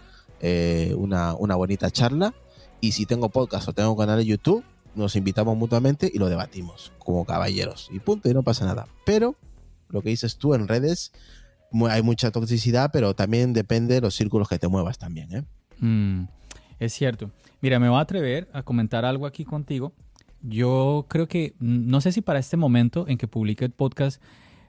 eh, 0.40 0.94
una, 0.96 1.34
bonita 1.34 1.90
charla 1.90 2.34
y 2.80 2.92
si 2.92 3.04
tengo 3.04 3.28
podcast 3.28 3.68
o 3.68 3.72
tengo 3.72 3.96
canal 3.96 4.18
de 4.18 4.24
YouTube, 4.24 4.64
nos 4.94 5.16
invitamos 5.16 5.56
mutuamente 5.56 6.10
y 6.12 6.18
lo 6.18 6.28
debatimos 6.28 6.92
como 6.98 7.26
caballeros 7.26 7.90
y 7.92 7.98
punto, 7.98 8.30
y 8.30 8.34
no 8.34 8.42
pasa 8.42 8.64
nada. 8.64 8.86
Pero 9.04 9.34
lo 9.88 10.00
que 10.00 10.08
dices 10.08 10.36
tú 10.38 10.54
en 10.54 10.68
redes, 10.68 11.12
hay 11.90 12.02
mucha 12.02 12.30
toxicidad, 12.30 12.90
pero 12.92 13.14
también 13.14 13.52
depende 13.52 13.96
de 13.96 14.00
los 14.00 14.14
círculos 14.14 14.48
que 14.48 14.58
te 14.58 14.68
muevas 14.68 14.98
también, 14.98 15.34
¿eh? 15.34 15.44
Mm, 15.80 16.28
es 16.78 16.94
cierto. 16.94 17.30
Mira, 17.60 17.78
me 17.78 17.88
voy 17.88 17.98
a 17.98 18.02
atrever 18.02 18.48
a 18.52 18.62
comentar 18.62 19.04
algo 19.04 19.26
aquí 19.26 19.44
contigo 19.44 19.92
yo 20.48 21.06
creo 21.08 21.28
que, 21.28 21.54
no 21.58 22.00
sé 22.00 22.12
si 22.12 22.22
para 22.22 22.38
este 22.38 22.56
momento 22.56 23.06
en 23.08 23.18
que 23.18 23.28
publique 23.28 23.64
el 23.64 23.72
podcast 23.72 24.22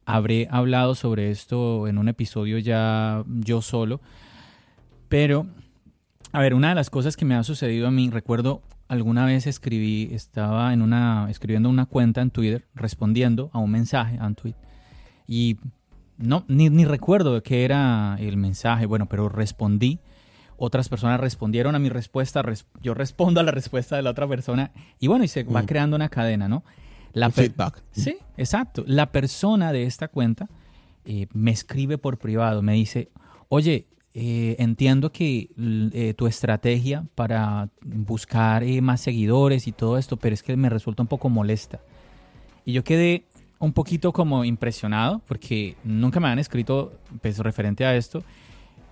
habré 0.05 0.47
hablado 0.49 0.95
sobre 0.95 1.31
esto 1.31 1.87
en 1.87 1.97
un 1.97 2.07
episodio 2.07 2.57
ya 2.57 3.23
yo 3.27 3.61
solo, 3.61 4.01
pero, 5.09 5.47
a 6.31 6.41
ver, 6.41 6.53
una 6.53 6.69
de 6.69 6.75
las 6.75 6.89
cosas 6.89 7.15
que 7.15 7.25
me 7.25 7.35
ha 7.35 7.43
sucedido 7.43 7.87
a 7.87 7.91
mí, 7.91 8.09
recuerdo 8.09 8.61
alguna 8.87 9.25
vez 9.25 9.47
escribí, 9.47 10.09
estaba 10.11 10.73
en 10.73 10.81
una, 10.81 11.27
escribiendo 11.29 11.69
una 11.69 11.85
cuenta 11.85 12.21
en 12.21 12.31
Twitter, 12.31 12.65
respondiendo 12.73 13.49
a 13.53 13.59
un 13.59 13.71
mensaje, 13.71 14.17
a 14.19 14.27
un 14.27 14.35
tweet, 14.35 14.55
y 15.27 15.57
no, 16.17 16.45
ni, 16.47 16.69
ni 16.69 16.85
recuerdo 16.85 17.41
qué 17.43 17.65
era 17.65 18.15
el 18.19 18.37
mensaje, 18.37 18.85
bueno, 18.85 19.07
pero 19.07 19.29
respondí 19.29 19.99
otras 20.57 20.89
personas 20.89 21.19
respondieron 21.19 21.75
a 21.75 21.79
mi 21.79 21.89
respuesta, 21.89 22.43
yo 22.81 22.93
respondo 22.93 23.39
a 23.39 23.43
la 23.43 23.51
respuesta 23.51 23.95
de 23.95 24.01
la 24.01 24.09
otra 24.09 24.27
persona 24.27 24.71
y 24.99 25.07
bueno, 25.07 25.23
y 25.23 25.27
se 25.27 25.43
va 25.43 25.61
mm. 25.61 25.65
creando 25.65 25.95
una 25.95 26.09
cadena, 26.09 26.47
¿no? 26.47 26.63
La 27.13 27.29
feedback. 27.31 27.83
Sí, 27.91 28.17
exacto. 28.37 28.83
La 28.85 29.11
persona 29.11 29.71
de 29.71 29.83
esta 29.83 30.07
cuenta 30.07 30.47
eh, 31.05 31.27
me 31.33 31.51
escribe 31.51 31.97
por 31.97 32.17
privado, 32.17 32.61
me 32.61 32.73
dice, 32.73 33.09
oye, 33.49 33.87
eh, 34.13 34.55
entiendo 34.59 35.11
que 35.11 35.49
eh, 35.57 36.13
tu 36.15 36.27
estrategia 36.27 37.05
para 37.15 37.69
buscar 37.83 38.63
más 38.81 39.01
seguidores 39.01 39.67
y 39.67 39.71
todo 39.71 39.97
esto, 39.97 40.17
pero 40.17 40.33
es 40.33 40.43
que 40.43 40.55
me 40.57 40.69
resulta 40.69 41.03
un 41.03 41.07
poco 41.07 41.29
molesta. 41.29 41.81
Y 42.65 42.73
yo 42.73 42.83
quedé 42.83 43.25
un 43.59 43.73
poquito 43.73 44.11
como 44.11 44.43
impresionado 44.43 45.21
porque 45.27 45.75
nunca 45.83 46.19
me 46.19 46.27
han 46.27 46.39
escrito 46.39 46.99
pues, 47.21 47.39
referente 47.39 47.85
a 47.85 47.95
esto. 47.95 48.23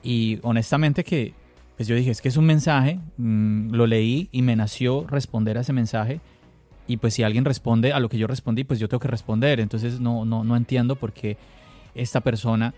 Y 0.04 0.40
honestamente 0.44 1.04
que 1.04 1.34
pues 1.76 1.88
yo 1.88 1.96
dije, 1.96 2.12
es 2.12 2.22
que 2.22 2.30
es 2.30 2.38
un 2.38 2.46
mensaje, 2.46 3.00
mm, 3.18 3.72
lo 3.72 3.86
leí 3.88 4.30
y 4.32 4.42
me 4.42 4.56
nació 4.56 5.06
responder 5.08 5.58
a 5.58 5.62
ese 5.62 5.74
mensaje. 5.74 6.22
Y 6.88 6.98
pues 6.98 7.16
si 7.16 7.24
alguien 7.24 7.46
responde 7.46 7.94
a 7.94 8.00
lo 8.00 8.10
que 8.10 8.18
yo 8.18 8.28
respondí, 8.28 8.64
pues 8.64 8.80
yo 8.80 8.88
tengo 8.88 9.02
que 9.02 9.08
responder. 9.08 9.60
Entonces 9.60 10.00
no, 10.00 10.24
no, 10.24 10.44
no 10.44 10.56
entiendo 10.56 10.96
por 10.96 11.14
qué 11.14 11.38
esta 11.94 12.22
persona... 12.22 12.74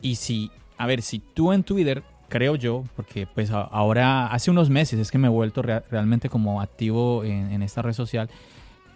Y 0.00 0.14
si, 0.14 0.50
a 0.76 0.86
ver, 0.86 1.02
si 1.02 1.18
tú 1.18 1.52
en 1.52 1.64
Twitter, 1.64 2.04
creo 2.28 2.54
yo, 2.54 2.84
porque 2.94 3.26
pues 3.26 3.50
ahora 3.50 4.28
hace 4.28 4.48
unos 4.48 4.70
meses 4.70 5.00
es 5.00 5.10
que 5.10 5.18
me 5.18 5.26
he 5.26 5.30
vuelto 5.30 5.60
realmente 5.60 6.28
como 6.28 6.60
activo 6.60 7.24
en, 7.24 7.50
en 7.50 7.62
esta 7.62 7.82
red 7.82 7.94
social, 7.94 8.30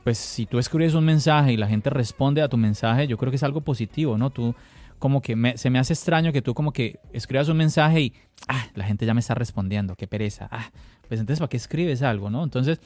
pues 0.05 0.19
si 0.19 0.47
tú 0.47 0.61
escribes 0.61 0.95
un 0.95 1.05
mensaje 1.05 1.53
y 1.53 1.57
la 1.57 1.67
gente 1.67 1.91
responde 1.91 2.41
a 2.41 2.49
tu 2.49 2.57
mensaje, 2.57 3.09
yo 3.09 3.17
creo 3.17 3.31
que 3.31 3.37
es 3.37 3.43
algo 3.43 3.63
positivo, 3.63 4.17
¿no? 4.17 4.31
Tú 4.31 4.55
como 5.03 5.21
que 5.21 5.55
se 5.57 5.69
me 5.69 5.81
hace 5.81 5.95
extraño 5.95 6.33
que 6.33 6.43
tú 6.43 6.55
como 6.55 6.73
que 6.73 7.01
escribas 7.13 7.49
un 7.49 7.57
mensaje 7.57 8.01
y 8.03 8.15
ah, 8.47 8.69
la 8.77 8.85
gente 8.85 9.05
ya 9.05 9.15
me 9.15 9.19
está 9.19 9.35
respondiendo, 9.35 9.97
qué 9.97 10.07
pereza. 10.07 10.47
Ah, 10.53 10.71
pues 11.09 11.19
entonces 11.19 11.41
¿para 11.41 11.49
qué 11.49 11.57
escribes 11.57 12.03
algo, 12.03 12.31
no? 12.31 12.45
Entonces 12.45 12.79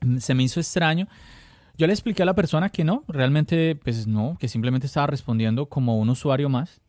mm, 0.00 0.16
se 0.20 0.32
me 0.32 0.42
hizo 0.42 0.58
extraño. 0.58 1.06
Yo 1.76 1.86
le 1.86 1.92
expliqué 1.92 2.22
a 2.22 2.24
la 2.24 2.32
persona 2.32 2.70
que 2.70 2.82
no, 2.82 3.04
realmente 3.08 3.76
pues 3.76 4.06
no, 4.06 4.38
que 4.40 4.48
simplemente 4.48 4.86
estaba 4.86 5.06
respondiendo 5.06 5.66
como 5.66 5.98
un 5.98 6.08
usuario 6.08 6.48
más, 6.48 6.80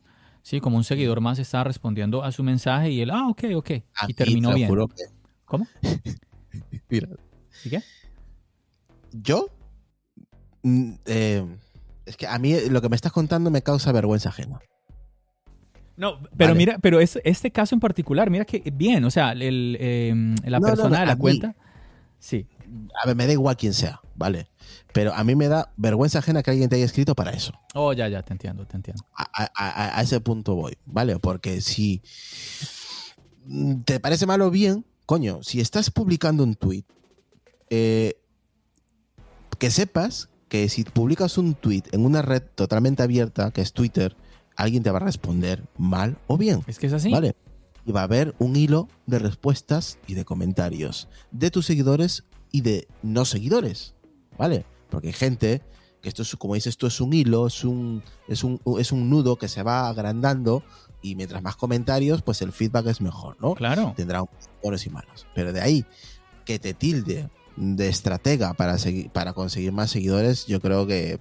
Sí, 0.41 0.61
como 0.61 0.77
un 0.77 0.85
seguidor 0.85 1.19
más 1.19 1.37
estaba 1.39 1.65
respondiendo 1.65 2.23
a 2.23 2.31
su 2.31 2.41
mensaje 2.41 2.91
y 2.91 3.01
él, 3.01 3.09
ah, 3.11 3.27
ok, 3.27 3.43
ok. 3.55 3.71
y 4.07 4.13
terminó 4.13 4.53
bien. 4.53 4.69
¿Cómo? 5.43 5.67
Mira. 6.89 7.09
¿Y 7.65 7.71
qué? 7.71 7.81
Yo. 9.11 9.47
Mm, 10.63 10.93
eh, 11.07 11.45
es 12.05 12.17
que 12.17 12.27
a 12.27 12.37
mí 12.39 12.55
lo 12.69 12.81
que 12.81 12.89
me 12.89 12.95
estás 12.95 13.11
contando 13.11 13.49
me 13.49 13.61
causa 13.61 13.91
vergüenza 13.91 14.29
ajena. 14.29 14.59
No, 15.97 16.19
pero 16.35 16.55
mira, 16.55 16.77
pero 16.79 16.99
es, 16.99 17.19
este 17.23 17.51
caso 17.51 17.73
en 17.73 17.79
particular, 17.79 18.29
mira 18.29 18.43
que 18.43 18.61
bien, 18.73 19.05
o 19.05 19.11
sea, 19.11 19.31
el, 19.31 19.77
em, 19.79 20.35
la 20.43 20.59
persona 20.59 20.99
de 20.99 21.05
la 21.05 21.15
cuenta, 21.15 21.55
sí. 22.19 22.47
A 23.01 23.07
ver, 23.07 23.15
me 23.15 23.27
da 23.27 23.33
igual 23.33 23.55
quién 23.55 23.73
sea, 23.73 24.01
¿vale? 24.15 24.49
Pero 24.91 25.13
a 25.13 25.23
mí 25.23 25.35
me 25.35 25.47
da 25.47 25.71
vergüenza 25.77 26.19
ajena 26.19 26.43
que 26.43 26.51
alguien 26.51 26.69
te 26.69 26.75
haya 26.75 26.85
escrito 26.85 27.15
para 27.15 27.31
eso. 27.31 27.53
Oh, 27.73 27.93
ya, 27.93 28.09
ya, 28.09 28.23
te 28.23 28.33
entiendo, 28.33 28.65
te 28.65 28.75
entiendo. 28.75 29.03
A, 29.13 30.01
ese 30.01 30.19
punto 30.19 30.55
voy, 30.55 30.77
¿vale? 30.85 31.17
Porque 31.19 31.61
si 31.61 32.01
te 33.85 33.99
parece 33.99 34.25
malo 34.25 34.51
bien, 34.51 34.85
coño, 35.05 35.43
si 35.43 35.61
estás 35.61 35.91
publicando 35.91 36.43
un 36.43 36.55
tweet, 36.55 36.83
eh, 37.69 38.17
que 39.59 39.71
sepas 39.71 40.29
que 40.55 40.69
si 40.69 40.85
publicas 40.85 41.37
un 41.37 41.53
tweet 41.53 41.83
en 41.91 42.05
una 42.05 42.21
red 42.21 42.41
totalmente 42.55 43.03
abierta, 43.03 43.51
que 43.51 43.59
es 43.59 43.73
Twitter, 43.73 44.15
alguien 44.55 44.83
te 44.83 44.89
va 44.89 44.99
a 44.99 45.01
responder 45.01 45.65
mal 45.77 46.17
o 46.27 46.37
bien. 46.37 46.63
Es 46.65 46.79
que 46.79 46.87
es 46.87 46.93
así. 46.93 47.11
¿Vale? 47.11 47.35
Y 47.85 47.91
va 47.91 47.99
a 47.99 48.03
haber 48.05 48.33
un 48.39 48.55
hilo 48.55 48.87
de 49.05 49.19
respuestas 49.19 49.99
y 50.07 50.13
de 50.13 50.23
comentarios 50.23 51.09
de 51.31 51.51
tus 51.51 51.65
seguidores 51.65 52.23
y 52.53 52.61
de 52.61 52.87
no 53.03 53.25
seguidores. 53.25 53.95
¿Vale? 54.37 54.65
Porque 54.89 55.07
hay 55.07 55.13
gente 55.13 55.61
que 56.01 56.07
esto 56.07 56.21
es, 56.21 56.33
como 56.37 56.55
dices 56.55 56.77
tú, 56.77 56.87
es 56.87 57.01
un 57.01 57.11
hilo, 57.11 57.47
es 57.47 57.65
un, 57.65 58.01
es 58.29 58.45
un, 58.45 58.61
es 58.79 58.93
un 58.93 59.09
nudo 59.09 59.35
que 59.35 59.49
se 59.49 59.61
va 59.61 59.89
agrandando 59.89 60.63
y 61.01 61.15
mientras 61.15 61.43
más 61.43 61.57
comentarios, 61.57 62.21
pues 62.21 62.41
el 62.41 62.53
feedback 62.53 62.87
es 62.87 63.01
mejor, 63.01 63.35
¿no? 63.41 63.55
Claro. 63.55 63.93
Tendrá 63.97 64.23
buenos 64.63 64.85
y 64.85 64.89
malos. 64.89 65.27
Pero 65.35 65.51
de 65.51 65.59
ahí 65.59 65.85
que 66.45 66.59
te 66.59 66.73
tilde 66.73 67.29
de 67.55 67.87
estratega 67.87 68.53
para, 68.53 68.77
seguir, 68.77 69.09
para 69.09 69.33
conseguir 69.33 69.71
más 69.71 69.91
seguidores, 69.91 70.45
yo 70.47 70.59
creo 70.59 70.87
que 70.87 71.19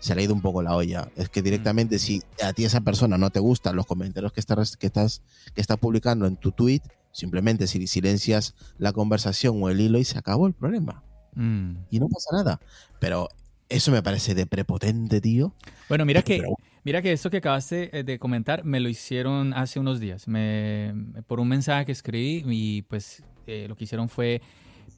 se 0.00 0.14
le 0.14 0.20
ha 0.20 0.24
ido 0.24 0.34
un 0.34 0.42
poco 0.42 0.62
la 0.62 0.76
olla. 0.76 1.08
Es 1.16 1.28
que 1.28 1.42
directamente 1.42 1.98
si 1.98 2.22
a 2.42 2.52
ti 2.52 2.64
esa 2.64 2.82
persona 2.82 3.16
no 3.16 3.30
te 3.30 3.40
gustan 3.40 3.76
los 3.76 3.86
comentarios 3.86 4.32
que 4.32 4.40
estás, 4.40 4.76
que 4.76 4.86
estás, 4.86 5.22
que 5.54 5.60
está 5.60 5.76
publicando 5.76 6.26
en 6.26 6.36
tu 6.36 6.52
tweet, 6.52 6.82
simplemente 7.12 7.66
si 7.66 7.86
silencias 7.86 8.54
la 8.76 8.92
conversación 8.92 9.62
o 9.62 9.70
el 9.70 9.80
hilo 9.80 9.98
y 9.98 10.04
se 10.04 10.18
acabó 10.18 10.46
el 10.46 10.52
problema. 10.52 11.02
Mm. 11.34 11.76
Y 11.90 12.00
no 12.00 12.08
pasa 12.08 12.36
nada. 12.36 12.60
Pero 13.00 13.28
eso 13.68 13.90
me 13.92 14.02
parece 14.02 14.34
de 14.34 14.46
prepotente, 14.46 15.20
tío. 15.20 15.54
Bueno, 15.88 16.04
mira 16.04 16.22
que, 16.22 16.42
mira 16.84 17.00
que 17.02 17.12
esto 17.12 17.30
que 17.30 17.38
acabaste 17.38 17.98
eh, 17.98 18.04
de 18.04 18.18
comentar 18.18 18.64
me 18.64 18.80
lo 18.80 18.88
hicieron 18.88 19.54
hace 19.54 19.80
unos 19.80 20.00
días. 20.00 20.28
Me, 20.28 20.94
por 21.26 21.40
un 21.40 21.48
mensaje 21.48 21.86
que 21.86 21.92
escribí 21.92 22.44
y 22.46 22.82
pues 22.82 23.22
eh, 23.46 23.66
lo 23.68 23.76
que 23.76 23.84
hicieron 23.84 24.08
fue 24.08 24.42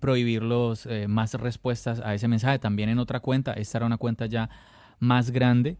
prohibir 0.07 0.41
los, 0.41 0.87
eh, 0.87 1.09
más 1.09 1.35
respuestas 1.35 1.99
a 1.99 2.15
ese 2.15 2.29
mensaje. 2.29 2.61
También 2.61 2.89
en 2.89 3.01
otra 3.01 3.19
cuenta, 3.19 3.55
esta 3.55 3.79
era 3.79 3.87
una 3.87 3.97
cuenta 3.97 4.27
ya 4.27 4.49
más 5.01 5.33
grande. 5.33 5.79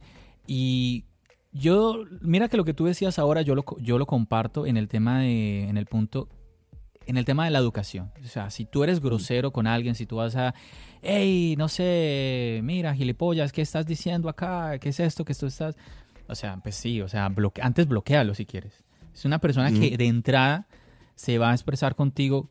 Y 0.49 1.05
yo, 1.53 2.03
mira 2.23 2.49
que 2.49 2.57
lo 2.57 2.65
que 2.65 2.75
tú 2.75 2.87
decías 2.87 3.21
ahora, 3.21 3.43
yo 3.43 3.55
lo, 3.55 3.65
yo 3.79 3.99
lo 3.99 4.07
comparto 4.07 4.67
en 4.67 4.77
el 4.77 4.89
tema 4.89 5.21
de, 5.21 5.69
en 5.69 5.77
el 5.77 5.87
punto, 5.87 6.29
en 7.07 7.19
el 7.19 7.25
tema 7.25 7.45
de 7.45 7.53
la 7.53 7.61
educación. 7.61 8.11
O 8.25 8.27
sea, 8.27 8.51
si 8.51 8.65
tú 8.65 8.83
eres 8.83 8.99
grosero 8.99 9.53
con 9.53 9.69
alguien, 9.69 9.95
si 9.95 10.07
tú 10.07 10.17
vas 10.17 10.35
a, 10.35 10.57
hey, 11.03 11.55
no 11.57 11.69
sé, 11.69 12.59
mira, 12.65 12.93
gilipollas, 12.97 13.53
¿qué 13.53 13.63
estás 13.63 13.87
diciendo 13.87 14.29
acá? 14.29 14.77
¿Qué 14.81 14.89
es 14.89 14.99
esto 14.99 15.25
que 15.25 15.35
tú 15.35 15.47
estás? 15.47 15.77
O 16.27 16.35
sea, 16.35 16.57
pues 16.57 16.75
sí, 16.75 17.01
o 17.01 17.07
sea, 17.07 17.29
bloque 17.29 17.63
antes 17.63 17.87
bloquealo 17.87 18.35
si 18.35 18.45
quieres. 18.45 18.83
Es 19.15 19.25
una 19.25 19.39
persona 19.39 19.71
que 19.71 19.97
de 19.97 20.07
entrada 20.09 20.67
se 21.15 21.39
va 21.39 21.53
a 21.53 21.55
expresar 21.55 21.95
contigo 21.95 22.51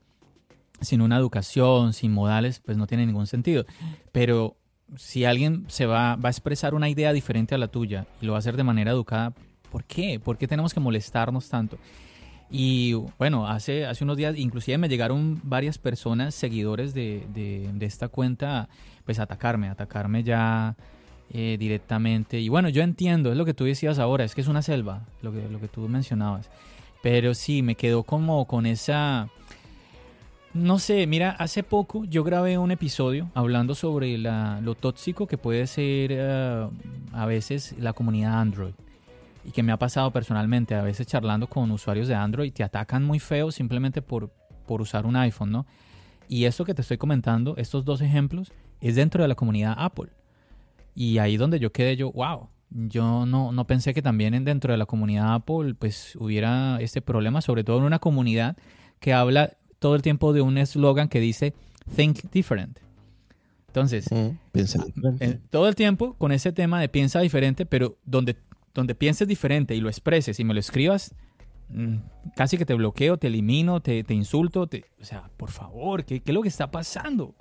sin 0.82 1.02
una 1.02 1.18
educación, 1.18 1.94
sin 1.94 2.12
modales, 2.12 2.60
pues 2.60 2.78
no 2.78 2.88
tiene 2.88 3.06
ningún 3.06 3.28
sentido. 3.28 3.66
Pero 4.12 4.58
si 4.96 5.26
alguien 5.26 5.66
se 5.68 5.86
va, 5.86 6.16
va 6.16 6.30
a 6.30 6.32
expresar 6.32 6.74
una 6.74 6.90
idea 6.90 7.14
diferente 7.14 7.56
a 7.56 7.58
la 7.58 7.68
tuya 7.68 8.06
y 8.22 8.26
lo 8.26 8.34
va 8.34 8.38
a 8.38 8.40
hacer 8.40 8.58
de 8.58 8.64
manera 8.64 8.92
educada, 8.92 9.34
¿por 9.72 9.84
qué? 9.84 10.20
¿Por 10.20 10.38
qué 10.38 10.48
tenemos 10.48 10.74
que 10.74 10.80
molestarnos 10.80 11.50
tanto? 11.50 11.78
Y 12.50 12.94
bueno, 13.18 13.48
hace, 13.48 13.86
hace 13.86 14.04
unos 14.04 14.18
días 14.18 14.38
inclusive 14.38 14.78
me 14.78 14.88
llegaron 14.88 15.42
varias 15.44 15.78
personas, 15.78 16.36
seguidores 16.36 16.94
de, 16.94 17.26
de, 17.34 17.86
esta 17.86 18.08
cuenta, 18.08 18.70
pues 19.04 19.20
atacarme, 19.20 19.68
atacarme 19.68 20.24
ya 20.24 20.76
eh, 21.32 21.58
directamente. 21.60 22.40
Y 22.40 22.50
bueno, 22.50 22.70
yo 22.70 22.84
entiendo, 22.84 23.32
es 23.32 23.38
lo 23.38 23.46
que 23.46 23.56
tú 23.56 23.66
decías 23.66 23.98
ahora, 23.98 24.24
es 24.24 24.36
que 24.36 24.42
es 24.42 24.48
una 24.48 24.62
selva, 24.62 25.06
lo 25.22 25.32
que, 25.32 25.50
lo 25.50 25.60
que 25.60 25.68
tú 25.68 25.82
mencionabas. 25.90 26.50
Pero 27.02 27.34
sí, 27.34 27.62
me 27.62 27.76
quedó 27.76 28.04
como 28.04 28.46
con 28.46 28.66
esa 28.66 29.30
no 30.56 30.80
sé, 30.80 31.06
mira, 31.06 31.32
hace 31.32 31.64
poco 31.64 32.06
yo 32.06 32.24
grabé 32.24 32.58
un 32.58 32.72
episodio 32.72 33.30
hablando 33.34 33.76
sobre 33.76 34.18
lo 34.18 34.76
tóxico 34.76 35.28
que 35.28 35.38
puede 35.38 35.68
ser 35.68 36.12
eh, 36.14 36.68
a 37.12 37.26
veces 37.26 37.76
la 37.78 37.92
comunidad 37.92 38.40
Android. 38.40 38.74
Y 39.44 39.52
que 39.52 39.64
me 39.64 39.74
ha 39.74 39.78
pasado 39.78 40.12
personalmente, 40.12 40.74
a 40.74 40.82
veces 40.82 41.08
charlando 41.08 41.48
con 41.48 41.70
usuarios 41.72 42.08
de 42.08 42.16
Android, 42.16 42.54
te 42.54 42.64
atacan 42.64 43.04
muy 43.04 43.20
feo 43.20 43.52
simplemente 43.52 44.02
por, 44.02 44.32
por 44.66 44.82
usar 44.82 45.06
un 45.06 45.18
iPhone, 45.18 45.52
¿no? 45.52 45.66
Y 46.30 46.46
esto 46.46 46.64
que 46.64 46.74
te 46.74 46.82
estoy 46.82 46.98
comentando, 46.98 47.56
estos 47.58 47.84
dos 47.84 48.00
ejemplos, 48.00 48.54
es 48.80 48.96
dentro 48.96 49.22
de 49.24 49.28
la 49.28 49.36
comunidad 49.36 49.76
Apple. 49.78 50.10
Y 50.96 51.18
ahí 51.18 51.36
donde 51.36 51.60
yo 51.60 51.74
quedé 51.74 51.98
yo, 51.98 52.14
wow, 52.14 52.48
yo 52.70 53.26
no, 53.26 53.52
no 53.52 53.68
pensé 53.68 53.94
que 53.94 54.02
también 54.02 54.46
dentro 54.46 54.72
de 54.72 54.78
la 54.78 54.86
comunidad 54.86 55.34
Apple 55.34 55.76
pues 55.76 56.16
hubiera 56.16 56.78
este 56.80 57.02
problema, 57.02 57.42
sobre 57.42 57.66
todo 57.66 57.80
en 57.80 57.84
una 57.84 58.00
comunidad 58.00 58.56
que 59.02 59.14
habla 59.14 59.52
todo 59.86 59.94
el 59.94 60.02
tiempo 60.02 60.34
de 60.34 60.42
un 60.42 60.58
eslogan 60.58 61.10
que 61.10 61.20
dice 61.20 61.54
Think 61.96 62.32
Different. 62.32 62.80
Entonces, 63.68 64.08
mm, 64.12 64.30
todo 65.52 65.68
el 65.68 65.76
tiempo 65.76 66.16
con 66.16 66.32
ese 66.32 66.52
tema 66.52 66.82
de 66.82 66.90
piensa 66.90 67.20
diferente, 67.20 67.68
pero 67.68 68.00
donde, 68.04 68.36
donde 68.74 68.96
pienses 68.96 69.28
diferente 69.28 69.76
y 69.76 69.82
lo 69.82 69.88
expreses 69.88 70.40
y 70.40 70.44
me 70.44 70.56
lo 70.56 70.60
escribas, 70.60 71.14
mm, 71.70 71.98
casi 72.36 72.58
que 72.58 72.66
te 72.66 72.74
bloqueo, 72.74 73.18
te 73.18 73.28
elimino, 73.28 73.80
te, 73.80 74.04
insulto. 74.10 74.66
Te, 74.66 74.86
o 75.00 75.06
sea, 75.06 75.30
por 75.38 75.52
favor, 75.52 76.04
¿qué, 76.04 76.20
¿qué, 76.20 76.32
es 76.32 76.34
lo 76.34 76.42
que 76.42 76.50
está 76.50 76.72
pasando? 76.72 77.36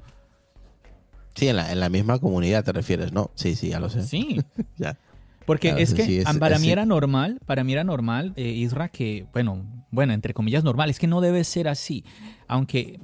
Sí, 1.34 1.48
en 1.48 1.56
la, 1.56 1.72
en 1.72 1.80
la 1.80 1.88
misma 1.88 2.18
comunidad 2.18 2.62
te 2.62 2.72
refieres, 2.72 3.10
¿no? 3.10 3.30
Sí, 3.36 3.54
sí, 3.54 3.70
ya 3.70 3.80
lo 3.80 3.88
sé. 3.88 4.02
Sí. 4.02 4.42
ya. 4.76 4.98
Porque 5.46 5.74
es 5.78 5.94
que 5.94 6.24
para 6.38 6.58
mí 6.58 6.70
era 6.70 6.84
normal, 6.84 7.40
para 7.46 7.64
mí 7.64 7.72
era 7.72 7.84
normal, 7.84 8.32
eh, 8.36 8.48
Isra, 8.48 8.88
que, 8.90 9.26
bueno, 9.32 9.64
bueno, 9.94 10.12
entre 10.12 10.34
comillas 10.34 10.64
normal, 10.64 10.90
es 10.90 10.98
que 10.98 11.06
no 11.06 11.20
debe 11.20 11.44
ser 11.44 11.68
así. 11.68 12.04
Aunque 12.46 13.00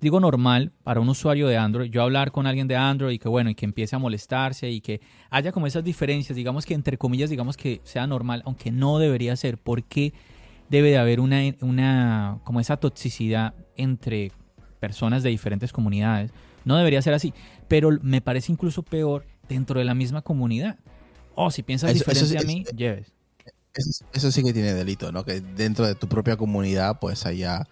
digo 0.00 0.20
normal 0.20 0.72
para 0.82 1.00
un 1.00 1.08
usuario 1.08 1.48
de 1.48 1.56
Android, 1.56 1.90
yo 1.90 2.02
hablar 2.02 2.30
con 2.30 2.46
alguien 2.46 2.68
de 2.68 2.76
Android 2.76 3.14
y 3.14 3.18
que 3.18 3.28
bueno, 3.28 3.50
y 3.50 3.54
que 3.54 3.64
empiece 3.64 3.96
a 3.96 3.98
molestarse 3.98 4.70
y 4.70 4.80
que 4.80 5.00
haya 5.30 5.52
como 5.52 5.66
esas 5.66 5.84
diferencias, 5.84 6.36
digamos 6.36 6.66
que 6.66 6.74
entre 6.74 6.98
comillas, 6.98 7.30
digamos 7.30 7.56
que 7.56 7.80
sea 7.84 8.06
normal, 8.06 8.42
aunque 8.44 8.70
no 8.70 8.98
debería 8.98 9.34
ser, 9.36 9.58
porque 9.58 10.12
debe 10.68 10.90
de 10.90 10.98
haber 10.98 11.20
una, 11.20 11.40
una 11.60 12.40
como 12.44 12.60
esa 12.60 12.76
toxicidad 12.76 13.54
entre 13.76 14.32
personas 14.80 15.22
de 15.22 15.30
diferentes 15.30 15.72
comunidades. 15.72 16.30
No 16.64 16.76
debería 16.76 17.00
ser 17.00 17.14
así, 17.14 17.32
pero 17.68 17.90
me 18.02 18.20
parece 18.20 18.52
incluso 18.52 18.82
peor 18.82 19.24
dentro 19.48 19.78
de 19.78 19.84
la 19.84 19.94
misma 19.94 20.22
comunidad. 20.22 20.78
Oh, 21.34 21.50
si 21.50 21.62
piensas 21.62 21.94
diferente 21.94 22.38
a 22.38 22.42
mí, 22.42 22.64
lleves. 22.76 23.15
Eso, 24.12 24.32
sí 24.32 24.42
que 24.42 24.52
tiene 24.52 24.74
delito, 24.74 25.12
¿no? 25.12 25.24
Que 25.24 25.40
dentro 25.40 25.86
de 25.86 25.94
tu 25.94 26.08
propia 26.08 26.36
comunidad, 26.36 26.98
pues 26.98 27.26
haya. 27.26 27.68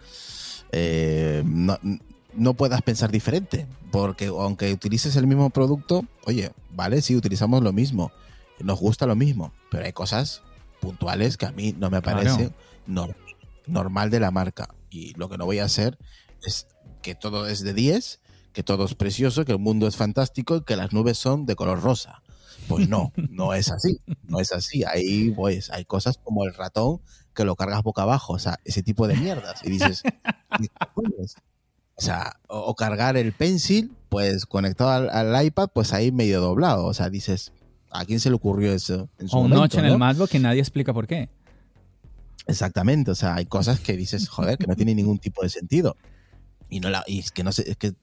Eh, 0.73 1.43
no, 1.45 2.55
puedas 2.55 2.83
pensar 2.83 3.11
diferente. 3.11 3.67
Porque 3.91 4.27
aunque 4.27 4.73
utilices 4.73 5.17
el 5.17 5.27
mismo 5.27 5.51
producto, 5.51 6.05
oye, 6.25 6.53
vale, 6.71 7.01
sí, 7.01 7.17
utilizamos 7.17 7.63
lo 7.63 7.73
mismo. 7.73 8.13
Nos 8.61 8.81
gusta 8.81 9.07
lo 9.07 9.17
mismo. 9.17 9.53
Pero 9.71 9.85
hay 9.85 9.93
cosas 9.93 10.43
puntuales 10.81 11.37
que 11.37 11.47
a 11.47 11.53
mí 11.53 11.75
no 11.79 11.91
me 11.91 12.03
parece 12.03 12.53
normal 13.67 14.11
de 14.11 14.21
la 14.21 14.31
marca. 14.31 14.69
Y 14.91 15.15
lo 15.15 15.29
que 15.29 15.39
no 15.39 15.47
voy 15.47 15.59
a 15.59 15.65
hacer 15.65 15.99
es 16.43 16.67
que 17.03 17.15
todo 17.15 17.47
es 17.47 17.61
de 17.61 17.75
10, 17.75 18.21
que 18.53 18.63
todo 18.63 18.85
es 18.85 18.95
precioso, 18.95 19.45
que 19.45 19.53
el 19.53 19.59
mundo 19.59 19.87
es 19.87 19.97
fantástico, 19.97 20.65
que 20.65 20.77
las 20.77 20.93
nubes 20.93 21.19
son 21.19 21.47
de 21.47 21.57
color 21.57 21.83
rosa. 21.83 22.23
Pues 22.69 22.89
no, 22.89 23.13
no 23.31 23.55
es 23.55 23.71
así, 23.71 24.01
no 24.23 24.41
es 24.41 24.53
así. 24.53 24.85
Ahí, 24.85 25.31
pues, 25.31 25.71
hay 25.71 25.85
cosas 25.85 26.19
como 26.19 26.45
el 26.45 26.55
ratón 26.55 27.01
que 27.35 27.45
lo 27.45 27.57
cargas 27.57 27.83
boca 27.83 28.03
abajo, 28.03 28.35
o 28.35 28.39
sea, 28.39 28.59
ese 28.65 28.83
tipo 28.83 29.07
de 29.07 29.17
mierdas. 29.17 29.61
Y 29.65 29.71
dices, 29.71 30.03
o 30.97 32.01
sea, 32.01 32.37
o, 32.49 32.75
cargar 32.75 33.17
el 33.17 33.33
pencil, 33.33 33.93
pues 34.09 34.47
conectado 34.47 35.11
al, 35.11 35.45
iPad, 35.47 35.69
pues 35.75 35.93
ahí 35.93 36.13
medio 36.13 36.41
doblado. 36.41 36.87
O 36.87 36.95
sea, 36.95 37.11
dices, 37.11 37.53
¿a 37.91 38.05
quién 38.05 38.21
se 38.21 38.31
le 38.31 38.37
ocurrió 38.37 38.73
eso? 38.73 39.09
En 39.19 39.29
su 39.29 39.37
o 39.37 39.41
un 39.41 39.51
noche 39.51 39.79
en 39.79 39.87
el 39.87 39.99
MacBook 39.99 40.31
que 40.31 40.39
nadie 40.39 40.61
explica 40.61 40.93
por 40.93 41.07
qué. 41.07 41.29
Exactamente, 42.47 43.11
o 43.11 43.15
sea, 43.15 43.37
hay 43.37 43.47
cosas 43.47 43.81
que 43.81 43.97
dices, 43.97 44.29
joder, 44.29 44.59
que 44.59 44.67
no 44.67 44.77
tienen 44.77 44.97
ningún 44.97 45.19
tipo 45.19 45.43
de 45.43 45.49
sentido. 45.49 45.97
Y 46.69 46.81
no 46.81 46.91
la, 46.91 47.03
y 47.07 47.21
es 47.21 47.31
que 47.31 47.43
no 47.43 47.53
sé, 47.53 47.71
es 47.71 47.77
que 47.77 47.95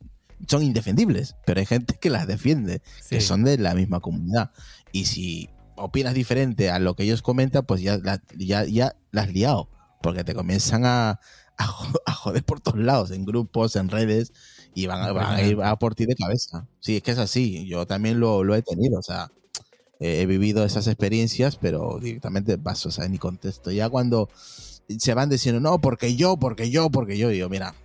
son 0.48 0.64
indefendibles, 0.64 1.36
pero 1.46 1.60
hay 1.60 1.66
gente 1.66 1.96
que 2.00 2.10
las 2.10 2.28
defiende, 2.28 2.82
que 3.10 3.22
son 3.22 3.44
de 3.44 3.58
la 3.58 3.74
misma 3.74 4.00
comunidad. 4.00 4.52
Y 4.92 5.06
si, 5.06 5.50
opinas 5.82 6.14
diferente 6.14 6.70
a 6.70 6.80
lo 6.80 6.96
que 6.96 7.04
ellos 7.04 7.22
comentan, 7.22 7.66
pues 7.66 7.82
ya, 7.82 8.00
ya, 8.38 8.66
ya 8.66 8.96
la 9.12 9.24
has 9.24 9.34
liado. 9.34 9.70
Porque 10.02 10.24
te 10.24 10.34
comienzan 10.34 10.86
a, 10.86 11.20
a, 11.58 12.14
joder 12.14 12.44
por 12.44 12.60
todos 12.60 12.80
lados, 12.80 13.12
en 13.12 13.26
grupos, 13.26 13.76
en 13.76 13.90
redes, 13.90 14.34
y 14.74 14.88
van, 14.88 15.18
a 15.18 15.42
ir 15.42 15.62
a 15.62 15.78
por 15.78 15.96
ti 15.96 16.06
de 16.06 16.16
cabeza. 16.16 16.68
Sí, 16.80 16.98
es 16.98 17.04
que 17.04 17.12
es 17.12 17.18
así. 17.18 17.68
Yo 17.68 17.86
también 17.86 18.20
lo, 18.20 18.44
lo 18.44 18.56
he 18.56 18.62
tenido. 18.62 19.00
O 19.00 19.04
sea, 19.04 19.32
he 20.00 20.26
vivido 20.26 20.66
esas 20.66 20.88
experiencias, 20.88 21.58
pero 21.58 22.00
directamente 22.02 22.58
paso, 22.58 22.90
o 22.90 22.92
sea, 22.92 23.08
ni 23.08 23.20
contesto. 23.20 23.72
Ya 23.72 23.90
cuando 23.90 24.30
se 24.98 25.14
van 25.14 25.30
diciendo, 25.30 25.62
no, 25.62 25.80
porque 25.80 26.16
yo, 26.16 26.38
porque 26.38 26.72
yo, 26.72 26.90
porque 26.90 27.18
yo, 27.18 27.30
digo, 27.30 27.50
mira, 27.50 27.76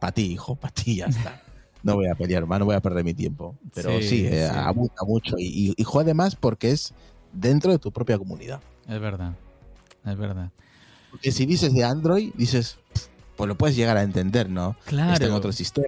para 0.00 0.12
ti, 0.12 0.32
hijo, 0.32 0.56
para 0.56 0.72
ti, 0.72 0.96
ya 0.96 1.06
está. 1.06 1.42
No 1.86 1.94
voy 1.94 2.08
a 2.08 2.14
pelear 2.16 2.46
más, 2.46 2.58
no 2.58 2.64
voy 2.64 2.74
a 2.74 2.80
perder 2.80 3.04
mi 3.04 3.14
tiempo. 3.14 3.56
Pero 3.72 4.00
sí, 4.02 4.26
eh, 4.26 4.44
abusa 4.46 5.04
mucho. 5.06 5.36
Y, 5.38 5.72
y, 5.76 5.84
jode 5.84 6.14
más 6.14 6.34
porque 6.34 6.72
es 6.72 6.92
dentro 7.32 7.70
de 7.70 7.78
tu 7.78 7.92
propia 7.92 8.18
comunidad. 8.18 8.60
Es 8.88 9.00
verdad, 9.00 9.34
es 10.04 10.16
verdad. 10.16 10.50
Porque 11.12 11.30
si 11.30 11.46
dices 11.46 11.72
de 11.72 11.84
Android, 11.84 12.32
dices, 12.34 12.78
pues 13.36 13.46
lo 13.46 13.56
puedes 13.56 13.76
llegar 13.76 13.96
a 13.96 14.02
entender, 14.02 14.50
¿no? 14.50 14.76
Claro. 14.84 15.12
Está 15.12 15.26
en 15.26 15.32
otro 15.32 15.52
sistema, 15.52 15.86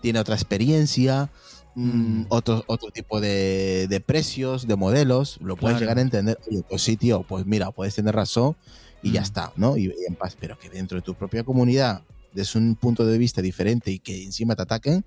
tiene 0.00 0.20
otra 0.20 0.36
experiencia, 0.36 1.30
mm, 1.74 2.20
mm. 2.20 2.26
otro, 2.28 2.62
otro 2.68 2.90
tipo 2.90 3.20
de, 3.20 4.02
precios, 4.06 4.68
de 4.68 4.76
modelos, 4.76 5.38
lo 5.40 5.56
puedes 5.56 5.80
llegar 5.80 5.98
a 5.98 6.02
entender. 6.02 6.38
Oye, 6.48 6.62
pues 6.68 6.82
sí, 6.82 6.96
tío, 6.96 7.24
pues 7.24 7.44
mira, 7.44 7.72
puedes 7.72 7.94
tener 7.96 8.14
razón 8.14 8.54
y 9.02 9.10
ya 9.10 9.20
mm. 9.20 9.24
está, 9.24 9.52
¿no? 9.56 9.76
Y, 9.76 9.92
en 10.06 10.14
paz, 10.14 10.36
pero 10.38 10.56
que 10.58 10.70
dentro 10.70 10.96
de 10.96 11.02
tu 11.02 11.14
propia 11.14 11.42
comunidad, 11.42 12.02
desde 12.32 12.58
un 12.58 12.76
punto 12.76 13.04
de 13.04 13.18
vista 13.18 13.42
diferente 13.42 13.90
y 13.90 13.98
que 13.98 14.22
encima 14.22 14.54
te 14.54 14.62
ataquen, 14.62 15.04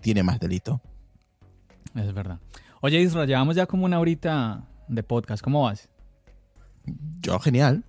tiene 0.00 0.22
más 0.22 0.40
delito. 0.40 0.80
Es 1.94 2.12
verdad. 2.12 2.40
Oye, 2.80 3.00
Isra, 3.00 3.24
llevamos 3.24 3.56
ya 3.56 3.66
como 3.66 3.84
una 3.84 4.00
horita 4.00 4.66
de 4.88 5.02
podcast. 5.02 5.42
¿Cómo 5.42 5.62
vas? 5.62 5.88
Yo, 7.20 7.38
genial. 7.38 7.84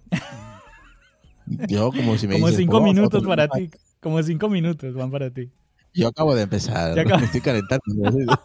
Yo, 1.68 1.92
como 1.92 2.18
si 2.18 2.28
me 2.28 2.36
Como 2.36 2.50
cinco 2.50 2.82
minutos 2.82 3.24
para 3.24 3.48
ti. 3.48 3.70
Como 4.00 4.22
cinco 4.24 4.50
minutos 4.50 4.94
van 4.94 5.12
para 5.12 5.32
ti. 5.32 5.52
Yo 5.94 6.08
acabo 6.08 6.36
de 6.36 6.44
empezar. 6.44 6.96
Me 7.20 7.26
estoy 7.26 7.42
calentando. 7.42 7.84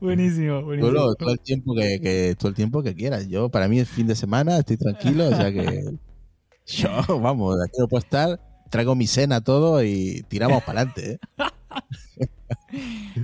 buenísimo, 0.00 0.62
buenísimo. 0.62 1.14
Todo, 1.14 1.32
el 1.32 1.40
tiempo 1.40 1.74
que, 1.74 2.34
todo 2.38 2.48
el 2.48 2.54
tiempo 2.54 2.82
que 2.82 2.94
quieras. 2.94 3.28
Yo, 3.28 3.48
para 3.48 3.68
mí 3.68 3.78
es 3.78 3.88
fin 3.88 4.06
de 4.06 4.16
semana, 4.16 4.58
estoy 4.58 4.76
tranquilo, 4.76 5.28
o 5.28 5.34
sea 5.34 5.52
que 5.52 5.84
yo, 6.66 7.20
vamos, 7.20 7.56
aquí 7.62 7.78
no 7.78 7.88
puedo 7.88 8.02
estar, 8.02 8.40
traigo 8.70 8.94
mi 8.94 9.06
cena 9.06 9.40
todo 9.40 9.82
y 9.82 10.24
tiramos 10.28 10.62
para 10.64 10.82
adelante. 10.82 11.12
¿eh? 11.12 12.28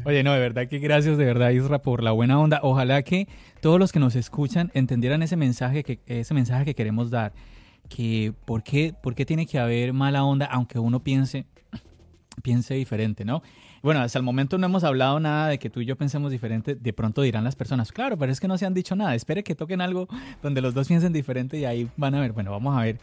Oye, 0.05 0.23
no, 0.23 0.33
de 0.33 0.41
verdad 0.41 0.69
que 0.69 0.79
gracias 0.79 1.17
de 1.19 1.25
verdad, 1.25 1.51
Isra, 1.51 1.81
por 1.81 2.03
la 2.03 2.13
buena 2.13 2.39
onda. 2.39 2.61
Ojalá 2.63 3.03
que 3.03 3.29
todos 3.61 3.79
los 3.79 3.93
que 3.93 4.01
nos 4.01 4.17
escuchan 4.17 4.71
entendieran 4.75 5.23
ese 5.23 5.37
mensaje 5.37 5.83
que, 5.83 6.01
ese 6.07 6.35
mensaje 6.35 6.65
que 6.65 6.75
queremos 6.75 7.11
dar. 7.11 7.33
Que 7.89 8.33
por 8.47 8.63
qué, 8.63 8.95
por 9.03 9.15
qué 9.15 9.27
tiene 9.27 9.47
que 9.47 9.59
haber 9.59 9.93
mala 9.93 10.25
onda, 10.25 10.47
aunque 10.47 10.79
uno 10.79 11.01
piense, 11.01 11.47
piense 12.43 12.75
diferente, 12.75 13.25
¿no? 13.25 13.43
Bueno, 13.83 14.01
hasta 14.01 14.19
el 14.19 14.25
momento 14.25 14.57
no 14.57 14.65
hemos 14.65 14.83
hablado 14.83 15.21
nada 15.21 15.49
de 15.49 15.59
que 15.59 15.69
tú 15.69 15.83
y 15.83 15.85
yo 15.85 15.97
pensemos 15.97 16.33
diferente. 16.33 16.75
De 16.75 16.93
pronto 16.95 17.21
dirán 17.21 17.45
las 17.45 17.55
personas, 17.55 17.93
claro, 17.93 18.17
pero 18.17 18.33
es 18.33 18.41
que 18.41 18.49
no 18.49 18.57
se 18.57 18.65
han 18.65 18.73
dicho 18.73 18.97
nada. 18.97 19.15
Espere 19.15 19.45
que 19.45 19.55
toquen 19.55 19.83
algo 19.83 20.09
donde 20.43 20.63
los 20.63 20.73
dos 20.73 20.89
piensen 20.89 21.13
diferente 21.13 21.59
y 21.59 21.67
ahí 21.67 21.91
van 21.99 22.15
a 22.15 22.21
ver. 22.21 22.33
Bueno, 22.33 22.51
vamos 22.51 22.75
a 22.75 22.81
ver. 22.81 22.99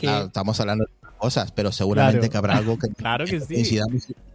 estamos 0.00 0.58
hablando 0.58 0.86
de 0.86 1.05
cosas, 1.16 1.52
pero 1.52 1.72
seguramente 1.72 2.28
que 2.28 2.36
habrá 2.36 2.56
algo 2.56 2.78
que, 2.78 2.88
claro 2.96 3.24
que 3.24 3.40
sí. 3.40 3.78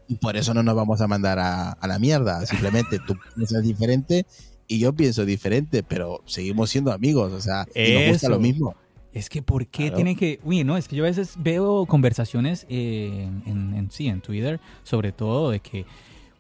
Y 0.07 0.15
por 0.15 0.36
eso 0.36 0.53
no 0.53 0.61
nos 0.61 0.75
vamos 0.75 0.99
a 0.99 1.07
mandar 1.07 1.39
a, 1.39 1.77
la 1.88 1.97
mierda. 1.97 2.45
Simplemente 2.45 2.99
tú 2.99 3.15
piensas 3.36 3.63
diferente 3.63 4.25
y 4.67 4.79
yo 4.79 4.93
pienso 4.93 5.25
diferente, 5.25 5.84
pero 5.84 6.21
seguimos 6.25 6.69
siendo 6.69 6.91
amigos. 6.91 7.32
O 7.32 7.39
sea, 7.39 7.65
y 7.73 7.93
nos 7.93 8.07
gusta 8.09 8.29
lo 8.29 8.39
mismo. 8.39 8.75
Es 9.13 9.29
que, 9.29 9.41
¿por 9.41 9.67
qué 9.67 9.91
tiene 9.91 10.15
que.? 10.15 10.39
Uy, 10.43 10.63
no, 10.63 10.77
es 10.77 10.88
que 10.88 10.95
yo 10.95 11.03
a 11.03 11.07
veces 11.07 11.36
veo 11.38 11.86
conversaciones 11.86 12.65
en, 12.69 13.88
sí, 13.91 14.07
en 14.07 14.21
Twitter, 14.21 14.59
sobre 14.84 15.11
todo 15.11 15.51
de 15.51 15.59
que, 15.59 15.86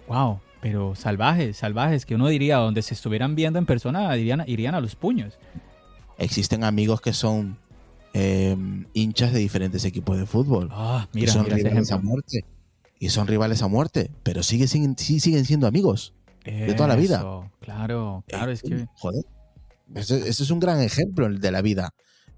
wow, 0.07 0.39
pero 0.61 0.95
salvajes, 0.95 1.57
salvajes, 1.57 2.05
que 2.05 2.15
uno 2.15 2.27
diría, 2.27 2.57
donde 2.57 2.81
se 2.81 2.93
estuvieran 2.93 3.35
viendo 3.35 3.59
en 3.59 3.65
persona, 3.65 4.15
irían, 4.17 4.43
irían 4.47 4.75
a 4.75 4.81
los 4.81 4.95
puños. 4.95 5.37
Existen 6.17 6.63
amigos 6.63 7.01
que 7.01 7.13
son 7.13 7.57
eh, 8.13 8.57
hinchas 8.93 9.33
de 9.33 9.39
diferentes 9.39 9.85
equipos 9.85 10.17
de 10.17 10.25
fútbol. 10.25 10.69
Ah, 10.71 11.07
mira, 11.13 11.25
que 11.25 11.31
son 11.31 11.45
mira 11.45 11.81
a 11.91 11.97
muerte 11.97 12.45
y 12.99 13.09
son 13.09 13.27
rivales 13.27 13.61
a 13.61 13.67
muerte, 13.67 14.11
pero 14.23 14.43
siguen, 14.43 14.95
sí, 14.97 15.19
siguen 15.19 15.45
siendo 15.45 15.67
amigos 15.67 16.13
de 16.45 16.73
toda 16.73 16.89
la 16.89 16.95
vida. 16.95 17.19
Claro, 17.59 18.23
claro, 18.27 18.51
es 18.51 18.61
que. 18.61 18.87
Joder. 18.95 19.23
Ese, 19.95 20.29
es 20.29 20.51
un 20.51 20.59
gran 20.59 20.81
ejemplo 20.81 21.29
de 21.29 21.51
la 21.51 21.61
vida. 21.61 21.93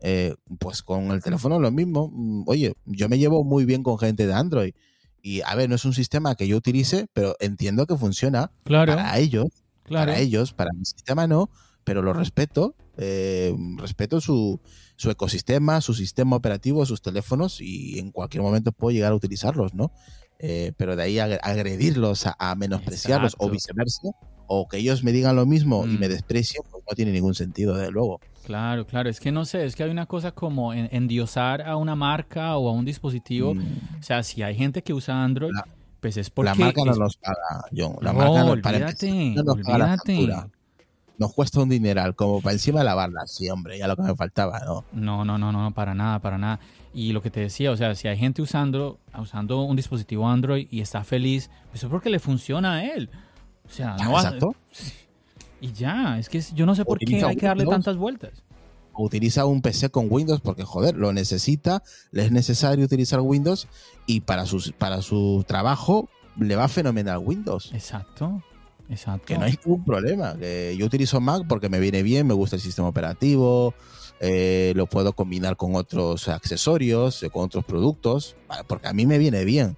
Eh, 0.06 0.36
pues 0.60 0.84
con 0.84 1.12
el 1.12 1.24
teléfono 1.24 1.60
lo 1.60 1.72
mismo. 1.72 2.10
Mm, 2.12 2.44
oye, 2.48 2.74
yo 2.86 3.08
me 3.08 3.18
llevo 3.18 3.44
muy 3.44 3.66
bien 3.66 3.84
con 3.84 3.98
gente 3.98 4.28
de 4.28 4.34
Android. 4.34 4.74
Y 5.22 5.42
a 5.42 5.56
ver, 5.56 5.70
no 5.70 5.76
es 5.76 5.86
un 5.86 5.94
sistema 5.94 6.36
que 6.36 6.48
yo 6.48 6.58
utilice, 6.58 7.08
pero 7.14 7.36
entiendo 7.40 7.86
que 7.86 7.96
funciona 7.96 8.52
claro, 8.66 8.94
para 8.94 9.18
ellos. 9.18 9.48
Para 9.90 10.18
ellos, 10.18 10.54
para 10.54 10.72
mi 10.74 10.86
sistema 10.86 11.28
no, 11.28 11.50
pero 11.84 12.02
lo 12.02 12.14
respeto. 12.14 12.76
Eh, 12.98 13.56
respeto 13.78 14.22
su, 14.22 14.60
su 14.96 15.10
ecosistema, 15.10 15.82
su 15.82 15.94
sistema 15.94 16.36
operativo, 16.36 16.86
sus 16.86 17.02
teléfonos 17.02 17.60
y 17.60 18.00
en 18.00 18.12
cualquier 18.12 18.44
momento 18.44 18.72
puedo 18.72 18.94
llegar 18.94 19.12
a 19.12 19.16
utilizarlos, 19.16 19.74
¿no? 19.74 19.92
Eh, 20.40 20.74
pero 20.78 20.96
de 20.96 21.04
ahí 21.04 21.20
agredirlos, 21.20 22.26
a, 22.28 22.56
menospreciarlos 22.56 23.36
o 23.40 23.50
viceversa, 23.50 24.10
o 24.48 24.68
que 24.68 24.78
ellos 24.78 25.04
me 25.04 25.12
digan 25.12 25.36
lo 25.36 25.46
mismo 25.46 25.86
y 25.86 25.98
me 25.98 26.08
mm. 26.08 26.12
desprecien, 26.12 26.64
pues 26.70 26.84
no 26.90 26.96
tiene 26.96 27.12
ningún 27.12 27.34
sentido, 27.34 27.76
desde 27.78 27.92
luego. 27.92 28.20
Claro, 28.46 28.86
claro, 28.86 29.10
es 29.10 29.20
que 29.22 29.32
no 29.32 29.46
sé, 29.46 29.66
es 29.66 29.76
que 29.76 29.84
hay 29.84 29.90
una 29.90 30.06
cosa 30.06 30.34
como 30.34 30.74
endiosar 30.74 31.62
a 31.62 31.78
una 31.78 31.96
marca 31.96 32.58
o 32.58 32.68
a 32.68 32.74
un 32.74 32.84
dispositivo, 32.84 33.56
mm. 33.56 34.00
o 34.00 34.04
sea, 34.04 34.22
si 34.22 34.44
hay 34.44 34.56
gente 34.56 34.84
que 34.84 34.94
usa 34.94 35.24
Android, 35.24 35.54
pues 36.02 36.18
es 36.18 36.30
porque... 36.30 36.50
La 36.50 36.56
marca 36.56 36.82
no 36.84 36.94
nos 36.94 37.16
paga, 37.16 37.66
John, 37.76 37.96
la 38.02 38.12
no, 38.12 38.20
marca 38.20 38.46
olvídate, 38.46 39.34
no 39.36 39.44
nos 39.44 39.56
olvídate 39.56 40.52
nos 41.18 41.34
cuesta 41.34 41.62
un 41.62 41.70
dineral, 41.70 42.16
como 42.16 42.42
para 42.42 42.54
encima 42.54 42.84
lavarla. 42.84 43.26
Sí, 43.28 43.50
hombre, 43.50 43.78
ya 43.78 43.88
lo 43.88 43.96
que 43.96 44.02
me 44.04 44.16
faltaba, 44.16 44.60
¿no? 44.66 44.86
No, 44.94 45.26
no, 45.26 45.38
no, 45.38 45.52
no, 45.52 45.72
para 45.74 45.94
nada, 45.94 46.20
para 46.20 46.38
nada. 46.38 46.60
Y 46.94 47.12
lo 47.12 47.22
que 47.22 47.30
te 47.30 47.40
decía, 47.40 47.72
o 47.72 47.78
sea, 47.78 47.96
si 47.96 48.08
hay 48.08 48.18
gente 48.18 48.42
usando, 48.42 49.00
usando 49.20 49.62
un 49.64 49.76
dispositivo 49.76 50.28
Android 50.28 50.68
y 50.70 50.82
está 50.82 51.04
feliz, 51.04 51.50
pues 51.72 51.84
es 51.84 51.90
porque 51.90 52.10
le 52.10 52.20
funciona 52.20 52.74
a 52.76 52.86
él. 52.86 53.10
O 53.66 53.70
sea, 53.70 53.96
no 53.98 54.16
Exacto. 54.18 54.56
Y 55.62 55.72
ya, 55.72 56.20
es 56.20 56.30
que 56.30 56.42
yo 56.54 56.66
no 56.66 56.76
sé 56.76 56.84
por 56.84 57.00
qué 57.00 57.24
hay 57.24 57.38
que 57.38 57.46
darle 57.46 57.66
tantas 57.66 57.96
vueltas. 57.96 58.44
Utiliza 58.96 59.46
un 59.46 59.62
PC 59.62 59.90
con 59.90 60.08
Windows 60.10 60.42
porque, 60.42 60.64
joder, 60.64 60.96
lo 60.96 61.14
necesita, 61.14 61.82
le 62.12 62.26
es 62.26 62.32
necesario 62.32 62.86
utilizar 62.86 63.22
Windows 63.22 63.68
y 64.06 64.22
para, 64.22 64.46
sus, 64.46 64.72
para 64.74 65.02
su 65.02 65.44
trabajo 65.48 66.10
le 66.38 66.56
va 66.56 66.68
fenomenal 66.68 67.20
Windows. 67.20 67.72
Exacto. 67.74 68.44
Exacto. 68.94 69.26
Que 69.26 69.38
no 69.38 69.46
hay 69.46 69.58
ningún 69.64 69.84
problema. 69.84 70.38
Que 70.38 70.76
yo 70.78 70.86
utilizo 70.86 71.20
Mac 71.20 71.44
porque 71.50 71.68
me 71.68 71.80
viene 71.80 72.04
bien, 72.04 72.28
me 72.28 72.34
gusta 72.34 72.56
el 72.56 72.62
sistema 72.62 72.88
operativo, 72.88 73.74
eh, 74.20 74.74
lo 74.76 74.86
puedo 74.86 75.14
combinar 75.14 75.58
con 75.58 75.76
otros 75.76 76.28
accesorios, 76.30 77.24
eh, 77.24 77.30
con 77.30 77.44
otros 77.44 77.66
productos, 77.66 78.36
porque 78.68 78.88
a 78.88 78.94
mí 78.94 79.06
me 79.06 79.18
viene 79.18 79.44
bien. 79.46 79.78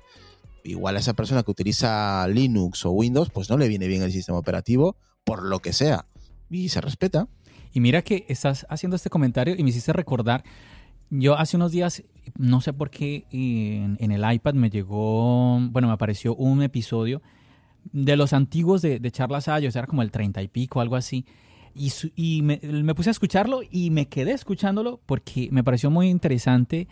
Igual 0.64 0.98
a 0.98 1.00
esa 1.00 1.14
persona 1.14 1.44
que 1.44 1.52
utiliza 1.52 2.28
Linux 2.28 2.86
o 2.86 2.92
Windows, 2.92 3.30
pues 3.30 3.50
no 3.50 3.58
le 3.58 3.68
viene 3.68 3.88
bien 3.88 4.02
el 4.04 4.12
sistema 4.12 4.38
operativo, 4.38 4.98
por 5.24 5.44
lo 5.44 5.60
que 5.60 5.72
sea. 5.72 6.06
Y 6.50 6.70
se 6.70 6.82
respeta. 6.82 7.28
Y 7.72 7.80
mira 7.80 8.02
que 8.02 8.26
estás 8.28 8.66
haciendo 8.70 8.96
este 8.96 9.10
comentario 9.10 9.56
y 9.58 9.64
me 9.64 9.70
hiciste 9.70 9.94
recordar, 9.94 10.44
yo 11.10 11.38
hace 11.38 11.56
unos 11.56 11.72
días, 11.72 12.04
no 12.38 12.62
sé 12.62 12.74
por 12.74 12.90
qué, 12.90 13.26
en, 13.32 14.12
el 14.12 14.34
iPad 14.34 14.54
me 14.54 14.70
llegó, 14.70 15.60
bueno, 15.60 15.88
me 15.88 15.94
apareció 15.94 16.36
un 16.36 16.64
episodio 16.64 17.22
de 17.92 18.16
los 18.18 18.34
antiguos 18.34 18.82
de, 18.82 19.00
de 19.00 19.12
Charlas 19.12 19.48
Ayos, 19.48 19.76
era 19.76 19.88
como 19.88 20.02
el 20.02 20.12
treinta 20.12 20.42
y 20.42 20.48
pico, 20.48 20.82
algo 20.82 20.96
así. 20.96 21.26
Y, 21.76 22.42
me, 22.42 22.96
puse 22.96 23.10
a 23.10 23.12
escucharlo 23.12 23.60
y 23.70 23.90
me 23.90 24.08
quedé 24.08 24.32
escuchándolo 24.32 25.02
porque 25.06 25.50
me 25.52 25.62
pareció 25.62 25.92
muy 25.92 26.08
interesante 26.08 26.88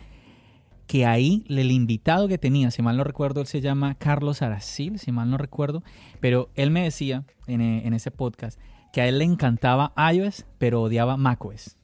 que 0.86 1.06
ahí 1.06 1.46
el 1.48 1.70
invitado 1.70 2.28
que 2.28 2.36
tenía, 2.36 2.70
si 2.70 2.82
mal 2.82 2.98
no 2.98 3.04
recuerdo, 3.04 3.40
él 3.40 3.46
se 3.46 3.62
llama 3.62 3.94
Carlos 3.94 4.42
Aracil, 4.42 4.98
si 4.98 5.10
mal 5.10 5.30
no 5.30 5.38
recuerdo, 5.38 5.82
pero 6.20 6.50
él 6.54 6.70
me 6.70 6.84
decía 6.84 7.24
en, 7.46 7.62
en 7.62 7.94
ese 7.94 8.10
podcast 8.10 8.60
que 8.92 9.00
a 9.00 9.08
él 9.08 9.18
le 9.18 9.24
encantaba 9.24 9.94
iOS, 10.12 10.44
pero 10.58 10.82
odiaba 10.82 11.16
macOS. 11.16 11.78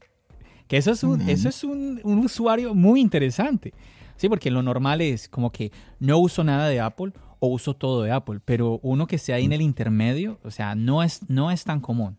Que 0.69 0.77
eso 0.77 0.93
es 0.93 1.03
un, 1.03 1.23
eso 1.23 1.49
es 1.49 1.65
un, 1.65 2.01
un, 2.05 2.19
usuario 2.19 2.75
muy 2.75 3.01
interesante. 3.01 3.73
Sí, 4.17 4.29
porque 4.29 4.51
lo 4.51 4.63
normal 4.63 5.01
es 5.01 5.29
como 5.29 5.51
que 5.51 5.73
no 5.99 6.19
uso 6.19 6.45
nada 6.45 6.69
de 6.69 6.81
Apple 6.81 7.13
o 7.41 7.49
uso 7.49 7.75
todo 7.75 8.03
de 8.03 8.13
Apple, 8.13 8.41
pero 8.45 8.79
uno 8.83 9.07
que 9.07 9.19
sea 9.19 9.37
ahí 9.37 9.47
en 9.47 9.53
el 9.53 9.63
intermedio, 9.63 10.39
o 10.45 10.51
sea, 10.51 10.75
no 10.75 11.03
es, 11.03 11.21
no 11.29 11.51
es 11.51 11.65
tan 11.65 11.81
común. 11.81 12.19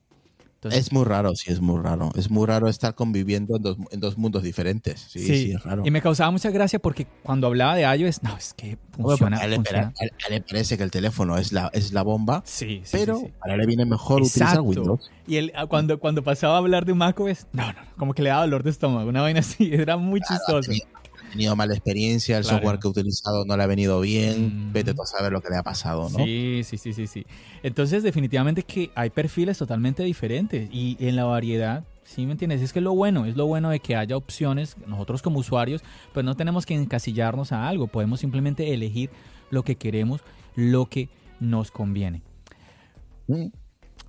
es 0.64 0.92
muy 0.92 1.06
raro, 1.06 1.36
sí, 1.36 1.52
es 1.52 1.62
muy 1.62 1.80
raro. 1.80 2.12
Es 2.16 2.30
muy 2.30 2.46
raro 2.48 2.68
estar 2.68 2.96
conviviendo 2.96 3.56
en 3.56 4.00
dos, 4.00 4.18
mundos 4.18 4.44
diferentes. 4.44 5.00
Sí, 5.10 5.20
sí, 5.20 5.52
es 5.54 5.64
raro. 5.64 5.84
Y 5.86 5.92
me 5.92 6.02
causaba 6.02 6.32
mucha 6.32 6.50
gracia 6.50 6.80
porque 6.80 7.06
cuando 7.24 7.48
hablaba 7.48 7.76
de 7.76 7.84
iOS, 7.84 8.24
no, 8.24 8.36
es 8.36 8.54
que 8.54 8.78
funciona. 8.92 9.38
a, 9.38 9.46
él, 9.46 9.64
le 10.30 10.42
parece 10.42 10.76
que 10.76 10.84
el 10.84 10.92
teléfono 10.92 11.38
es 11.38 11.54
la, 11.54 11.70
es 11.74 11.94
la 11.94 12.02
bomba, 12.02 12.42
sí, 12.46 12.82
pero 12.92 13.22
a 13.42 13.54
él 13.54 13.60
le 13.60 13.66
viene 13.68 13.86
mejor 13.86 14.24
utilizar 14.24 14.60
Windows. 14.62 15.10
Y 15.28 15.38
él, 15.38 15.54
ah, 15.56 15.68
cuando, 15.68 16.00
cuando 16.00 16.24
pasaba 16.24 16.56
a 16.56 16.58
hablar 16.58 16.86
de 16.86 16.96
macOS, 16.96 17.46
no, 17.54 17.72
no, 17.72 17.80
como 17.96 18.16
que 18.16 18.24
le 18.24 18.30
daba 18.30 18.42
dolor 18.42 18.64
de 18.64 18.72
estómago, 18.72 19.08
una 19.08 19.22
vaina 19.22 19.42
así, 19.42 19.70
era 19.74 19.98
muy 19.98 20.20
chistoso 20.20 20.72
tenido 21.32 21.56
mala 21.56 21.74
experiencia, 21.74 22.38
el 22.38 22.44
software 22.44 22.80
que 22.80 22.88
ha 22.88 22.92
utilizado 22.92 23.46
no 23.46 23.58
le 23.58 23.64
ha 23.64 23.68
venido 23.68 24.00
bien, 24.02 24.70
mm. 24.70 24.74
vete 24.74 24.94
tú 24.94 25.02
a 25.02 25.06
saber 25.06 25.32
lo 25.32 25.42
que 25.42 25.50
le 25.50 25.58
ha 25.58 25.64
pasado, 25.64 26.10
¿no? 26.10 26.24
Sí, 26.24 26.62
sí, 26.64 26.78
sí, 26.78 26.94
sí, 26.94 27.08
sí. 27.08 27.26
Entonces, 27.64 28.04
definitivamente 28.04 28.64
que 28.64 28.92
hay 28.96 29.10
perfiles 29.10 29.58
totalmente 29.58 30.04
diferentes 30.04 30.70
y 30.72 30.98
en 31.00 31.16
la 31.16 31.24
variedad, 31.24 31.84
¿sí 32.04 32.26
me 32.26 32.34
entiendes? 32.34 32.62
Es 32.62 32.74
que 32.74 32.80
es 32.80 32.84
lo 32.84 32.94
bueno, 32.94 33.26
es 33.26 33.36
lo 33.36 33.48
bueno 33.48 33.70
de 33.70 33.80
que 33.80 33.96
haya 33.96 34.18
opciones, 34.18 34.76
nosotros 34.88 35.22
como 35.22 35.40
usuarios, 35.40 35.82
pues 36.14 36.26
no 36.26 36.36
tenemos 36.36 36.66
que 36.66 36.76
encasillarnos 36.76 37.52
a 37.52 37.68
algo, 37.68 37.88
podemos 37.88 38.20
simplemente 38.20 38.74
elegir 38.74 39.10
lo 39.50 39.64
que 39.64 39.76
queremos, 39.76 40.22
lo 40.56 40.88
que 40.88 41.10
nos 41.40 41.72
conviene. 41.72 42.22
Mm. 43.28 43.48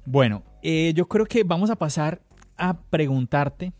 Bueno, 0.04 0.42
eh, 0.62 0.92
yo 0.94 1.06
creo 1.06 1.26
que 1.26 1.44
vamos 1.44 1.70
a 1.70 1.76
pasar 1.76 2.20
a 2.56 2.80
preguntarte 2.80 3.72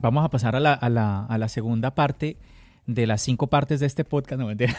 Vamos 0.00 0.24
a 0.24 0.30
pasar 0.30 0.56
a 0.56 0.60
la, 0.60 0.72
a 0.72 0.88
la, 0.88 1.26
a 1.26 1.38
la 1.38 1.48
segunda 1.48 1.94
parte 1.94 2.36
de 2.86 3.06
las 3.06 3.22
cinco 3.22 3.48
partes 3.48 3.80
de 3.80 3.86
este 3.86 4.04
podcast. 4.04 4.40
No, 4.40 4.46
mentira. 4.46 4.76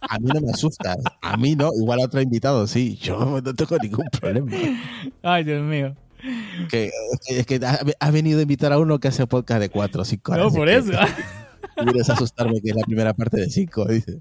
A 0.00 0.18
mí 0.18 0.30
no 0.32 0.40
me 0.40 0.50
asusta. 0.50 0.96
A 1.20 1.36
mí 1.36 1.54
no. 1.54 1.70
Igual 1.74 2.00
a 2.00 2.04
otro 2.04 2.20
invitado, 2.20 2.66
sí. 2.66 2.96
Yo 2.96 3.40
no 3.42 3.54
tengo 3.54 3.76
ningún 3.82 4.06
problema. 4.20 4.50
Ay, 5.22 5.44
Dios 5.44 5.64
mío. 5.66 5.94
Que, 6.70 6.90
es 7.28 7.46
que 7.46 7.60
ha, 8.00 8.10
venido 8.10 8.38
a 8.38 8.42
invitar 8.42 8.72
a 8.72 8.78
uno 8.78 8.98
que 8.98 9.08
hace 9.08 9.26
podcast 9.26 9.60
de 9.60 9.68
cuatro 9.68 10.02
o 10.02 10.04
cinco 10.04 10.32
horas. 10.32 10.46
No, 10.46 10.52
por 10.52 10.68
eso. 10.68 10.92
Quieres 11.76 12.10
asustarme 12.10 12.60
que 12.60 12.70
es 12.70 12.76
la 12.76 12.84
primera 12.84 13.14
parte 13.14 13.40
de 13.40 13.50
cinco, 13.50 13.84
dice. 13.84 14.20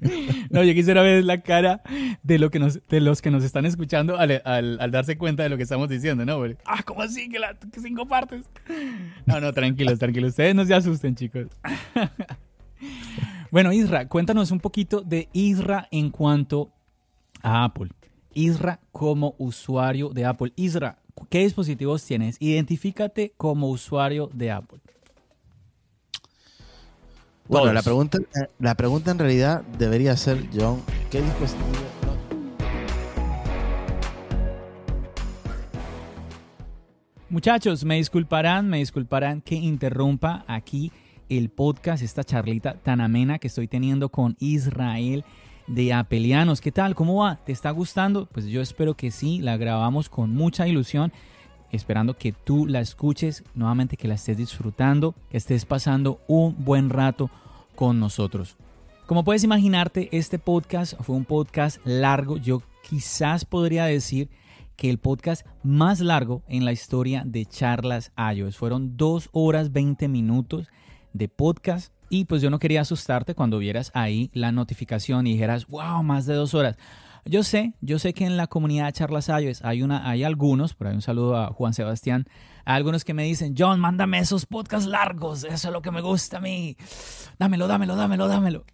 No, 0.50 0.64
yo 0.64 0.74
quisiera 0.74 1.02
ver 1.02 1.24
la 1.24 1.42
cara 1.42 1.80
de, 2.24 2.38
lo 2.40 2.50
que 2.50 2.58
nos, 2.58 2.80
de 2.88 3.00
los 3.00 3.22
que 3.22 3.30
nos 3.30 3.44
están 3.44 3.66
escuchando 3.66 4.18
al, 4.18 4.42
al, 4.44 4.90
darse 4.90 5.16
cuenta 5.16 5.44
de 5.44 5.48
lo 5.48 5.56
que 5.56 5.62
estamos 5.62 5.88
diciendo, 5.88 6.24
¿no? 6.24 6.42
ah, 6.64 6.82
¿cómo 6.84 7.02
así? 7.02 7.28
Que, 7.28 7.38
la, 7.38 7.56
cinco 7.80 8.06
partes. 8.06 8.46
No, 9.26 9.40
no, 9.40 9.52
tranquilos, 9.52 10.00
tranquilos. 10.00 10.30
Ustedes 10.30 10.54
no 10.54 10.64
se 10.64 10.74
asusten, 10.74 11.14
chicos. 11.14 11.46
Bueno, 13.50 13.72
Isra, 13.72 14.06
cuéntanos 14.06 14.52
un 14.52 14.60
poquito 14.60 15.00
de 15.00 15.28
Isra 15.32 15.88
en 15.90 16.10
cuanto 16.10 16.70
a 17.42 17.64
Apple. 17.64 17.90
Isra 18.32 18.78
como 18.92 19.34
usuario 19.38 20.10
de 20.10 20.24
Apple. 20.24 20.52
Isra, 20.54 20.98
¿qué 21.28 21.40
dispositivos 21.40 22.04
tienes? 22.04 22.36
Identifícate 22.38 23.32
como 23.36 23.68
usuario 23.70 24.30
de 24.32 24.52
Apple. 24.52 24.78
Bueno, 27.50 27.72
la 27.72 27.82
pregunta, 27.82 28.18
la 28.60 28.76
pregunta 28.76 29.10
en 29.10 29.18
realidad 29.18 29.62
debería 29.76 30.16
ser, 30.16 30.46
John, 30.54 30.80
¿qué 31.10 31.20
dispositivo? 31.20 31.66
Muchachos, 37.28 37.84
me 37.84 37.96
disculparán, 37.96 38.68
me 38.68 38.78
disculparán 38.78 39.40
que 39.40 39.56
interrumpa 39.56 40.44
aquí 40.46 40.92
el 41.28 41.48
podcast, 41.48 42.04
esta 42.04 42.22
charlita 42.22 42.74
tan 42.74 43.00
amena 43.00 43.40
que 43.40 43.48
estoy 43.48 43.66
teniendo 43.66 44.10
con 44.10 44.36
Israel 44.38 45.24
de 45.66 45.92
Apelianos. 45.92 46.60
¿Qué 46.60 46.70
tal? 46.70 46.94
¿Cómo 46.94 47.16
va? 47.16 47.40
¿Te 47.44 47.50
está 47.50 47.72
gustando? 47.72 48.26
Pues 48.26 48.46
yo 48.46 48.60
espero 48.60 48.94
que 48.94 49.10
sí, 49.10 49.40
la 49.40 49.56
grabamos 49.56 50.08
con 50.08 50.30
mucha 50.30 50.68
ilusión, 50.68 51.12
esperando 51.72 52.16
que 52.16 52.32
tú 52.32 52.66
la 52.66 52.80
escuches, 52.80 53.44
nuevamente 53.54 53.96
que 53.96 54.08
la 54.08 54.14
estés 54.14 54.36
disfrutando, 54.36 55.14
que 55.30 55.36
estés 55.36 55.64
pasando 55.64 56.20
un 56.26 56.56
buen 56.64 56.90
rato 56.90 57.30
con 57.74 58.00
nosotros. 58.00 58.56
Como 59.06 59.24
puedes 59.24 59.42
imaginarte, 59.42 60.08
este 60.12 60.38
podcast 60.38 60.94
fue 61.00 61.16
un 61.16 61.24
podcast 61.24 61.78
largo. 61.84 62.36
Yo 62.36 62.62
quizás 62.88 63.44
podría 63.44 63.84
decir 63.86 64.28
que 64.76 64.88
el 64.88 64.98
podcast 64.98 65.46
más 65.62 66.00
largo 66.00 66.42
en 66.48 66.64
la 66.64 66.72
historia 66.72 67.22
de 67.26 67.44
charlas 67.44 68.12
iOS. 68.16 68.56
Fueron 68.56 68.96
2 68.96 69.28
horas 69.32 69.72
20 69.72 70.08
minutos 70.08 70.68
de 71.12 71.28
podcast. 71.28 71.92
Y 72.08 72.24
pues 72.24 72.40
yo 72.40 72.50
no 72.50 72.58
quería 72.58 72.80
asustarte 72.80 73.34
cuando 73.34 73.58
vieras 73.58 73.90
ahí 73.94 74.30
la 74.32 74.52
notificación 74.52 75.26
y 75.26 75.32
dijeras, 75.32 75.66
wow, 75.66 76.02
más 76.02 76.26
de 76.26 76.34
dos 76.34 76.54
horas. 76.54 76.76
Yo 77.24 77.42
sé, 77.42 77.74
yo 77.80 77.98
sé 77.98 78.14
que 78.14 78.24
en 78.24 78.36
la 78.36 78.46
comunidad 78.46 78.86
de 78.86 78.92
Charlas 78.92 79.28
iOS 79.28 79.62
hay, 79.64 79.82
una, 79.82 80.08
hay 80.08 80.24
algunos, 80.24 80.74
por 80.74 80.86
ahí 80.86 80.94
un 80.94 81.02
saludo 81.02 81.36
a 81.36 81.48
Juan 81.52 81.74
Sebastián, 81.74 82.26
algunos 82.64 83.04
que 83.04 83.14
me 83.14 83.24
dicen, 83.24 83.54
John, 83.56 83.80
mándame 83.80 84.18
esos 84.18 84.46
podcasts 84.46 84.88
largos, 84.88 85.44
eso 85.44 85.68
es 85.68 85.72
lo 85.72 85.82
que 85.82 85.90
me 85.90 86.00
gusta 86.00 86.38
a 86.38 86.40
mí, 86.40 86.76
dámelo, 87.38 87.66
dámelo, 87.66 87.96
dámelo, 87.96 88.28
dámelo. 88.28 88.64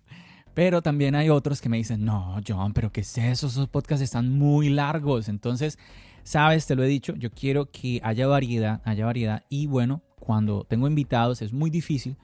Pero 0.55 0.81
también 0.81 1.15
hay 1.15 1.29
otros 1.29 1.61
que 1.61 1.69
me 1.69 1.77
dicen, 1.77 2.03
no, 2.05 2.41
John, 2.47 2.73
pero 2.73 2.91
¿qué 2.91 3.03
es 3.03 3.19
eso? 3.19 3.49
Esos 3.49 3.69
podcasts 3.69 4.03
están 4.03 4.39
muy 4.39 4.71
largos. 4.71 5.29
Entonces, 5.29 5.79
sabes, 6.23 6.67
te 6.67 6.75
lo 6.75 6.83
he 6.83 6.89
dicho, 6.89 7.15
yo 7.15 7.31
quiero 7.31 7.71
que 7.71 8.01
haya 8.03 8.27
variedad, 8.27 8.81
haya 8.87 9.05
variedad. 9.05 9.45
Y 9.51 9.67
bueno, 9.67 10.03
cuando 10.19 10.65
tengo 10.65 10.87
invitados 10.87 11.43
es 11.43 11.53
muy 11.53 11.69
difícil, 11.69 12.17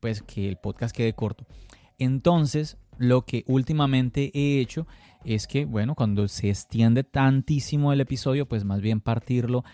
pues 0.00 0.20
que 0.20 0.50
el 0.50 0.56
podcast 0.56 0.94
quede 0.94 1.14
corto. 1.14 1.46
Entonces, 1.98 2.76
lo 2.98 3.24
que 3.24 3.44
últimamente 3.46 4.30
he 4.34 4.60
hecho 4.60 4.86
es 5.24 5.46
que, 5.46 5.64
bueno, 5.64 5.94
cuando 5.94 6.28
se 6.28 6.50
extiende 6.50 7.04
tantísimo 7.04 7.92
el 7.92 8.00
episodio, 8.00 8.46
pues 8.46 8.64
más 8.64 8.80
bien 8.80 9.00
partirlo 9.00 9.64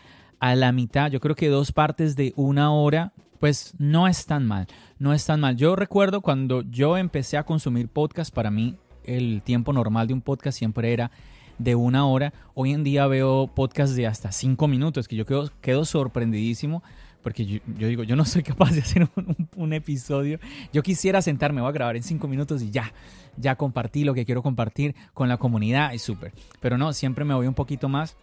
a 0.41 0.55
la 0.55 0.73
mitad. 0.73 1.11
Yo 1.11 1.21
creo 1.21 1.35
que 1.35 1.49
dos 1.49 1.73
partes 1.73 2.17
de 2.17 2.33
una 2.37 2.73
hora, 2.73 3.13
pues 3.41 3.75
no 3.79 4.09
es 4.09 4.27
tan 4.27 4.47
mal, 4.47 4.67
no 4.99 5.13
es 5.13 5.27
tan 5.27 5.41
mal. 5.41 5.57
Yo 5.57 5.77
recuerdo 5.77 6.21
cuando 6.21 6.63
yo 6.63 6.97
empecé 6.97 7.37
a 7.37 7.45
consumir 7.45 7.89
podcast, 7.89 8.35
para 8.35 8.51
mí 8.51 8.77
el 9.05 9.43
tiempo 9.43 9.73
normal 9.73 10.07
de 10.07 10.15
un 10.15 10.23
podcast 10.23 10.59
siempre 10.59 10.93
era 10.93 11.11
de 11.59 11.75
una 11.75 12.07
hora. 12.07 12.33
Hoy 12.55 12.73
en 12.73 12.85
día 12.85 13.07
veo 13.07 13.47
podcasts 13.55 13.97
de 13.97 14.07
hasta 14.07 14.33
cinco 14.33 14.67
minutos, 14.67 15.09
que 15.09 15.17
yo 15.17 15.27
quedo, 15.27 15.51
quedo 15.61 15.85
sorprendidísimo 15.85 16.83
porque 17.25 17.47
yo, 17.47 17.89
digo, 17.89 18.05
yo 18.05 18.15
no 18.15 18.25
soy 18.25 18.43
capaz 18.45 18.71
de 18.73 18.81
hacer 18.81 19.09
un, 19.57 19.73
episodio. 19.73 20.39
Yo 20.73 20.83
quisiera 20.83 21.23
sentarme, 21.23 21.63
voy 21.63 21.71
a 21.71 21.73
grabar 21.73 21.97
en 21.97 22.03
cinco 22.05 22.29
minutos 22.29 22.63
y 22.63 22.71
ya, 22.71 22.93
ya 23.39 23.57
compartí 23.57 24.05
lo 24.05 24.15
que 24.15 24.27
quiero 24.27 24.43
compartir 24.43 24.95
con 25.15 25.29
la 25.29 25.39
comunidad, 25.39 25.95
es 25.95 26.03
súper. 26.03 26.33
Pero 26.61 26.79
no, 26.79 26.93
siempre 26.93 27.25
me 27.25 27.35
voy 27.35 27.47
un 27.47 27.55
poquito 27.55 27.89
más. 27.89 28.17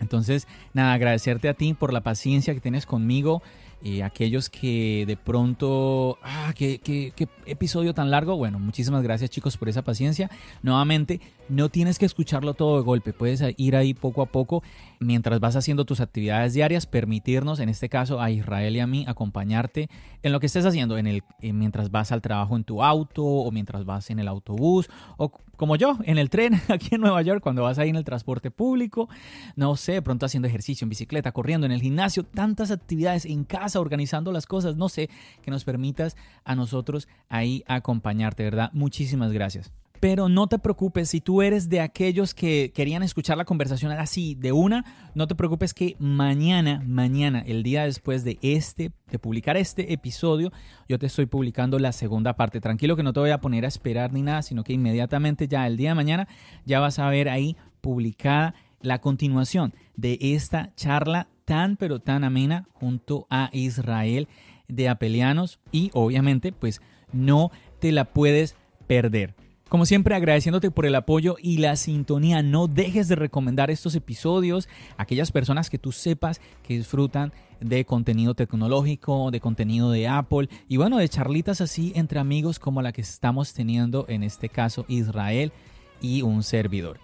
Entonces, 0.00 0.46
nada, 0.72 0.94
agradecerte 0.94 1.48
a 1.48 1.54
ti 1.54 1.74
por 1.74 1.92
la 1.92 2.02
paciencia 2.02 2.54
que 2.54 2.60
tienes 2.60 2.86
conmigo. 2.86 3.42
Y 3.82 4.02
aquellos 4.02 4.48
que 4.48 5.04
de 5.06 5.16
pronto, 5.16 6.18
ah, 6.22 6.52
qué, 6.54 6.78
qué, 6.78 7.12
qué, 7.16 7.28
episodio 7.46 7.94
tan 7.94 8.10
largo. 8.10 8.36
Bueno, 8.36 8.58
muchísimas 8.58 9.02
gracias 9.02 9.30
chicos 9.30 9.56
por 9.56 9.68
esa 9.68 9.82
paciencia. 9.82 10.30
Nuevamente, 10.62 11.20
no 11.50 11.68
tienes 11.68 11.98
que 11.98 12.06
escucharlo 12.06 12.54
todo 12.54 12.76
de 12.76 12.82
golpe, 12.82 13.12
puedes 13.12 13.42
ir 13.56 13.76
ahí 13.76 13.92
poco 13.92 14.22
a 14.22 14.26
poco 14.26 14.62
mientras 15.00 15.40
vas 15.40 15.56
haciendo 15.56 15.84
tus 15.84 16.00
actividades 16.00 16.54
diarias, 16.54 16.86
permitirnos, 16.86 17.60
en 17.60 17.68
este 17.68 17.88
caso 17.88 18.20
a 18.20 18.30
Israel 18.30 18.76
y 18.76 18.80
a 18.80 18.86
mí, 18.86 19.04
acompañarte 19.06 19.90
en 20.22 20.32
lo 20.32 20.40
que 20.40 20.46
estés 20.46 20.64
haciendo, 20.64 20.96
en 20.98 21.06
el, 21.06 21.22
mientras 21.42 21.90
vas 21.90 22.12
al 22.12 22.22
trabajo 22.22 22.56
en 22.56 22.64
tu 22.64 22.82
auto 22.82 23.24
o 23.24 23.50
mientras 23.50 23.84
vas 23.84 24.10
en 24.10 24.18
el 24.18 24.28
autobús 24.28 24.88
o 25.16 25.32
como 25.56 25.76
yo, 25.76 25.98
en 26.04 26.16
el 26.16 26.30
tren 26.30 26.54
aquí 26.68 26.94
en 26.94 27.02
Nueva 27.02 27.20
York, 27.20 27.42
cuando 27.42 27.62
vas 27.62 27.78
ahí 27.78 27.90
en 27.90 27.96
el 27.96 28.04
transporte 28.04 28.50
público, 28.50 29.08
no 29.56 29.76
sé, 29.76 30.00
pronto 30.00 30.24
haciendo 30.24 30.48
ejercicio 30.48 30.86
en 30.86 30.88
bicicleta, 30.88 31.32
corriendo 31.32 31.66
en 31.66 31.72
el 31.72 31.82
gimnasio, 31.82 32.24
tantas 32.24 32.70
actividades 32.70 33.26
en 33.26 33.44
casa, 33.44 33.78
organizando 33.80 34.32
las 34.32 34.46
cosas, 34.46 34.76
no 34.76 34.88
sé, 34.88 35.10
que 35.42 35.50
nos 35.50 35.64
permitas 35.64 36.16
a 36.44 36.54
nosotros 36.54 37.08
ahí 37.28 37.62
acompañarte, 37.66 38.44
¿verdad? 38.44 38.70
Muchísimas 38.72 39.32
gracias. 39.32 39.70
Pero 40.00 40.30
no 40.30 40.46
te 40.46 40.58
preocupes, 40.58 41.10
si 41.10 41.20
tú 41.20 41.42
eres 41.42 41.68
de 41.68 41.80
aquellos 41.80 42.32
que 42.32 42.72
querían 42.74 43.02
escuchar 43.02 43.36
la 43.36 43.44
conversación 43.44 43.92
así 43.92 44.34
de 44.34 44.50
una, 44.50 45.10
no 45.14 45.26
te 45.26 45.34
preocupes 45.34 45.74
que 45.74 45.94
mañana, 45.98 46.82
mañana, 46.86 47.44
el 47.46 47.62
día 47.62 47.84
después 47.84 48.24
de 48.24 48.38
este, 48.40 48.92
de 49.10 49.18
publicar 49.18 49.58
este 49.58 49.92
episodio, 49.92 50.52
yo 50.88 50.98
te 50.98 51.04
estoy 51.04 51.26
publicando 51.26 51.78
la 51.78 51.92
segunda 51.92 52.34
parte. 52.34 52.62
Tranquilo 52.62 52.96
que 52.96 53.02
no 53.02 53.12
te 53.12 53.20
voy 53.20 53.30
a 53.30 53.42
poner 53.42 53.66
a 53.66 53.68
esperar 53.68 54.14
ni 54.14 54.22
nada, 54.22 54.40
sino 54.40 54.64
que 54.64 54.72
inmediatamente 54.72 55.48
ya 55.48 55.66
el 55.66 55.76
día 55.76 55.90
de 55.90 55.96
mañana 55.96 56.28
ya 56.64 56.80
vas 56.80 56.98
a 56.98 57.10
ver 57.10 57.28
ahí 57.28 57.58
publicada 57.82 58.54
la 58.80 59.02
continuación 59.02 59.74
de 59.96 60.18
esta 60.20 60.74
charla 60.76 61.28
tan 61.44 61.76
pero 61.76 61.98
tan 61.98 62.24
amena 62.24 62.68
junto 62.72 63.26
a 63.28 63.50
Israel 63.52 64.28
de 64.66 64.88
Apelianos 64.88 65.58
y 65.72 65.90
obviamente 65.92 66.52
pues 66.52 66.80
no 67.12 67.50
te 67.80 67.92
la 67.92 68.06
puedes 68.06 68.56
perder. 68.86 69.34
Como 69.70 69.86
siempre, 69.86 70.16
agradeciéndote 70.16 70.72
por 70.72 70.84
el 70.84 70.96
apoyo 70.96 71.36
y 71.40 71.58
la 71.58 71.76
sintonía. 71.76 72.42
No 72.42 72.66
dejes 72.66 73.06
de 73.06 73.14
recomendar 73.14 73.70
estos 73.70 73.94
episodios 73.94 74.68
a 74.96 75.04
aquellas 75.04 75.30
personas 75.30 75.70
que 75.70 75.78
tú 75.78 75.92
sepas 75.92 76.40
que 76.64 76.76
disfrutan 76.76 77.32
de 77.60 77.84
contenido 77.84 78.34
tecnológico, 78.34 79.30
de 79.30 79.38
contenido 79.38 79.92
de 79.92 80.08
Apple 80.08 80.48
y 80.66 80.76
bueno, 80.76 80.98
de 80.98 81.08
charlitas 81.08 81.60
así 81.60 81.92
entre 81.94 82.18
amigos 82.18 82.58
como 82.58 82.82
la 82.82 82.90
que 82.90 83.00
estamos 83.00 83.54
teniendo 83.54 84.06
en 84.08 84.24
este 84.24 84.48
caso 84.48 84.84
Israel 84.88 85.52
y 86.00 86.22
un 86.22 86.42
servidor. 86.42 86.98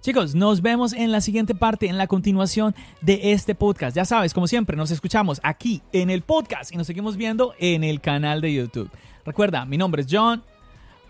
Chicos, 0.00 0.36
nos 0.36 0.62
vemos 0.62 0.92
en 0.92 1.10
la 1.10 1.22
siguiente 1.22 1.56
parte, 1.56 1.88
en 1.88 1.98
la 1.98 2.06
continuación 2.06 2.72
de 3.00 3.32
este 3.32 3.56
podcast. 3.56 3.96
Ya 3.96 4.04
sabes, 4.04 4.32
como 4.32 4.46
siempre, 4.46 4.76
nos 4.76 4.92
escuchamos 4.92 5.40
aquí 5.42 5.82
en 5.92 6.08
el 6.08 6.22
podcast 6.22 6.72
y 6.72 6.76
nos 6.76 6.86
seguimos 6.86 7.16
viendo 7.16 7.54
en 7.58 7.82
el 7.82 8.00
canal 8.00 8.40
de 8.40 8.54
YouTube. 8.54 8.90
Recuerda, 9.24 9.64
mi 9.64 9.76
nombre 9.76 10.02
es 10.02 10.08
John. 10.08 10.44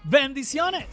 Bendiciones. 0.05 0.87